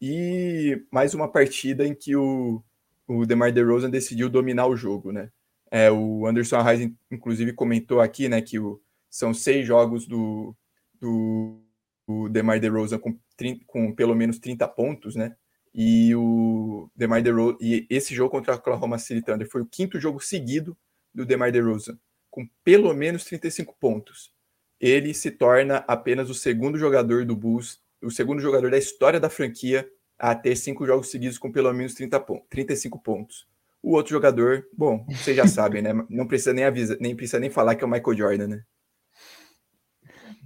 e 0.00 0.82
mais 0.90 1.14
uma 1.14 1.30
partida 1.30 1.86
em 1.86 1.94
que 1.94 2.14
o, 2.16 2.62
o 3.06 3.24
DeMar 3.26 3.52
DeRozan 3.52 3.90
decidiu 3.90 4.28
dominar 4.28 4.66
o 4.66 4.76
jogo, 4.76 5.12
né? 5.12 5.30
É, 5.70 5.90
o 5.90 6.26
Anderson 6.26 6.62
Reis, 6.62 6.90
inclusive, 7.10 7.52
comentou 7.52 8.00
aqui, 8.00 8.28
né, 8.28 8.40
que 8.40 8.58
o, 8.58 8.80
são 9.10 9.34
seis 9.34 9.66
jogos 9.66 10.06
do, 10.06 10.54
do, 11.00 11.60
do 12.06 12.28
DeMar 12.28 12.60
DeRozan 12.60 12.98
com, 12.98 13.18
com 13.66 13.92
pelo 13.92 14.14
menos 14.14 14.38
30 14.38 14.66
pontos, 14.68 15.16
né? 15.16 15.34
E 15.74 16.14
o 16.14 16.90
DeMar 16.94 17.22
DeRozan, 17.22 17.58
e 17.60 17.86
esse 17.90 18.14
jogo 18.14 18.30
contra 18.30 18.54
o 18.54 18.56
Oklahoma 18.56 18.98
City 18.98 19.22
Thunder 19.22 19.48
foi 19.50 19.62
o 19.62 19.66
quinto 19.66 20.00
jogo 20.00 20.20
seguido 20.20 20.76
do 21.14 21.26
DeMar 21.26 21.50
DeRozan 21.52 21.98
com 22.36 22.46
pelo 22.62 22.92
menos 22.92 23.24
35 23.24 23.74
pontos. 23.80 24.30
Ele 24.78 25.14
se 25.14 25.30
torna 25.30 25.78
apenas 25.88 26.28
o 26.28 26.34
segundo 26.34 26.76
jogador 26.76 27.24
do 27.24 27.34
Bulls 27.34 27.80
o 28.02 28.10
segundo 28.10 28.40
jogador 28.40 28.70
da 28.70 28.78
história 28.78 29.20
da 29.20 29.30
franquia 29.30 29.88
a 30.18 30.34
ter 30.34 30.56
cinco 30.56 30.86
jogos 30.86 31.10
seguidos 31.10 31.38
com 31.38 31.52
pelo 31.52 31.72
menos 31.72 31.94
30 31.94 32.18
pontos, 32.20 32.46
35 32.48 32.98
pontos. 32.98 33.46
O 33.82 33.92
outro 33.92 34.12
jogador, 34.12 34.66
bom, 34.72 35.04
vocês 35.10 35.36
já 35.36 35.46
sabem, 35.48 35.82
né? 35.82 35.90
Não 36.08 36.26
precisa 36.26 36.52
nem 36.52 36.64
avisar, 36.64 36.96
nem 37.00 37.14
precisa 37.14 37.38
nem 37.38 37.50
falar 37.50 37.74
que 37.74 37.84
é 37.84 37.86
o 37.86 37.90
Michael 37.90 38.16
Jordan, 38.16 38.48
né? 38.48 38.64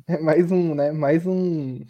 É 0.09 0.18
mais 0.18 0.51
um, 0.51 0.74
né? 0.74 0.90
Mais 0.90 1.26
um 1.26 1.80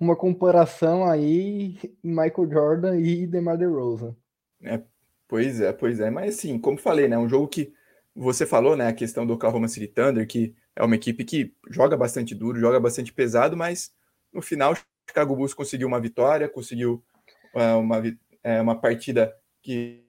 uma 0.00 0.16
comparação 0.16 1.04
aí 1.04 1.78
Michael 2.02 2.50
Jordan 2.50 3.00
e 3.00 3.26
DeMar 3.26 3.58
DeRozan. 3.58 4.14
É, 4.62 4.80
pois 5.28 5.60
é, 5.60 5.72
pois 5.72 6.00
é, 6.00 6.10
mas 6.10 6.36
assim, 6.36 6.58
como 6.58 6.78
falei, 6.78 7.08
né, 7.08 7.18
um 7.18 7.28
jogo 7.28 7.48
que 7.48 7.72
você 8.14 8.46
falou, 8.46 8.76
né, 8.76 8.86
a 8.86 8.92
questão 8.92 9.26
do 9.26 9.34
Oklahoma 9.34 9.68
City 9.68 9.86
Thunder, 9.86 10.26
que 10.26 10.54
é 10.74 10.82
uma 10.82 10.94
equipe 10.94 11.24
que 11.24 11.54
joga 11.68 11.96
bastante 11.96 12.34
duro, 12.34 12.58
joga 12.58 12.80
bastante 12.80 13.12
pesado, 13.12 13.56
mas 13.56 13.92
no 14.32 14.40
final 14.40 14.74
Chicago 15.16 15.34
Bulls 15.34 15.54
conseguiu 15.54 15.88
uma 15.88 15.98
vitória, 15.98 16.46
conseguiu 16.46 17.02
é, 17.54 17.72
uma, 17.72 18.02
é, 18.44 18.60
uma 18.60 18.78
partida 18.78 19.34
que 19.62 20.04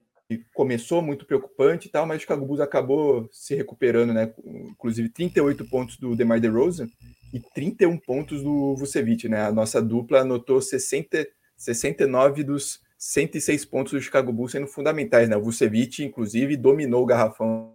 começou 0.53 1.01
muito 1.01 1.25
preocupante 1.25 1.87
e 1.87 1.91
tal, 1.91 2.05
mas 2.05 2.17
o 2.17 2.19
Chicago 2.19 2.45
Bulls 2.45 2.59
acabou 2.59 3.29
se 3.31 3.55
recuperando, 3.55 4.13
né? 4.13 4.33
Inclusive 4.45 5.07
38 5.07 5.69
pontos 5.69 5.95
do 5.95 6.13
DeMar 6.13 6.41
DeRozan 6.41 6.89
e 7.33 7.39
31 7.39 7.97
pontos 7.97 8.43
do 8.43 8.75
Vucevic, 8.75 9.29
né? 9.29 9.45
A 9.45 9.51
nossa 9.53 9.81
dupla 9.81 10.19
anotou 10.19 10.61
60, 10.61 11.25
69 11.55 12.43
dos 12.43 12.81
106 12.97 13.63
pontos 13.63 13.93
do 13.93 14.01
Chicago 14.01 14.33
Bulls 14.33 14.51
sendo 14.51 14.67
fundamentais, 14.67 15.29
né? 15.29 15.37
O 15.37 15.41
Vucevic, 15.41 16.03
inclusive, 16.03 16.57
dominou 16.57 17.03
o 17.03 17.05
garrafão 17.05 17.73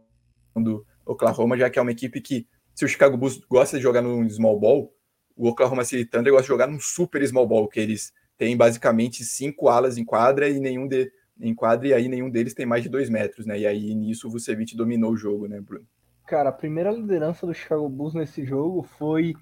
do 0.55 0.85
Oklahoma, 1.07 1.57
já 1.57 1.71
que 1.71 1.79
é 1.79 1.83
uma 1.83 1.93
equipe 1.93 2.21
que, 2.21 2.47
se 2.75 2.85
o 2.85 2.89
Chicago 2.89 3.17
Bulls 3.17 3.41
gosta 3.49 3.79
de 3.79 3.83
jogar 3.83 4.03
no 4.03 4.29
small 4.29 4.61
ball, 4.61 4.93
o 5.37 5.49
Oklahoma 5.49 5.85
City 5.85 6.05
Thunder 6.05 6.33
gosta 6.33 6.45
de 6.45 6.49
jogar 6.49 6.67
num 6.67 6.81
super 6.81 7.27
small 7.27 7.47
ball, 7.47 7.69
que 7.69 7.81
eles 7.81 8.13
têm 8.37 8.57
basicamente 8.57 9.25
cinco 9.25 9.69
alas 9.69 9.99
em 9.99 10.05
quadra 10.05 10.49
e 10.49 10.59
nenhum 10.59 10.87
de 10.87 11.11
em 11.41 11.55
quadra, 11.55 11.89
e 11.89 11.95
aí 11.95 12.09
nenhum 12.09 12.31
deles 12.31 12.55
tem 12.55 12.67
mais 12.67 12.83
de 12.83 12.89
dois 12.89 13.09
metros, 13.11 13.47
né? 13.47 13.59
E 13.59 13.67
aí 13.67 13.95
nisso 13.95 14.29
o 14.29 14.31
Vucevic 14.31 14.77
dominou 14.77 15.13
o 15.13 15.17
jogo, 15.17 15.49
né, 15.49 15.61
Bruno? 15.61 15.87
Cara, 16.27 16.51
a 16.51 16.53
primeira 16.53 16.91
liderança 16.91 17.47
do 17.47 17.55
Chicago 17.55 17.89
Bulls 17.89 18.15
nesse 18.15 18.45
jogo 18.45 18.83
foi 18.83 19.35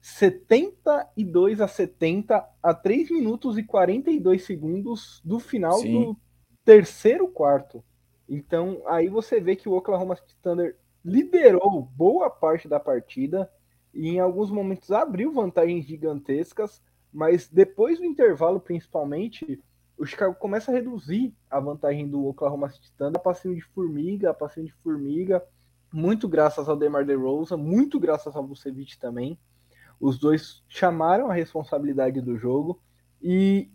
72 0.00 1.60
a 1.60 1.66
70 1.66 2.44
a 2.62 2.74
3 2.74 3.10
minutos 3.10 3.56
e 3.58 3.62
42 3.62 4.44
segundos 4.44 5.20
do 5.24 5.40
final 5.40 5.78
Sim. 5.78 5.92
do 5.92 6.16
terceiro 6.64 7.26
quarto. 7.28 7.82
Então, 8.28 8.82
aí 8.86 9.08
você 9.08 9.40
vê 9.40 9.56
que 9.56 9.68
o 9.68 9.72
Oklahoma 9.72 10.16
City 10.16 10.36
Thunder 10.42 10.76
liderou 11.04 11.82
boa 11.82 12.28
parte 12.28 12.68
da 12.68 12.78
partida, 12.78 13.50
e 13.96 14.10
em 14.10 14.20
alguns 14.20 14.50
momentos 14.50 14.90
abriu 14.92 15.32
vantagens 15.32 15.86
gigantescas, 15.86 16.82
mas 17.12 17.48
depois 17.48 17.98
do 17.98 18.04
intervalo, 18.04 18.60
principalmente, 18.60 19.58
o 19.96 20.04
Chicago 20.04 20.34
começa 20.34 20.70
a 20.70 20.74
reduzir 20.74 21.34
a 21.50 21.58
vantagem 21.58 22.06
do 22.06 22.26
Oklahoma 22.26 22.68
City 22.68 22.92
Thunder 22.96 23.18
a 23.18 23.22
passinho 23.22 23.54
de 23.54 23.62
formiga, 23.62 24.30
a 24.30 24.34
passinho 24.34 24.66
de 24.66 24.74
formiga, 24.74 25.42
muito 25.90 26.28
graças 26.28 26.68
ao 26.68 26.76
Demar 26.76 27.06
DeRozan, 27.06 27.56
muito 27.56 27.98
graças 27.98 28.36
ao 28.36 28.46
Vucevic 28.46 28.98
também. 28.98 29.38
Os 29.98 30.18
dois 30.18 30.62
chamaram 30.68 31.30
a 31.30 31.34
responsabilidade 31.34 32.20
do 32.20 32.36
jogo 32.36 32.78
e 33.22 33.70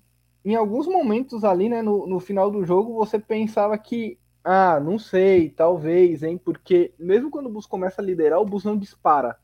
em 0.45 0.55
alguns 0.55 0.87
momentos 0.87 1.43
ali, 1.43 1.67
né, 1.67 1.81
no, 1.81 2.05
no 2.05 2.19
final 2.19 2.51
do 2.51 2.63
jogo, 2.63 2.93
você 2.93 3.17
pensava 3.17 3.75
que, 3.77 4.19
ah, 4.43 4.79
não 4.79 4.99
sei, 4.99 5.49
talvez, 5.49 6.21
hein, 6.21 6.37
porque 6.37 6.93
mesmo 6.99 7.31
quando 7.31 7.47
o 7.47 7.51
Bus 7.51 7.65
começa 7.65 8.01
a 8.01 8.05
liderar, 8.05 8.39
o 8.39 8.45
Bus 8.45 8.63
não 8.63 8.77
dispara. 8.77 9.37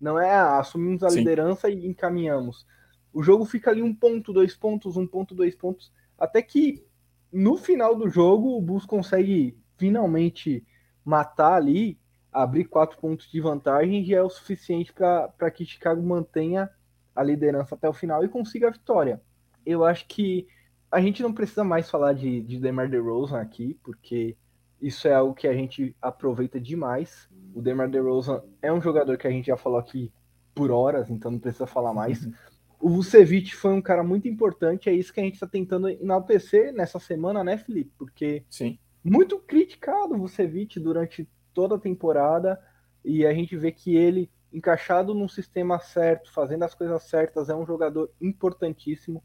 Não 0.00 0.18
é, 0.18 0.30
ah, 0.30 0.58
assumimos 0.58 1.02
a 1.02 1.10
Sim. 1.10 1.18
liderança 1.18 1.68
e 1.68 1.86
encaminhamos. 1.86 2.66
O 3.12 3.22
jogo 3.22 3.44
fica 3.44 3.70
ali 3.70 3.82
um 3.82 3.94
ponto, 3.94 4.32
dois 4.32 4.54
pontos, 4.54 4.96
um 4.96 5.06
ponto, 5.06 5.34
dois 5.34 5.54
pontos, 5.54 5.92
até 6.18 6.42
que 6.42 6.84
no 7.32 7.56
final 7.56 7.94
do 7.94 8.08
jogo 8.08 8.56
o 8.56 8.62
Bus 8.62 8.84
consegue 8.84 9.56
finalmente 9.78 10.64
matar 11.04 11.54
ali, 11.54 11.98
abrir 12.32 12.64
quatro 12.64 12.98
pontos 12.98 13.30
de 13.30 13.40
vantagem 13.40 14.02
e 14.04 14.14
é 14.14 14.22
o 14.22 14.28
suficiente 14.28 14.92
para 14.92 15.50
que 15.50 15.64
Chicago 15.64 16.02
mantenha 16.02 16.70
a 17.14 17.22
liderança 17.22 17.74
até 17.74 17.88
o 17.88 17.94
final 17.94 18.22
e 18.24 18.28
consiga 18.28 18.68
a 18.68 18.70
vitória 18.70 19.20
eu 19.66 19.84
acho 19.84 20.06
que 20.06 20.46
a 20.90 21.00
gente 21.00 21.20
não 21.20 21.32
precisa 21.34 21.64
mais 21.64 21.90
falar 21.90 22.12
de, 22.12 22.40
de 22.40 22.60
DeMar 22.60 22.88
DeRozan 22.88 23.40
aqui, 23.40 23.76
porque 23.82 24.36
isso 24.80 25.08
é 25.08 25.14
algo 25.14 25.34
que 25.34 25.48
a 25.48 25.54
gente 25.54 25.94
aproveita 26.00 26.60
demais. 26.60 27.28
O 27.54 27.62
DeMar 27.62 27.90
DeRozan 27.90 28.42
é 28.60 28.72
um 28.72 28.80
jogador 28.80 29.16
que 29.16 29.26
a 29.26 29.30
gente 29.30 29.46
já 29.46 29.56
falou 29.56 29.78
aqui 29.78 30.12
por 30.54 30.70
horas, 30.70 31.10
então 31.10 31.30
não 31.30 31.38
precisa 31.38 31.66
falar 31.66 31.92
mais. 31.92 32.24
Uhum. 32.24 32.32
O 32.78 32.90
Vucevic 32.90 33.54
foi 33.54 33.72
um 33.72 33.80
cara 33.80 34.02
muito 34.02 34.28
importante, 34.28 34.88
é 34.88 34.92
isso 34.92 35.12
que 35.12 35.20
a 35.20 35.22
gente 35.22 35.34
está 35.34 35.46
tentando 35.46 35.88
enaltecer 35.88 36.72
nessa 36.72 36.98
semana, 36.98 37.42
né, 37.42 37.56
Felipe? 37.56 37.90
Porque 37.96 38.44
Sim. 38.50 38.78
muito 39.02 39.38
criticado 39.38 40.14
o 40.14 40.18
Vucevic 40.18 40.78
durante 40.78 41.28
toda 41.54 41.76
a 41.76 41.78
temporada, 41.78 42.60
e 43.02 43.24
a 43.24 43.32
gente 43.32 43.56
vê 43.56 43.72
que 43.72 43.96
ele, 43.96 44.30
encaixado 44.52 45.14
num 45.14 45.28
sistema 45.28 45.78
certo, 45.78 46.30
fazendo 46.32 46.64
as 46.64 46.74
coisas 46.74 47.02
certas, 47.04 47.48
é 47.48 47.54
um 47.54 47.64
jogador 47.64 48.10
importantíssimo. 48.20 49.22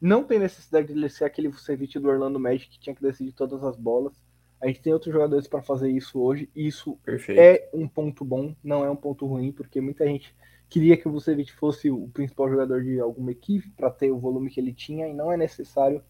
Não 0.00 0.24
tem 0.24 0.38
necessidade 0.38 0.88
de 0.88 0.94
ele 0.94 1.08
ser 1.08 1.24
aquele 1.24 1.48
Vucevic 1.48 1.98
do 1.98 2.08
Orlando 2.08 2.40
Magic 2.40 2.70
que 2.70 2.80
tinha 2.80 2.94
que 2.94 3.02
decidir 3.02 3.32
todas 3.32 3.62
as 3.62 3.76
bolas. 3.76 4.14
A 4.62 4.66
gente 4.66 4.82
tem 4.82 4.92
outros 4.92 5.12
jogadores 5.12 5.48
para 5.48 5.62
fazer 5.62 5.90
isso 5.90 6.20
hoje, 6.20 6.50
e 6.54 6.66
isso 6.66 6.98
Perfeito. 7.04 7.40
é 7.40 7.68
um 7.72 7.88
ponto 7.88 8.24
bom, 8.24 8.54
não 8.62 8.84
é 8.84 8.90
um 8.90 8.96
ponto 8.96 9.26
ruim, 9.26 9.52
porque 9.52 9.80
muita 9.80 10.06
gente 10.06 10.34
queria 10.68 10.96
que 10.96 11.08
o 11.08 11.12
Vucevic 11.12 11.52
fosse 11.52 11.90
o 11.90 12.08
principal 12.08 12.48
jogador 12.48 12.82
de 12.82 13.00
alguma 13.00 13.32
equipe 13.32 13.70
para 13.70 13.90
ter 13.90 14.10
o 14.10 14.18
volume 14.18 14.50
que 14.50 14.60
ele 14.60 14.72
tinha, 14.72 15.08
e 15.08 15.14
não 15.14 15.32
é 15.32 15.36
necessário 15.36 16.02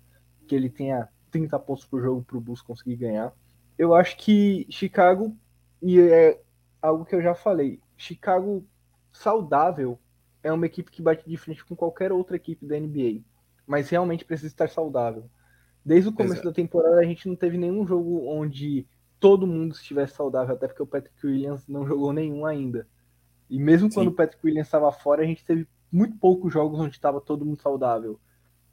que 0.46 0.55
ele 0.55 0.68
tenha 0.68 1.09
30 1.30 1.59
pontos 1.61 1.84
por 1.84 2.03
jogo 2.03 2.22
para 2.22 2.36
o 2.36 2.40
Bulls 2.40 2.61
conseguir 2.61 2.96
ganhar. 2.96 3.32
Eu 3.78 3.94
acho 3.94 4.16
que 4.16 4.66
Chicago, 4.68 5.36
e 5.80 6.01
é 6.01 6.40
algo 6.82 7.05
que 7.05 7.14
eu 7.14 7.22
já 7.22 7.34
falei, 7.34 7.80
Chicago 7.96 8.66
saudável 9.12 9.98
é 10.42 10.53
uma 10.53 10.66
equipe 10.66 10.90
que 10.90 11.03
bate 11.03 11.28
de 11.28 11.36
frente 11.36 11.64
com 11.64 11.76
qualquer 11.76 12.11
outra 12.12 12.36
equipe 12.36 12.66
da 12.66 12.78
NBA 12.78 13.22
mas 13.70 13.88
realmente 13.88 14.24
precisa 14.24 14.48
estar 14.48 14.68
saudável. 14.68 15.30
Desde 15.91 16.09
o 16.09 16.12
começo 16.12 16.34
Exato. 16.34 16.51
da 16.51 16.55
temporada 16.55 17.01
a 17.01 17.05
gente 17.05 17.26
não 17.26 17.34
teve 17.34 17.59
nenhum 17.59 17.84
jogo 17.84 18.24
onde 18.28 18.86
todo 19.18 19.45
mundo 19.45 19.74
estivesse 19.74 20.14
saudável, 20.14 20.55
até 20.55 20.68
porque 20.68 20.84
o 20.84 20.86
Patrick 20.86 21.26
Williams 21.26 21.66
não 21.66 21.84
jogou 21.84 22.12
nenhum 22.12 22.47
ainda. 22.47 22.86
E 23.51 23.59
mesmo 23.59 23.88
Sim. 23.88 23.95
quando 23.97 24.07
o 24.07 24.14
Patrick 24.14 24.47
Williams 24.47 24.68
estava 24.68 24.93
fora, 24.93 25.22
a 25.22 25.26
gente 25.26 25.45
teve 25.45 25.66
muito 25.91 26.16
poucos 26.16 26.53
jogos 26.53 26.78
onde 26.78 26.95
estava 26.95 27.20
todo 27.20 27.45
mundo 27.45 27.61
saudável. 27.61 28.20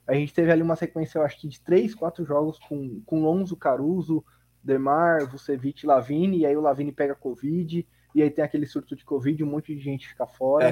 A 0.05 0.13
gente 0.13 0.32
teve 0.32 0.51
ali 0.51 0.61
uma 0.61 0.76
sequência, 0.76 1.18
eu 1.18 1.24
acho 1.24 1.41
que 1.41 1.47
de 1.47 1.59
três, 1.59 1.95
quatro 1.95 2.24
jogos 2.24 2.59
com, 2.59 3.01
com 3.03 3.24
Lonzo, 3.24 3.57
Caruso, 3.57 4.24
Demar, 4.63 5.26
Vucevic, 5.26 5.88
Lavine, 5.88 6.41
e 6.41 6.45
aí 6.45 6.55
o 6.55 6.61
Lavine 6.61 6.91
pega 6.91 7.15
Covid, 7.15 7.84
e 8.13 8.22
aí 8.22 8.30
tem 8.30 8.45
aquele 8.45 8.68
surto 8.68 8.95
de 8.95 9.03
Covid, 9.03 9.43
um 9.43 9.49
monte 9.49 9.74
de 9.74 9.82
gente 9.82 10.07
fica 10.07 10.28
fora. 10.28 10.68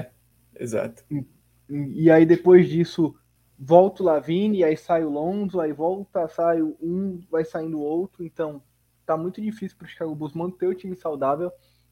É, 0.53 0.63
exato. 0.63 1.03
E, 1.09 1.25
e 1.67 2.11
aí 2.11 2.23
depois 2.23 2.69
disso, 2.69 3.15
volta 3.57 4.03
o 4.03 4.05
Lavine, 4.05 4.63
aí 4.63 4.75
sai 4.75 5.03
o 5.03 5.09
Lonzo, 5.09 5.59
aí 5.59 5.71
volta, 5.71 6.27
sai 6.27 6.61
um, 6.61 7.21
vai 7.29 7.45
saindo 7.45 7.77
o 7.77 7.83
outro, 7.83 8.23
então 8.23 8.61
tá 9.05 9.15
muito 9.15 9.41
difícil 9.41 9.77
para 9.77 9.85
o 9.85 9.89
Chicago 9.89 10.15
Bulls 10.15 10.33
manter 10.33 10.67
o 10.67 10.75
time 10.75 10.95
saudável, 10.95 11.51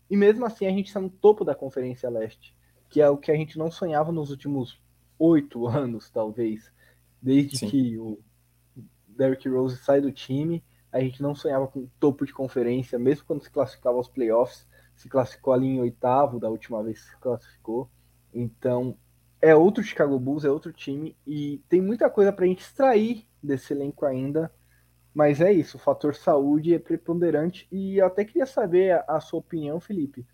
e 0.09 0.17
mesmo 0.17 0.45
assim 0.45 0.65
a 0.65 0.71
gente 0.71 0.87
está 0.87 0.99
no 0.99 1.09
topo 1.09 1.45
da 1.45 1.55
Conferência 1.55 2.09
Leste, 2.09 2.55
que 2.89 3.01
é 3.01 3.09
o 3.09 3.17
que 3.17 3.31
a 3.31 3.35
gente 3.35 3.57
não 3.57 3.71
sonhava 3.71 4.11
nos 4.11 4.29
últimos 4.29 4.81
oito 5.17 5.65
anos, 5.67 6.09
talvez, 6.09 6.71
desde 7.21 7.57
Sim. 7.57 7.69
que 7.69 7.97
o 7.97 8.19
Derrick 9.07 9.47
Rose 9.47 9.77
sai 9.77 10.01
do 10.01 10.11
time, 10.11 10.63
a 10.91 10.99
gente 10.99 11.21
não 11.21 11.33
sonhava 11.33 11.67
com 11.67 11.87
topo 11.99 12.25
de 12.25 12.33
conferência, 12.33 12.99
mesmo 12.99 13.25
quando 13.25 13.41
se 13.41 13.49
classificava 13.49 13.97
aos 13.97 14.07
playoffs, 14.07 14.67
se 14.95 15.09
classificou 15.09 15.53
ali 15.53 15.65
em 15.65 15.79
oitavo 15.79 16.39
da 16.39 16.49
última 16.49 16.83
vez 16.83 17.01
que 17.01 17.09
se 17.09 17.17
classificou, 17.17 17.89
então 18.33 18.95
é 19.43 19.53
outro 19.53 19.83
Chicago 19.83 20.17
Bulls, 20.17 20.45
é 20.45 20.49
outro 20.49 20.71
time 20.71 21.17
e 21.27 21.61
tem 21.67 21.81
muita 21.81 22.09
coisa 22.09 22.31
para 22.31 22.45
a 22.45 22.47
gente 22.47 22.61
extrair 22.61 23.27
desse 23.43 23.73
elenco 23.73 24.05
ainda. 24.05 24.49
Mas 25.13 25.41
é 25.41 25.51
isso, 25.51 25.75
o 25.75 25.79
fator 25.79 26.15
saúde 26.15 26.73
é 26.73 26.79
preponderante 26.79 27.67
e 27.69 27.97
eu 27.97 28.05
até 28.05 28.23
queria 28.23 28.45
saber 28.45 28.93
a, 28.93 29.17
a 29.17 29.19
sua 29.19 29.39
opinião, 29.39 29.81
Felipe. 29.81 30.25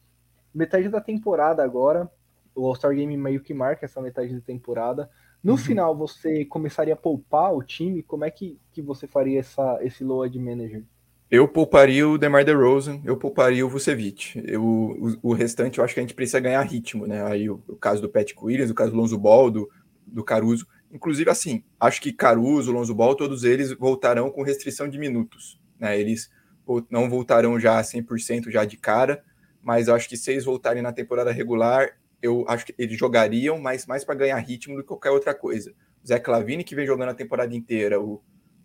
Metade 0.53 0.87
da 0.89 1.01
temporada 1.01 1.63
agora, 1.63 2.09
o 2.53 2.67
All-Star 2.67 2.93
Game 2.93 3.17
meio 3.17 3.41
que 3.41 3.51
marca 3.51 3.83
essa 3.83 3.99
metade 3.99 4.31
da 4.31 4.41
temporada. 4.41 5.09
No 5.43 5.53
uhum. 5.53 5.57
final, 5.57 5.97
você 5.97 6.45
começaria 6.45 6.93
a 6.93 6.97
poupar 6.97 7.51
o 7.51 7.63
time? 7.63 8.03
Como 8.03 8.23
é 8.23 8.29
que, 8.29 8.59
que 8.71 8.81
você 8.81 9.07
faria 9.07 9.39
essa, 9.39 9.79
esse 9.81 10.03
load 10.03 10.37
manager? 10.37 10.83
Eu 11.31 11.47
pouparia 11.47 12.09
o 12.09 12.17
DeMar 12.17 12.43
DeRozan, 12.43 13.01
eu 13.05 13.15
pouparia 13.15 13.63
o 13.63 13.69
Vucevic. 13.69 14.41
Eu, 14.43 14.63
o, 14.63 15.17
o, 15.21 15.33
restante 15.33 15.77
eu 15.77 15.85
acho 15.85 15.93
que 15.93 15.99
a 15.99 16.03
gente 16.03 16.15
precisa 16.15 16.39
ganhar 16.39 16.61
ritmo, 16.63 17.05
né? 17.05 17.23
Aí 17.23 17.47
o, 17.47 17.61
o 17.67 17.75
caso 17.75 18.01
do 18.01 18.09
Pat 18.09 18.33
Williams, 18.41 18.71
o 18.71 18.73
caso 18.73 18.91
do 18.91 18.97
Lonzo 18.97 19.17
Ball, 19.17 19.51
do, 19.51 19.69
do 20.07 20.23
Caruso. 20.23 20.65
Inclusive, 20.91 21.29
assim, 21.29 21.63
acho 21.79 22.01
que 22.01 22.11
Caruso, 22.11 22.71
Lonzo 22.71 22.95
Ball, 22.95 23.15
todos 23.15 23.43
eles 23.43 23.71
voltarão 23.73 24.31
com 24.31 24.41
restrição 24.41 24.89
de 24.89 24.97
minutos, 24.97 25.61
né? 25.79 25.99
Eles 25.99 26.31
não 26.89 27.07
voltarão 27.07 27.59
já 27.59 27.79
100% 27.79 28.49
já 28.49 28.65
de 28.65 28.77
cara, 28.77 29.23
mas 29.61 29.87
acho 29.87 30.09
que 30.09 30.17
se 30.17 30.31
eles 30.31 30.45
voltarem 30.45 30.81
na 30.81 30.91
temporada 30.91 31.31
regular, 31.31 31.91
eu 32.23 32.43
acho 32.47 32.65
que 32.65 32.75
eles 32.75 32.97
jogariam, 32.97 33.59
mas 33.59 33.85
mais 33.85 34.03
para 34.03 34.15
ganhar 34.15 34.37
ritmo 34.37 34.75
do 34.75 34.81
que 34.81 34.87
qualquer 34.87 35.11
outra 35.11 35.35
coisa. 35.35 35.75
O 36.03 36.07
Zé 36.07 36.17
Clavini, 36.17 36.63
que 36.63 36.75
vem 36.75 36.87
jogando 36.87 37.09
a 37.09 37.13
temporada 37.13 37.55
inteira, 37.55 38.01
o 38.01 38.19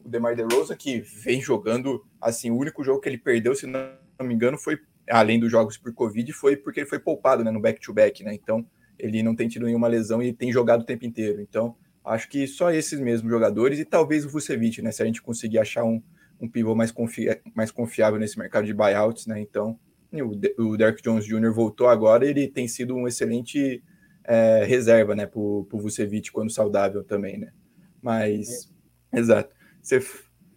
o 0.04 0.08
DeMar 0.08 0.36
DeRozan, 0.36 0.76
que 0.76 1.00
vem 1.00 1.40
jogando, 1.40 2.04
assim, 2.20 2.50
o 2.50 2.56
único 2.56 2.84
jogo 2.84 3.00
que 3.00 3.08
ele 3.08 3.18
perdeu, 3.18 3.54
se 3.54 3.66
não 3.66 3.88
me 4.20 4.34
engano, 4.34 4.58
foi, 4.58 4.78
além 5.08 5.40
dos 5.40 5.50
jogos 5.50 5.78
por 5.78 5.92
Covid, 5.94 6.30
foi 6.32 6.56
porque 6.56 6.80
ele 6.80 6.88
foi 6.88 6.98
poupado, 6.98 7.42
né, 7.42 7.50
no 7.50 7.60
back-to-back, 7.60 8.22
-back, 8.22 8.24
né, 8.24 8.34
então 8.34 8.64
ele 8.98 9.22
não 9.22 9.34
tem 9.34 9.48
tido 9.48 9.66
nenhuma 9.66 9.88
lesão 9.88 10.22
e 10.22 10.32
tem 10.32 10.52
jogado 10.52 10.82
o 10.82 10.84
tempo 10.84 11.06
inteiro, 11.06 11.40
então 11.40 11.74
acho 12.04 12.28
que 12.28 12.46
só 12.46 12.70
esses 12.70 13.00
mesmos 13.00 13.30
jogadores 13.30 13.78
e 13.78 13.84
talvez 13.84 14.24
o 14.24 14.28
Vucevic, 14.28 14.82
né, 14.82 14.92
se 14.92 15.02
a 15.02 15.06
gente 15.06 15.22
conseguir 15.22 15.58
achar 15.58 15.84
um, 15.84 16.02
um 16.38 16.48
pivô 16.48 16.74
mais, 16.74 16.92
confi 16.92 17.26
mais 17.54 17.70
confiável 17.70 18.20
nesse 18.20 18.38
mercado 18.38 18.66
de 18.66 18.74
buyouts, 18.74 19.26
né, 19.26 19.40
então 19.40 19.78
o, 20.12 20.36
De 20.36 20.54
o 20.58 20.76
Derek 20.76 21.02
Jones 21.02 21.24
Jr. 21.24 21.52
voltou 21.52 21.88
agora, 21.88 22.26
ele 22.26 22.46
tem 22.46 22.68
sido 22.68 22.94
um 22.94 23.08
excelente 23.08 23.82
é, 24.22 24.64
reserva, 24.64 25.14
né, 25.14 25.26
para 25.26 25.40
o 25.40 25.66
Vucevic 25.72 26.30
quando 26.30 26.52
saudável 26.52 27.02
também, 27.02 27.38
né, 27.38 27.52
mas, 28.02 28.70
é. 29.12 29.18
exato. 29.18 29.63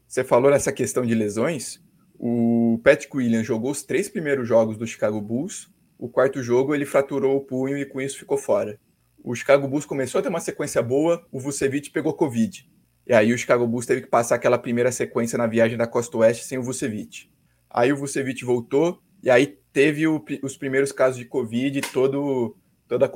Você, 0.07 0.23
falou 0.23 0.49
nessa 0.49 0.71
questão 0.71 1.05
de 1.05 1.13
lesões. 1.13 1.83
O 2.17 2.79
Patrick 2.81 3.15
Williams 3.15 3.45
jogou 3.45 3.71
os 3.71 3.83
três 3.83 4.07
primeiros 4.07 4.47
jogos 4.47 4.77
do 4.77 4.87
Chicago 4.87 5.19
Bulls. 5.19 5.69
O 5.99 6.07
quarto 6.07 6.41
jogo 6.41 6.73
ele 6.73 6.85
fraturou 6.85 7.35
o 7.35 7.41
punho 7.41 7.77
e 7.77 7.85
com 7.85 7.99
isso 7.99 8.17
ficou 8.17 8.37
fora. 8.37 8.79
O 9.21 9.35
Chicago 9.35 9.67
Bulls 9.67 9.85
começou 9.85 10.19
a 10.19 10.21
ter 10.21 10.29
uma 10.29 10.39
sequência 10.39 10.81
boa, 10.81 11.27
o 11.29 11.39
Vucevic 11.41 11.89
pegou 11.89 12.13
Covid. 12.13 12.69
E 13.05 13.13
aí 13.13 13.33
o 13.33 13.37
Chicago 13.37 13.67
Bulls 13.67 13.85
teve 13.85 14.01
que 14.01 14.07
passar 14.07 14.35
aquela 14.35 14.57
primeira 14.57 14.91
sequência 14.91 15.37
na 15.37 15.45
viagem 15.45 15.77
da 15.77 15.85
Costa 15.85 16.17
Oeste 16.19 16.45
sem 16.45 16.57
o 16.57 16.63
Vucevic. 16.63 17.29
Aí 17.69 17.91
o 17.91 17.97
Vucevic 17.97 18.45
voltou 18.45 19.01
e 19.21 19.29
aí 19.29 19.59
teve 19.73 20.07
o, 20.07 20.23
os 20.41 20.55
primeiros 20.55 20.93
casos 20.93 21.17
de 21.17 21.25
Covid, 21.25 21.81
todo, 21.91 22.55
toda 22.87 23.05
a 23.05 23.11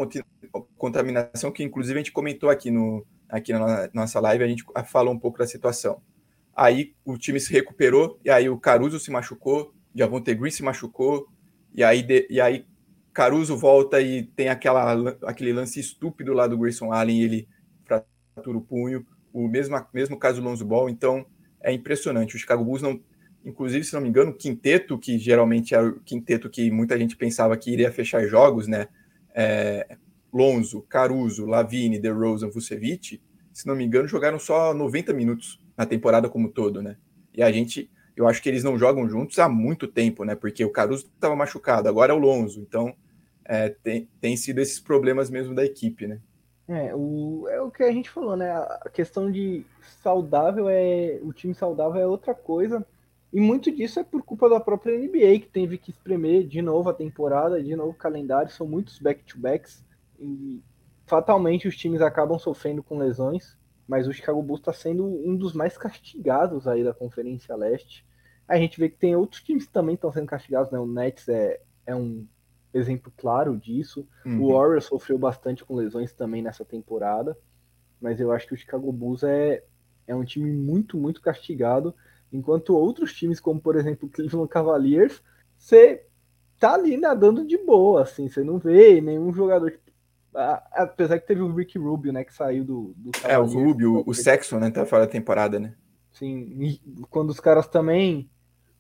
contaminação 0.78 1.52
que 1.52 1.64
inclusive 1.64 1.98
a 1.98 2.04
gente 2.04 2.12
comentou 2.12 2.50
aqui 2.50 2.70
no, 2.70 3.06
aqui 3.32 3.54
na 3.54 3.90
nossa 3.94 4.20
live, 4.20 4.44
a 4.44 4.48
gente 4.48 4.64
falou 4.86 5.14
um 5.14 5.20
pouco 5.20 5.40
da 5.40 5.48
situação. 5.48 6.02
Aí 6.56 6.94
o 7.06 7.18
time 7.18 7.40
se 7.40 7.52
recuperou, 7.52 8.20
e 8.24 8.30
aí 8.30 8.50
o 8.50 8.58
Caruso 8.60 9.00
se 9.00 9.10
machucou, 9.10 9.74
Javonte 9.96 10.36
Green 10.36 10.52
se 10.52 10.62
machucou, 10.62 11.28
e 11.74 11.84
aí, 11.84 12.04
de, 12.04 12.28
e 12.30 12.42
aí 12.42 12.66
Caruso 13.14 13.58
volta 13.58 14.02
e 14.02 14.24
tem 14.24 14.50
aquela, 14.50 15.18
aquele 15.24 15.54
lance 15.54 15.80
estúpido 15.80 16.34
lá 16.34 16.46
do 16.46 16.58
Grayson 16.58 16.92
Allen, 16.92 17.22
ele 17.22 17.48
fratura 17.86 18.58
o 18.58 18.62
punho, 18.62 19.06
o 19.34 19.48
mesmo, 19.48 19.76
mesmo 19.94 20.18
caso 20.18 20.42
do 20.42 20.48
Lonzo 20.48 20.66
Ball, 20.66 20.90
então 20.90 21.26
é 21.62 21.72
impressionante. 21.72 22.36
O 22.36 22.40
Chicago 22.40 22.64
Bulls 22.64 22.82
não, 22.82 23.02
inclusive, 23.46 23.84
se 23.84 23.94
não 23.94 24.02
me 24.02 24.10
engano, 24.10 24.32
o 24.32 24.36
quinteto, 24.36 24.98
que 24.98 25.18
geralmente 25.18 25.74
era 25.74 25.88
o 25.88 26.00
quinteto 26.02 26.50
que 26.50 26.70
muita 26.70 26.98
gente 26.98 27.16
pensava 27.16 27.56
que 27.58 27.72
iria 27.72 27.92
fechar 27.92 28.26
jogos, 28.26 28.68
né? 28.68 28.88
É, 29.34 29.98
Lonzo, 30.34 30.82
Caruso, 30.84 31.46
Lavine, 31.46 32.00
DeRozan, 32.00 32.50
Vucevic, 32.50 33.22
se 33.54 33.68
não 33.68 33.76
me 33.76 33.84
engano, 33.84 34.08
jogaram 34.08 34.40
só 34.40 34.74
90 34.74 35.14
minutos 35.14 35.60
na 35.78 35.86
temporada 35.86 36.30
como 36.30 36.50
todo, 36.50 36.82
né? 36.82 36.98
E 37.34 37.44
a 37.44 37.52
gente 37.52 37.90
eu 38.16 38.28
acho 38.28 38.42
que 38.42 38.50
eles 38.50 38.64
não 38.64 38.78
jogam 38.78 39.10
juntos 39.10 39.40
há 39.40 39.48
muito 39.48 39.88
tempo, 39.88 40.24
né? 40.24 40.36
Porque 40.36 40.64
o 40.64 40.70
Caruso 40.70 41.06
estava 41.06 41.36
machucado, 41.36 41.88
agora 41.88 42.12
é 42.12 42.16
o 42.16 42.20
Lonzo. 42.20 42.60
Então, 42.60 42.94
é, 43.46 43.70
tem, 43.70 44.08
tem 44.20 44.38
sido 44.38 44.60
esses 44.60 44.80
problemas 44.80 45.30
mesmo 45.30 45.56
da 45.56 45.66
equipe, 45.66 46.08
né? 46.08 46.20
É 46.68 46.94
o, 46.96 47.48
é 47.50 47.60
o 47.62 47.72
que 47.72 47.84
a 47.84 47.92
gente 47.92 48.10
falou, 48.10 48.36
né? 48.36 48.50
A 48.52 48.90
questão 48.94 49.32
de 49.32 49.66
saudável 50.02 50.70
é. 50.70 51.20
O 51.24 51.34
time 51.34 51.54
saudável 51.54 52.00
é 52.00 52.08
outra 52.08 52.34
coisa. 52.34 52.86
E 53.34 53.40
muito 53.40 53.72
disso 53.72 54.00
é 54.00 54.04
por 54.04 54.24
culpa 54.24 54.50
da 54.50 54.60
própria 54.60 54.98
NBA, 54.98 55.40
que 55.40 55.50
teve 55.52 55.78
que 55.78 55.92
espremer 55.92 56.46
de 56.46 56.62
novo 56.62 56.90
a 56.90 56.94
temporada, 56.94 57.62
de 57.62 57.76
novo 57.76 57.92
o 57.92 57.96
calendário. 57.96 58.52
São 58.52 58.68
muitos 58.68 59.00
back-to-backs. 59.00 59.84
E 60.22 60.64
fatalmente 61.06 61.68
os 61.68 61.76
times 61.76 62.02
acabam 62.02 62.38
sofrendo 62.38 62.84
com 62.84 62.98
lesões. 62.98 63.58
Mas 63.88 64.08
o 64.08 64.14
Chicago 64.14 64.42
Bulls 64.42 64.62
está 64.62 64.72
sendo 64.72 65.06
um 65.06 65.36
dos 65.36 65.54
mais 65.54 65.78
castigados 65.78 66.68
aí 66.68 66.84
da 66.84 66.94
Conferência 66.94 67.56
Leste. 67.56 68.06
A 68.48 68.58
gente 68.58 68.80
vê 68.80 68.88
que 68.88 68.98
tem 68.98 69.16
outros 69.16 69.42
times 69.42 69.66
que 69.66 69.74
também 69.74 69.96
estão 69.96 70.12
sendo 70.12 70.28
castigados, 70.28 70.72
né? 70.72 70.80
O 70.80 70.86
Nets 70.86 71.28
é, 71.28 71.60
é 71.86 71.96
um 71.96 72.26
exemplo 72.74 73.12
claro 73.18 73.58
disso. 73.58 74.08
Uhum. 74.26 74.44
O 74.44 74.54
Warriors 74.54 74.86
sofreu 74.86 75.18
bastante 75.18 75.66
com 75.66 75.76
lesões 75.76 76.14
também 76.14 76.42
nessa 76.42 76.64
temporada. 76.64 77.38
Mas 78.00 78.20
eu 78.20 78.32
acho 78.32 78.48
que 78.48 78.54
o 78.54 78.58
Chicago 78.58 78.92
Bulls 78.92 79.24
é, 79.24 79.64
é 80.08 80.16
um 80.16 80.24
time 80.24 80.50
muito, 80.52 80.98
muito 80.98 81.22
castigado. 81.22 81.94
Enquanto 82.32 82.76
outros 82.76 83.14
times, 83.14 83.40
como 83.40 83.60
por 83.60 83.76
exemplo 83.76 84.08
o 84.08 84.12
Cleveland 84.12 84.50
Cavaliers, 84.50 85.22
você 85.58 86.06
tá 86.60 86.76
ali 86.76 86.96
nadando 86.96 87.46
de 87.46 87.58
boa, 87.58 88.04
assim, 88.04 88.30
você 88.30 88.44
não 88.44 88.58
vê 88.58 89.02
nenhum 89.02 89.34
jogador. 89.34 89.78
Apesar 90.72 91.20
que 91.20 91.28
teve 91.28 91.42
o 91.42 91.54
Rick 91.54 91.78
Rubio, 91.78 92.14
né, 92.14 92.24
que 92.24 92.34
saiu 92.34 92.64
do. 92.64 92.94
do 92.96 93.12
é, 93.24 93.38
o 93.38 93.46
Rubio, 93.46 94.04
o 94.06 94.14
Sexton, 94.14 94.60
né, 94.60 94.72
tá 94.72 94.86
fora 94.86 95.06
da 95.06 95.12
temporada, 95.12 95.60
né? 95.60 95.76
Sim, 96.14 96.80
quando 97.10 97.30
os 97.30 97.40
caras 97.40 97.68
também. 97.68 98.30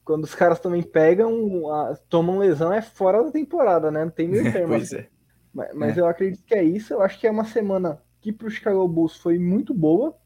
Quando 0.04 0.24
os 0.24 0.34
caras 0.34 0.60
também 0.60 0.82
pegam, 0.82 1.72
a, 1.72 1.96
tomam 2.10 2.40
lesão, 2.40 2.74
é 2.74 2.82
fora 2.82 3.24
da 3.24 3.32
temporada, 3.32 3.92
né? 3.92 4.04
Não 4.04 4.12
tem 4.12 4.28
meio 4.28 4.44
termo. 4.52 4.70
pois 4.70 4.94
assim. 4.94 5.04
é. 5.04 5.08
Mas, 5.54 5.74
mas 5.74 5.98
é. 5.98 6.02
eu 6.02 6.08
acredito 6.08 6.44
que 6.44 6.56
é 6.56 6.64
isso. 6.64 6.94
Eu 6.94 7.02
acho 7.02 7.20
que 7.20 7.28
é 7.28 7.32
uma 7.32 7.46
semana 7.46 8.02
que 8.20 8.32
pro 8.32 8.50
Chicago 8.50 8.88
Bulls 8.88 9.18
foi 9.18 9.38
muito 9.38 9.74
boa. 9.74 10.18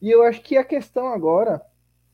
E 0.00 0.10
eu 0.10 0.22
acho 0.22 0.42
que 0.42 0.56
a 0.56 0.64
questão 0.64 1.08
agora 1.08 1.62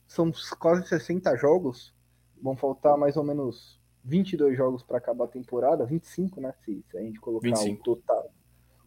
são 0.06 0.30
quase 0.58 0.86
60 0.86 1.34
jogos. 1.36 1.94
Vão 2.40 2.56
faltar 2.56 2.96
mais 2.96 3.16
ou 3.16 3.24
menos 3.24 3.80
22 4.04 4.56
jogos 4.56 4.82
para 4.82 4.98
acabar 4.98 5.24
a 5.24 5.28
temporada, 5.28 5.84
25, 5.84 6.40
né? 6.40 6.54
Se, 6.64 6.84
se 6.90 6.96
a 6.96 7.00
gente 7.00 7.20
colocar 7.20 7.48
25. 7.48 7.80
o 7.80 7.96
total, 7.96 8.30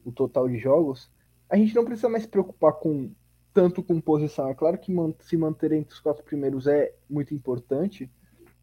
o 0.06 0.12
total 0.12 0.48
de 0.48 0.58
jogos. 0.58 1.12
A 1.50 1.58
gente 1.58 1.76
não 1.76 1.86
precisa 1.86 2.10
mais 2.10 2.24
se 2.24 2.30
preocupar 2.30 2.74
com 2.74 3.12
tanto 3.54 3.84
com 3.84 4.02
posição. 4.02 4.50
É 4.50 4.56
claro 4.56 4.78
que 4.78 4.92
se 5.20 5.38
manter 5.38 5.72
entre 5.72 5.94
os 5.94 6.00
quatro 6.00 6.24
primeiros 6.24 6.68
é 6.68 6.94
muito 7.10 7.34
importante, 7.34 8.10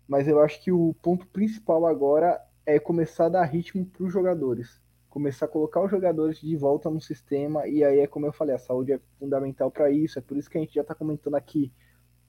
mas 0.08 0.26
eu 0.26 0.40
acho 0.40 0.62
que 0.62 0.72
o 0.72 0.94
ponto 1.00 1.26
principal 1.28 1.86
agora 1.86 2.40
é 2.66 2.78
começar 2.78 3.26
a 3.26 3.30
dar 3.30 3.44
ritmo 3.44 3.86
para 3.86 4.04
os 4.04 4.12
jogadores. 4.12 4.80
Começar 5.08 5.46
a 5.46 5.48
colocar 5.48 5.82
os 5.82 5.90
jogadores 5.90 6.40
de 6.40 6.56
volta 6.56 6.90
no 6.90 7.00
sistema, 7.00 7.66
e 7.66 7.82
aí 7.82 8.00
é 8.00 8.06
como 8.06 8.26
eu 8.26 8.32
falei, 8.32 8.54
a 8.54 8.58
saúde 8.58 8.92
é 8.92 9.00
fundamental 9.18 9.70
para 9.70 9.90
isso. 9.90 10.18
É 10.18 10.22
por 10.22 10.36
isso 10.36 10.50
que 10.50 10.58
a 10.58 10.60
gente 10.60 10.74
já 10.74 10.82
está 10.82 10.94
comentando 10.94 11.34
aqui 11.34 11.72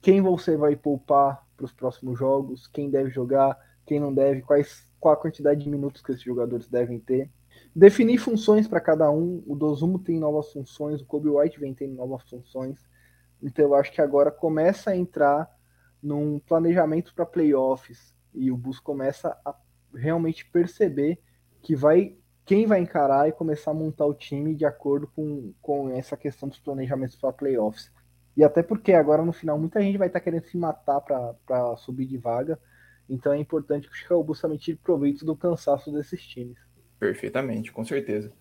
quem 0.00 0.20
você 0.20 0.56
vai 0.56 0.74
poupar 0.74 1.46
para 1.56 1.64
os 1.64 1.72
próximos 1.72 2.18
jogos, 2.18 2.66
quem 2.66 2.90
deve 2.90 3.10
jogar, 3.10 3.56
quem 3.86 4.00
não 4.00 4.12
deve, 4.12 4.42
quais, 4.42 4.90
qual 4.98 5.14
a 5.14 5.16
quantidade 5.16 5.62
de 5.62 5.70
minutos 5.70 6.02
que 6.02 6.10
esses 6.10 6.24
jogadores 6.24 6.68
devem 6.68 6.98
ter. 6.98 7.30
Definir 7.74 8.18
funções 8.18 8.68
para 8.68 8.80
cada 8.80 9.10
um. 9.10 9.42
O 9.46 9.56
Dozumo 9.56 9.98
tem 9.98 10.18
novas 10.18 10.52
funções, 10.52 11.00
o 11.00 11.06
Kobe 11.06 11.28
White 11.28 11.58
vem 11.58 11.74
tendo 11.74 11.94
novas 11.94 12.22
funções. 12.28 12.78
Então 13.42 13.64
eu 13.64 13.74
acho 13.74 13.90
que 13.90 14.00
agora 14.00 14.30
começa 14.30 14.90
a 14.90 14.96
entrar 14.96 15.48
num 16.02 16.38
planejamento 16.38 17.14
para 17.14 17.24
playoffs 17.24 18.14
e 18.34 18.50
o 18.50 18.56
Bus 18.56 18.78
começa 18.78 19.36
a 19.44 19.54
realmente 19.94 20.48
perceber 20.50 21.18
que 21.60 21.74
vai 21.74 22.16
quem 22.44 22.66
vai 22.66 22.80
encarar 22.80 23.28
e 23.28 23.32
começar 23.32 23.70
a 23.70 23.74
montar 23.74 24.04
o 24.04 24.14
time 24.14 24.54
de 24.54 24.64
acordo 24.64 25.06
com, 25.06 25.54
com 25.62 25.90
essa 25.90 26.16
questão 26.16 26.48
dos 26.48 26.58
planejamentos 26.58 27.14
para 27.14 27.32
playoffs. 27.32 27.92
E 28.36 28.42
até 28.42 28.64
porque 28.64 28.92
agora 28.92 29.24
no 29.24 29.32
final 29.32 29.56
muita 29.56 29.80
gente 29.80 29.96
vai 29.96 30.08
estar 30.08 30.18
tá 30.18 30.24
querendo 30.24 30.44
se 30.44 30.56
matar 30.58 31.00
para 31.00 31.76
subir 31.76 32.04
de 32.04 32.18
vaga. 32.18 32.58
Então 33.08 33.32
é 33.32 33.38
importante 33.38 33.86
que 33.88 33.94
o 33.94 33.96
Chicago 33.96 34.24
Bulls 34.24 34.40
também 34.40 34.58
tire 34.58 34.76
proveito 34.76 35.24
do 35.24 35.36
cansaço 35.36 35.92
desses 35.92 36.20
times. 36.20 36.58
Perfeitamente, 37.02 37.72
com 37.72 37.84
certeza. 37.84 38.32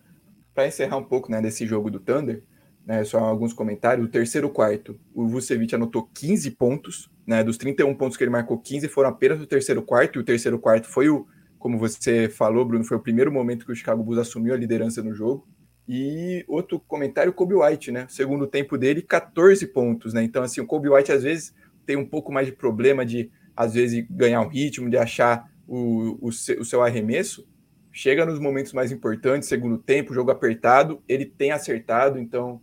Para 0.54 0.68
encerrar 0.68 0.98
um 0.98 1.04
pouco 1.04 1.32
né, 1.32 1.42
desse 1.42 1.66
jogo 1.66 1.90
do 1.90 2.00
Thunder, 2.00 2.44
né, 2.86 3.04
só 3.04 3.18
alguns 3.18 3.54
comentários. 3.54 4.06
O 4.06 4.10
terceiro 4.10 4.52
quarto, 4.52 5.00
o 5.16 5.28
Vucevic 5.28 5.74
anotou 5.74 6.08
15 6.14 6.52
pontos. 6.52 7.10
Né, 7.26 7.44
dos 7.44 7.58
31 7.58 7.96
pontos 7.96 8.16
que 8.16 8.24
ele 8.24 8.30
marcou, 8.30 8.60
15 8.60 8.88
foram 8.90 9.10
apenas 9.10 9.40
no 9.40 9.48
terceiro 9.48 9.82
quarto. 9.82 10.20
E 10.20 10.22
o 10.22 10.24
terceiro 10.24 10.60
quarto 10.60 10.88
foi 10.88 11.10
o, 11.10 11.26
como 11.58 11.80
você 11.80 12.30
falou, 12.30 12.64
Bruno, 12.64 12.86
foi 12.86 12.98
o 12.98 13.00
primeiro 13.00 13.32
momento 13.32 13.66
que 13.66 13.72
o 13.72 13.76
Chicago 13.76 14.04
Bulls 14.04 14.20
assumiu 14.20 14.54
a 14.54 14.58
liderança 14.58 15.02
no 15.02 15.12
jogo. 15.12 15.48
E 15.88 16.46
outro 16.48 16.80
comentário, 16.80 17.34
Kobe 17.34 17.56
White, 17.56 17.92
né? 17.92 18.06
Segundo 18.10 18.46
tempo 18.46 18.78
dele, 18.78 19.02
14 19.02 19.66
pontos, 19.66 20.14
né? 20.14 20.22
Então, 20.22 20.44
assim, 20.44 20.62
o 20.62 20.68
Kobe 20.68 20.88
White 20.88 21.12
às 21.12 21.24
vezes 21.24 21.52
tem 21.84 21.96
um 21.96 22.06
pouco 22.06 22.32
mais 22.32 22.46
de 22.46 22.54
problema 22.54 23.04
de, 23.04 23.32
às 23.56 23.74
vezes, 23.74 24.06
ganhar 24.08 24.42
um 24.42 24.50
ritmo, 24.50 24.88
de 24.88 24.98
achar 24.98 25.50
o, 25.68 26.28
o, 26.28 26.32
seu, 26.32 26.62
o 26.62 26.66
seu 26.66 26.84
arremesso. 26.84 27.50
Chega 27.92 28.26
nos 28.26 28.40
momentos 28.40 28.74
mais 28.74 28.92
importantes, 28.92 29.50
segundo 29.50 29.78
tempo, 29.78 30.14
jogo 30.14 30.32
apertado, 30.32 31.04
ele 31.08 31.26
tem 31.26 31.52
acertado, 31.52 32.18
então, 32.18 32.62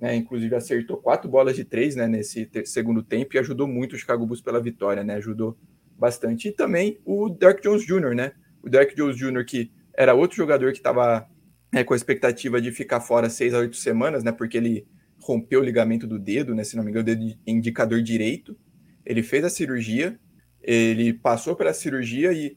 né, 0.00 0.16
inclusive 0.16 0.54
acertou 0.54 0.96
quatro 0.96 1.30
bolas 1.30 1.54
de 1.54 1.64
três, 1.64 1.94
né, 1.94 2.08
nesse 2.08 2.48
segundo 2.64 3.02
tempo 3.02 3.36
e 3.36 3.38
ajudou 3.38 3.68
muito 3.68 3.94
o 3.94 3.98
Chicago 3.98 4.24
Bulls 4.24 4.40
pela 4.40 4.60
vitória, 4.60 5.04
né? 5.04 5.16
Ajudou 5.16 5.58
bastante. 5.98 6.48
E 6.48 6.52
também 6.52 6.98
o 7.04 7.28
Derek 7.28 7.62
Jones 7.62 7.84
Jr., 7.84 8.14
né? 8.14 8.32
O 8.62 8.70
Derek 8.70 8.96
Jones 8.96 9.16
Jr., 9.16 9.44
que 9.44 9.70
era 9.94 10.14
outro 10.14 10.36
jogador 10.36 10.72
que 10.72 10.78
estava 10.78 11.28
é, 11.72 11.84
com 11.84 11.92
a 11.92 11.96
expectativa 11.96 12.60
de 12.60 12.72
ficar 12.72 13.00
fora 13.00 13.28
seis 13.28 13.52
a 13.52 13.58
oito 13.58 13.76
semanas, 13.76 14.24
né? 14.24 14.32
Porque 14.32 14.56
ele 14.56 14.86
rompeu 15.20 15.60
o 15.60 15.62
ligamento 15.62 16.06
do 16.06 16.18
dedo, 16.18 16.54
né? 16.54 16.64
Se 16.64 16.74
não 16.74 16.82
me 16.82 16.90
engano, 16.90 17.02
o 17.02 17.14
dedo 17.14 17.38
indicador 17.46 18.00
direito. 18.02 18.56
Ele 19.04 19.22
fez 19.22 19.44
a 19.44 19.50
cirurgia, 19.50 20.18
ele 20.62 21.12
passou 21.12 21.54
pela 21.54 21.74
cirurgia 21.74 22.32
e, 22.32 22.56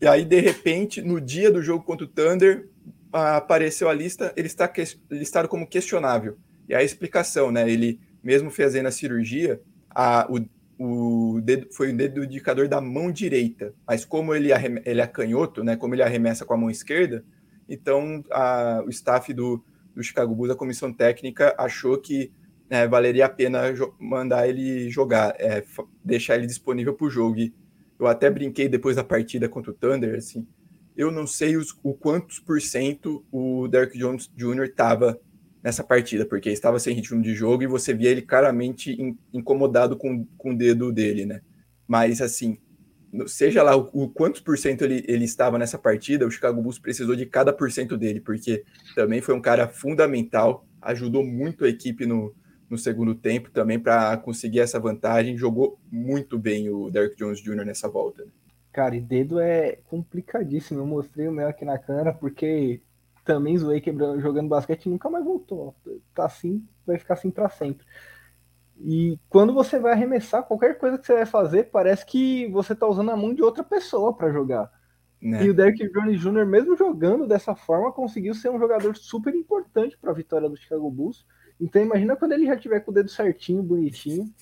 e 0.00 0.06
aí, 0.06 0.24
de 0.24 0.40
repente, 0.40 1.02
no 1.02 1.20
dia 1.20 1.50
do 1.50 1.62
jogo 1.62 1.84
contra 1.84 2.06
o 2.06 2.08
Thunder, 2.08 2.68
apareceu 3.12 3.88
a 3.88 3.92
lista, 3.92 4.32
ele 4.36 4.46
está 4.46 4.70
listado 5.10 5.48
como 5.48 5.66
questionável. 5.66 6.38
E 6.68 6.74
a 6.74 6.82
explicação, 6.82 7.50
né? 7.50 7.70
Ele, 7.70 8.00
mesmo 8.22 8.50
fazendo 8.50 8.86
a 8.86 8.92
cirurgia, 8.92 9.60
a, 9.90 10.28
o, 10.30 11.34
o 11.34 11.40
dedo, 11.40 11.68
foi 11.72 11.92
o 11.92 11.96
dedo 11.96 12.24
indicador 12.24 12.68
da 12.68 12.80
mão 12.80 13.10
direita. 13.10 13.74
Mas 13.86 14.04
como 14.04 14.34
ele, 14.34 14.50
ele 14.84 15.00
é 15.00 15.06
canhoto, 15.06 15.64
né? 15.64 15.76
Como 15.76 15.94
ele 15.94 16.02
arremessa 16.02 16.44
com 16.44 16.54
a 16.54 16.56
mão 16.56 16.70
esquerda, 16.70 17.24
então, 17.70 18.24
a, 18.32 18.82
o 18.84 18.90
staff 18.90 19.32
do, 19.32 19.64
do 19.94 20.02
Chicago 20.02 20.34
Bulls, 20.34 20.50
a 20.50 20.56
comissão 20.56 20.92
técnica, 20.92 21.54
achou 21.56 21.96
que 21.96 22.32
é, 22.68 22.86
valeria 22.86 23.26
a 23.26 23.28
pena 23.28 23.62
mandar 23.98 24.48
ele 24.48 24.90
jogar, 24.90 25.36
é, 25.38 25.64
deixar 26.04 26.34
ele 26.34 26.48
disponível 26.48 26.94
para 26.94 27.06
o 27.06 27.10
jogo. 27.10 27.38
E 27.38 27.54
eu 28.00 28.06
até 28.06 28.30
brinquei 28.30 28.68
depois 28.68 28.96
da 28.96 29.04
partida 29.04 29.48
contra 29.48 29.70
o 29.70 29.74
Thunder, 29.74 30.16
assim, 30.16 30.46
eu 30.96 31.10
não 31.10 31.26
sei 31.26 31.56
os, 31.56 31.78
o 31.82 31.94
quantos 31.94 32.40
por 32.40 32.60
cento 32.60 33.24
o 33.30 33.68
Derrick 33.68 33.98
Jones 33.98 34.30
Jr. 34.34 34.64
estava 34.64 35.20
nessa 35.62 35.84
partida, 35.84 36.24
porque 36.24 36.48
estava 36.50 36.78
sem 36.78 36.94
ritmo 36.94 37.22
de 37.22 37.34
jogo 37.34 37.62
e 37.62 37.66
você 37.66 37.92
via 37.92 38.10
ele 38.10 38.22
claramente 38.22 38.92
in, 38.92 39.16
incomodado 39.32 39.96
com, 39.96 40.24
com 40.38 40.52
o 40.52 40.56
dedo 40.56 40.90
dele, 40.90 41.26
né? 41.26 41.42
Mas, 41.86 42.22
assim, 42.22 42.56
seja 43.26 43.62
lá 43.62 43.76
o, 43.76 43.90
o 43.92 44.08
quantos 44.08 44.40
por 44.40 44.56
cento 44.56 44.82
ele, 44.82 45.04
ele 45.06 45.24
estava 45.24 45.58
nessa 45.58 45.78
partida, 45.78 46.26
o 46.26 46.30
Chicago 46.30 46.62
Bulls 46.62 46.78
precisou 46.78 47.14
de 47.14 47.26
cada 47.26 47.52
por 47.52 47.70
cento 47.70 47.98
dele, 47.98 48.20
porque 48.20 48.64
também 48.94 49.20
foi 49.20 49.34
um 49.34 49.42
cara 49.42 49.68
fundamental, 49.68 50.66
ajudou 50.80 51.24
muito 51.24 51.64
a 51.66 51.68
equipe 51.68 52.06
no, 52.06 52.34
no 52.70 52.78
segundo 52.78 53.16
tempo 53.16 53.50
também 53.50 53.80
para 53.80 54.16
conseguir 54.16 54.60
essa 54.60 54.78
vantagem, 54.78 55.36
jogou 55.36 55.78
muito 55.90 56.38
bem 56.38 56.70
o 56.70 56.88
Derrick 56.88 57.16
Jones 57.16 57.40
Jr. 57.40 57.64
nessa 57.64 57.88
volta. 57.88 58.24
Cara, 58.72 58.94
e 58.94 59.00
dedo 59.00 59.40
é 59.40 59.78
complicadíssimo, 59.88 60.78
eu 60.78 60.86
mostrei 60.86 61.26
o 61.26 61.32
meu 61.32 61.48
aqui 61.48 61.64
na 61.64 61.76
câmera, 61.76 62.14
porque 62.14 62.80
também 63.24 63.58
zoei 63.58 63.80
quebrando, 63.80 64.20
jogando 64.20 64.48
basquete 64.48 64.86
e 64.86 64.88
nunca 64.88 65.10
mais 65.10 65.24
voltou, 65.24 65.74
tá 66.14 66.24
assim, 66.24 66.64
vai 66.86 66.96
ficar 66.96 67.14
assim 67.14 67.30
para 67.30 67.48
sempre. 67.48 67.84
E 68.78 69.18
quando 69.28 69.52
você 69.52 69.78
vai 69.78 69.92
arremessar, 69.92 70.44
qualquer 70.44 70.78
coisa 70.78 70.96
que 70.96 71.04
você 71.04 71.14
vai 71.14 71.26
fazer, 71.26 71.64
parece 71.64 72.06
que 72.06 72.48
você 72.48 72.74
tá 72.74 72.86
usando 72.86 73.10
a 73.10 73.16
mão 73.16 73.34
de 73.34 73.42
outra 73.42 73.64
pessoa 73.64 74.14
para 74.14 74.32
jogar. 74.32 74.70
Né? 75.20 75.44
E 75.44 75.50
o 75.50 75.54
Derrick 75.54 75.86
Jones 75.92 76.20
Jr., 76.20 76.46
mesmo 76.46 76.76
jogando 76.76 77.26
dessa 77.26 77.54
forma, 77.54 77.92
conseguiu 77.92 78.34
ser 78.34 78.48
um 78.48 78.58
jogador 78.58 78.96
super 78.96 79.34
importante 79.34 79.98
para 79.98 80.12
a 80.12 80.14
vitória 80.14 80.48
do 80.48 80.56
Chicago 80.56 80.90
Bulls. 80.90 81.26
Então 81.60 81.82
imagina 81.82 82.16
quando 82.16 82.32
ele 82.32 82.46
já 82.46 82.56
tiver 82.56 82.80
com 82.80 82.90
o 82.90 82.94
dedo 82.94 83.10
certinho, 83.10 83.62
bonitinho. 83.62 84.32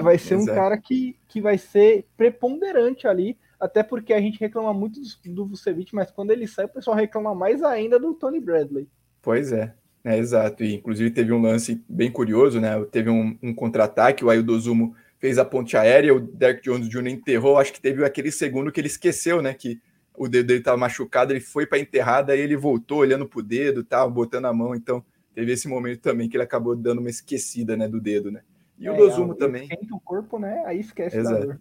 Vai 0.00 0.18
ser 0.18 0.34
um 0.34 0.40
Exato. 0.40 0.58
cara 0.58 0.76
que, 0.76 1.16
que 1.28 1.40
vai 1.40 1.56
ser 1.56 2.04
preponderante 2.16 3.06
ali, 3.06 3.38
até 3.60 3.82
porque 3.82 4.12
a 4.12 4.20
gente 4.20 4.40
reclama 4.40 4.74
muito 4.74 5.00
do, 5.00 5.34
do 5.34 5.46
Vucevic, 5.46 5.94
mas 5.94 6.10
quando 6.10 6.32
ele 6.32 6.48
sai, 6.48 6.64
o 6.64 6.68
pessoal 6.68 6.96
reclama 6.96 7.32
mais 7.32 7.62
ainda 7.62 7.98
do 7.98 8.12
Tony 8.14 8.40
Bradley. 8.40 8.88
Pois 9.22 9.52
é. 9.52 9.72
É, 10.04 10.16
exato, 10.16 10.64
e 10.64 10.74
inclusive 10.74 11.10
teve 11.10 11.32
um 11.32 11.42
lance 11.42 11.84
bem 11.88 12.10
curioso, 12.10 12.60
né? 12.60 12.82
Teve 12.90 13.10
um, 13.10 13.36
um 13.42 13.52
contra-ataque, 13.52 14.24
o 14.24 14.30
Aildo 14.30 14.58
Zumo 14.58 14.94
fez 15.18 15.38
a 15.38 15.44
ponte 15.44 15.76
aérea, 15.76 16.14
o 16.14 16.20
Derek 16.20 16.62
Jones 16.62 16.88
Jr. 16.88 17.08
enterrou, 17.08 17.58
acho 17.58 17.72
que 17.72 17.80
teve 17.80 18.04
aquele 18.04 18.30
segundo 18.30 18.70
que 18.70 18.80
ele 18.80 18.86
esqueceu, 18.86 19.42
né, 19.42 19.52
que 19.52 19.80
o 20.16 20.28
dedo 20.28 20.46
dele 20.46 20.60
estava 20.60 20.76
machucado, 20.76 21.32
ele 21.32 21.40
foi 21.40 21.66
para 21.66 21.78
enterrar, 21.78 22.24
daí 22.24 22.40
ele 22.40 22.56
voltou 22.56 22.98
olhando 22.98 23.26
pro 23.26 23.42
dedo, 23.42 23.84
tal, 23.84 24.10
botando 24.10 24.46
a 24.46 24.52
mão, 24.52 24.74
então 24.74 25.04
teve 25.38 25.52
esse 25.52 25.68
momento 25.68 26.00
também 26.00 26.28
que 26.28 26.36
ele 26.36 26.42
acabou 26.42 26.74
dando 26.74 26.98
uma 26.98 27.10
esquecida, 27.10 27.76
né, 27.76 27.86
do 27.86 28.00
dedo, 28.00 28.28
né. 28.28 28.42
E 28.76 28.88
é, 28.88 28.90
o 28.90 28.96
Dozumo 28.96 29.36
também. 29.36 29.62
Esquenta 29.62 29.94
o 29.94 30.00
corpo, 30.00 30.36
né, 30.36 30.64
aí 30.66 30.80
esquece 30.80 31.16
Exato. 31.16 31.38
da 31.38 31.46
dor. 31.46 31.60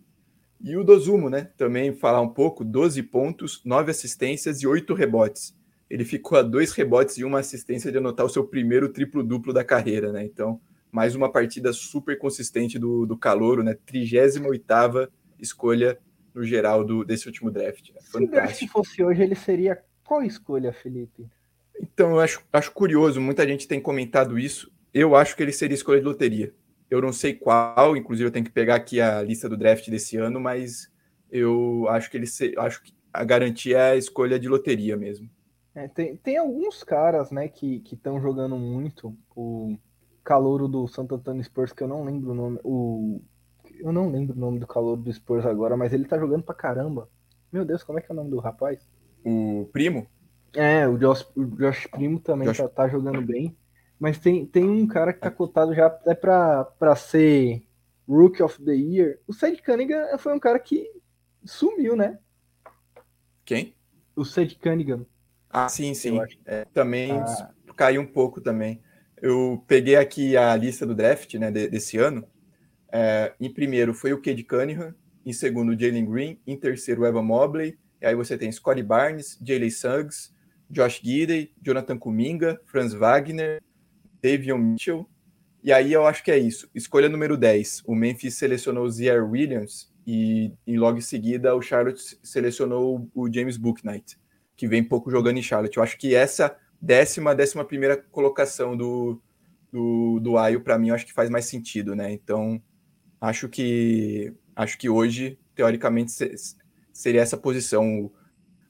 E 0.59 0.75
o 0.75 0.83
Dozumo, 0.83 1.29
né, 1.29 1.51
também 1.55 1.93
falar 1.93 2.19
um 2.21 2.29
pouco, 2.29 2.65
12 2.65 3.03
pontos, 3.03 3.61
9 3.63 3.91
assistências 3.91 4.63
e 4.63 4.67
8 4.67 4.95
rebotes. 4.95 5.55
Ele 5.87 6.03
ficou 6.03 6.39
a 6.39 6.41
dois 6.41 6.71
rebotes 6.73 7.19
e 7.19 7.23
uma 7.23 7.37
assistência 7.37 7.91
de 7.91 7.99
anotar 7.99 8.25
o 8.25 8.29
seu 8.29 8.43
primeiro 8.43 8.89
triplo-duplo 8.89 9.53
da 9.53 9.63
carreira, 9.63 10.11
né, 10.11 10.25
então 10.25 10.59
mais 10.91 11.13
uma 11.13 11.31
partida 11.31 11.71
super 11.71 12.17
consistente 12.17 12.79
do, 12.79 13.05
do 13.05 13.15
Calouro, 13.15 13.61
né, 13.61 13.77
38ª 13.85 15.07
escolha 15.37 15.99
no 16.33 16.43
geral 16.43 16.83
do, 16.83 17.05
desse 17.05 17.27
último 17.27 17.51
draft. 17.51 17.91
Né? 17.93 18.01
Se 18.01 18.17
o 18.17 18.27
draft 18.27 18.67
fosse 18.69 19.03
hoje, 19.03 19.21
ele 19.21 19.35
seria 19.35 19.79
qual 20.03 20.23
escolha, 20.23 20.73
Felipe? 20.73 21.29
Então, 21.81 22.11
eu 22.11 22.19
acho, 22.19 22.41
acho 22.51 22.71
curioso, 22.71 23.21
muita 23.21 23.47
gente 23.47 23.67
tem 23.67 23.79
comentado 23.79 24.37
isso. 24.37 24.71
Eu 24.93 25.15
acho 25.15 25.35
que 25.35 25.43
ele 25.43 25.51
seria 25.51 25.75
escolha 25.75 25.99
de 25.99 26.05
loteria. 26.05 26.53
Eu 26.89 27.01
não 27.01 27.11
sei 27.11 27.33
qual, 27.33 27.95
inclusive 27.97 28.27
eu 28.27 28.31
tenho 28.31 28.45
que 28.45 28.51
pegar 28.51 28.75
aqui 28.75 29.01
a 29.01 29.21
lista 29.21 29.49
do 29.49 29.57
draft 29.57 29.89
desse 29.89 30.17
ano, 30.17 30.39
mas 30.39 30.91
eu 31.29 31.85
acho 31.89 32.09
que 32.09 32.17
ele 32.17 32.25
se, 32.25 32.53
acho 32.57 32.81
que 32.81 32.93
a 33.11 33.23
garantia 33.23 33.77
é 33.77 33.91
a 33.91 33.95
escolha 33.95 34.39
de 34.39 34.47
loteria 34.47 34.95
mesmo. 34.95 35.29
É, 35.75 35.87
tem, 35.87 36.15
tem 36.15 36.37
alguns 36.37 36.83
caras, 36.83 37.29
né, 37.29 37.47
que 37.47 37.83
estão 37.91 38.19
jogando 38.21 38.57
muito. 38.57 39.15
O 39.35 39.77
calouro 40.23 40.67
do 40.67 40.87
Santo 40.87 41.15
Antônio 41.15 41.43
Spurs, 41.43 41.71
que 41.71 41.83
eu 41.83 41.87
não 41.87 42.03
lembro 42.03 42.31
o 42.31 42.33
nome. 42.33 42.59
O 42.63 43.21
eu 43.79 43.91
não 43.91 44.09
lembro 44.09 44.35
o 44.35 44.39
nome 44.39 44.59
do 44.59 44.67
calor 44.67 44.97
do 44.97 45.11
Spurs 45.13 45.45
agora, 45.45 45.77
mas 45.77 45.93
ele 45.93 46.05
tá 46.05 46.17
jogando 46.17 46.43
pra 46.43 46.55
caramba. 46.55 47.09
Meu 47.51 47.63
Deus, 47.63 47.83
como 47.83 47.99
é 47.99 48.01
que 48.01 48.11
é 48.11 48.13
o 48.13 48.15
nome 48.15 48.31
do 48.31 48.39
rapaz? 48.39 48.87
O 49.23 49.69
Primo? 49.71 50.07
É, 50.55 50.87
o 50.87 50.97
Josh, 50.97 51.27
o 51.35 51.45
Josh 51.45 51.87
Primo 51.87 52.19
também 52.19 52.47
Josh... 52.47 52.57
Tá, 52.57 52.67
tá, 52.69 52.87
jogando 52.87 53.21
bem. 53.21 53.55
Mas 53.99 54.17
tem, 54.17 54.45
tem 54.45 54.63
um 54.63 54.87
cara 54.87 55.11
que 55.11 55.19
tá 55.19 55.31
cotado 55.31 55.73
já 55.73 55.87
até 55.87 56.13
pra, 56.13 56.65
pra 56.65 56.95
ser 56.95 57.63
Rookie 58.07 58.43
of 58.43 58.63
the 58.63 58.73
Year. 58.73 59.19
O 59.27 59.33
Ced 59.33 59.61
Cunningham 59.61 60.17
foi 60.17 60.33
um 60.33 60.39
cara 60.39 60.59
que 60.59 60.89
sumiu, 61.43 61.95
né? 61.95 62.19
Quem? 63.43 63.75
O 64.15 64.23
Ced 64.23 64.55
Cunningham. 64.55 65.05
Ah, 65.49 65.69
sim, 65.69 65.93
sim. 65.93 66.19
É, 66.45 66.65
também 66.65 67.11
ah. 67.11 67.49
caiu 67.75 68.01
um 68.01 68.05
pouco 68.05 68.39
também. 68.39 68.81
Eu 69.19 69.63
peguei 69.67 69.95
aqui 69.95 70.37
a 70.37 70.55
lista 70.55 70.85
do 70.85 70.93
draft 70.93 71.33
né, 71.35 71.49
desse 71.49 71.97
ano 71.97 72.27
é, 72.91 73.33
em 73.39 73.51
primeiro 73.51 73.93
foi 73.93 74.13
o 74.13 74.21
Cade 74.21 74.43
Cunningham, 74.43 74.93
em 75.25 75.33
segundo 75.33 75.69
o 75.69 75.79
Jalen 75.79 76.05
Green, 76.05 76.39
em 76.47 76.57
terceiro 76.57 77.01
o 77.01 77.05
Evan 77.05 77.23
Mobley, 77.23 77.77
e 78.01 78.05
aí 78.05 78.15
você 78.15 78.37
tem 78.37 78.51
Scottie 78.51 78.83
Barnes, 78.83 79.37
Jalen 79.43 79.69
Suggs, 79.69 80.31
Josh 80.69 81.01
Gidey, 81.03 81.51
Jonathan 81.61 81.97
Kuminga, 81.97 82.59
Franz 82.65 82.93
Wagner, 82.93 83.61
Davion 84.21 84.57
Mitchell, 84.57 85.09
e 85.63 85.71
aí 85.71 85.93
eu 85.93 86.05
acho 86.05 86.23
que 86.23 86.31
é 86.31 86.37
isso. 86.37 86.69
Escolha 86.73 87.09
número 87.09 87.37
10, 87.37 87.83
o 87.85 87.95
Memphis 87.95 88.35
selecionou 88.35 88.85
o 88.85 88.89
Zier 88.89 89.23
Williams, 89.29 89.91
e, 90.05 90.53
e 90.65 90.77
logo 90.77 90.97
em 90.97 91.01
seguida 91.01 91.55
o 91.55 91.61
Charlotte 91.61 92.17
selecionou 92.23 93.09
o 93.13 93.31
James 93.31 93.57
Booknight, 93.57 94.17
que 94.55 94.67
vem 94.67 94.83
pouco 94.83 95.11
jogando 95.11 95.37
em 95.37 95.43
Charlotte. 95.43 95.75
Eu 95.75 95.83
acho 95.83 95.97
que 95.97 96.15
essa 96.15 96.55
décima, 96.81 97.35
décima 97.35 97.65
primeira 97.65 97.97
colocação 97.97 98.77
do, 98.77 99.21
do, 99.71 100.19
do 100.21 100.37
Ayo, 100.37 100.61
para 100.61 100.77
mim, 100.77 100.89
eu 100.89 100.95
acho 100.95 101.05
que 101.05 101.13
faz 101.13 101.29
mais 101.29 101.45
sentido, 101.45 101.95
né? 101.95 102.13
Então, 102.13 102.61
Acho 103.19 103.49
que 103.49 104.33
acho 104.55 104.77
que 104.77 104.89
hoje, 104.89 105.39
teoricamente, 105.55 106.11
seria 106.93 107.21
essa 107.21 107.37
posição. 107.37 108.11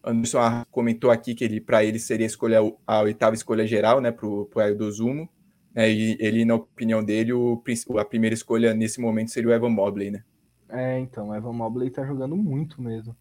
Anderson 0.07 0.65
comentou 0.71 1.11
aqui 1.11 1.35
que 1.35 1.43
ele, 1.43 1.59
para 1.59 1.83
ele, 1.83 1.99
seria 1.99 2.25
a, 2.25 2.27
escolha, 2.27 2.59
a 2.85 3.01
oitava 3.01 3.35
escolha 3.35 3.65
geral, 3.67 3.99
né, 4.01 4.11
para 4.11 4.27
o 4.27 4.47
do 4.77 4.91
Zumo. 4.91 5.29
Né, 5.73 5.91
e 5.91 6.17
ele, 6.19 6.45
na 6.45 6.55
opinião 6.55 7.03
dele, 7.03 7.33
o, 7.33 7.61
a 7.99 8.05
primeira 8.05 8.33
escolha 8.33 8.73
nesse 8.73 8.99
momento 8.99 9.31
seria 9.31 9.49
o 9.49 9.53
Evan 9.53 9.69
Mobley, 9.69 10.11
né? 10.11 10.23
É, 10.69 10.99
então, 10.99 11.29
o 11.29 11.35
Evan 11.35 11.53
Mobley 11.53 11.89
tá 11.89 12.05
jogando 12.05 12.35
muito 12.35 12.81
mesmo. 12.81 13.15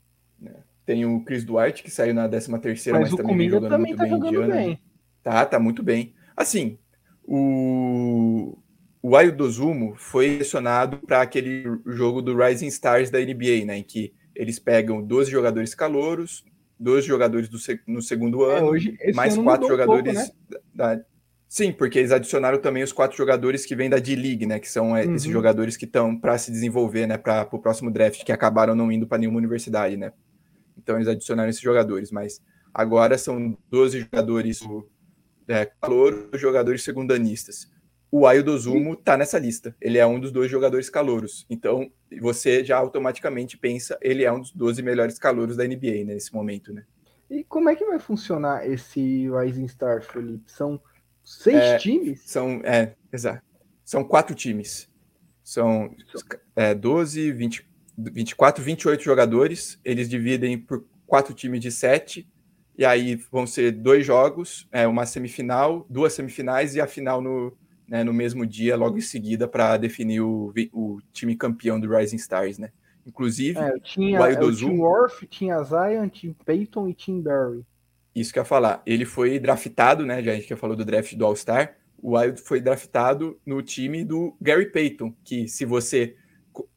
É. 0.44 0.54
Tem 0.84 1.04
o 1.04 1.20
Chris 1.24 1.44
Duarte, 1.44 1.82
que 1.82 1.90
saiu 1.90 2.14
na 2.14 2.28
13 2.28 2.58
terceira, 2.60 3.00
mas, 3.00 3.10
mas 3.10 3.20
também 3.20 3.36
vem 3.36 3.50
jogando 3.50 3.70
também 3.70 3.86
muito 3.88 3.98
tá 3.98 4.04
bem 4.04 4.12
jogando 4.12 4.34
Indiana. 4.34 4.54
Bem. 4.54 4.80
Tá, 5.22 5.46
tá 5.46 5.58
muito 5.58 5.82
bem. 5.82 6.14
Assim, 6.36 6.78
o, 7.24 8.56
o 9.02 9.16
Ayodozumo 9.16 9.94
foi 9.96 10.30
selecionado 10.32 10.98
para 10.98 11.22
aquele 11.22 11.64
jogo 11.86 12.22
do 12.22 12.36
Rising 12.36 12.68
Stars 12.68 13.10
da 13.10 13.18
NBA, 13.18 13.64
né, 13.66 13.78
em 13.78 13.82
que 13.82 14.14
eles 14.34 14.58
pegam 14.58 15.02
12 15.02 15.30
jogadores 15.30 15.74
calouros, 15.74 16.44
12 16.78 17.06
jogadores 17.06 17.48
do, 17.48 17.58
no 17.86 18.02
segundo 18.02 18.50
é, 18.50 18.58
ano, 18.58 18.68
hoje, 18.68 18.96
mais 19.14 19.34
ano 19.34 19.44
quatro 19.44 19.68
jogadores 19.68 20.12
um 20.12 20.14
pouco, 20.14 20.30
né? 20.50 20.58
da, 20.74 21.00
Sim, 21.48 21.72
porque 21.72 22.00
eles 22.00 22.10
adicionaram 22.10 22.58
também 22.58 22.82
os 22.82 22.92
quatro 22.92 23.16
jogadores 23.16 23.64
que 23.64 23.76
vêm 23.76 23.88
da 23.88 23.98
D-League, 23.98 24.46
né? 24.46 24.58
Que 24.58 24.68
são 24.68 24.96
é, 24.96 25.06
uhum. 25.06 25.14
esses 25.14 25.30
jogadores 25.30 25.76
que 25.76 25.84
estão 25.84 26.18
para 26.18 26.36
se 26.36 26.50
desenvolver, 26.50 27.06
né? 27.06 27.16
Para 27.16 27.48
o 27.52 27.58
próximo 27.58 27.90
draft, 27.90 28.24
que 28.24 28.32
acabaram 28.32 28.74
não 28.74 28.90
indo 28.90 29.06
para 29.06 29.18
nenhuma 29.18 29.38
universidade, 29.38 29.96
né? 29.96 30.12
Então 30.76 30.96
eles 30.96 31.08
adicionaram 31.08 31.48
esses 31.48 31.62
jogadores, 31.62 32.10
mas 32.10 32.42
agora 32.74 33.16
são 33.16 33.56
12 33.70 34.00
jogadores 34.00 34.60
é, 35.46 35.70
calor, 35.80 36.28
jogadores 36.34 36.82
segundanistas 36.82 37.70
o 38.16 38.26
Ayodozumo 38.26 38.94
está 38.94 39.14
nessa 39.14 39.38
lista. 39.38 39.76
Ele 39.78 39.98
é 39.98 40.06
um 40.06 40.18
dos 40.18 40.32
dois 40.32 40.50
jogadores 40.50 40.88
calouros. 40.88 41.44
Então, 41.50 41.90
você 42.18 42.64
já 42.64 42.78
automaticamente 42.78 43.58
pensa, 43.58 43.98
ele 44.00 44.24
é 44.24 44.32
um 44.32 44.40
dos 44.40 44.52
12 44.52 44.82
melhores 44.82 45.18
calouros 45.18 45.56
da 45.56 45.64
NBA 45.64 46.04
né, 46.04 46.14
nesse 46.14 46.32
momento, 46.32 46.72
né? 46.72 46.84
E 47.28 47.44
como 47.44 47.68
é 47.68 47.76
que 47.76 47.84
vai 47.84 47.98
funcionar 47.98 48.66
esse 48.66 49.28
Rising 49.28 49.68
Star, 49.68 50.02
Felipe? 50.02 50.50
São 50.50 50.80
seis 51.22 51.56
é, 51.56 51.76
times? 51.76 52.22
São, 52.24 52.62
é, 52.64 52.94
exato. 53.12 53.42
São 53.84 54.02
quatro 54.02 54.34
times. 54.34 54.88
São 55.44 55.94
é, 56.54 56.74
12, 56.74 57.32
20, 57.32 57.68
24, 57.98 58.64
28 58.64 59.02
jogadores. 59.02 59.78
Eles 59.84 60.08
dividem 60.08 60.56
por 60.56 60.86
quatro 61.06 61.34
times 61.34 61.60
de 61.60 61.70
sete. 61.70 62.26
E 62.78 62.84
aí 62.84 63.16
vão 63.30 63.46
ser 63.46 63.72
dois 63.72 64.04
jogos, 64.06 64.68
é, 64.70 64.86
uma 64.86 65.06
semifinal, 65.06 65.86
duas 65.88 66.12
semifinais 66.12 66.74
e 66.74 66.80
a 66.80 66.86
final 66.86 67.22
no, 67.22 67.56
né, 67.88 68.02
no 68.02 68.12
mesmo 68.12 68.46
dia, 68.46 68.76
logo 68.76 68.98
em 68.98 69.02
seguida, 69.02 69.46
para 69.46 69.76
definir 69.76 70.20
o, 70.20 70.52
o 70.72 70.98
time 71.12 71.36
campeão 71.36 71.78
do 71.78 71.88
Rising 71.88 72.16
Stars, 72.16 72.58
né? 72.58 72.70
Inclusive, 73.06 73.58
é, 73.58 73.78
tinha, 73.78 74.20
o 74.20 74.22
Aidozu... 74.22 74.66
Tim 74.66 74.78
Worth, 74.78 75.26
tinha 75.30 75.62
Zion, 75.62 76.08
Tim 76.08 76.34
Peyton 76.44 76.88
e 76.88 76.94
Tim 76.94 77.20
Barry. 77.20 77.64
Isso 78.14 78.32
que 78.32 78.38
eu 78.38 78.42
ia 78.42 78.46
falar. 78.46 78.82
Ele 78.84 79.04
foi 79.04 79.38
draftado, 79.38 80.04
né? 80.04 80.22
Já 80.22 80.32
a 80.32 80.34
gente 80.34 80.48
já 80.48 80.56
falou 80.56 80.74
do 80.74 80.84
draft 80.84 81.14
do 81.14 81.24
All-Star. 81.24 81.76
O 82.02 82.16
Wild 82.18 82.40
foi 82.40 82.60
draftado 82.60 83.38
no 83.46 83.62
time 83.62 84.04
do 84.04 84.36
Gary 84.40 84.72
Payton, 84.72 85.14
que 85.24 85.46
se 85.48 85.64
você 85.64 86.16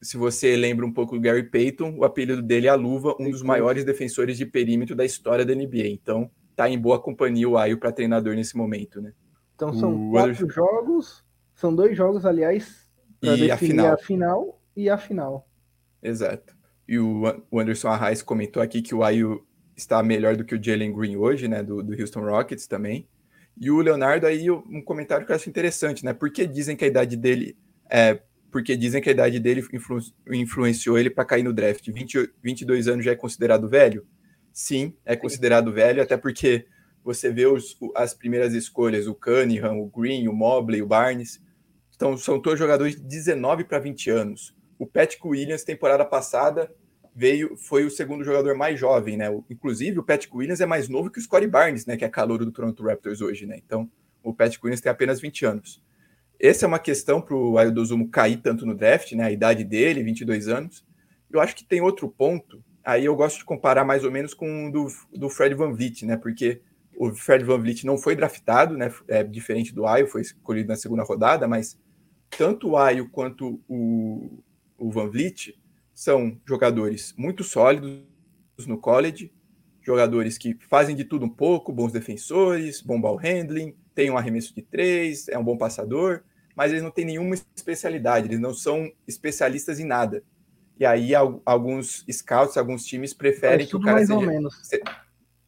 se 0.02 0.18
você 0.18 0.57
lembra 0.57 0.86
um 0.86 0.91
pouco 0.91 1.15
do 1.15 1.22
Gary 1.22 1.44
Payton, 1.44 1.95
o 1.98 2.03
apelido 2.03 2.41
dele 2.41 2.68
é 2.68 2.69
a 2.69 2.76
Luva, 2.76 3.15
um 3.18 3.30
dos 3.30 3.41
maiores 3.41 3.86
defensores 3.86 4.38
de 4.38 4.45
perímetro 4.45 4.94
da 4.94 5.06
história 5.06 5.45
da 5.45 5.56
NBA. 5.56 5.88
Então, 5.88 6.30
tá 6.53 6.69
em 6.69 6.77
boa 6.77 7.02
companhia 7.02 7.48
o 7.48 7.57
Ayo 7.57 7.77
para 7.77 7.91
treinador 7.91 8.36
nesse 8.36 8.57
momento, 8.57 9.02
né? 9.02 9.14
Então 9.60 9.73
são 9.73 10.07
o 10.07 10.11
quatro 10.11 10.31
Anderson... 10.31 10.49
jogos, 10.49 11.26
são 11.53 11.76
dois 11.76 11.98
jogos, 11.98 12.26
aliás, 12.26 12.90
para 13.19 13.36
definir 13.36 13.52
a 13.52 13.57
final. 13.57 13.94
a 13.94 13.98
final. 13.98 14.61
e 14.73 14.90
a 14.90 14.98
final. 14.98 15.49
Exato. 16.02 16.56
E 16.88 16.98
o 16.98 17.26
Anderson 17.53 17.90
Arraes 17.90 18.22
comentou 18.22 18.64
aqui 18.64 18.81
que 18.81 18.95
o 18.95 19.03
Ayu 19.03 19.45
está 19.76 20.02
melhor 20.02 20.38
do 20.38 20.45
que 20.45 20.56
o 20.56 20.64
Jalen 20.64 20.94
Green 20.94 21.18
hoje, 21.18 21.49
né, 21.49 21.61
do, 21.61 21.84
do 21.84 21.94
Houston 21.99 22.22
Rockets 22.22 22.68
também. 22.68 23.06
E 23.60 23.69
o 23.69 23.81
Leonardo 23.81 24.26
aí, 24.26 24.49
um 24.49 24.81
comentário 24.81 25.26
que 25.26 25.31
eu 25.34 25.36
acho 25.36 25.49
interessante, 25.49 26.06
né? 26.06 26.14
Porque 26.14 26.48
dizem 26.48 26.77
que 26.77 26.86
a 26.86 26.88
idade 26.88 27.18
dele 27.18 27.57
é 27.90 28.22
porque 28.49 28.77
dizem 28.77 29.02
que 29.02 29.10
a 29.10 29.11
idade 29.11 29.40
dele 29.41 29.64
influ, 29.73 29.99
influenciou 30.31 30.98
ele 30.98 31.10
para 31.10 31.26
cair 31.26 31.44
no 31.44 31.53
draft. 31.53 31.86
20, 31.86 32.31
22 32.41 32.88
anos 32.88 33.03
já 33.03 33.11
é 33.11 33.15
considerado 33.15 33.68
velho? 33.68 34.07
Sim, 34.53 34.95
é 35.06 35.18
considerado 35.18 35.72
velho, 35.73 36.02
até 36.02 36.15
porque 36.15 36.65
você 37.04 37.32
vê 37.32 37.46
os, 37.46 37.78
as 37.96 38.14
primeiras 38.14 38.54
escolhas, 38.54 39.08
o 39.08 39.16
Cunningham, 39.16 39.80
o 39.80 39.88
Green, 39.88 40.28
o 40.28 40.34
Mobley, 40.34 40.82
o 40.82 40.88
Barnes. 40.88 41.42
Então, 41.96 42.18
são 42.18 42.40
todos 42.40 42.60
jogadores 42.60 42.96
de 42.96 43.02
19 43.02 43.64
para 43.64 43.80
20 43.80 44.10
anos. 44.10 44.56
O 44.78 44.86
Patrick 44.86 45.26
Williams, 45.26 45.64
temporada 45.64 46.06
passada, 46.06 46.74
veio, 47.16 47.58
foi 47.58 47.84
o 47.84 47.92
segundo 47.92 48.24
jogador 48.24 48.56
mais 48.56 48.80
jovem, 48.80 49.18
né? 49.18 49.26
Inclusive, 49.50 50.00
o 50.00 50.04
Patrick 50.04 50.36
Williams 50.36 50.62
é 50.62 50.66
mais 50.66 50.88
novo 50.88 51.10
que 51.10 51.20
o 51.20 51.22
Scottie 51.22 51.48
Barnes, 51.48 51.86
né? 51.86 51.98
Que 51.98 52.06
é 52.06 52.10
calor 52.10 52.46
do 52.46 52.52
Toronto 52.52 52.84
Raptors 52.84 53.22
hoje, 53.22 53.46
né? 53.46 53.58
Então, 53.58 53.90
o 54.24 54.34
Patrick 54.34 54.66
Williams 54.66 54.82
tem 54.82 54.92
apenas 54.92 55.20
20 55.20 55.46
anos. 55.46 55.84
Essa 56.40 56.66
é 56.66 56.68
uma 56.68 56.80
questão 56.80 57.22
para 57.22 57.36
o 57.36 57.58
Ayodozumo 57.58 58.10
cair 58.10 58.38
tanto 58.38 58.66
no 58.66 58.74
draft, 58.74 59.12
né? 59.12 59.26
A 59.26 59.32
idade 59.32 59.66
dele, 59.66 60.02
22 60.02 60.48
anos. 60.48 60.86
Eu 61.30 61.42
acho 61.42 61.56
que 61.56 61.66
tem 61.66 61.82
outro 61.82 62.10
ponto. 62.10 62.64
Aí 62.86 63.04
eu 63.04 63.16
gosto 63.16 63.40
de 63.40 63.46
comparar 63.46 63.84
mais 63.84 64.06
ou 64.06 64.12
menos 64.12 64.34
com 64.34 64.68
o 64.68 64.72
do, 64.72 64.88
do 65.14 65.30
Fred 65.30 65.54
Van 65.54 65.74
Vliet, 65.74 66.06
né? 66.06 66.16
Porque 66.16 66.62
o 67.00 67.16
Fred 67.16 67.46
Van 67.46 67.58
Vliet 67.58 67.86
não 67.86 67.98
foi 67.98 68.14
draftado, 68.14 68.76
né? 68.76 68.94
É 69.08 69.24
diferente 69.24 69.74
do 69.74 69.88
Ayo, 69.88 70.06
foi 70.06 70.20
escolhido 70.20 70.68
na 70.68 70.76
segunda 70.76 71.02
rodada, 71.02 71.48
mas 71.48 71.80
tanto 72.30 72.72
o 72.72 72.78
Ayo 72.78 73.10
quanto 73.10 73.62
o, 73.70 74.44
o 74.78 74.92
Van 74.92 75.10
Vliet 75.10 75.58
são 75.94 76.38
jogadores 76.46 77.14
muito 77.18 77.42
sólidos 77.42 78.04
no 78.68 78.78
college, 78.78 79.32
jogadores 79.82 80.38
que 80.38 80.58
fazem 80.70 80.94
de 80.94 81.06
tudo 81.06 81.26
um 81.26 81.30
pouco, 81.30 81.72
bons 81.72 81.94
defensores, 81.94 82.82
bom 82.82 83.00
ball 83.00 83.16
handling, 83.16 83.74
tem 83.96 84.12
um 84.12 84.18
arremesso 84.18 84.54
de 84.54 84.62
três, 84.62 85.30
é 85.30 85.38
um 85.38 85.44
bom 85.44 85.58
passador, 85.58 86.24
mas 86.54 86.72
eles 86.72 86.84
não 86.84 86.92
têm 86.92 87.06
nenhuma 87.06 87.36
especialidade, 87.56 88.28
eles 88.28 88.42
não 88.42 88.54
são 88.54 88.92
especialistas 89.08 89.80
em 89.80 89.86
nada. 89.86 90.22
E 90.78 90.86
aí 90.86 91.14
alguns 91.16 92.06
scouts, 92.12 92.58
alguns 92.58 92.84
times 92.84 93.14
preferem 93.14 93.66
que 93.66 93.78
o 93.78 93.80
cara 93.80 94.06
seja... 94.06 94.82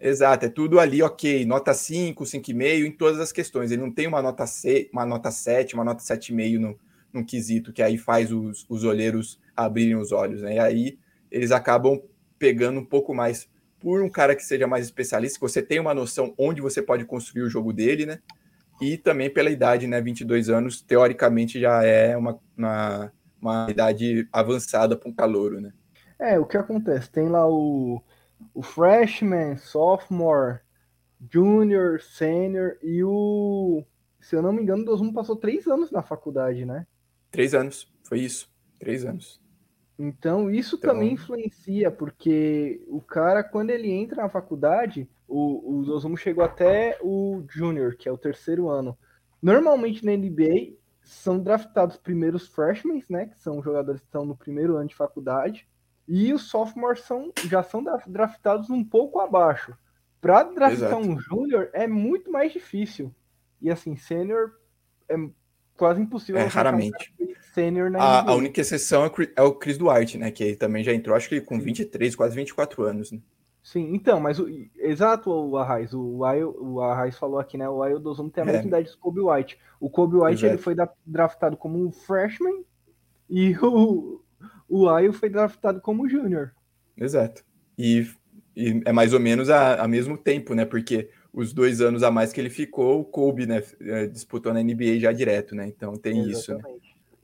Exato, 0.03 0.47
é 0.47 0.49
tudo 0.49 0.79
ali, 0.79 1.03
ok, 1.03 1.45
nota 1.45 1.75
5, 1.75 2.23
5,5 2.23 2.87
em 2.87 2.91
todas 2.91 3.19
as 3.19 3.31
questões. 3.31 3.69
Ele 3.69 3.83
não 3.83 3.91
tem 3.91 4.07
uma 4.07 4.19
nota, 4.19 4.47
C, 4.47 4.89
uma 4.91 5.05
nota 5.05 5.29
7, 5.29 5.75
uma 5.75 5.83
nota 5.83 6.01
7,5 6.01 6.57
no, 6.57 6.79
num 7.13 7.23
quesito, 7.23 7.71
que 7.71 7.83
aí 7.83 7.99
faz 7.99 8.31
os, 8.31 8.65
os 8.67 8.83
olheiros 8.83 9.39
abrirem 9.55 9.95
os 9.95 10.11
olhos, 10.11 10.41
né? 10.41 10.55
E 10.55 10.59
aí 10.59 10.99
eles 11.29 11.51
acabam 11.51 12.01
pegando 12.39 12.79
um 12.79 12.85
pouco 12.85 13.13
mais 13.13 13.47
por 13.79 14.01
um 14.01 14.09
cara 14.09 14.35
que 14.35 14.43
seja 14.43 14.65
mais 14.65 14.85
especialista, 14.85 15.37
que 15.37 15.41
você 15.41 15.61
tem 15.61 15.79
uma 15.79 15.93
noção 15.93 16.33
onde 16.35 16.61
você 16.61 16.81
pode 16.81 17.05
construir 17.05 17.43
o 17.43 17.49
jogo 17.49 17.71
dele, 17.71 18.07
né? 18.07 18.19
E 18.81 18.97
também 18.97 19.29
pela 19.29 19.51
idade, 19.51 19.85
né? 19.85 20.01
22 20.01 20.49
anos, 20.49 20.81
teoricamente 20.81 21.59
já 21.59 21.83
é 21.83 22.17
uma, 22.17 22.39
uma, 22.57 23.11
uma 23.39 23.67
idade 23.69 24.27
avançada 24.33 24.97
para 24.97 25.09
um 25.09 25.13
calouro, 25.13 25.61
né? 25.61 25.71
É, 26.19 26.39
o 26.39 26.45
que 26.45 26.57
acontece? 26.57 27.09
Tem 27.11 27.29
lá 27.29 27.47
o, 27.47 28.01
o 28.53 28.61
freshman, 28.61 29.57
sophomore, 29.57 30.59
junior, 31.29 32.01
senior 32.01 32.77
e 32.81 33.03
o. 33.03 33.83
Se 34.19 34.35
eu 34.35 34.41
não 34.41 34.53
me 34.53 34.61
engano, 34.61 34.83
o 34.83 34.85
Dosum 34.85 35.11
passou 35.11 35.35
três 35.35 35.67
anos 35.67 35.91
na 35.91 36.01
faculdade, 36.01 36.65
né? 36.65 36.85
Três 37.31 37.53
anos, 37.53 37.91
foi 38.03 38.19
isso. 38.19 38.51
Três 38.79 39.05
anos. 39.05 39.41
Então, 39.97 40.49
isso 40.49 40.75
então... 40.75 40.93
também 40.93 41.13
influencia, 41.13 41.91
porque 41.91 42.83
o 42.87 43.01
cara, 43.01 43.43
quando 43.43 43.69
ele 43.69 43.91
entra 43.91 44.23
na 44.23 44.29
faculdade, 44.29 45.07
o, 45.27 45.81
o 45.81 46.17
chegou 46.17 46.43
até 46.43 46.97
o 47.01 47.43
Junior, 47.49 47.95
que 47.95 48.09
é 48.09 48.11
o 48.11 48.17
terceiro 48.17 48.69
ano. 48.69 48.97
Normalmente 49.41 50.05
na 50.05 50.11
NBA 50.11 50.75
são 51.03 51.39
draftados 51.39 51.97
primeiros 51.97 52.47
freshmen, 52.47 53.03
né? 53.09 53.27
Que 53.27 53.39
são 53.39 53.61
jogadores 53.61 54.01
que 54.01 54.07
estão 54.07 54.25
no 54.25 54.35
primeiro 54.35 54.75
ano 54.75 54.87
de 54.87 54.95
faculdade. 54.95 55.67
E 56.07 56.33
os 56.33 56.49
sophomores 56.49 57.01
são, 57.01 57.31
já 57.47 57.63
são 57.63 57.83
draftados 58.07 58.69
um 58.69 58.83
pouco 58.83 59.19
abaixo. 59.19 59.73
Para 60.19 60.43
draftar 60.43 60.71
Exato. 60.71 60.97
um 60.97 61.19
júnior 61.19 61.69
é 61.73 61.87
muito 61.87 62.31
mais 62.31 62.53
difícil. 62.53 63.13
E 63.61 63.69
assim, 63.69 63.95
sênior 63.95 64.51
é 65.09 65.15
quase 65.75 66.01
impossível. 66.01 66.41
É, 66.41 66.45
raramente. 66.45 67.13
Sênior 67.53 67.89
na 67.89 67.99
a, 67.99 68.29
a, 68.29 68.35
única 68.35 68.61
exceção 68.61 69.03
é 69.35 69.41
o 69.41 69.53
Chris 69.53 69.77
Duarte, 69.77 70.17
né? 70.17 70.31
Que 70.31 70.55
também 70.55 70.83
já 70.83 70.93
entrou, 70.93 71.15
acho 71.15 71.27
que 71.27 71.41
com 71.41 71.59
23, 71.59 72.15
quase 72.15 72.35
24 72.35 72.83
anos. 72.83 73.11
Né? 73.11 73.19
Sim, 73.63 73.93
então, 73.93 74.19
mas 74.19 74.39
o, 74.39 74.47
exato 74.77 75.29
o 75.29 75.57
Arraiz, 75.57 75.93
o, 75.93 76.19
o 76.59 76.81
Arraiz 76.81 77.17
falou 77.17 77.39
aqui, 77.39 77.57
né? 77.57 77.69
O 77.69 77.83
Ayo 77.83 77.99
Dozum 77.99 78.29
tem 78.29 78.43
a 78.43 78.45
mesma 78.45 78.61
é. 78.61 78.67
idade 78.67 78.91
do 78.91 78.97
Kobe 78.97 79.21
White. 79.21 79.59
O 79.79 79.89
Kobe 79.89 80.17
White 80.17 80.45
ele 80.45 80.57
foi 80.57 80.75
draftado 81.05 81.57
como 81.57 81.83
um 81.83 81.91
freshman 81.91 82.63
e 83.29 83.55
o, 83.61 84.21
o 84.71 84.89
Ayo 84.89 85.11
foi 85.11 85.29
draftado 85.29 85.81
como 85.81 86.07
júnior. 86.07 86.53
Exato. 86.97 87.43
E, 87.77 88.07
e, 88.55 88.81
é 88.85 88.93
mais 88.93 89.13
ou 89.13 89.19
menos 89.19 89.49
a, 89.49 89.83
a 89.83 89.87
mesmo 89.87 90.17
tempo, 90.17 90.53
né? 90.53 90.63
Porque 90.63 91.09
os 91.33 91.53
dois 91.53 91.81
anos 91.81 92.03
a 92.03 92.09
mais 92.09 92.31
que 92.31 92.39
ele 92.39 92.49
ficou, 92.49 93.01
o 93.01 93.05
Kobe, 93.05 93.45
né, 93.45 93.61
é, 93.81 94.07
disputou 94.07 94.53
na 94.53 94.63
NBA 94.63 94.99
já 94.99 95.11
direto, 95.11 95.55
né? 95.55 95.67
Então 95.67 95.95
tem 95.95 96.19
Exatamente. 96.19 96.39
isso, 96.39 96.53
né? 96.55 96.63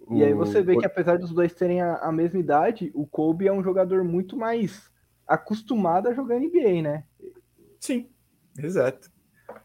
E 0.10 0.24
aí 0.24 0.34
você 0.34 0.61
vê 0.61 0.78
que 0.78 0.86
apesar 0.86 1.18
dos 1.18 1.34
dois 1.34 1.53
terem 1.53 1.82
a, 1.82 1.95
a, 1.98 2.11
mesma 2.11 2.40
idade, 2.40 2.91
o 2.94 3.06
Kobe 3.06 3.48
é 3.48 3.52
um 3.52 3.64
jogador 3.64 4.03
muito 4.06 4.38
mais 4.38 4.90
acostumado 5.28 6.07
a 6.07 6.14
jogar 6.14 6.40
NBA, 6.40 6.82
né? 6.82 7.03
Sim, 7.80 8.07
exato. 8.57 9.11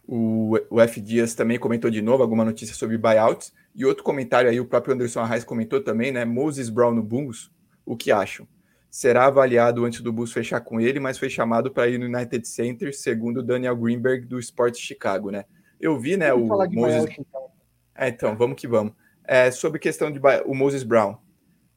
O, 0.07 0.59
o 0.69 0.81
F. 0.81 1.01
Dias 1.01 1.35
também 1.35 1.59
comentou 1.59 1.91
de 1.91 2.03
novo 2.03 2.23
alguma 2.23 2.45
notícia 2.45 2.75
sobre 2.75 2.99
buyouts. 2.99 3.53
E 3.75 3.85
outro 3.85 4.03
comentário 4.03 4.51
aí, 4.51 4.59
o 4.59 4.67
próprio 4.67 4.95
Anderson 4.95 5.21
Arraes 5.21 5.45
comentou 5.45 5.81
também, 5.81 6.11
né? 6.11 6.25
Moses 6.25 6.69
Brown 6.69 6.93
no 6.93 7.03
Bulls, 7.03 7.51
o 7.85 7.97
que 7.97 8.13
acham? 8.13 8.47
será 8.93 9.25
avaliado 9.25 9.87
antes 9.87 10.03
do 10.03 10.13
Bulls 10.13 10.35
fechar 10.35 10.61
com 10.61 10.79
ele, 10.79 11.01
mas 11.01 11.19
foi 11.19 11.31
chamado 11.31 11.71
para 11.71 11.89
ir 11.89 11.99
no 11.99 12.05
United 12.05 12.47
Center, 12.47 12.95
segundo 12.95 13.43
Daniel 13.43 13.75
Greenberg 13.75 14.27
do 14.27 14.39
Sports 14.39 14.79
Chicago, 14.79 15.31
né? 15.31 15.47
Eu 15.81 15.99
vi, 15.99 16.15
né, 16.19 16.35
o 16.35 16.47
Moses... 16.47 17.07
então. 17.19 17.51
É, 17.95 18.09
então, 18.09 18.37
vamos 18.37 18.61
que 18.61 18.69
vamos. 18.69 18.93
É, 19.25 19.51
sobre 19.51 19.79
questão 19.79 20.13
de 20.13 20.21
o 20.45 20.55
Moses 20.55 20.83
Brown. 20.83 21.17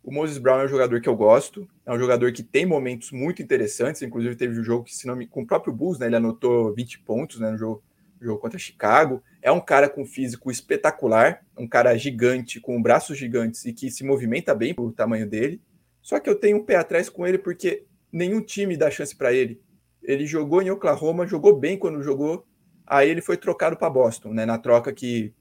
O 0.04 0.12
Moses 0.12 0.38
Brown 0.38 0.60
é 0.60 0.66
um 0.66 0.68
jogador 0.68 1.00
que 1.00 1.08
eu 1.08 1.16
gosto, 1.16 1.66
é 1.86 1.94
um 1.94 1.98
jogador 1.98 2.34
que 2.34 2.44
tem 2.44 2.66
momentos 2.66 3.14
muito 3.14 3.42
interessantes, 3.42 4.02
inclusive 4.02 4.36
teve 4.36 4.60
um 4.60 4.64
jogo 4.64 4.84
que, 4.84 4.94
se 4.94 5.08
não 5.08 5.16
me... 5.16 5.26
com 5.26 5.42
o 5.42 5.48
próprio 5.48 5.74
Bulls, 5.74 5.98
né, 5.98 6.08
ele 6.08 6.18
anotou 6.18 6.74
20 6.74 7.00
pontos, 7.00 7.40
né, 7.40 7.50
no 7.50 7.58
jogo, 7.58 7.82
no 8.20 8.28
jogo 8.28 8.42
contra 8.42 8.60
Chicago. 8.60 9.24
É 9.42 9.50
um 9.50 9.62
cara 9.62 9.88
com 9.88 10.06
físico 10.06 10.52
espetacular, 10.52 11.46
um 11.58 11.68
cara 11.68 11.98
gigante, 11.98 12.60
com 12.60 12.82
braços 12.82 13.18
gigantes 13.18 13.64
e 13.64 13.72
que 13.72 13.90
se 13.90 14.04
movimenta 14.04 14.54
bem 14.54 14.76
pelo 14.76 14.92
tamanho 14.92 15.28
dele. 15.28 15.62
Só 16.06 16.20
que 16.20 16.30
eu 16.30 16.36
tenho 16.36 16.58
um 16.58 16.64
pé 16.64 16.76
atrás 16.76 17.10
com 17.10 17.26
ele 17.26 17.40
porque 17.40 17.84
nenhum 18.12 18.40
time 18.40 18.78
dá 18.78 18.92
chance 18.92 19.16
para 19.16 19.34
ele. 19.34 19.60
Ele 20.04 20.24
jogou 20.28 20.62
em 20.62 20.70
Oklahoma, 20.70 21.26
jogou 21.26 21.58
bem 21.58 21.80
quando 21.80 22.04
jogou, 22.04 22.46
aí 22.86 23.10
ele 23.10 23.24
foi 23.24 23.38
trocado 23.38 23.76
para 23.76 23.90
Boston, 23.90 24.32
né? 24.32 24.46
Na 24.46 24.60
troca 24.60 24.94
que 24.94 25.34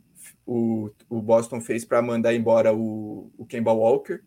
o, 0.46 0.88
o 1.10 1.20
Boston 1.20 1.60
fez 1.60 1.84
para 1.84 2.00
mandar 2.00 2.32
embora 2.32 2.72
o, 2.72 3.30
o 3.36 3.44
Kemba 3.44 3.72
Walker, 3.72 4.20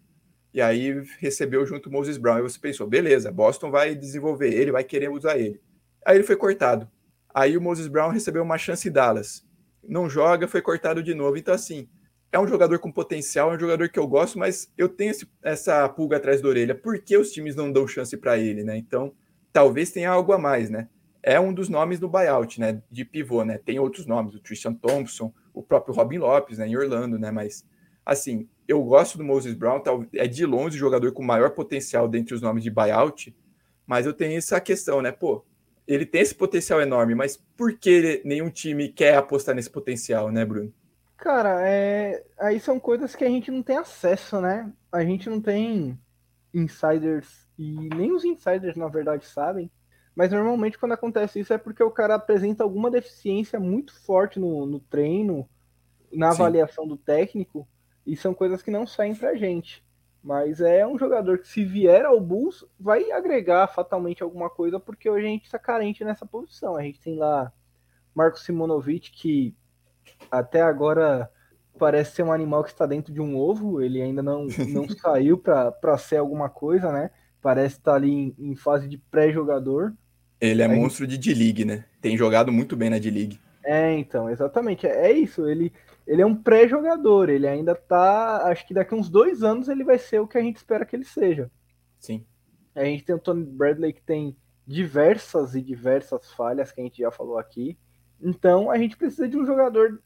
e 0.54 0.62
aí 0.62 1.04
recebeu 1.18 1.66
junto 1.66 1.90
o 1.90 1.92
Moses 1.92 2.20
Brown. 2.20 2.38
E 2.38 2.44
você 2.44 2.60
pensou, 2.60 2.86
beleza, 2.86 3.32
Boston 3.32 3.72
vai 3.72 3.96
desenvolver 3.96 4.54
ele, 4.54 4.72
vai 4.72 4.84
querer 4.84 5.10
usar 5.10 5.40
ele. 5.40 5.60
Aí 6.06 6.18
ele 6.18 6.24
foi 6.24 6.36
cortado. 6.36 6.88
Aí 7.34 7.58
o 7.58 7.62
Moses 7.62 7.88
Brown 7.88 8.12
recebeu 8.12 8.44
uma 8.44 8.60
chance 8.60 8.88
em 8.88 8.92
Dallas. 8.92 9.44
Não 9.84 10.08
joga, 10.08 10.48
foi 10.48 10.62
cortado 10.62 11.02
de 11.02 11.16
novo. 11.16 11.36
Então, 11.36 11.56
assim, 11.56 11.90
é 12.32 12.40
um 12.40 12.48
jogador 12.48 12.80
com 12.80 12.92
potencial, 12.92 13.52
é 13.52 13.56
um 13.56 13.60
jogador 13.60 13.90
que 13.90 14.00
eu 14.00 14.08
gosto, 14.08 14.38
mas 14.38 14.72
eu 14.78 14.90
tenho 14.90 15.12
esse, 15.12 15.28
essa 15.42 15.88
pulga 15.90 16.18
atrás 16.18 16.42
da 16.42 16.48
orelha. 16.48 16.76
Por 16.76 17.00
que 17.00 17.18
os 17.18 17.32
times 17.32 17.56
não 17.56 17.72
dão 17.72 17.88
chance 17.88 18.16
para 18.18 18.38
ele, 18.38 18.64
né? 18.64 18.78
Então, 18.78 19.14
talvez 19.54 19.92
tenha 19.92 20.10
algo 20.10 20.34
a 20.34 20.38
mais, 20.38 20.70
né? 20.70 20.90
É 21.24 21.40
um 21.40 21.54
dos 21.54 21.70
nomes 21.70 22.00
do 22.00 22.08
buyout, 22.08 22.60
né? 22.60 22.82
De 22.92 23.06
pivô, 23.06 23.44
né? 23.44 23.58
Tem 23.58 23.80
outros 23.80 24.06
nomes, 24.06 24.36
o 24.36 24.40
Tristan 24.40 24.74
Thompson, 24.74 25.34
o 25.54 25.64
próprio 25.64 25.94
Robin 25.94 26.18
Lopes, 26.18 26.58
né? 26.58 26.68
Em 26.68 26.78
Orlando, 26.78 27.18
né? 27.18 27.32
Mas, 27.32 27.66
assim, 28.06 28.48
eu 28.68 28.84
gosto 28.84 29.18
do 29.18 29.24
Moses 29.24 29.54
Brown, 29.54 29.82
é 30.14 30.28
de 30.28 30.46
longe 30.46 30.76
o 30.76 30.80
jogador 30.80 31.12
com 31.14 31.24
maior 31.24 31.52
potencial 31.52 32.08
dentre 32.08 32.36
os 32.36 32.42
nomes 32.42 32.64
de 32.64 32.70
buyout, 32.70 33.36
mas 33.86 34.06
eu 34.06 34.14
tenho 34.14 34.38
essa 34.38 34.60
questão, 34.60 35.02
né? 35.02 35.12
Pô, 35.12 35.46
ele 35.88 36.06
tem 36.06 36.22
esse 36.22 36.36
potencial 36.36 36.82
enorme, 36.82 37.16
mas 37.16 37.38
por 37.56 37.74
que 37.74 38.22
nenhum 38.26 38.50
time 38.50 38.90
quer 38.90 39.16
apostar 39.16 39.56
nesse 39.56 39.70
potencial, 39.70 40.30
né, 40.30 40.44
Bruno? 40.44 40.74
Cara, 41.18 41.68
é... 41.68 42.24
aí 42.38 42.60
são 42.60 42.80
coisas 42.80 43.16
que 43.16 43.26
a 43.26 43.30
gente 43.30 43.50
não 43.50 43.64
tem 43.64 43.78
acesso, 43.78 44.40
né? 44.40 44.72
A 44.92 45.04
gente 45.04 45.30
não 45.30 45.42
tem 45.42 46.00
insiders, 46.54 47.48
e 47.58 47.90
nem 47.96 48.12
os 48.14 48.24
insiders, 48.24 48.76
na 48.76 48.88
verdade, 48.88 49.26
sabem. 49.26 49.70
Mas 50.16 50.32
normalmente 50.32 50.80
quando 50.80 50.94
acontece 50.94 51.40
isso 51.40 51.54
é 51.54 51.58
porque 51.58 51.84
o 51.84 51.92
cara 51.92 52.16
apresenta 52.16 52.64
alguma 52.64 52.90
deficiência 52.90 53.60
muito 53.60 53.94
forte 53.94 54.40
no, 54.40 54.66
no 54.66 54.80
treino, 54.80 55.48
na 56.12 56.32
Sim. 56.32 56.42
avaliação 56.42 56.88
do 56.88 56.98
técnico, 56.98 57.68
e 58.06 58.16
são 58.16 58.34
coisas 58.34 58.62
que 58.62 58.72
não 58.72 58.88
saem 58.88 59.16
pra 59.16 59.36
gente. 59.36 59.86
Mas 60.24 60.62
é 60.62 60.86
um 60.86 60.98
jogador 60.98 61.38
que, 61.40 61.48
se 61.48 61.64
vier 61.64 62.06
ao 62.06 62.20
Bulls, 62.20 62.66
vai 62.80 63.12
agregar 63.12 63.68
fatalmente 63.68 64.24
alguma 64.24 64.50
coisa, 64.50 64.80
porque 64.80 65.10
hoje 65.10 65.26
a 65.26 65.30
gente 65.30 65.46
está 65.46 65.60
carente 65.60 66.04
nessa 66.04 66.26
posição. 66.26 66.76
A 66.76 66.82
gente 66.82 67.00
tem 67.00 67.16
lá 67.16 67.52
Marco 68.16 68.40
Simonovic, 68.40 69.12
que 69.12 69.56
até 70.32 70.62
agora 70.62 71.30
parece 71.78 72.16
ser 72.16 72.24
um 72.24 72.32
animal 72.32 72.64
que 72.64 72.72
está 72.72 72.86
dentro 72.86 73.14
de 73.14 73.22
um 73.22 73.38
ovo, 73.38 73.82
ele 73.82 74.02
ainda 74.02 74.22
não, 74.22 74.48
não 74.70 74.88
saiu 74.98 75.38
para 75.38 75.98
ser 75.98 76.18
alguma 76.18 76.50
coisa, 76.50 76.92
né? 76.92 77.12
Parece 77.42 77.78
estar 77.78 77.96
ali 77.96 78.12
em, 78.12 78.36
em, 78.38 78.56
fase 78.56 78.88
de 78.88 78.98
pré-jogador. 78.98 79.94
Ele 80.42 80.62
é 80.62 80.68
monstro 80.68 81.08
de 81.08 81.18
D-League, 81.18 81.66
né? 81.66 81.86
Tem 82.02 82.18
jogado 82.18 82.52
muito 82.52 82.76
bem 82.76 82.90
na 82.90 83.00
D-League. 83.00 83.40
É, 83.64 83.94
então, 83.98 84.30
exatamente. 84.30 84.88
É, 84.88 85.08
é 85.08 85.12
isso. 85.12 85.48
Ele, 85.48 85.72
ele 86.06 86.22
é 86.22 86.26
um 86.26 86.36
pré-jogador. 86.36 87.30
Ele 87.30 87.48
ainda 87.48 87.76
tá. 87.76 88.44
Acho 88.46 88.66
que 88.66 88.74
daqui 88.74 88.96
uns 88.96 89.10
dois 89.10 89.44
anos 89.44 89.68
ele 89.68 89.84
vai 89.84 89.98
ser 89.98 90.20
o 90.20 90.28
que 90.28 90.38
a 90.38 90.42
gente 90.42 90.58
espera 90.58 90.86
que 90.86 90.96
ele 90.96 91.06
seja. 91.06 91.50
Sim. 92.00 92.26
A 92.76 92.84
gente 92.84 93.04
tem 93.04 93.16
o 93.16 93.20
Tony 93.20 93.44
Bradley 93.44 93.94
que 93.94 94.02
tem 94.02 94.36
diversas 94.66 95.56
e 95.56 95.62
diversas 95.62 96.32
falhas 96.32 96.72
que 96.72 96.82
a 96.82 96.84
gente 96.84 97.00
já 97.00 97.12
falou 97.12 97.38
aqui. 97.38 97.78
Então 98.22 98.70
a 98.72 98.78
gente 98.78 98.98
precisa 98.98 99.28
de 99.28 99.38
um 99.38 99.46
jogador 99.46 100.02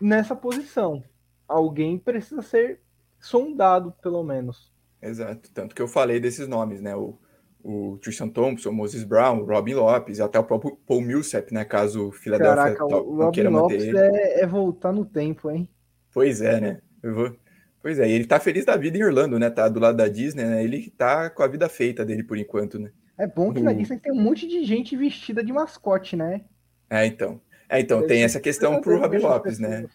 nessa 0.00 0.34
posição. 0.34 1.02
Alguém 1.46 1.98
precisa 1.98 2.42
ser 2.42 2.80
sondado, 3.20 3.92
pelo 4.02 4.22
menos. 4.22 4.72
Exato. 5.00 5.50
Tanto 5.52 5.74
que 5.74 5.82
eu 5.82 5.88
falei 5.88 6.20
desses 6.20 6.48
nomes, 6.48 6.80
né? 6.80 6.94
O, 6.94 7.18
o 7.62 7.98
Tristan 7.98 8.28
Thompson, 8.28 8.70
o 8.70 8.72
Moses 8.72 9.04
Brown, 9.04 9.40
o 9.40 9.44
Robin 9.44 9.74
Lopes, 9.74 10.20
até 10.20 10.38
o 10.38 10.44
próprio 10.44 10.76
Paul 10.86 11.00
Millsap, 11.00 11.52
né? 11.52 11.64
Caso 11.64 12.08
o 12.08 12.12
Philadelphia 12.12 12.74
Caraca, 12.74 12.84
o 12.84 13.16
Robin 13.16 13.42
Lopes 13.44 13.84
é, 13.84 14.42
é, 14.42 14.46
voltar 14.46 14.92
no 14.92 15.04
tempo, 15.04 15.50
hein? 15.50 15.68
Pois 16.12 16.40
é, 16.40 16.60
né? 16.60 16.80
Eu 17.02 17.14
vou... 17.14 17.36
Pois 17.80 17.98
é, 17.98 18.08
ele 18.08 18.26
tá 18.26 18.38
feliz 18.38 18.64
da 18.64 18.76
vida 18.76 18.96
em 18.96 19.02
Orlando, 19.02 19.40
né? 19.40 19.50
Tá 19.50 19.68
do 19.68 19.80
lado 19.80 19.96
da 19.96 20.06
Disney, 20.06 20.44
né? 20.44 20.62
Ele 20.62 20.88
tá 20.96 21.28
com 21.28 21.42
a 21.42 21.48
vida 21.48 21.68
feita 21.68 22.04
dele 22.04 22.22
por 22.22 22.38
enquanto, 22.38 22.78
né? 22.78 22.92
É 23.18 23.26
bom 23.26 23.52
que 23.52 23.60
na 23.60 23.72
Disney 23.72 23.98
tem 23.98 24.12
um 24.12 24.20
monte 24.20 24.46
de 24.46 24.64
gente 24.64 24.96
vestida 24.96 25.44
de 25.44 25.52
mascote, 25.52 26.14
né? 26.14 26.42
É, 26.88 27.04
então. 27.06 27.40
É, 27.72 27.80
então, 27.80 28.06
tem 28.06 28.22
essa 28.22 28.38
questão 28.38 28.82
pro 28.82 28.98
Robin 28.98 29.16
Lopes, 29.16 29.58
né? 29.58 29.86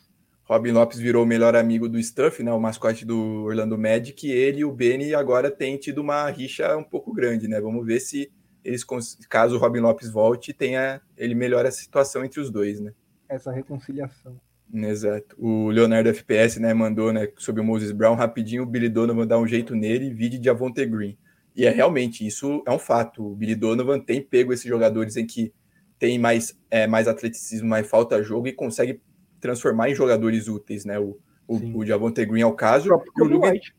Robin 0.45 0.71
Lopes 0.71 0.97
virou 0.97 1.23
o 1.23 1.27
melhor 1.27 1.55
amigo 1.55 1.87
do 1.87 2.01
Stuff, 2.01 2.41
né? 2.41 2.51
O 2.51 2.59
mascote 2.59 3.05
do 3.05 3.43
Orlando 3.43 3.77
Magic, 3.77 4.25
e 4.25 4.31
ele 4.31 4.61
e 4.61 4.65
o 4.65 4.71
Benny 4.71 5.13
agora 5.13 5.51
têm 5.51 5.77
tido 5.77 5.99
uma 5.99 6.27
rixa 6.27 6.75
um 6.75 6.83
pouco 6.83 7.13
grande, 7.13 7.47
né? 7.47 7.61
Vamos 7.61 7.85
ver 7.85 7.99
se 7.99 8.31
eles, 8.63 8.83
caso 9.29 9.55
o 9.55 9.59
Robin 9.59 9.81
Lopes 9.81 10.09
volte, 10.09 10.53
tenha 10.53 10.99
ele 11.15 11.35
melhora 11.35 11.69
a 11.69 11.71
situação 11.71 12.25
entre 12.25 12.39
os 12.39 12.49
dois, 12.49 12.79
né? 12.79 12.93
Essa 13.29 13.51
reconciliação. 13.51 14.39
Exato. 14.73 15.35
O 15.37 15.69
Leonardo 15.69 16.09
FPS, 16.09 16.59
né, 16.59 16.73
mandou, 16.73 17.13
né, 17.13 17.29
sobre 17.37 17.61
o 17.61 17.63
Moses 17.63 17.91
Brown, 17.91 18.15
rapidinho, 18.15 18.63
o 18.63 18.65
Billy 18.65 18.89
Donovan 18.89 19.27
dá 19.27 19.37
um 19.37 19.47
jeito 19.47 19.75
nele, 19.75 20.13
vide 20.13 20.39
de 20.39 20.49
Avonte 20.49 20.83
Green. 20.83 21.15
E 21.55 21.65
é 21.65 21.69
realmente, 21.69 22.25
isso 22.25 22.63
é 22.65 22.71
um 22.71 22.79
fato. 22.79 23.31
O 23.31 23.35
Billy 23.35 23.55
Donovan 23.55 23.99
tem 23.99 24.21
pego 24.21 24.51
esses 24.51 24.65
jogadores 24.67 25.15
em 25.15 25.25
que 25.25 25.53
tem 25.99 26.19
mais, 26.19 26.57
é, 26.69 26.87
mais 26.87 27.07
atleticismo, 27.07 27.67
mais 27.67 27.87
falta 27.87 28.21
jogo 28.23 28.47
e 28.47 28.53
consegue 28.53 29.01
transformar 29.39 29.89
em 29.89 29.95
jogadores 29.95 30.47
úteis, 30.47 30.85
né? 30.85 30.99
O, 30.99 31.17
o, 31.47 31.79
o 31.79 31.85
Javonte 31.85 32.25
Green 32.25 32.41
é 32.41 32.45
o 32.45 32.53
caso. 32.53 32.93
O, 32.93 33.23
o, 33.23 33.25
Lugan, 33.25 33.51
White. 33.51 33.75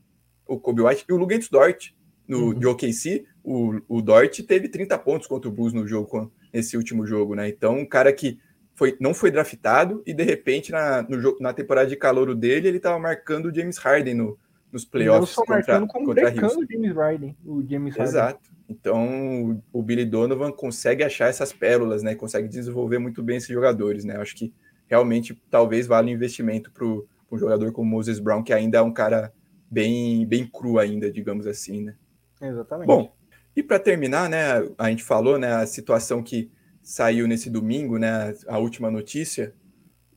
o 0.47 0.59
Kobe 0.59 0.83
White 0.83 1.05
e 1.09 1.13
o 1.13 1.17
Luguentz 1.17 1.49
Dort, 1.49 1.91
no, 2.27 2.49
uhum. 2.49 2.55
de 2.55 2.67
OKC, 2.67 3.25
o, 3.43 3.81
o 3.89 4.03
Dort 4.03 4.41
teve 4.43 4.69
30 4.69 4.99
pontos 4.99 5.27
contra 5.27 5.49
o 5.49 5.53
Bulls 5.53 5.73
no 5.73 5.87
jogo, 5.87 6.33
nesse 6.53 6.77
último 6.77 7.07
jogo, 7.07 7.35
né? 7.35 7.49
Então, 7.49 7.79
um 7.79 7.87
cara 7.87 8.13
que 8.13 8.39
foi, 8.75 8.97
não 9.01 9.13
foi 9.13 9.31
draftado 9.31 10.03
e 10.07 10.15
de 10.15 10.23
repente 10.23 10.71
na, 10.71 11.03
no, 11.03 11.37
na 11.41 11.53
temporada 11.53 11.89
de 11.89 11.97
calouro 11.97 12.33
dele 12.33 12.69
ele 12.69 12.77
estava 12.77 12.97
marcando 12.97 13.47
o 13.47 13.55
James 13.55 13.77
Harden 13.77 14.15
no, 14.15 14.39
nos 14.71 14.85
playoffs 14.85 15.37
não 15.37 15.45
contra, 15.45 15.87
como 15.87 16.05
contra 16.05 16.31
o 16.31 16.67
James 16.71 16.95
Harden, 16.95 17.37
o 17.45 17.67
James 17.69 17.97
Harden. 17.97 18.05
Exato. 18.05 18.58
Então 18.69 19.63
o 19.73 19.83
Billy 19.83 20.05
Donovan 20.05 20.53
consegue 20.53 21.03
achar 21.03 21.29
essas 21.29 21.53
pérolas, 21.53 22.03
né? 22.03 22.15
Consegue 22.15 22.49
desenvolver 22.49 22.99
muito 22.99 23.23
bem 23.23 23.39
esses 23.39 23.49
jogadores, 23.49 24.05
né? 24.05 24.17
Acho 24.17 24.37
que 24.37 24.53
realmente 24.87 25.41
talvez 25.51 25.87
valha 25.87 26.09
um 26.09 26.15
investimento 26.15 26.71
para 26.71 26.85
um 26.85 27.39
jogador 27.39 27.73
como 27.73 27.91
Moses 27.91 28.19
Brown, 28.19 28.43
que 28.43 28.53
ainda 28.53 28.79
é 28.79 28.83
um 28.83 28.93
cara 28.93 29.33
bem, 29.71 30.27
bem 30.27 30.47
cru 30.47 30.79
ainda, 30.79 31.11
digamos 31.11 31.47
assim, 31.47 31.83
né? 31.83 31.95
Exatamente. 32.41 32.87
Bom, 32.87 33.13
e 33.57 33.63
para 33.63 33.79
terminar, 33.79 34.29
né? 34.29 34.69
A 34.77 34.91
gente 34.91 35.03
falou, 35.03 35.39
né? 35.39 35.55
A 35.55 35.67
situação 35.67 36.23
que 36.23 36.51
saiu 36.89 37.29
nesse 37.29 37.51
domingo, 37.51 37.99
né, 37.99 38.35
a 38.47 38.57
última 38.57 38.91
notícia, 38.91 39.55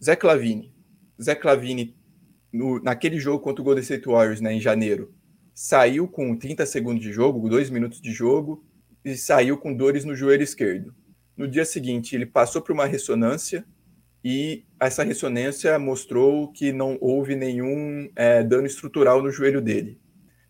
Zé 0.01 0.15
Clavini. 0.15 0.73
Zé 1.21 1.35
Clavini, 1.35 1.97
no, 2.51 2.81
naquele 2.81 3.19
jogo 3.19 3.43
contra 3.43 3.61
o 3.61 3.65
Golden 3.65 3.83
State 3.83 4.07
Warriors, 4.07 4.39
né, 4.39 4.53
em 4.53 4.59
janeiro, 4.61 5.13
saiu 5.53 6.07
com 6.07 6.35
30 6.35 6.65
segundos 6.65 7.03
de 7.03 7.11
jogo, 7.11 7.49
2 7.49 7.69
minutos 7.69 8.01
de 8.01 8.11
jogo, 8.11 8.63
e 9.03 9.15
saiu 9.15 9.57
com 9.57 9.73
dores 9.73 10.05
no 10.05 10.15
joelho 10.15 10.43
esquerdo. 10.43 10.93
No 11.35 11.47
dia 11.47 11.65
seguinte, 11.65 12.15
ele 12.15 12.25
passou 12.25 12.61
por 12.61 12.71
uma 12.71 12.85
ressonância 12.85 13.65
e 14.23 14.63
essa 14.79 15.03
ressonância 15.03 15.77
mostrou 15.79 16.51
que 16.51 16.71
não 16.71 16.97
houve 17.01 17.35
nenhum 17.35 18.09
é, 18.15 18.43
dano 18.43 18.67
estrutural 18.67 19.21
no 19.21 19.31
joelho 19.31 19.61
dele. 19.61 19.99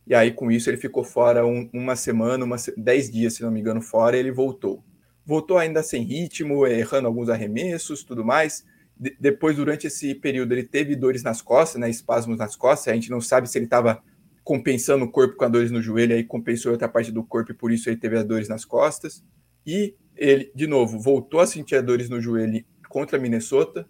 E 0.05 0.13
aí, 0.13 0.31
com 0.31 0.51
isso, 0.51 0.69
ele 0.69 0.77
ficou 0.77 1.03
fora 1.03 1.45
um, 1.45 1.69
uma 1.73 1.95
semana, 1.95 2.43
uma, 2.43 2.57
dez 2.75 3.09
dias, 3.09 3.35
se 3.35 3.43
não 3.43 3.51
me 3.51 3.61
engano, 3.61 3.81
fora, 3.81 4.17
e 4.17 4.19
ele 4.19 4.31
voltou 4.31 4.83
voltou 5.25 5.57
ainda 5.57 5.83
sem 5.83 6.03
ritmo, 6.03 6.65
errando 6.65 7.07
alguns 7.07 7.29
arremessos, 7.29 8.03
tudo 8.03 8.25
mais. 8.25 8.65
De 8.97 9.15
depois, 9.19 9.55
durante 9.55 9.87
esse 9.87 10.13
período, 10.15 10.53
ele 10.53 10.63
teve 10.63 10.95
dores 10.95 11.23
nas 11.23 11.41
costas, 11.41 11.79
né, 11.79 11.89
espasmos 11.89 12.37
nas 12.37 12.55
costas. 12.55 12.89
A 12.89 12.95
gente 12.95 13.09
não 13.09 13.21
sabe 13.21 13.49
se 13.49 13.57
ele 13.57 13.65
estava 13.65 14.03
compensando 14.43 15.05
o 15.05 15.11
corpo 15.11 15.35
com 15.35 15.45
a 15.45 15.49
dores 15.49 15.71
no 15.71 15.81
joelho, 15.81 16.15
aí 16.15 16.23
compensou 16.23 16.71
outra 16.71 16.89
parte 16.89 17.11
do 17.11 17.23
corpo 17.23 17.51
e 17.51 17.55
por 17.55 17.71
isso 17.71 17.89
ele 17.89 17.97
teve 17.97 18.17
as 18.17 18.25
dores 18.25 18.47
nas 18.47 18.65
costas. 18.65 19.23
E 19.65 19.95
ele, 20.15 20.51
de 20.55 20.67
novo, 20.67 20.99
voltou 20.99 21.39
a 21.39 21.47
sentir 21.47 21.75
as 21.75 21.83
dores 21.83 22.09
no 22.09 22.19
joelho 22.19 22.63
contra 22.89 23.19
Minnesota, 23.19 23.87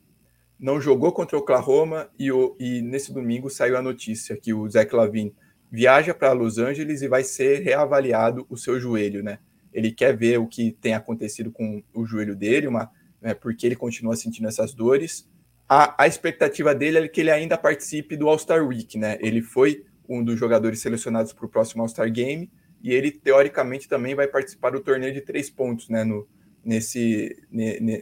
não 0.60 0.80
jogou 0.80 1.12
contra 1.12 1.38
Oklahoma 1.38 2.10
e, 2.20 2.32
o, 2.32 2.56
e 2.60 2.82
nesse 2.82 3.12
domingo 3.14 3.50
saiu 3.50 3.78
a 3.78 3.82
notícia 3.82 4.38
que 4.38 4.54
o 4.54 4.70
Zach 4.70 4.94
Lavine 4.94 5.34
viaja 5.72 6.14
para 6.14 6.34
Los 6.34 6.58
Angeles 6.58 7.02
e 7.02 7.08
vai 7.08 7.24
ser 7.24 7.62
reavaliado 7.64 8.46
o 8.50 8.58
seu 8.58 8.80
joelho, 8.80 9.24
né? 9.24 9.40
ele 9.74 9.92
quer 9.92 10.16
ver 10.16 10.38
o 10.38 10.48
que 10.48 10.72
tem 10.72 10.94
acontecido 10.94 11.52
com 11.52 11.82
o 11.94 12.06
joelho 12.06 12.36
dele, 12.36 12.68
uma, 12.68 12.92
né, 13.22 13.34
porque 13.34 13.66
ele 13.66 13.76
continua 13.76 14.16
sentindo 14.16 14.48
essas 14.48 14.74
dores. 14.74 15.28
A, 15.68 16.04
a 16.04 16.08
expectativa 16.08 16.76
dele 16.76 17.00
é 17.00 17.08
que 17.08 17.22
ele 17.22 17.32
ainda 17.32 17.58
participe 17.58 18.18
do 18.18 18.28
All-Star 18.28 18.66
Week, 18.68 18.98
né? 18.98 19.18
Ele 19.22 19.42
foi 19.42 19.86
um 20.12 20.24
dos 20.24 20.38
jogadores 20.38 20.80
selecionados 20.80 21.34
para 21.34 21.46
o 21.46 21.50
próximo 21.50 21.82
All-Star 21.82 22.12
Game 22.12 22.52
e 22.84 22.92
ele, 22.92 23.12
teoricamente, 23.12 23.88
também 23.88 24.16
vai 24.16 24.28
participar 24.28 24.72
do 24.72 24.80
torneio 24.80 25.14
de 25.14 25.22
três 25.22 25.50
pontos, 25.50 25.88
né? 25.88 26.04
No, 26.04 26.28
nesse, 26.64 27.36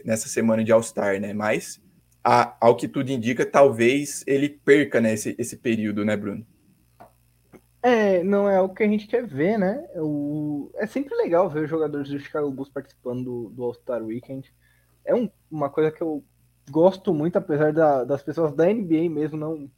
nessa 0.04 0.28
semana 0.28 0.64
de 0.64 0.72
All-Star, 0.72 1.20
né? 1.20 1.32
Mas, 1.32 1.80
a, 2.24 2.56
ao 2.60 2.76
que 2.76 2.88
tudo 2.88 3.10
indica, 3.10 3.44
talvez 3.44 4.24
ele 4.26 4.48
perca 4.48 5.00
né, 5.00 5.14
esse, 5.14 5.34
esse 5.38 5.56
período, 5.56 6.04
né, 6.04 6.16
Bruno? 6.16 6.46
É, 7.82 8.22
não 8.22 8.48
é 8.48 8.60
o 8.60 8.68
que 8.68 8.82
a 8.82 8.88
gente 8.88 9.06
quer 9.06 9.26
ver, 9.26 9.58
né? 9.58 9.86
O... 9.96 10.70
É 10.74 10.86
sempre 10.86 11.14
legal 11.16 11.48
ver 11.48 11.64
os 11.64 11.70
jogadores 11.70 12.10
do 12.10 12.18
Chicago 12.18 12.50
Bulls 12.50 12.70
participando 12.70 13.24
do, 13.24 13.48
do 13.50 13.64
All-Star 13.64 14.02
Weekend. 14.02 14.52
É 15.04 15.14
um, 15.14 15.30
uma 15.50 15.70
coisa 15.70 15.90
que 15.90 16.02
eu 16.02 16.22
gosto 16.70 17.14
muito, 17.14 17.36
apesar 17.36 17.72
da, 17.72 18.04
das 18.04 18.22
pessoas 18.22 18.54
da 18.54 18.66
NBA 18.66 19.08
mesmo 19.10 19.38
não, 19.38 19.70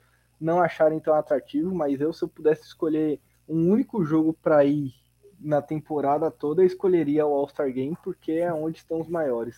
não 0.42 0.60
acharem 0.60 0.98
tão 0.98 1.14
atrativo, 1.14 1.74
mas 1.74 2.00
eu, 2.00 2.12
se 2.12 2.22
eu 2.22 2.28
pudesse 2.28 2.62
escolher 2.62 3.20
um 3.48 3.70
único 3.70 4.04
jogo 4.04 4.32
para 4.42 4.64
ir 4.64 4.92
na 5.40 5.62
temporada 5.62 6.30
toda, 6.30 6.62
eu 6.62 6.66
escolheria 6.66 7.26
o 7.26 7.34
All-Star 7.34 7.72
Game, 7.72 7.96
porque 8.02 8.32
é 8.32 8.52
onde 8.52 8.78
estão 8.78 9.00
os 9.00 9.08
maiores. 9.08 9.56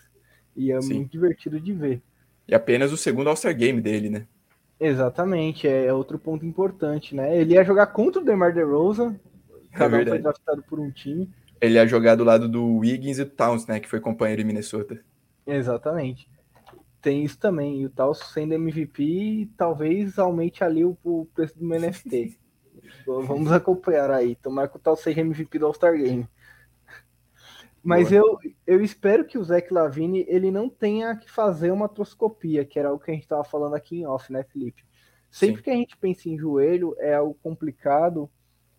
E 0.56 0.70
é 0.70 0.80
Sim. 0.80 0.94
muito 0.94 1.10
divertido 1.10 1.60
de 1.60 1.72
ver. 1.72 2.02
E 2.46 2.54
apenas 2.54 2.92
o 2.92 2.96
segundo 2.96 3.28
All-Star 3.28 3.56
Game 3.56 3.80
dele, 3.80 4.10
né? 4.10 4.26
Exatamente, 4.78 5.66
é 5.66 5.92
outro 5.92 6.18
ponto 6.18 6.44
importante, 6.44 7.14
né? 7.14 7.38
Ele 7.38 7.54
ia 7.54 7.64
jogar 7.64 7.86
contra 7.88 8.20
o 8.20 8.24
DeMar 8.24 8.52
DeRozan, 8.52 9.18
é 9.72 9.76
cada 9.76 9.96
um 9.96 10.06
foi 10.06 10.18
draftado 10.18 10.62
por 10.62 10.78
um 10.78 10.90
time. 10.90 11.30
Ele 11.60 11.74
ia 11.74 11.86
jogar 11.86 12.16
do 12.16 12.24
lado 12.24 12.48
do 12.48 12.78
Wiggins 12.78 13.18
e 13.18 13.24
do 13.24 13.30
Towns, 13.30 13.66
né? 13.66 13.80
Que 13.80 13.88
foi 13.88 14.00
companheiro 14.00 14.42
em 14.42 14.44
Minnesota. 14.44 15.00
Exatamente. 15.46 16.28
Tem 17.04 17.22
isso 17.22 17.38
também. 17.38 17.82
E 17.82 17.84
o 17.84 17.90
Towns 17.90 18.18
sendo 18.32 18.54
MVP, 18.54 19.50
talvez 19.58 20.18
aumente 20.18 20.64
ali 20.64 20.82
o, 20.86 20.96
o 21.04 21.26
preço 21.34 21.58
do 21.58 21.68
NFT. 21.68 22.40
Vamos 23.04 23.52
acompanhar 23.52 24.10
aí. 24.10 24.34
Tomara 24.36 24.68
que 24.68 24.76
o 24.76 24.80
Towns 24.80 25.00
seja 25.00 25.20
MVP 25.20 25.58
do 25.58 25.66
All-Star 25.66 25.98
Game. 25.98 26.26
Mas 27.82 28.10
eu, 28.10 28.38
eu 28.66 28.82
espero 28.82 29.26
que 29.26 29.36
o 29.36 29.44
Zach 29.44 29.70
Lavine 29.70 30.24
ele 30.26 30.50
não 30.50 30.70
tenha 30.70 31.14
que 31.14 31.30
fazer 31.30 31.70
uma 31.70 31.90
troscopia, 31.90 32.64
que 32.64 32.78
era 32.78 32.90
o 32.90 32.98
que 32.98 33.10
a 33.10 33.14
gente 33.14 33.24
estava 33.24 33.44
falando 33.44 33.74
aqui 33.74 33.98
em 33.98 34.06
off, 34.06 34.32
né, 34.32 34.42
Felipe? 34.42 34.82
Sempre 35.30 35.56
Sim. 35.58 35.62
que 35.62 35.70
a 35.70 35.74
gente 35.74 35.96
pensa 35.98 36.30
em 36.30 36.38
joelho, 36.38 36.96
é 36.98 37.16
algo 37.16 37.34
complicado. 37.42 38.30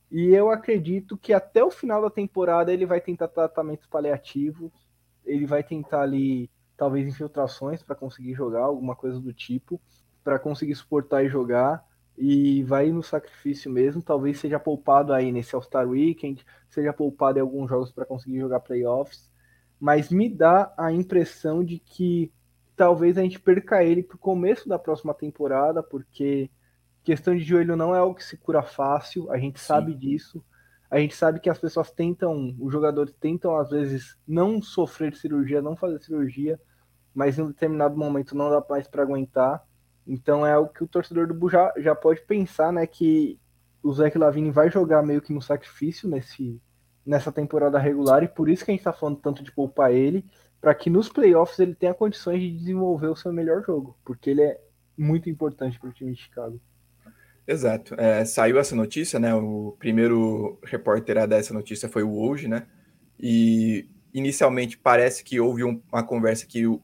E 0.10 0.30
eu 0.30 0.49
acredito 0.49 1.15
que 1.15 1.31
até 1.31 1.64
o 1.64 1.69
final 1.69 2.02
da 2.02 2.10
temporada 2.10 2.73
ele 2.73 2.88
vai 2.88 2.99
tentar 2.99 3.27
tratamentos 3.27 3.85
paliativos, 3.85 4.72
ele 5.23 5.45
vai 5.45 5.64
tentar 5.64 6.02
ali, 6.02 6.49
talvez, 6.77 7.07
infiltrações 7.07 7.81
para 7.81 7.95
conseguir 7.95 8.34
jogar, 8.34 8.64
alguma 8.64 8.95
coisa 8.95 9.19
do 9.19 9.34
tipo, 9.34 9.80
para 10.23 10.39
conseguir 10.39 10.76
suportar 10.76 11.23
e 11.23 11.30
jogar 11.30 11.85
e 12.18 12.64
vai 12.64 12.91
no 12.91 13.03
sacrifício 13.03 13.72
mesmo. 13.72 14.02
Talvez 14.02 14.39
seja 14.39 14.60
poupado 14.60 15.14
aí 15.14 15.31
nesse 15.31 15.56
All-Star 15.56 15.88
Weekend, 15.88 16.45
seja 16.69 16.93
poupado 16.93 17.38
em 17.38 17.41
alguns 17.41 17.69
jogos 17.69 17.91
para 17.91 18.06
conseguir 18.06 18.39
jogar 18.39 18.60
playoffs. 18.61 19.31
Mas 19.80 20.10
me 20.10 20.30
dá 20.30 20.73
a 20.77 20.91
impressão 20.91 21.64
de 21.64 21.80
que 21.80 22.31
talvez 22.76 23.18
a 23.18 23.22
gente 23.22 23.39
perca 23.39 23.84
ele 23.84 24.03
para 24.03 24.15
o 24.15 24.19
começo 24.19 24.68
da 24.68 24.80
próxima 24.80 25.14
temporada, 25.14 25.84
porque 25.84 26.49
questão 27.03 27.35
de 27.35 27.43
joelho 27.43 27.76
não 27.76 27.93
é 27.93 27.99
algo 27.99 28.15
que 28.15 28.23
se 28.23 28.38
cura 28.38 28.64
fácil, 28.64 29.31
a 29.31 29.38
gente 29.38 29.60
Sim. 29.60 29.65
sabe 29.65 29.93
disso. 29.93 30.43
A 30.95 30.99
gente 31.01 31.13
sabe 31.13 31.41
que 31.41 31.49
as 31.49 31.59
pessoas 31.59 31.91
tentam, 31.91 32.55
os 32.57 32.72
jogadores 32.72 33.13
tentam 33.19 33.57
às 33.57 33.69
vezes 33.69 34.17
não 34.26 34.61
sofrer 34.61 35.13
cirurgia, 35.13 35.61
não 35.61 35.76
fazer 35.76 35.99
cirurgia, 35.99 36.57
mas 37.13 37.38
em 37.38 37.41
um 37.41 37.47
determinado 37.47 37.97
momento 37.97 38.34
não 38.34 38.49
dá 38.49 38.63
mais 38.69 38.88
para 38.88 39.03
aguentar. 39.03 39.61
Então 40.07 40.47
é 40.47 40.53
algo 40.53 40.72
que 40.72 40.85
o 40.85 40.88
torcedor 40.88 41.27
do 41.27 41.34
Bull 41.34 41.49
já, 41.49 41.73
já 41.76 41.93
pode 41.93 42.22
pensar, 42.22 42.72
né? 42.72 42.88
Que 42.88 43.38
o 43.84 43.91
Zeke 43.93 44.17
Lavine 44.17 44.51
vai 44.51 44.72
jogar 44.72 45.03
meio 45.03 45.22
que 45.22 45.34
no 45.34 45.41
sacrifício 45.41 46.07
nesse, 46.07 46.61
nessa 47.05 47.30
temporada 47.30 47.77
regular, 47.77 48.23
e 48.23 48.30
por 48.30 48.47
isso 48.47 48.63
que 48.63 48.72
a 48.72 48.73
gente 48.73 48.80
está 48.80 48.93
falando 48.93 49.17
tanto 49.17 49.43
de 49.43 49.51
poupar 49.51 49.91
ele, 49.91 50.23
para 50.61 50.73
que 50.73 50.89
nos 50.89 51.09
playoffs 51.09 51.59
ele 51.59 51.76
tenha 51.76 51.93
condições 51.93 52.39
de 52.39 52.49
desenvolver 52.49 53.07
o 53.07 53.17
seu 53.17 53.34
melhor 53.34 53.61
jogo, 53.65 53.97
porque 54.05 54.30
ele 54.30 54.43
é 54.43 54.61
muito 54.97 55.30
importante 55.30 55.77
para 55.77 55.89
o 55.89 55.93
time 55.93 56.13
de 56.13 56.22
Chicago. 56.22 56.57
Exato. 57.47 57.93
É, 57.95 58.26
saiu 58.26 58.57
essa 58.59 58.76
notícia, 58.76 59.19
né? 59.19 59.34
O 59.35 59.76
primeiro 59.77 60.59
repórter 60.63 61.17
a 61.17 61.26
dar 61.26 61.38
essa 61.38 61.53
notícia 61.53 61.88
foi 61.88 62.03
o 62.03 62.09
Woj, 62.09 62.47
né? 62.47 62.65
E 63.19 63.88
inicialmente 64.13 64.77
parece 64.77 65.23
que 65.23 65.39
houve 65.39 65.63
um, 65.63 65.81
uma 65.91 66.03
conversa 66.03 66.45
que 66.45 66.65
o, 66.65 66.80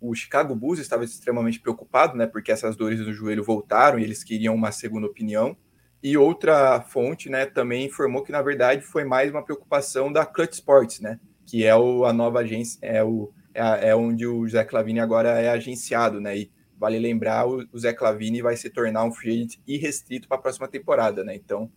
o 0.00 0.14
Chicago 0.14 0.54
Bulls 0.54 0.78
estava 0.78 1.04
extremamente 1.04 1.58
preocupado, 1.60 2.16
né? 2.16 2.26
Porque 2.26 2.52
essas 2.52 2.76
dores 2.76 3.00
do 3.00 3.12
joelho 3.12 3.42
voltaram 3.42 3.98
e 3.98 4.04
eles 4.04 4.22
queriam 4.22 4.54
uma 4.54 4.70
segunda 4.70 5.06
opinião. 5.06 5.56
E 6.04 6.18
outra 6.18 6.82
fonte, 6.82 7.30
né, 7.30 7.46
também 7.46 7.86
informou 7.86 8.22
que 8.22 8.30
na 8.30 8.42
verdade 8.42 8.82
foi 8.82 9.04
mais 9.04 9.30
uma 9.30 9.42
preocupação 9.42 10.12
da 10.12 10.26
Clutch 10.26 10.52
Sports, 10.52 11.00
né, 11.00 11.18
que 11.46 11.64
é 11.64 11.74
o, 11.74 12.04
a 12.04 12.12
nova 12.12 12.40
agência, 12.40 12.78
é, 12.82 13.02
o, 13.02 13.32
é, 13.54 13.88
é 13.88 13.96
onde 13.96 14.26
o 14.26 14.46
Zé 14.46 14.64
Clavini 14.64 15.00
agora 15.00 15.30
é 15.40 15.48
agenciado, 15.48 16.20
né, 16.20 16.36
e 16.36 16.50
vale 16.78 16.98
lembrar, 16.98 17.46
o, 17.46 17.66
Zé 17.78 17.92
Clavini 17.92 18.42
vai 18.42 18.56
se 18.56 18.70
tornar 18.70 19.04
um 19.04 19.12
free 19.12 19.34
agent 19.34 19.58
irrestrito 19.66 20.28
para 20.28 20.36
a 20.36 20.40
próxima 20.40 20.68
temporada, 20.68 21.24
né, 21.24 21.34
então 21.34 21.70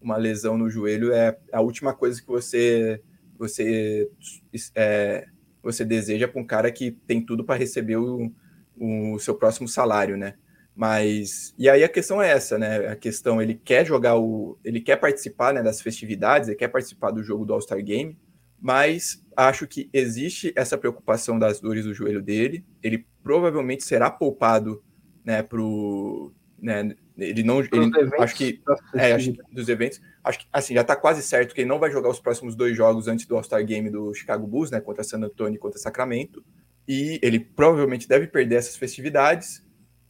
uma 0.00 0.16
lesão 0.16 0.58
no 0.58 0.68
joelho 0.68 1.12
é 1.12 1.36
a 1.50 1.60
última 1.60 1.94
coisa 1.94 2.20
que 2.20 2.28
você 2.28 3.00
você 3.38 4.08
é, 4.74 5.26
você 5.62 5.84
deseja 5.84 6.28
para 6.28 6.40
um 6.40 6.46
cara 6.46 6.70
que 6.70 6.90
tem 6.90 7.24
tudo 7.24 7.42
para 7.42 7.58
receber 7.58 7.96
o, 7.96 8.30
o 8.76 9.18
seu 9.18 9.34
próximo 9.34 9.66
salário, 9.66 10.16
né? 10.16 10.34
Mas 10.76 11.54
e 11.56 11.68
aí 11.68 11.82
a 11.82 11.88
questão 11.88 12.20
é 12.20 12.30
essa, 12.30 12.58
né? 12.58 12.88
A 12.88 12.96
questão 12.96 13.40
ele 13.40 13.54
quer 13.54 13.86
jogar 13.86 14.18
o, 14.18 14.58
ele 14.64 14.80
quer 14.80 14.96
participar 14.96 15.54
né, 15.54 15.62
das 15.62 15.80
festividades, 15.80 16.48
ele 16.48 16.58
quer 16.58 16.68
participar 16.68 17.10
do 17.10 17.22
jogo 17.22 17.44
do 17.44 17.54
All 17.54 17.60
Star 17.60 17.82
Game, 17.82 18.16
mas 18.64 19.22
acho 19.36 19.66
que 19.66 19.90
existe 19.92 20.50
essa 20.56 20.78
preocupação 20.78 21.38
das 21.38 21.60
dores 21.60 21.84
do 21.84 21.92
joelho 21.92 22.22
dele. 22.22 22.64
Ele 22.82 23.06
provavelmente 23.22 23.84
será 23.84 24.10
poupado, 24.10 24.82
né? 25.22 25.42
Pro, 25.42 26.32
né? 26.58 26.96
Ele 27.18 27.42
não, 27.42 27.60
ele, 27.60 27.90
acho 28.18 28.34
que, 28.34 28.62
é, 28.94 29.12
acho 29.12 29.34
que 29.34 29.42
dos 29.52 29.68
eventos, 29.68 30.00
acho 30.24 30.38
que 30.38 30.46
assim 30.50 30.72
já 30.72 30.80
está 30.80 30.96
quase 30.96 31.22
certo 31.22 31.54
que 31.54 31.60
ele 31.60 31.68
não 31.68 31.78
vai 31.78 31.90
jogar 31.90 32.08
os 32.08 32.18
próximos 32.18 32.56
dois 32.56 32.74
jogos 32.74 33.06
antes 33.06 33.26
do 33.26 33.36
All 33.36 33.44
Star 33.44 33.62
Game 33.66 33.90
do 33.90 34.14
Chicago 34.14 34.46
Bulls, 34.46 34.70
né? 34.70 34.80
Contra 34.80 35.04
San 35.04 35.18
Antonio 35.18 35.56
e 35.56 35.60
contra 35.60 35.78
Sacramento. 35.78 36.42
E 36.88 37.20
ele 37.22 37.38
provavelmente 37.38 38.08
deve 38.08 38.26
perder 38.28 38.54
essas 38.54 38.76
festividades 38.78 39.62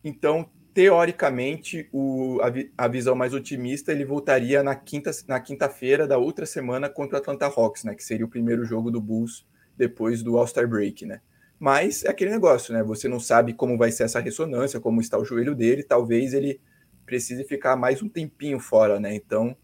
então, 0.04 0.50
teoricamente, 0.74 1.88
o, 1.92 2.40
a, 2.42 2.84
a, 2.84 2.88
visão 2.88 3.14
mais 3.14 3.32
otimista 3.32 3.92
ele 3.92 4.04
voltaria 4.04 4.60
na 4.60 4.74
quinta 4.74 5.12
na 5.28 5.38
quinta-feira 5.38 6.04
da 6.04 6.18
outra 6.18 6.44
semana 6.44 6.90
contra 6.90 7.16
o 7.16 7.20
Atlanta 7.20 7.46
Hawks, 7.46 7.84
né? 7.84 7.94
Que 7.94 8.02
seria 8.02 8.26
o 8.26 8.28
primeiro 8.28 8.64
jogo 8.64 8.90
do 8.90 9.00
Bulls 9.00 9.46
depois 9.76 10.20
do 10.20 10.36
All-Star 10.36 10.66
Break, 10.66 11.06
né? 11.06 11.20
Mas 11.60 12.04
é 12.04 12.10
aquele 12.10 12.32
negócio, 12.32 12.74
né? 12.74 12.82
Você 12.82 13.06
não 13.06 13.20
sabe 13.20 13.54
como 13.54 13.78
vai 13.78 13.92
ser 13.92 14.02
essa 14.02 14.18
ressonância, 14.18 14.80
como 14.80 15.00
está 15.00 15.16
o 15.16 15.24
joelho 15.24 15.54
dele, 15.54 15.84
talvez 15.84 16.34
ele 16.34 16.60
precise 17.06 17.44
ficar 17.44 17.76
mais 17.76 18.02
um 18.02 18.08
tempinho 18.08 18.58
fora, 18.58 18.98
né? 18.98 19.14
Então, 19.14 19.56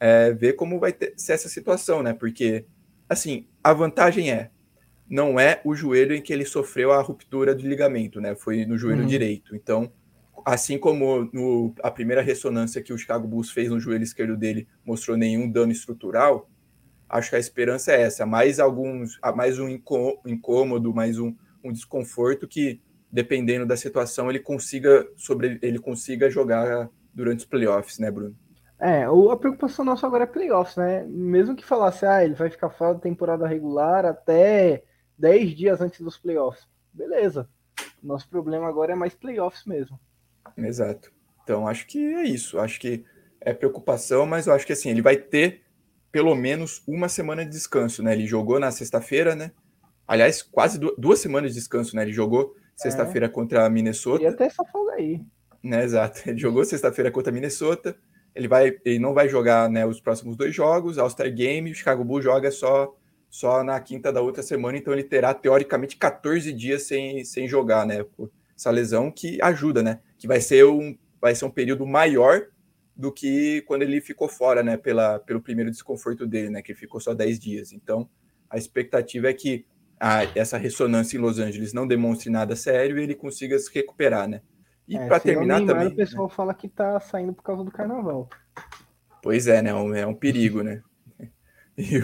é, 0.00 0.32
ver 0.32 0.54
como 0.54 0.80
vai 0.80 0.94
ter, 0.94 1.12
ser 1.14 1.34
essa 1.34 1.48
situação, 1.48 2.02
né? 2.02 2.14
Porque, 2.14 2.64
assim, 3.06 3.46
a 3.62 3.74
vantagem 3.74 4.32
é 4.32 4.50
não 5.08 5.38
é 5.38 5.60
o 5.62 5.74
joelho 5.74 6.14
em 6.14 6.22
que 6.22 6.32
ele 6.32 6.46
sofreu 6.46 6.90
a 6.90 7.02
ruptura 7.02 7.54
do 7.54 7.68
ligamento, 7.68 8.18
né? 8.18 8.34
Foi 8.34 8.64
no 8.64 8.78
joelho 8.78 9.02
uhum. 9.02 9.06
direito. 9.06 9.54
Então, 9.54 9.92
assim 10.44 10.78
como 10.78 11.28
no, 11.32 11.74
a 11.82 11.90
primeira 11.90 12.20
ressonância 12.20 12.82
que 12.82 12.92
o 12.92 12.98
Chicago 12.98 13.26
Bulls 13.26 13.50
fez 13.50 13.70
no 13.70 13.80
joelho 13.80 14.04
esquerdo 14.04 14.36
dele 14.36 14.68
mostrou 14.84 15.16
nenhum 15.16 15.50
dano 15.50 15.72
estrutural, 15.72 16.50
acho 17.08 17.30
que 17.30 17.36
a 17.36 17.40
esperança 17.40 17.92
é 17.92 18.02
essa, 18.02 18.26
mais 18.26 18.60
alguns, 18.60 19.18
mais 19.34 19.58
um 19.58 19.68
incômodo, 19.68 20.92
mais 20.92 21.18
um, 21.18 21.34
um 21.62 21.72
desconforto 21.72 22.46
que, 22.46 22.80
dependendo 23.10 23.64
da 23.64 23.76
situação, 23.76 24.28
ele 24.28 24.40
consiga 24.40 25.08
sobre, 25.16 25.58
ele 25.62 25.78
consiga 25.78 26.28
jogar 26.28 26.90
durante 27.12 27.40
os 27.40 27.44
playoffs, 27.46 27.98
né, 27.98 28.10
Bruno? 28.10 28.36
É, 28.78 29.04
a 29.04 29.36
preocupação 29.36 29.84
nossa 29.84 30.06
agora 30.06 30.24
é 30.24 30.26
playoffs, 30.26 30.76
né? 30.76 31.04
Mesmo 31.06 31.54
que 31.54 31.64
falasse, 31.64 32.04
ah, 32.04 32.24
ele 32.24 32.34
vai 32.34 32.50
ficar 32.50 32.68
fora 32.70 32.94
da 32.94 33.00
temporada 33.00 33.46
regular 33.46 34.04
até 34.04 34.82
10 35.16 35.54
dias 35.54 35.80
antes 35.80 36.00
dos 36.00 36.18
playoffs. 36.18 36.66
Beleza. 36.92 37.48
Nosso 38.02 38.28
problema 38.28 38.68
agora 38.68 38.92
é 38.92 38.96
mais 38.96 39.14
playoffs 39.14 39.64
mesmo. 39.64 39.98
Exato. 40.56 41.12
Então 41.42 41.66
acho 41.66 41.86
que 41.86 41.98
é 41.98 42.24
isso. 42.24 42.58
Acho 42.58 42.80
que 42.80 43.04
é 43.40 43.52
preocupação, 43.52 44.26
mas 44.26 44.46
eu 44.46 44.52
acho 44.52 44.66
que 44.66 44.72
assim, 44.72 44.90
ele 44.90 45.02
vai 45.02 45.16
ter 45.16 45.62
pelo 46.10 46.34
menos 46.34 46.82
uma 46.86 47.08
semana 47.08 47.44
de 47.44 47.50
descanso, 47.50 48.02
né? 48.02 48.12
Ele 48.12 48.26
jogou 48.26 48.60
na 48.60 48.70
sexta-feira, 48.70 49.34
né? 49.34 49.50
Aliás, 50.06 50.42
quase 50.42 50.78
duas 50.78 51.18
semanas 51.18 51.52
de 51.52 51.58
descanso, 51.58 51.96
né? 51.96 52.02
Ele 52.02 52.12
jogou 52.12 52.54
sexta-feira 52.76 53.26
é. 53.26 53.28
contra 53.28 53.64
a 53.64 53.70
Minnesota. 53.70 54.22
E 54.22 54.26
até 54.26 54.44
essa 54.44 54.64
folga 54.64 54.92
aí. 54.94 55.20
Né, 55.62 55.82
exato. 55.82 56.20
Ele 56.28 56.38
jogou 56.38 56.64
sexta-feira 56.64 57.10
contra 57.10 57.32
a 57.32 57.34
Minnesota. 57.34 57.96
Ele, 58.34 58.46
vai, 58.46 58.76
ele 58.84 58.98
não 58.98 59.14
vai 59.14 59.28
jogar 59.28 59.68
né, 59.70 59.86
os 59.86 60.00
próximos 60.00 60.36
dois 60.36 60.54
jogos, 60.54 60.98
All-Star 60.98 61.32
Game, 61.32 61.70
o 61.70 61.74
Chicago 61.74 62.04
Bulls 62.04 62.24
joga 62.24 62.50
só 62.50 62.94
só 63.34 63.64
na 63.64 63.80
quinta 63.80 64.12
da 64.12 64.20
outra 64.20 64.44
semana, 64.44 64.78
então 64.78 64.92
ele 64.92 65.02
terá 65.02 65.34
teoricamente 65.34 65.96
14 65.96 66.52
dias 66.52 66.84
sem, 66.84 67.24
sem 67.24 67.48
jogar, 67.48 67.84
né? 67.84 68.06
Essa 68.56 68.70
lesão 68.70 69.10
que 69.10 69.38
ajuda, 69.42 69.82
né? 69.82 70.00
Que 70.18 70.26
vai 70.26 70.40
ser 70.40 70.64
um, 70.64 70.96
vai 71.20 71.34
ser 71.34 71.44
um 71.44 71.50
período 71.50 71.86
maior 71.86 72.46
do 72.96 73.12
que 73.12 73.62
quando 73.62 73.82
ele 73.82 74.00
ficou 74.00 74.28
fora, 74.28 74.62
né? 74.62 74.76
Pela, 74.76 75.18
pelo 75.18 75.40
primeiro 75.40 75.70
desconforto 75.70 76.26
dele, 76.26 76.50
né? 76.50 76.62
Que 76.62 76.72
ele 76.72 76.78
ficou 76.78 77.00
só 77.00 77.14
10 77.14 77.38
dias. 77.38 77.72
Então, 77.72 78.08
a 78.48 78.56
expectativa 78.56 79.28
é 79.28 79.32
que 79.32 79.66
a, 79.98 80.24
essa 80.38 80.56
ressonância 80.56 81.16
em 81.16 81.20
Los 81.20 81.38
Angeles 81.38 81.72
não 81.72 81.86
demonstre 81.86 82.30
nada 82.30 82.54
sério 82.54 82.98
e 82.98 83.02
ele 83.02 83.14
consiga 83.14 83.58
se 83.58 83.72
recuperar, 83.72 84.28
né? 84.28 84.42
E 84.86 84.96
é, 84.96 85.06
para 85.06 85.18
terminar 85.18 85.64
também. 85.64 85.88
O 85.88 85.96
pessoal 85.96 86.28
né? 86.28 86.34
fala 86.34 86.54
que 86.54 86.68
tá 86.68 87.00
saindo 87.00 87.32
por 87.32 87.42
causa 87.42 87.64
do 87.64 87.70
carnaval. 87.70 88.28
Pois 89.22 89.46
é, 89.46 89.62
né? 89.62 89.70
É 89.70 89.74
um, 89.74 89.94
é 89.94 90.06
um 90.06 90.14
perigo, 90.14 90.62
né? 90.62 90.82
E, 91.76 92.00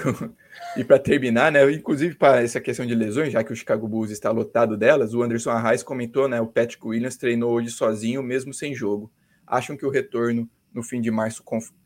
e 0.77 0.85
para 0.85 0.99
terminar, 0.99 1.51
né, 1.51 1.71
inclusive 1.73 2.15
para 2.15 2.43
essa 2.43 2.61
questão 2.61 2.87
de 2.87 2.95
lesões, 2.95 3.33
já 3.33 3.43
que 3.43 3.53
o 3.53 3.57
Chicago 3.57 3.89
Bulls 3.89 4.11
está 4.11 4.31
lotado 4.31 4.77
delas, 4.77 5.15
o 5.15 5.23
Anderson 5.23 5.51
Arraes 5.51 5.83
comentou, 5.83 6.29
né, 6.29 6.41
o 6.41 6.47
Patrick 6.47 6.87
Williams 6.87 7.17
treinou 7.17 7.53
hoje 7.53 7.71
sozinho, 7.71 8.23
mesmo 8.23 8.53
sem 8.55 8.75
jogo. 8.75 9.13
Acham 9.47 9.77
que 9.77 9.87
o 9.87 9.91
retorno 9.91 10.49
no 10.73 10.83
fim 10.83 11.01
de 11.01 11.11
março 11.11 11.43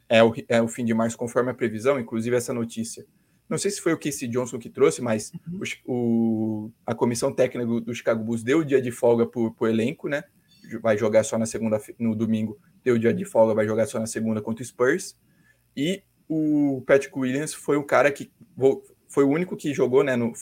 é 0.08 0.22
o, 0.22 0.34
é 0.48 0.60
o 0.60 0.68
fim 0.68 0.84
de 0.84 0.92
março 0.92 1.16
conforme 1.16 1.50
a 1.50 1.54
previsão, 1.54 1.98
inclusive 1.98 2.36
essa 2.36 2.52
notícia. 2.52 3.06
Não 3.48 3.58
sei 3.58 3.70
se 3.70 3.80
foi 3.80 3.92
o 3.92 3.98
Casey 3.98 4.28
Johnson 4.28 4.58
que 4.58 4.70
trouxe, 4.70 5.02
mas 5.02 5.32
uhum. 5.46 5.60
o, 5.86 6.70
a 6.86 6.94
comissão 6.94 7.32
técnica 7.32 7.66
do, 7.66 7.80
do, 7.80 7.94
Chicago 7.94 8.24
Bulls 8.24 8.42
deu 8.42 8.60
o 8.60 8.64
dia 8.64 8.80
de 8.80 8.90
folga 8.90 9.26
para 9.26 9.40
o 9.40 9.66
elenco, 9.66 10.08
né? 10.08 10.24
Vai 10.80 10.96
jogar 10.96 11.24
só 11.24 11.38
na 11.38 11.44
segunda, 11.44 11.80
no 11.98 12.14
domingo, 12.14 12.58
deu 12.82 12.94
o 12.94 12.98
dia 12.98 13.12
de 13.12 13.24
folga, 13.24 13.54
vai 13.54 13.66
jogar 13.66 13.86
só 13.86 13.98
na 13.98 14.06
segunda 14.06 14.40
contra 14.40 14.62
o 14.62 14.66
Spurs. 14.66 15.14
E 15.76 16.02
o 16.28 16.82
Patrick 16.86 17.16
Williams 17.18 17.52
foi 17.52 17.76
o 17.76 17.84
cara 17.84 18.10
que 18.10 18.30
foi 19.08 19.24
o 19.24 19.28
único 19.28 19.56
que 19.56 19.72
jogou, 19.74 20.02
né, 20.02 20.16
no, 20.16 20.32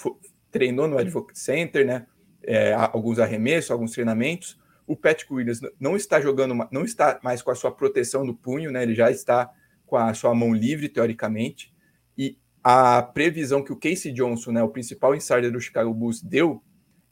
treinou 0.50 0.86
no 0.86 0.98
Advocate 0.98 1.38
Center, 1.38 1.84
né, 1.84 2.06
é, 2.42 2.72
alguns 2.72 3.18
arremessos, 3.18 3.70
alguns 3.70 3.92
treinamentos. 3.92 4.58
O 4.86 4.96
Patrick 4.96 5.32
Williams 5.32 5.60
não 5.78 5.96
está 5.96 6.20
jogando, 6.20 6.68
não 6.70 6.84
está 6.84 7.18
mais 7.22 7.42
com 7.42 7.50
a 7.50 7.54
sua 7.54 7.70
proteção 7.70 8.24
do 8.24 8.34
punho, 8.34 8.70
né, 8.70 8.82
ele 8.82 8.94
já 8.94 9.10
está 9.10 9.50
com 9.86 9.96
a 9.96 10.14
sua 10.14 10.34
mão 10.34 10.54
livre, 10.54 10.88
teoricamente, 10.88 11.72
e 12.16 12.38
a 12.64 13.02
previsão 13.02 13.62
que 13.62 13.72
o 13.72 13.76
Casey 13.76 14.12
Johnson, 14.12 14.52
né, 14.52 14.62
o 14.62 14.68
principal 14.68 15.14
insider 15.14 15.50
do 15.50 15.60
Chicago 15.60 15.92
Bulls, 15.92 16.22
deu 16.22 16.62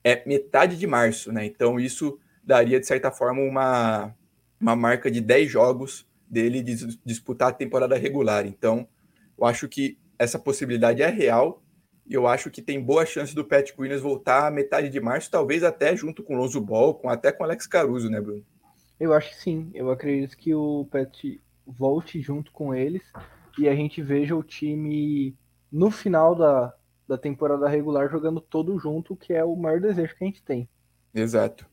é 0.02 0.26
metade 0.26 0.78
de 0.78 0.86
março, 0.86 1.30
né, 1.30 1.44
então 1.44 1.78
isso 1.78 2.18
daria, 2.42 2.80
de 2.80 2.86
certa 2.86 3.10
forma, 3.10 3.42
uma, 3.42 4.14
uma 4.58 4.74
marca 4.74 5.10
de 5.10 5.20
10 5.20 5.50
jogos 5.50 6.09
dele 6.30 6.62
de 6.62 6.98
disputar 7.04 7.48
a 7.48 7.52
temporada 7.52 7.96
regular. 7.96 8.46
Então, 8.46 8.86
eu 9.36 9.44
acho 9.44 9.68
que 9.68 9.98
essa 10.18 10.38
possibilidade 10.38 11.02
é 11.02 11.08
real 11.08 11.62
e 12.06 12.14
eu 12.14 12.26
acho 12.26 12.50
que 12.50 12.62
tem 12.62 12.82
boa 12.82 13.04
chance 13.04 13.34
do 13.34 13.44
Pat 13.44 13.72
Williams 13.78 14.02
voltar 14.02 14.46
a 14.46 14.50
metade 14.50 14.88
de 14.88 15.00
março, 15.00 15.30
talvez 15.30 15.62
até 15.62 15.96
junto 15.96 16.22
com 16.22 16.34
o 16.34 16.38
Lonzo 16.38 16.60
Ball, 16.60 16.94
com, 16.94 17.08
até 17.08 17.32
com 17.32 17.42
o 17.42 17.46
Alex 17.46 17.66
Caruso, 17.66 18.08
né, 18.08 18.20
Bruno? 18.20 18.44
Eu 18.98 19.12
acho 19.12 19.30
que 19.30 19.36
sim. 19.36 19.70
Eu 19.74 19.90
acredito 19.90 20.36
que 20.36 20.54
o 20.54 20.86
Pat 20.90 21.24
volte 21.66 22.20
junto 22.20 22.52
com 22.52 22.74
eles 22.74 23.02
e 23.58 23.68
a 23.68 23.74
gente 23.74 24.02
veja 24.02 24.36
o 24.36 24.42
time 24.42 25.36
no 25.70 25.90
final 25.90 26.34
da, 26.34 26.74
da 27.08 27.16
temporada 27.16 27.68
regular 27.68 28.10
jogando 28.10 28.40
todo 28.40 28.78
junto, 28.78 29.16
que 29.16 29.32
é 29.32 29.44
o 29.44 29.56
maior 29.56 29.80
desejo 29.80 30.14
que 30.16 30.24
a 30.24 30.26
gente 30.26 30.42
tem. 30.42 30.68
Exato 31.14 31.70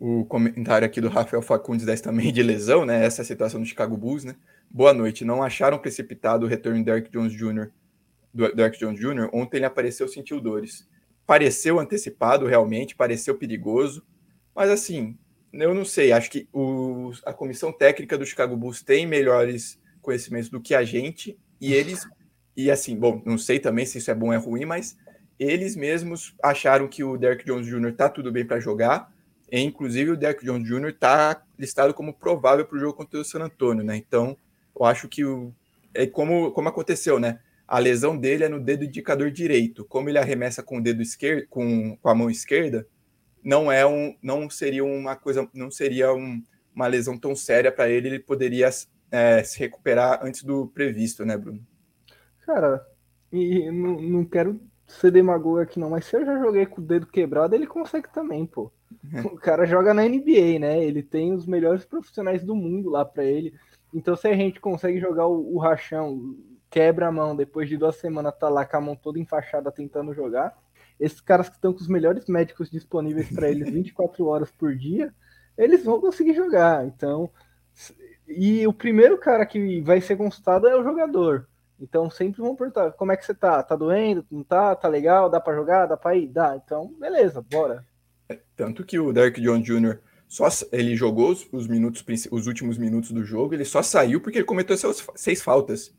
o 0.00 0.24
comentário 0.24 0.86
aqui 0.86 0.98
do 0.98 1.10
Rafael 1.10 1.42
Facundes 1.42 1.84
10 1.84 2.00
também 2.00 2.32
de 2.32 2.42
lesão, 2.42 2.86
né? 2.86 3.04
Essa 3.04 3.20
é 3.20 3.22
a 3.22 3.26
situação 3.26 3.60
do 3.60 3.66
Chicago 3.66 3.98
Bulls, 3.98 4.24
né? 4.24 4.34
Boa 4.70 4.94
noite. 4.94 5.26
Não 5.26 5.42
acharam 5.42 5.78
precipitado 5.78 6.46
o 6.46 6.48
retorno 6.48 6.82
Derek 6.82 7.10
Jones 7.10 7.34
Jr. 7.34 7.68
do 8.32 8.50
Derek 8.54 8.78
Jones 8.78 8.98
Jr. 8.98 9.28
Ontem 9.30 9.58
ele 9.58 9.66
apareceu 9.66 10.08
sentiu 10.08 10.40
dores. 10.40 10.88
Pareceu 11.26 11.78
antecipado, 11.78 12.46
realmente, 12.46 12.96
pareceu 12.96 13.36
perigoso. 13.36 14.02
Mas 14.56 14.70
assim, 14.70 15.18
eu 15.52 15.74
não 15.74 15.84
sei. 15.84 16.12
Acho 16.12 16.30
que 16.30 16.48
o, 16.50 17.12
a 17.26 17.34
comissão 17.34 17.70
técnica 17.70 18.16
do 18.16 18.24
Chicago 18.24 18.56
Bulls 18.56 18.82
tem 18.82 19.06
melhores 19.06 19.78
conhecimentos 20.00 20.48
do 20.48 20.62
que 20.62 20.74
a 20.74 20.82
gente 20.82 21.38
e 21.60 21.74
eles 21.74 22.08
e 22.56 22.70
assim, 22.70 22.96
bom, 22.96 23.22
não 23.24 23.36
sei 23.36 23.58
também 23.58 23.84
se 23.84 23.98
isso 23.98 24.10
é 24.10 24.14
bom 24.14 24.28
ou 24.28 24.32
é 24.32 24.36
ruim, 24.36 24.64
mas 24.64 24.96
eles 25.38 25.76
mesmos 25.76 26.34
acharam 26.42 26.88
que 26.88 27.04
o 27.04 27.18
Derek 27.18 27.44
Jones 27.44 27.66
Jr. 27.66 27.92
tá 27.94 28.08
tudo 28.08 28.32
bem 28.32 28.46
para 28.46 28.60
jogar 28.60 29.09
e, 29.50 29.60
inclusive, 29.60 30.12
o 30.12 30.16
Derek 30.16 30.44
Jones 30.44 30.68
Jr. 30.68 30.90
está 30.90 31.42
listado 31.58 31.92
como 31.92 32.14
provável 32.14 32.64
para 32.64 32.76
o 32.76 32.80
jogo 32.80 32.94
contra 32.94 33.18
o 33.18 33.24
San 33.24 33.40
Antonio, 33.40 33.84
né? 33.84 33.96
Então, 33.96 34.36
eu 34.78 34.84
acho 34.84 35.08
que 35.08 35.24
o, 35.24 35.52
é 35.92 36.06
como, 36.06 36.52
como 36.52 36.68
aconteceu, 36.68 37.18
né? 37.18 37.40
A 37.66 37.78
lesão 37.78 38.16
dele 38.16 38.44
é 38.44 38.48
no 38.48 38.60
dedo 38.60 38.84
indicador 38.84 39.30
direito. 39.30 39.84
Como 39.84 40.08
ele 40.08 40.18
arremessa 40.18 40.62
com 40.62 40.78
o 40.78 40.82
dedo 40.82 41.02
esquerdo, 41.02 41.46
com, 41.48 41.96
com 41.96 42.08
a 42.08 42.14
mão 42.14 42.30
esquerda, 42.30 42.86
não 43.42 43.70
é 43.70 43.86
um, 43.86 44.16
não 44.22 44.48
seria 44.48 44.84
uma 44.84 45.16
coisa, 45.16 45.48
não 45.52 45.70
seria 45.70 46.12
um, 46.12 46.42
uma 46.74 46.86
lesão 46.86 47.18
tão 47.18 47.34
séria 47.34 47.72
para 47.72 47.88
ele. 47.88 48.08
Ele 48.08 48.18
poderia 48.18 48.70
é, 49.10 49.42
se 49.42 49.58
recuperar 49.58 50.20
antes 50.22 50.42
do 50.42 50.68
previsto, 50.68 51.24
né, 51.24 51.36
Bruno? 51.36 51.64
Cara, 52.44 52.84
e 53.32 53.70
não, 53.70 54.00
não 54.00 54.24
quero 54.24 54.60
ser 54.90 55.10
demagogo 55.10 55.58
aqui 55.58 55.78
não, 55.78 55.90
mas 55.90 56.04
se 56.04 56.16
eu 56.16 56.24
já 56.24 56.38
joguei 56.38 56.66
com 56.66 56.80
o 56.80 56.84
dedo 56.84 57.06
quebrado, 57.06 57.54
ele 57.54 57.66
consegue 57.66 58.08
também, 58.12 58.46
pô. 58.46 58.70
É. 59.12 59.20
O 59.20 59.36
cara 59.36 59.64
joga 59.64 59.94
na 59.94 60.02
NBA, 60.02 60.58
né? 60.58 60.84
Ele 60.84 61.02
tem 61.02 61.32
os 61.32 61.46
melhores 61.46 61.84
profissionais 61.84 62.42
do 62.42 62.54
mundo 62.54 62.90
lá 62.90 63.04
para 63.04 63.24
ele. 63.24 63.54
Então, 63.94 64.16
se 64.16 64.28
a 64.28 64.34
gente 64.34 64.60
consegue 64.60 65.00
jogar 65.00 65.26
o, 65.26 65.54
o, 65.54 65.58
rachão, 65.58 66.36
quebra 66.68 67.08
a 67.08 67.12
mão, 67.12 67.34
depois 67.36 67.68
de 67.68 67.76
duas 67.76 67.96
semanas 67.96 68.36
tá 68.38 68.48
lá 68.48 68.64
com 68.64 68.76
a 68.76 68.80
mão 68.80 68.96
toda 68.96 69.18
enfaixada 69.18 69.70
tentando 69.72 70.14
jogar, 70.14 70.56
esses 70.98 71.20
caras 71.20 71.48
que 71.48 71.56
estão 71.56 71.72
com 71.72 71.80
os 71.80 71.88
melhores 71.88 72.26
médicos 72.26 72.70
disponíveis 72.70 73.28
para 73.30 73.48
eles 73.48 73.70
24 73.72 74.26
horas 74.26 74.50
por 74.50 74.76
dia, 74.76 75.14
eles 75.56 75.84
vão 75.84 76.00
conseguir 76.00 76.34
jogar. 76.34 76.84
Então, 76.86 77.30
e 78.28 78.66
o 78.66 78.72
primeiro 78.72 79.18
cara 79.18 79.44
que 79.46 79.80
vai 79.80 80.00
ser 80.00 80.16
consultado 80.16 80.68
é 80.68 80.76
o 80.76 80.84
jogador. 80.84 81.48
Então 81.80 82.10
sempre 82.10 82.42
vão 82.42 82.54
perguntar: 82.54 82.92
como 82.92 83.10
é 83.10 83.16
que 83.16 83.24
você 83.24 83.34
tá? 83.34 83.62
Tá 83.62 83.74
doendo? 83.74 84.24
Não 84.30 84.44
tá? 84.44 84.74
Tá 84.76 84.88
legal? 84.88 85.30
Dá 85.30 85.40
para 85.40 85.54
jogar? 85.54 85.86
Dá 85.86 85.96
para 85.96 86.14
ir? 86.14 86.28
Dá. 86.28 86.60
Então, 86.62 86.94
beleza, 86.98 87.40
bora. 87.40 87.86
É, 88.28 88.38
tanto 88.54 88.84
que 88.84 88.98
o 88.98 89.12
Derek 89.12 89.40
Jones 89.40 89.64
Jr. 89.64 89.98
só 90.28 90.48
ele 90.70 90.94
jogou 90.94 91.34
os 91.52 91.66
minutos, 91.66 92.04
os 92.30 92.46
últimos 92.46 92.76
minutos 92.76 93.10
do 93.10 93.24
jogo, 93.24 93.54
ele 93.54 93.64
só 93.64 93.82
saiu 93.82 94.20
porque 94.20 94.38
ele 94.38 94.44
cometeu 94.44 94.76
seus 94.76 95.04
seis 95.16 95.42
faltas, 95.42 95.92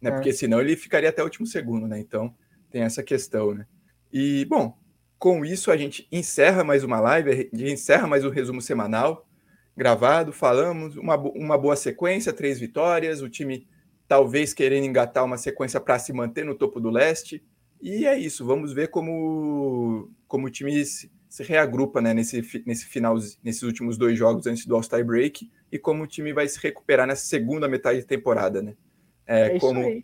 né? 0.00 0.10
É. 0.10 0.12
Porque 0.14 0.32
senão 0.32 0.60
ele 0.60 0.74
ficaria 0.74 1.10
até 1.10 1.22
o 1.22 1.26
último 1.26 1.46
segundo, 1.46 1.86
né? 1.86 1.98
Então 2.00 2.34
tem 2.70 2.82
essa 2.82 3.02
questão, 3.02 3.54
né? 3.54 3.66
E 4.12 4.44
bom, 4.46 4.76
com 5.18 5.44
isso 5.44 5.70
a 5.70 5.76
gente 5.76 6.08
encerra 6.10 6.64
mais 6.64 6.82
uma 6.82 6.98
live, 6.98 7.30
a 7.30 7.34
gente 7.34 7.72
encerra 7.72 8.06
mais 8.06 8.24
um 8.24 8.30
resumo 8.30 8.62
semanal 8.62 9.26
gravado, 9.76 10.32
falamos 10.32 10.96
uma, 10.96 11.16
uma 11.16 11.58
boa 11.58 11.76
sequência, 11.76 12.32
três 12.32 12.58
vitórias, 12.58 13.20
o 13.20 13.28
time 13.28 13.68
talvez 14.08 14.54
querendo 14.54 14.84
engatar 14.84 15.24
uma 15.24 15.38
sequência 15.38 15.80
para 15.80 15.98
se 15.98 16.12
manter 16.12 16.44
no 16.44 16.54
topo 16.54 16.80
do 16.80 16.90
leste. 16.90 17.42
E 17.80 18.06
é 18.06 18.18
isso, 18.18 18.44
vamos 18.44 18.72
ver 18.72 18.88
como, 18.88 20.10
como 20.26 20.46
o 20.46 20.50
time 20.50 20.84
se, 20.84 21.10
se 21.28 21.42
reagrupa 21.42 22.00
né, 22.00 22.14
nesse, 22.14 22.42
nesse 22.64 22.86
final, 22.86 23.16
nesses 23.42 23.62
últimos 23.62 23.98
dois 23.98 24.18
jogos 24.18 24.46
antes 24.46 24.64
do 24.66 24.74
All-Star 24.74 25.04
Break 25.04 25.50
e 25.70 25.78
como 25.78 26.04
o 26.04 26.06
time 26.06 26.32
vai 26.32 26.48
se 26.48 26.58
recuperar 26.60 27.06
nessa 27.06 27.26
segunda 27.26 27.68
metade 27.68 28.00
de 28.00 28.06
temporada. 28.06 28.62
Né? 28.62 28.74
É, 29.26 29.56
é 29.56 29.60
como, 29.60 30.02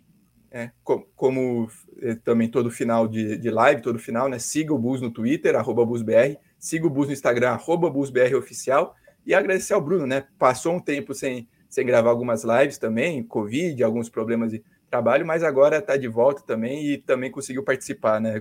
é, 0.51 0.71
como, 0.83 1.07
como 1.15 1.71
é, 2.01 2.15
também 2.15 2.47
todo 2.47 2.69
final 2.69 3.07
de, 3.07 3.37
de 3.37 3.49
live, 3.49 3.81
todo 3.81 3.97
final, 3.97 4.29
né? 4.29 4.37
Siga 4.37 4.73
o 4.73 4.77
Bus 4.77 5.01
no 5.01 5.09
Twitter, 5.09 5.55
arroba 5.55 5.83
BusBR, 5.83 6.37
siga 6.59 6.85
o 6.85 6.89
Bus 6.89 7.07
no 7.07 7.13
Instagram, 7.13 7.49
arroba 7.49 7.89
BusBR 7.89 8.35
Oficial, 8.35 8.95
e 9.25 9.33
agradecer 9.33 9.73
ao 9.73 9.81
Bruno, 9.81 10.05
né? 10.05 10.27
Passou 10.37 10.75
um 10.75 10.79
tempo 10.79 11.13
sem, 11.13 11.47
sem 11.73 11.83
gravar 11.83 12.11
algumas 12.11 12.43
lives 12.43 12.77
também, 12.77 13.23
Covid, 13.23 13.83
alguns 13.83 14.07
problemas 14.07 14.51
de 14.51 14.63
trabalho, 14.91 15.25
mas 15.25 15.43
agora 15.43 15.79
está 15.79 15.97
de 15.97 16.07
volta 16.07 16.43
também 16.43 16.85
e 16.85 16.97
também 16.99 17.31
conseguiu 17.31 17.63
participar, 17.63 18.21
né, 18.21 18.39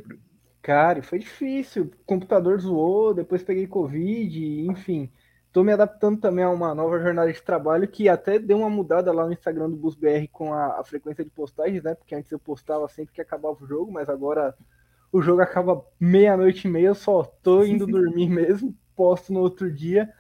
Cara, 0.60 1.02
foi 1.02 1.18
difícil. 1.18 1.84
O 1.84 2.04
computador 2.04 2.60
zoou, 2.60 3.14
depois 3.14 3.42
peguei 3.42 3.66
Covid, 3.66 4.66
enfim. 4.66 5.10
Estou 5.46 5.64
me 5.64 5.72
adaptando 5.72 6.20
também 6.20 6.44
a 6.44 6.50
uma 6.50 6.74
nova 6.74 7.00
jornada 7.00 7.32
de 7.32 7.42
trabalho 7.42 7.88
que 7.88 8.06
até 8.06 8.38
deu 8.38 8.58
uma 8.58 8.68
mudada 8.68 9.10
lá 9.12 9.26
no 9.26 9.32
Instagram 9.32 9.70
do 9.70 9.76
BusBR 9.76 10.28
com 10.28 10.52
a, 10.52 10.78
a 10.78 10.84
frequência 10.84 11.24
de 11.24 11.30
postagens, 11.30 11.82
né? 11.82 11.94
Porque 11.94 12.14
antes 12.14 12.30
eu 12.30 12.38
postava 12.38 12.86
sempre 12.86 13.14
que 13.14 13.20
acabava 13.20 13.56
o 13.58 13.66
jogo, 13.66 13.90
mas 13.90 14.10
agora 14.10 14.54
o 15.10 15.22
jogo 15.22 15.40
acaba 15.40 15.82
meia-noite 15.98 16.68
e 16.68 16.70
meia, 16.70 16.88
eu 16.88 16.94
só 16.94 17.22
tô 17.42 17.64
indo 17.64 17.86
dormir 17.88 18.28
mesmo, 18.28 18.76
posto 18.94 19.32
no 19.32 19.40
outro 19.40 19.72
dia. 19.72 20.12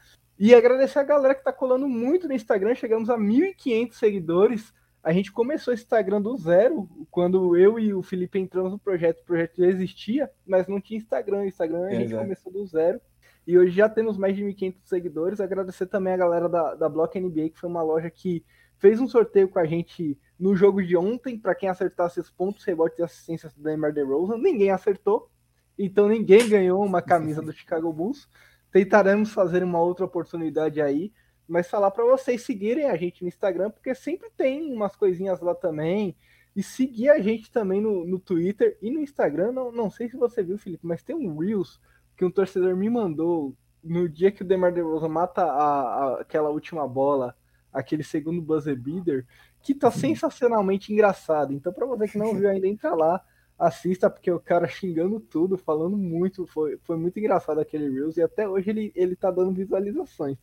E 0.44 0.56
agradecer 0.56 0.98
a 0.98 1.04
galera 1.04 1.36
que 1.36 1.44
tá 1.44 1.52
colando 1.52 1.88
muito 1.88 2.26
no 2.26 2.34
Instagram. 2.34 2.74
Chegamos 2.74 3.08
a 3.08 3.16
1.500 3.16 3.92
seguidores. 3.92 4.74
A 5.00 5.12
gente 5.12 5.30
começou 5.30 5.72
esse 5.72 5.84
Instagram 5.84 6.20
do 6.20 6.36
zero, 6.36 6.88
quando 7.12 7.56
eu 7.56 7.78
e 7.78 7.94
o 7.94 8.02
Felipe 8.02 8.40
entramos 8.40 8.72
no 8.72 8.78
projeto. 8.80 9.20
O 9.20 9.24
projeto 9.24 9.58
já 9.58 9.68
existia, 9.68 10.28
mas 10.44 10.66
não 10.66 10.80
tinha 10.80 10.98
Instagram. 10.98 11.42
O 11.42 11.46
Instagram 11.46 11.86
a 11.86 11.90
gente 11.90 12.06
Exato. 12.06 12.24
começou 12.24 12.52
do 12.52 12.66
zero. 12.66 13.00
E 13.46 13.56
hoje 13.56 13.70
já 13.70 13.88
temos 13.88 14.18
mais 14.18 14.34
de 14.34 14.42
1.500 14.42 14.74
seguidores. 14.82 15.40
Agradecer 15.40 15.86
também 15.86 16.12
a 16.12 16.16
galera 16.16 16.48
da, 16.48 16.74
da 16.74 16.88
Block 16.88 17.20
NBA, 17.20 17.50
que 17.50 17.60
foi 17.60 17.70
uma 17.70 17.82
loja 17.84 18.10
que 18.10 18.44
fez 18.78 19.00
um 19.00 19.06
sorteio 19.06 19.48
com 19.48 19.60
a 19.60 19.64
gente 19.64 20.18
no 20.36 20.56
jogo 20.56 20.82
de 20.82 20.96
ontem, 20.96 21.38
para 21.38 21.54
quem 21.54 21.68
acertasse 21.68 22.18
os 22.18 22.30
pontos, 22.30 22.64
rebotes 22.64 22.98
e 22.98 23.02
assistências 23.04 23.54
do 23.54 23.62
Neymar 23.62 23.92
DeRozan. 23.92 24.38
Ninguém 24.38 24.72
acertou, 24.72 25.30
então 25.78 26.08
ninguém 26.08 26.48
ganhou 26.48 26.84
uma 26.84 27.00
camisa 27.00 27.40
do 27.40 27.52
Chicago 27.52 27.92
Bulls 27.92 28.28
tentaremos 28.72 29.32
fazer 29.32 29.62
uma 29.62 29.80
outra 29.80 30.06
oportunidade 30.06 30.80
aí, 30.80 31.12
mas 31.46 31.68
falar 31.68 31.90
para 31.90 32.04
vocês 32.04 32.42
seguirem 32.42 32.88
a 32.88 32.96
gente 32.96 33.22
no 33.22 33.28
Instagram, 33.28 33.70
porque 33.70 33.94
sempre 33.94 34.30
tem 34.36 34.72
umas 34.72 34.96
coisinhas 34.96 35.40
lá 35.40 35.54
também. 35.54 36.16
E 36.54 36.62
seguir 36.62 37.08
a 37.08 37.18
gente 37.18 37.50
também 37.50 37.80
no, 37.80 38.04
no 38.06 38.18
Twitter 38.18 38.76
e 38.82 38.90
no 38.90 39.00
Instagram. 39.00 39.52
Não, 39.52 39.72
não 39.72 39.90
sei 39.90 40.08
se 40.08 40.16
você 40.16 40.42
viu, 40.42 40.58
Felipe, 40.58 40.86
mas 40.86 41.02
tem 41.02 41.16
um 41.16 41.38
Reels 41.38 41.80
que 42.16 42.24
um 42.24 42.30
torcedor 42.30 42.76
me 42.76 42.90
mandou 42.90 43.54
no 43.82 44.08
dia 44.08 44.30
que 44.30 44.42
o 44.42 44.44
Demar 44.44 44.72
DeRozan 44.72 45.08
mata 45.08 45.42
a, 45.42 45.46
a, 45.46 46.20
aquela 46.20 46.50
última 46.50 46.86
bola, 46.86 47.34
aquele 47.72 48.02
segundo 48.02 48.40
buzzer 48.40 48.76
beater, 48.76 49.26
que 49.62 49.74
tá 49.74 49.88
uhum. 49.88 49.92
sensacionalmente 49.92 50.92
engraçado. 50.92 51.52
Então, 51.52 51.72
para 51.72 51.86
você 51.86 52.08
que 52.08 52.18
não 52.18 52.34
viu 52.34 52.48
ainda, 52.48 52.66
entra 52.66 52.94
lá, 52.94 53.22
assista, 53.62 54.10
porque 54.10 54.30
o 54.30 54.40
cara 54.40 54.66
xingando 54.66 55.20
tudo, 55.20 55.56
falando 55.56 55.96
muito, 55.96 56.46
foi, 56.46 56.78
foi 56.82 56.96
muito 56.96 57.18
engraçado 57.18 57.60
aquele 57.60 57.88
Reels, 57.88 58.16
e 58.16 58.22
até 58.22 58.48
hoje 58.48 58.70
ele, 58.70 58.92
ele 58.94 59.14
tá 59.14 59.30
dando 59.30 59.52
visualizações. 59.52 60.36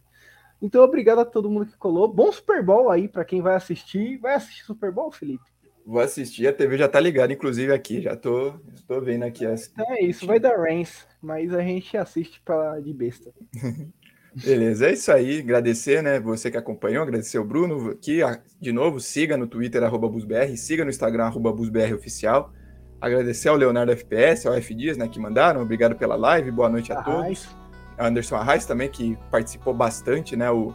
Então, 0.62 0.84
obrigado 0.84 1.20
a 1.20 1.26
todo 1.26 1.50
mundo 1.50 1.68
que 1.68 1.78
colou. 1.78 2.08
Bom 2.08 2.32
Super 2.32 2.64
Bowl 2.64 2.90
aí 2.90 3.08
para 3.08 3.24
quem 3.24 3.42
vai 3.42 3.56
assistir. 3.56 4.18
Vai 4.18 4.36
assistir 4.36 4.64
Super 4.66 4.92
Bowl, 4.92 5.12
Felipe? 5.12 5.44
Vou 5.86 6.02
assistir, 6.02 6.48
a 6.48 6.54
TV 6.54 6.78
já 6.78 6.88
tá 6.88 7.00
ligada, 7.00 7.32
inclusive, 7.32 7.74
aqui. 7.74 8.02
Já 8.02 8.16
tô, 8.16 8.54
tô 8.88 9.02
vendo 9.02 9.24
aqui. 9.24 9.46
As... 9.46 9.68
Então 9.68 9.92
é 9.94 10.02
isso, 10.04 10.28
vai 10.28 10.40
dar 10.40 10.60
Reigns, 10.60 11.08
mas 11.22 11.54
a 11.54 11.62
gente 11.62 11.96
assiste 11.98 12.42
para 12.42 12.80
de 12.80 12.94
besta. 12.94 13.32
Beleza, 14.36 14.88
é 14.88 14.94
isso 14.94 15.12
aí. 15.12 15.40
Agradecer, 15.40 16.04
né? 16.04 16.20
Você 16.20 16.52
que 16.52 16.58
acompanhou, 16.58 17.02
agradecer 17.02 17.40
o 17.40 17.44
Bruno 17.44 17.90
aqui. 17.90 18.20
De 18.60 18.72
novo, 18.72 19.00
siga 19.00 19.36
no 19.36 19.48
Twitter, 19.48 19.82
arroba 19.84 20.08
BusBR, 20.08 20.56
siga 20.56 20.84
no 20.84 20.90
Instagram, 20.90 21.26
arroba 21.26 21.52
BusBR 21.52 21.94
Oficial. 21.94 22.54
Agradecer 23.02 23.50
ao 23.50 23.56
Leonardo 23.56 23.92
FPS, 23.92 24.48
ao 24.48 24.54
F 24.56 24.74
Dias, 24.74 24.98
né, 24.98 25.08
que 25.08 25.20
mandaram. 25.20 25.62
Obrigado 25.62 25.96
pela 25.96 26.16
live, 26.16 26.52
boa 26.52 26.70
noite 26.70 26.92
a, 26.92 27.00
a 27.00 27.04
todos. 27.04 27.48
Anderson 27.98 28.36
Arraes 28.36 28.66
também, 28.66 28.90
que 28.90 29.18
participou 29.30 29.74
bastante, 29.74 30.36
né? 30.36 30.50
O, 30.50 30.74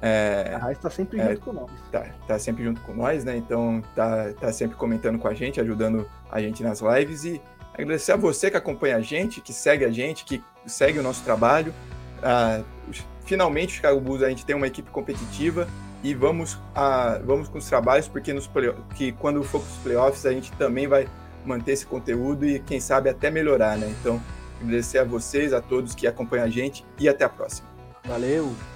é, 0.00 0.52
a 0.54 0.58
Raiz 0.58 0.78
tá 0.78 0.90
sempre 0.90 1.20
é, 1.20 1.30
junto 1.30 1.40
com 1.40 1.52
nós. 1.52 1.70
Tá, 1.90 2.06
tá 2.26 2.38
sempre 2.38 2.64
junto 2.64 2.80
com 2.82 2.94
nós, 2.94 3.24
né? 3.24 3.36
Então 3.36 3.82
tá, 3.94 4.32
tá 4.40 4.52
sempre 4.52 4.76
comentando 4.76 5.18
com 5.18 5.28
a 5.28 5.34
gente, 5.34 5.60
ajudando 5.60 6.08
a 6.30 6.40
gente 6.40 6.62
nas 6.62 6.80
lives. 6.80 7.24
E 7.24 7.40
agradecer 7.74 8.12
a 8.12 8.16
você 8.16 8.50
que 8.50 8.56
acompanha 8.56 8.96
a 8.96 9.00
gente, 9.00 9.40
que 9.40 9.52
segue 9.52 9.84
a 9.84 9.90
gente, 9.90 10.24
que 10.24 10.42
segue 10.66 10.98
o 10.98 11.02
nosso 11.02 11.22
trabalho. 11.24 11.72
Ah, 12.22 12.62
finalmente, 13.24 13.72
o 13.72 13.76
Chicago 13.76 14.00
Bulls, 14.00 14.22
a 14.22 14.28
gente 14.28 14.44
tem 14.44 14.56
uma 14.56 14.66
equipe 14.66 14.90
competitiva 14.90 15.66
e 16.02 16.14
vamos, 16.14 16.58
ah, 16.74 17.20
vamos 17.24 17.48
com 17.48 17.58
os 17.58 17.66
trabalhos, 17.66 18.08
porque 18.08 18.32
nos 18.32 18.50
que 18.94 19.12
quando 19.12 19.42
for 19.42 19.60
para 19.60 19.70
os 19.70 19.76
playoffs 19.78 20.26
a 20.26 20.32
gente 20.32 20.52
também 20.52 20.86
vai 20.86 21.08
manter 21.46 21.72
esse 21.72 21.86
conteúdo 21.86 22.46
e, 22.46 22.58
quem 22.58 22.80
sabe, 22.80 23.08
até 23.08 23.30
melhorar, 23.30 23.76
né? 23.78 23.94
Então, 24.00 24.22
agradecer 24.60 24.98
a 24.98 25.04
vocês, 25.04 25.52
a 25.52 25.60
todos 25.60 25.94
que 25.94 26.06
acompanham 26.06 26.44
a 26.44 26.50
gente 26.50 26.84
e 26.98 27.08
até 27.08 27.24
a 27.24 27.28
próxima. 27.28 27.68
Valeu! 28.04 28.75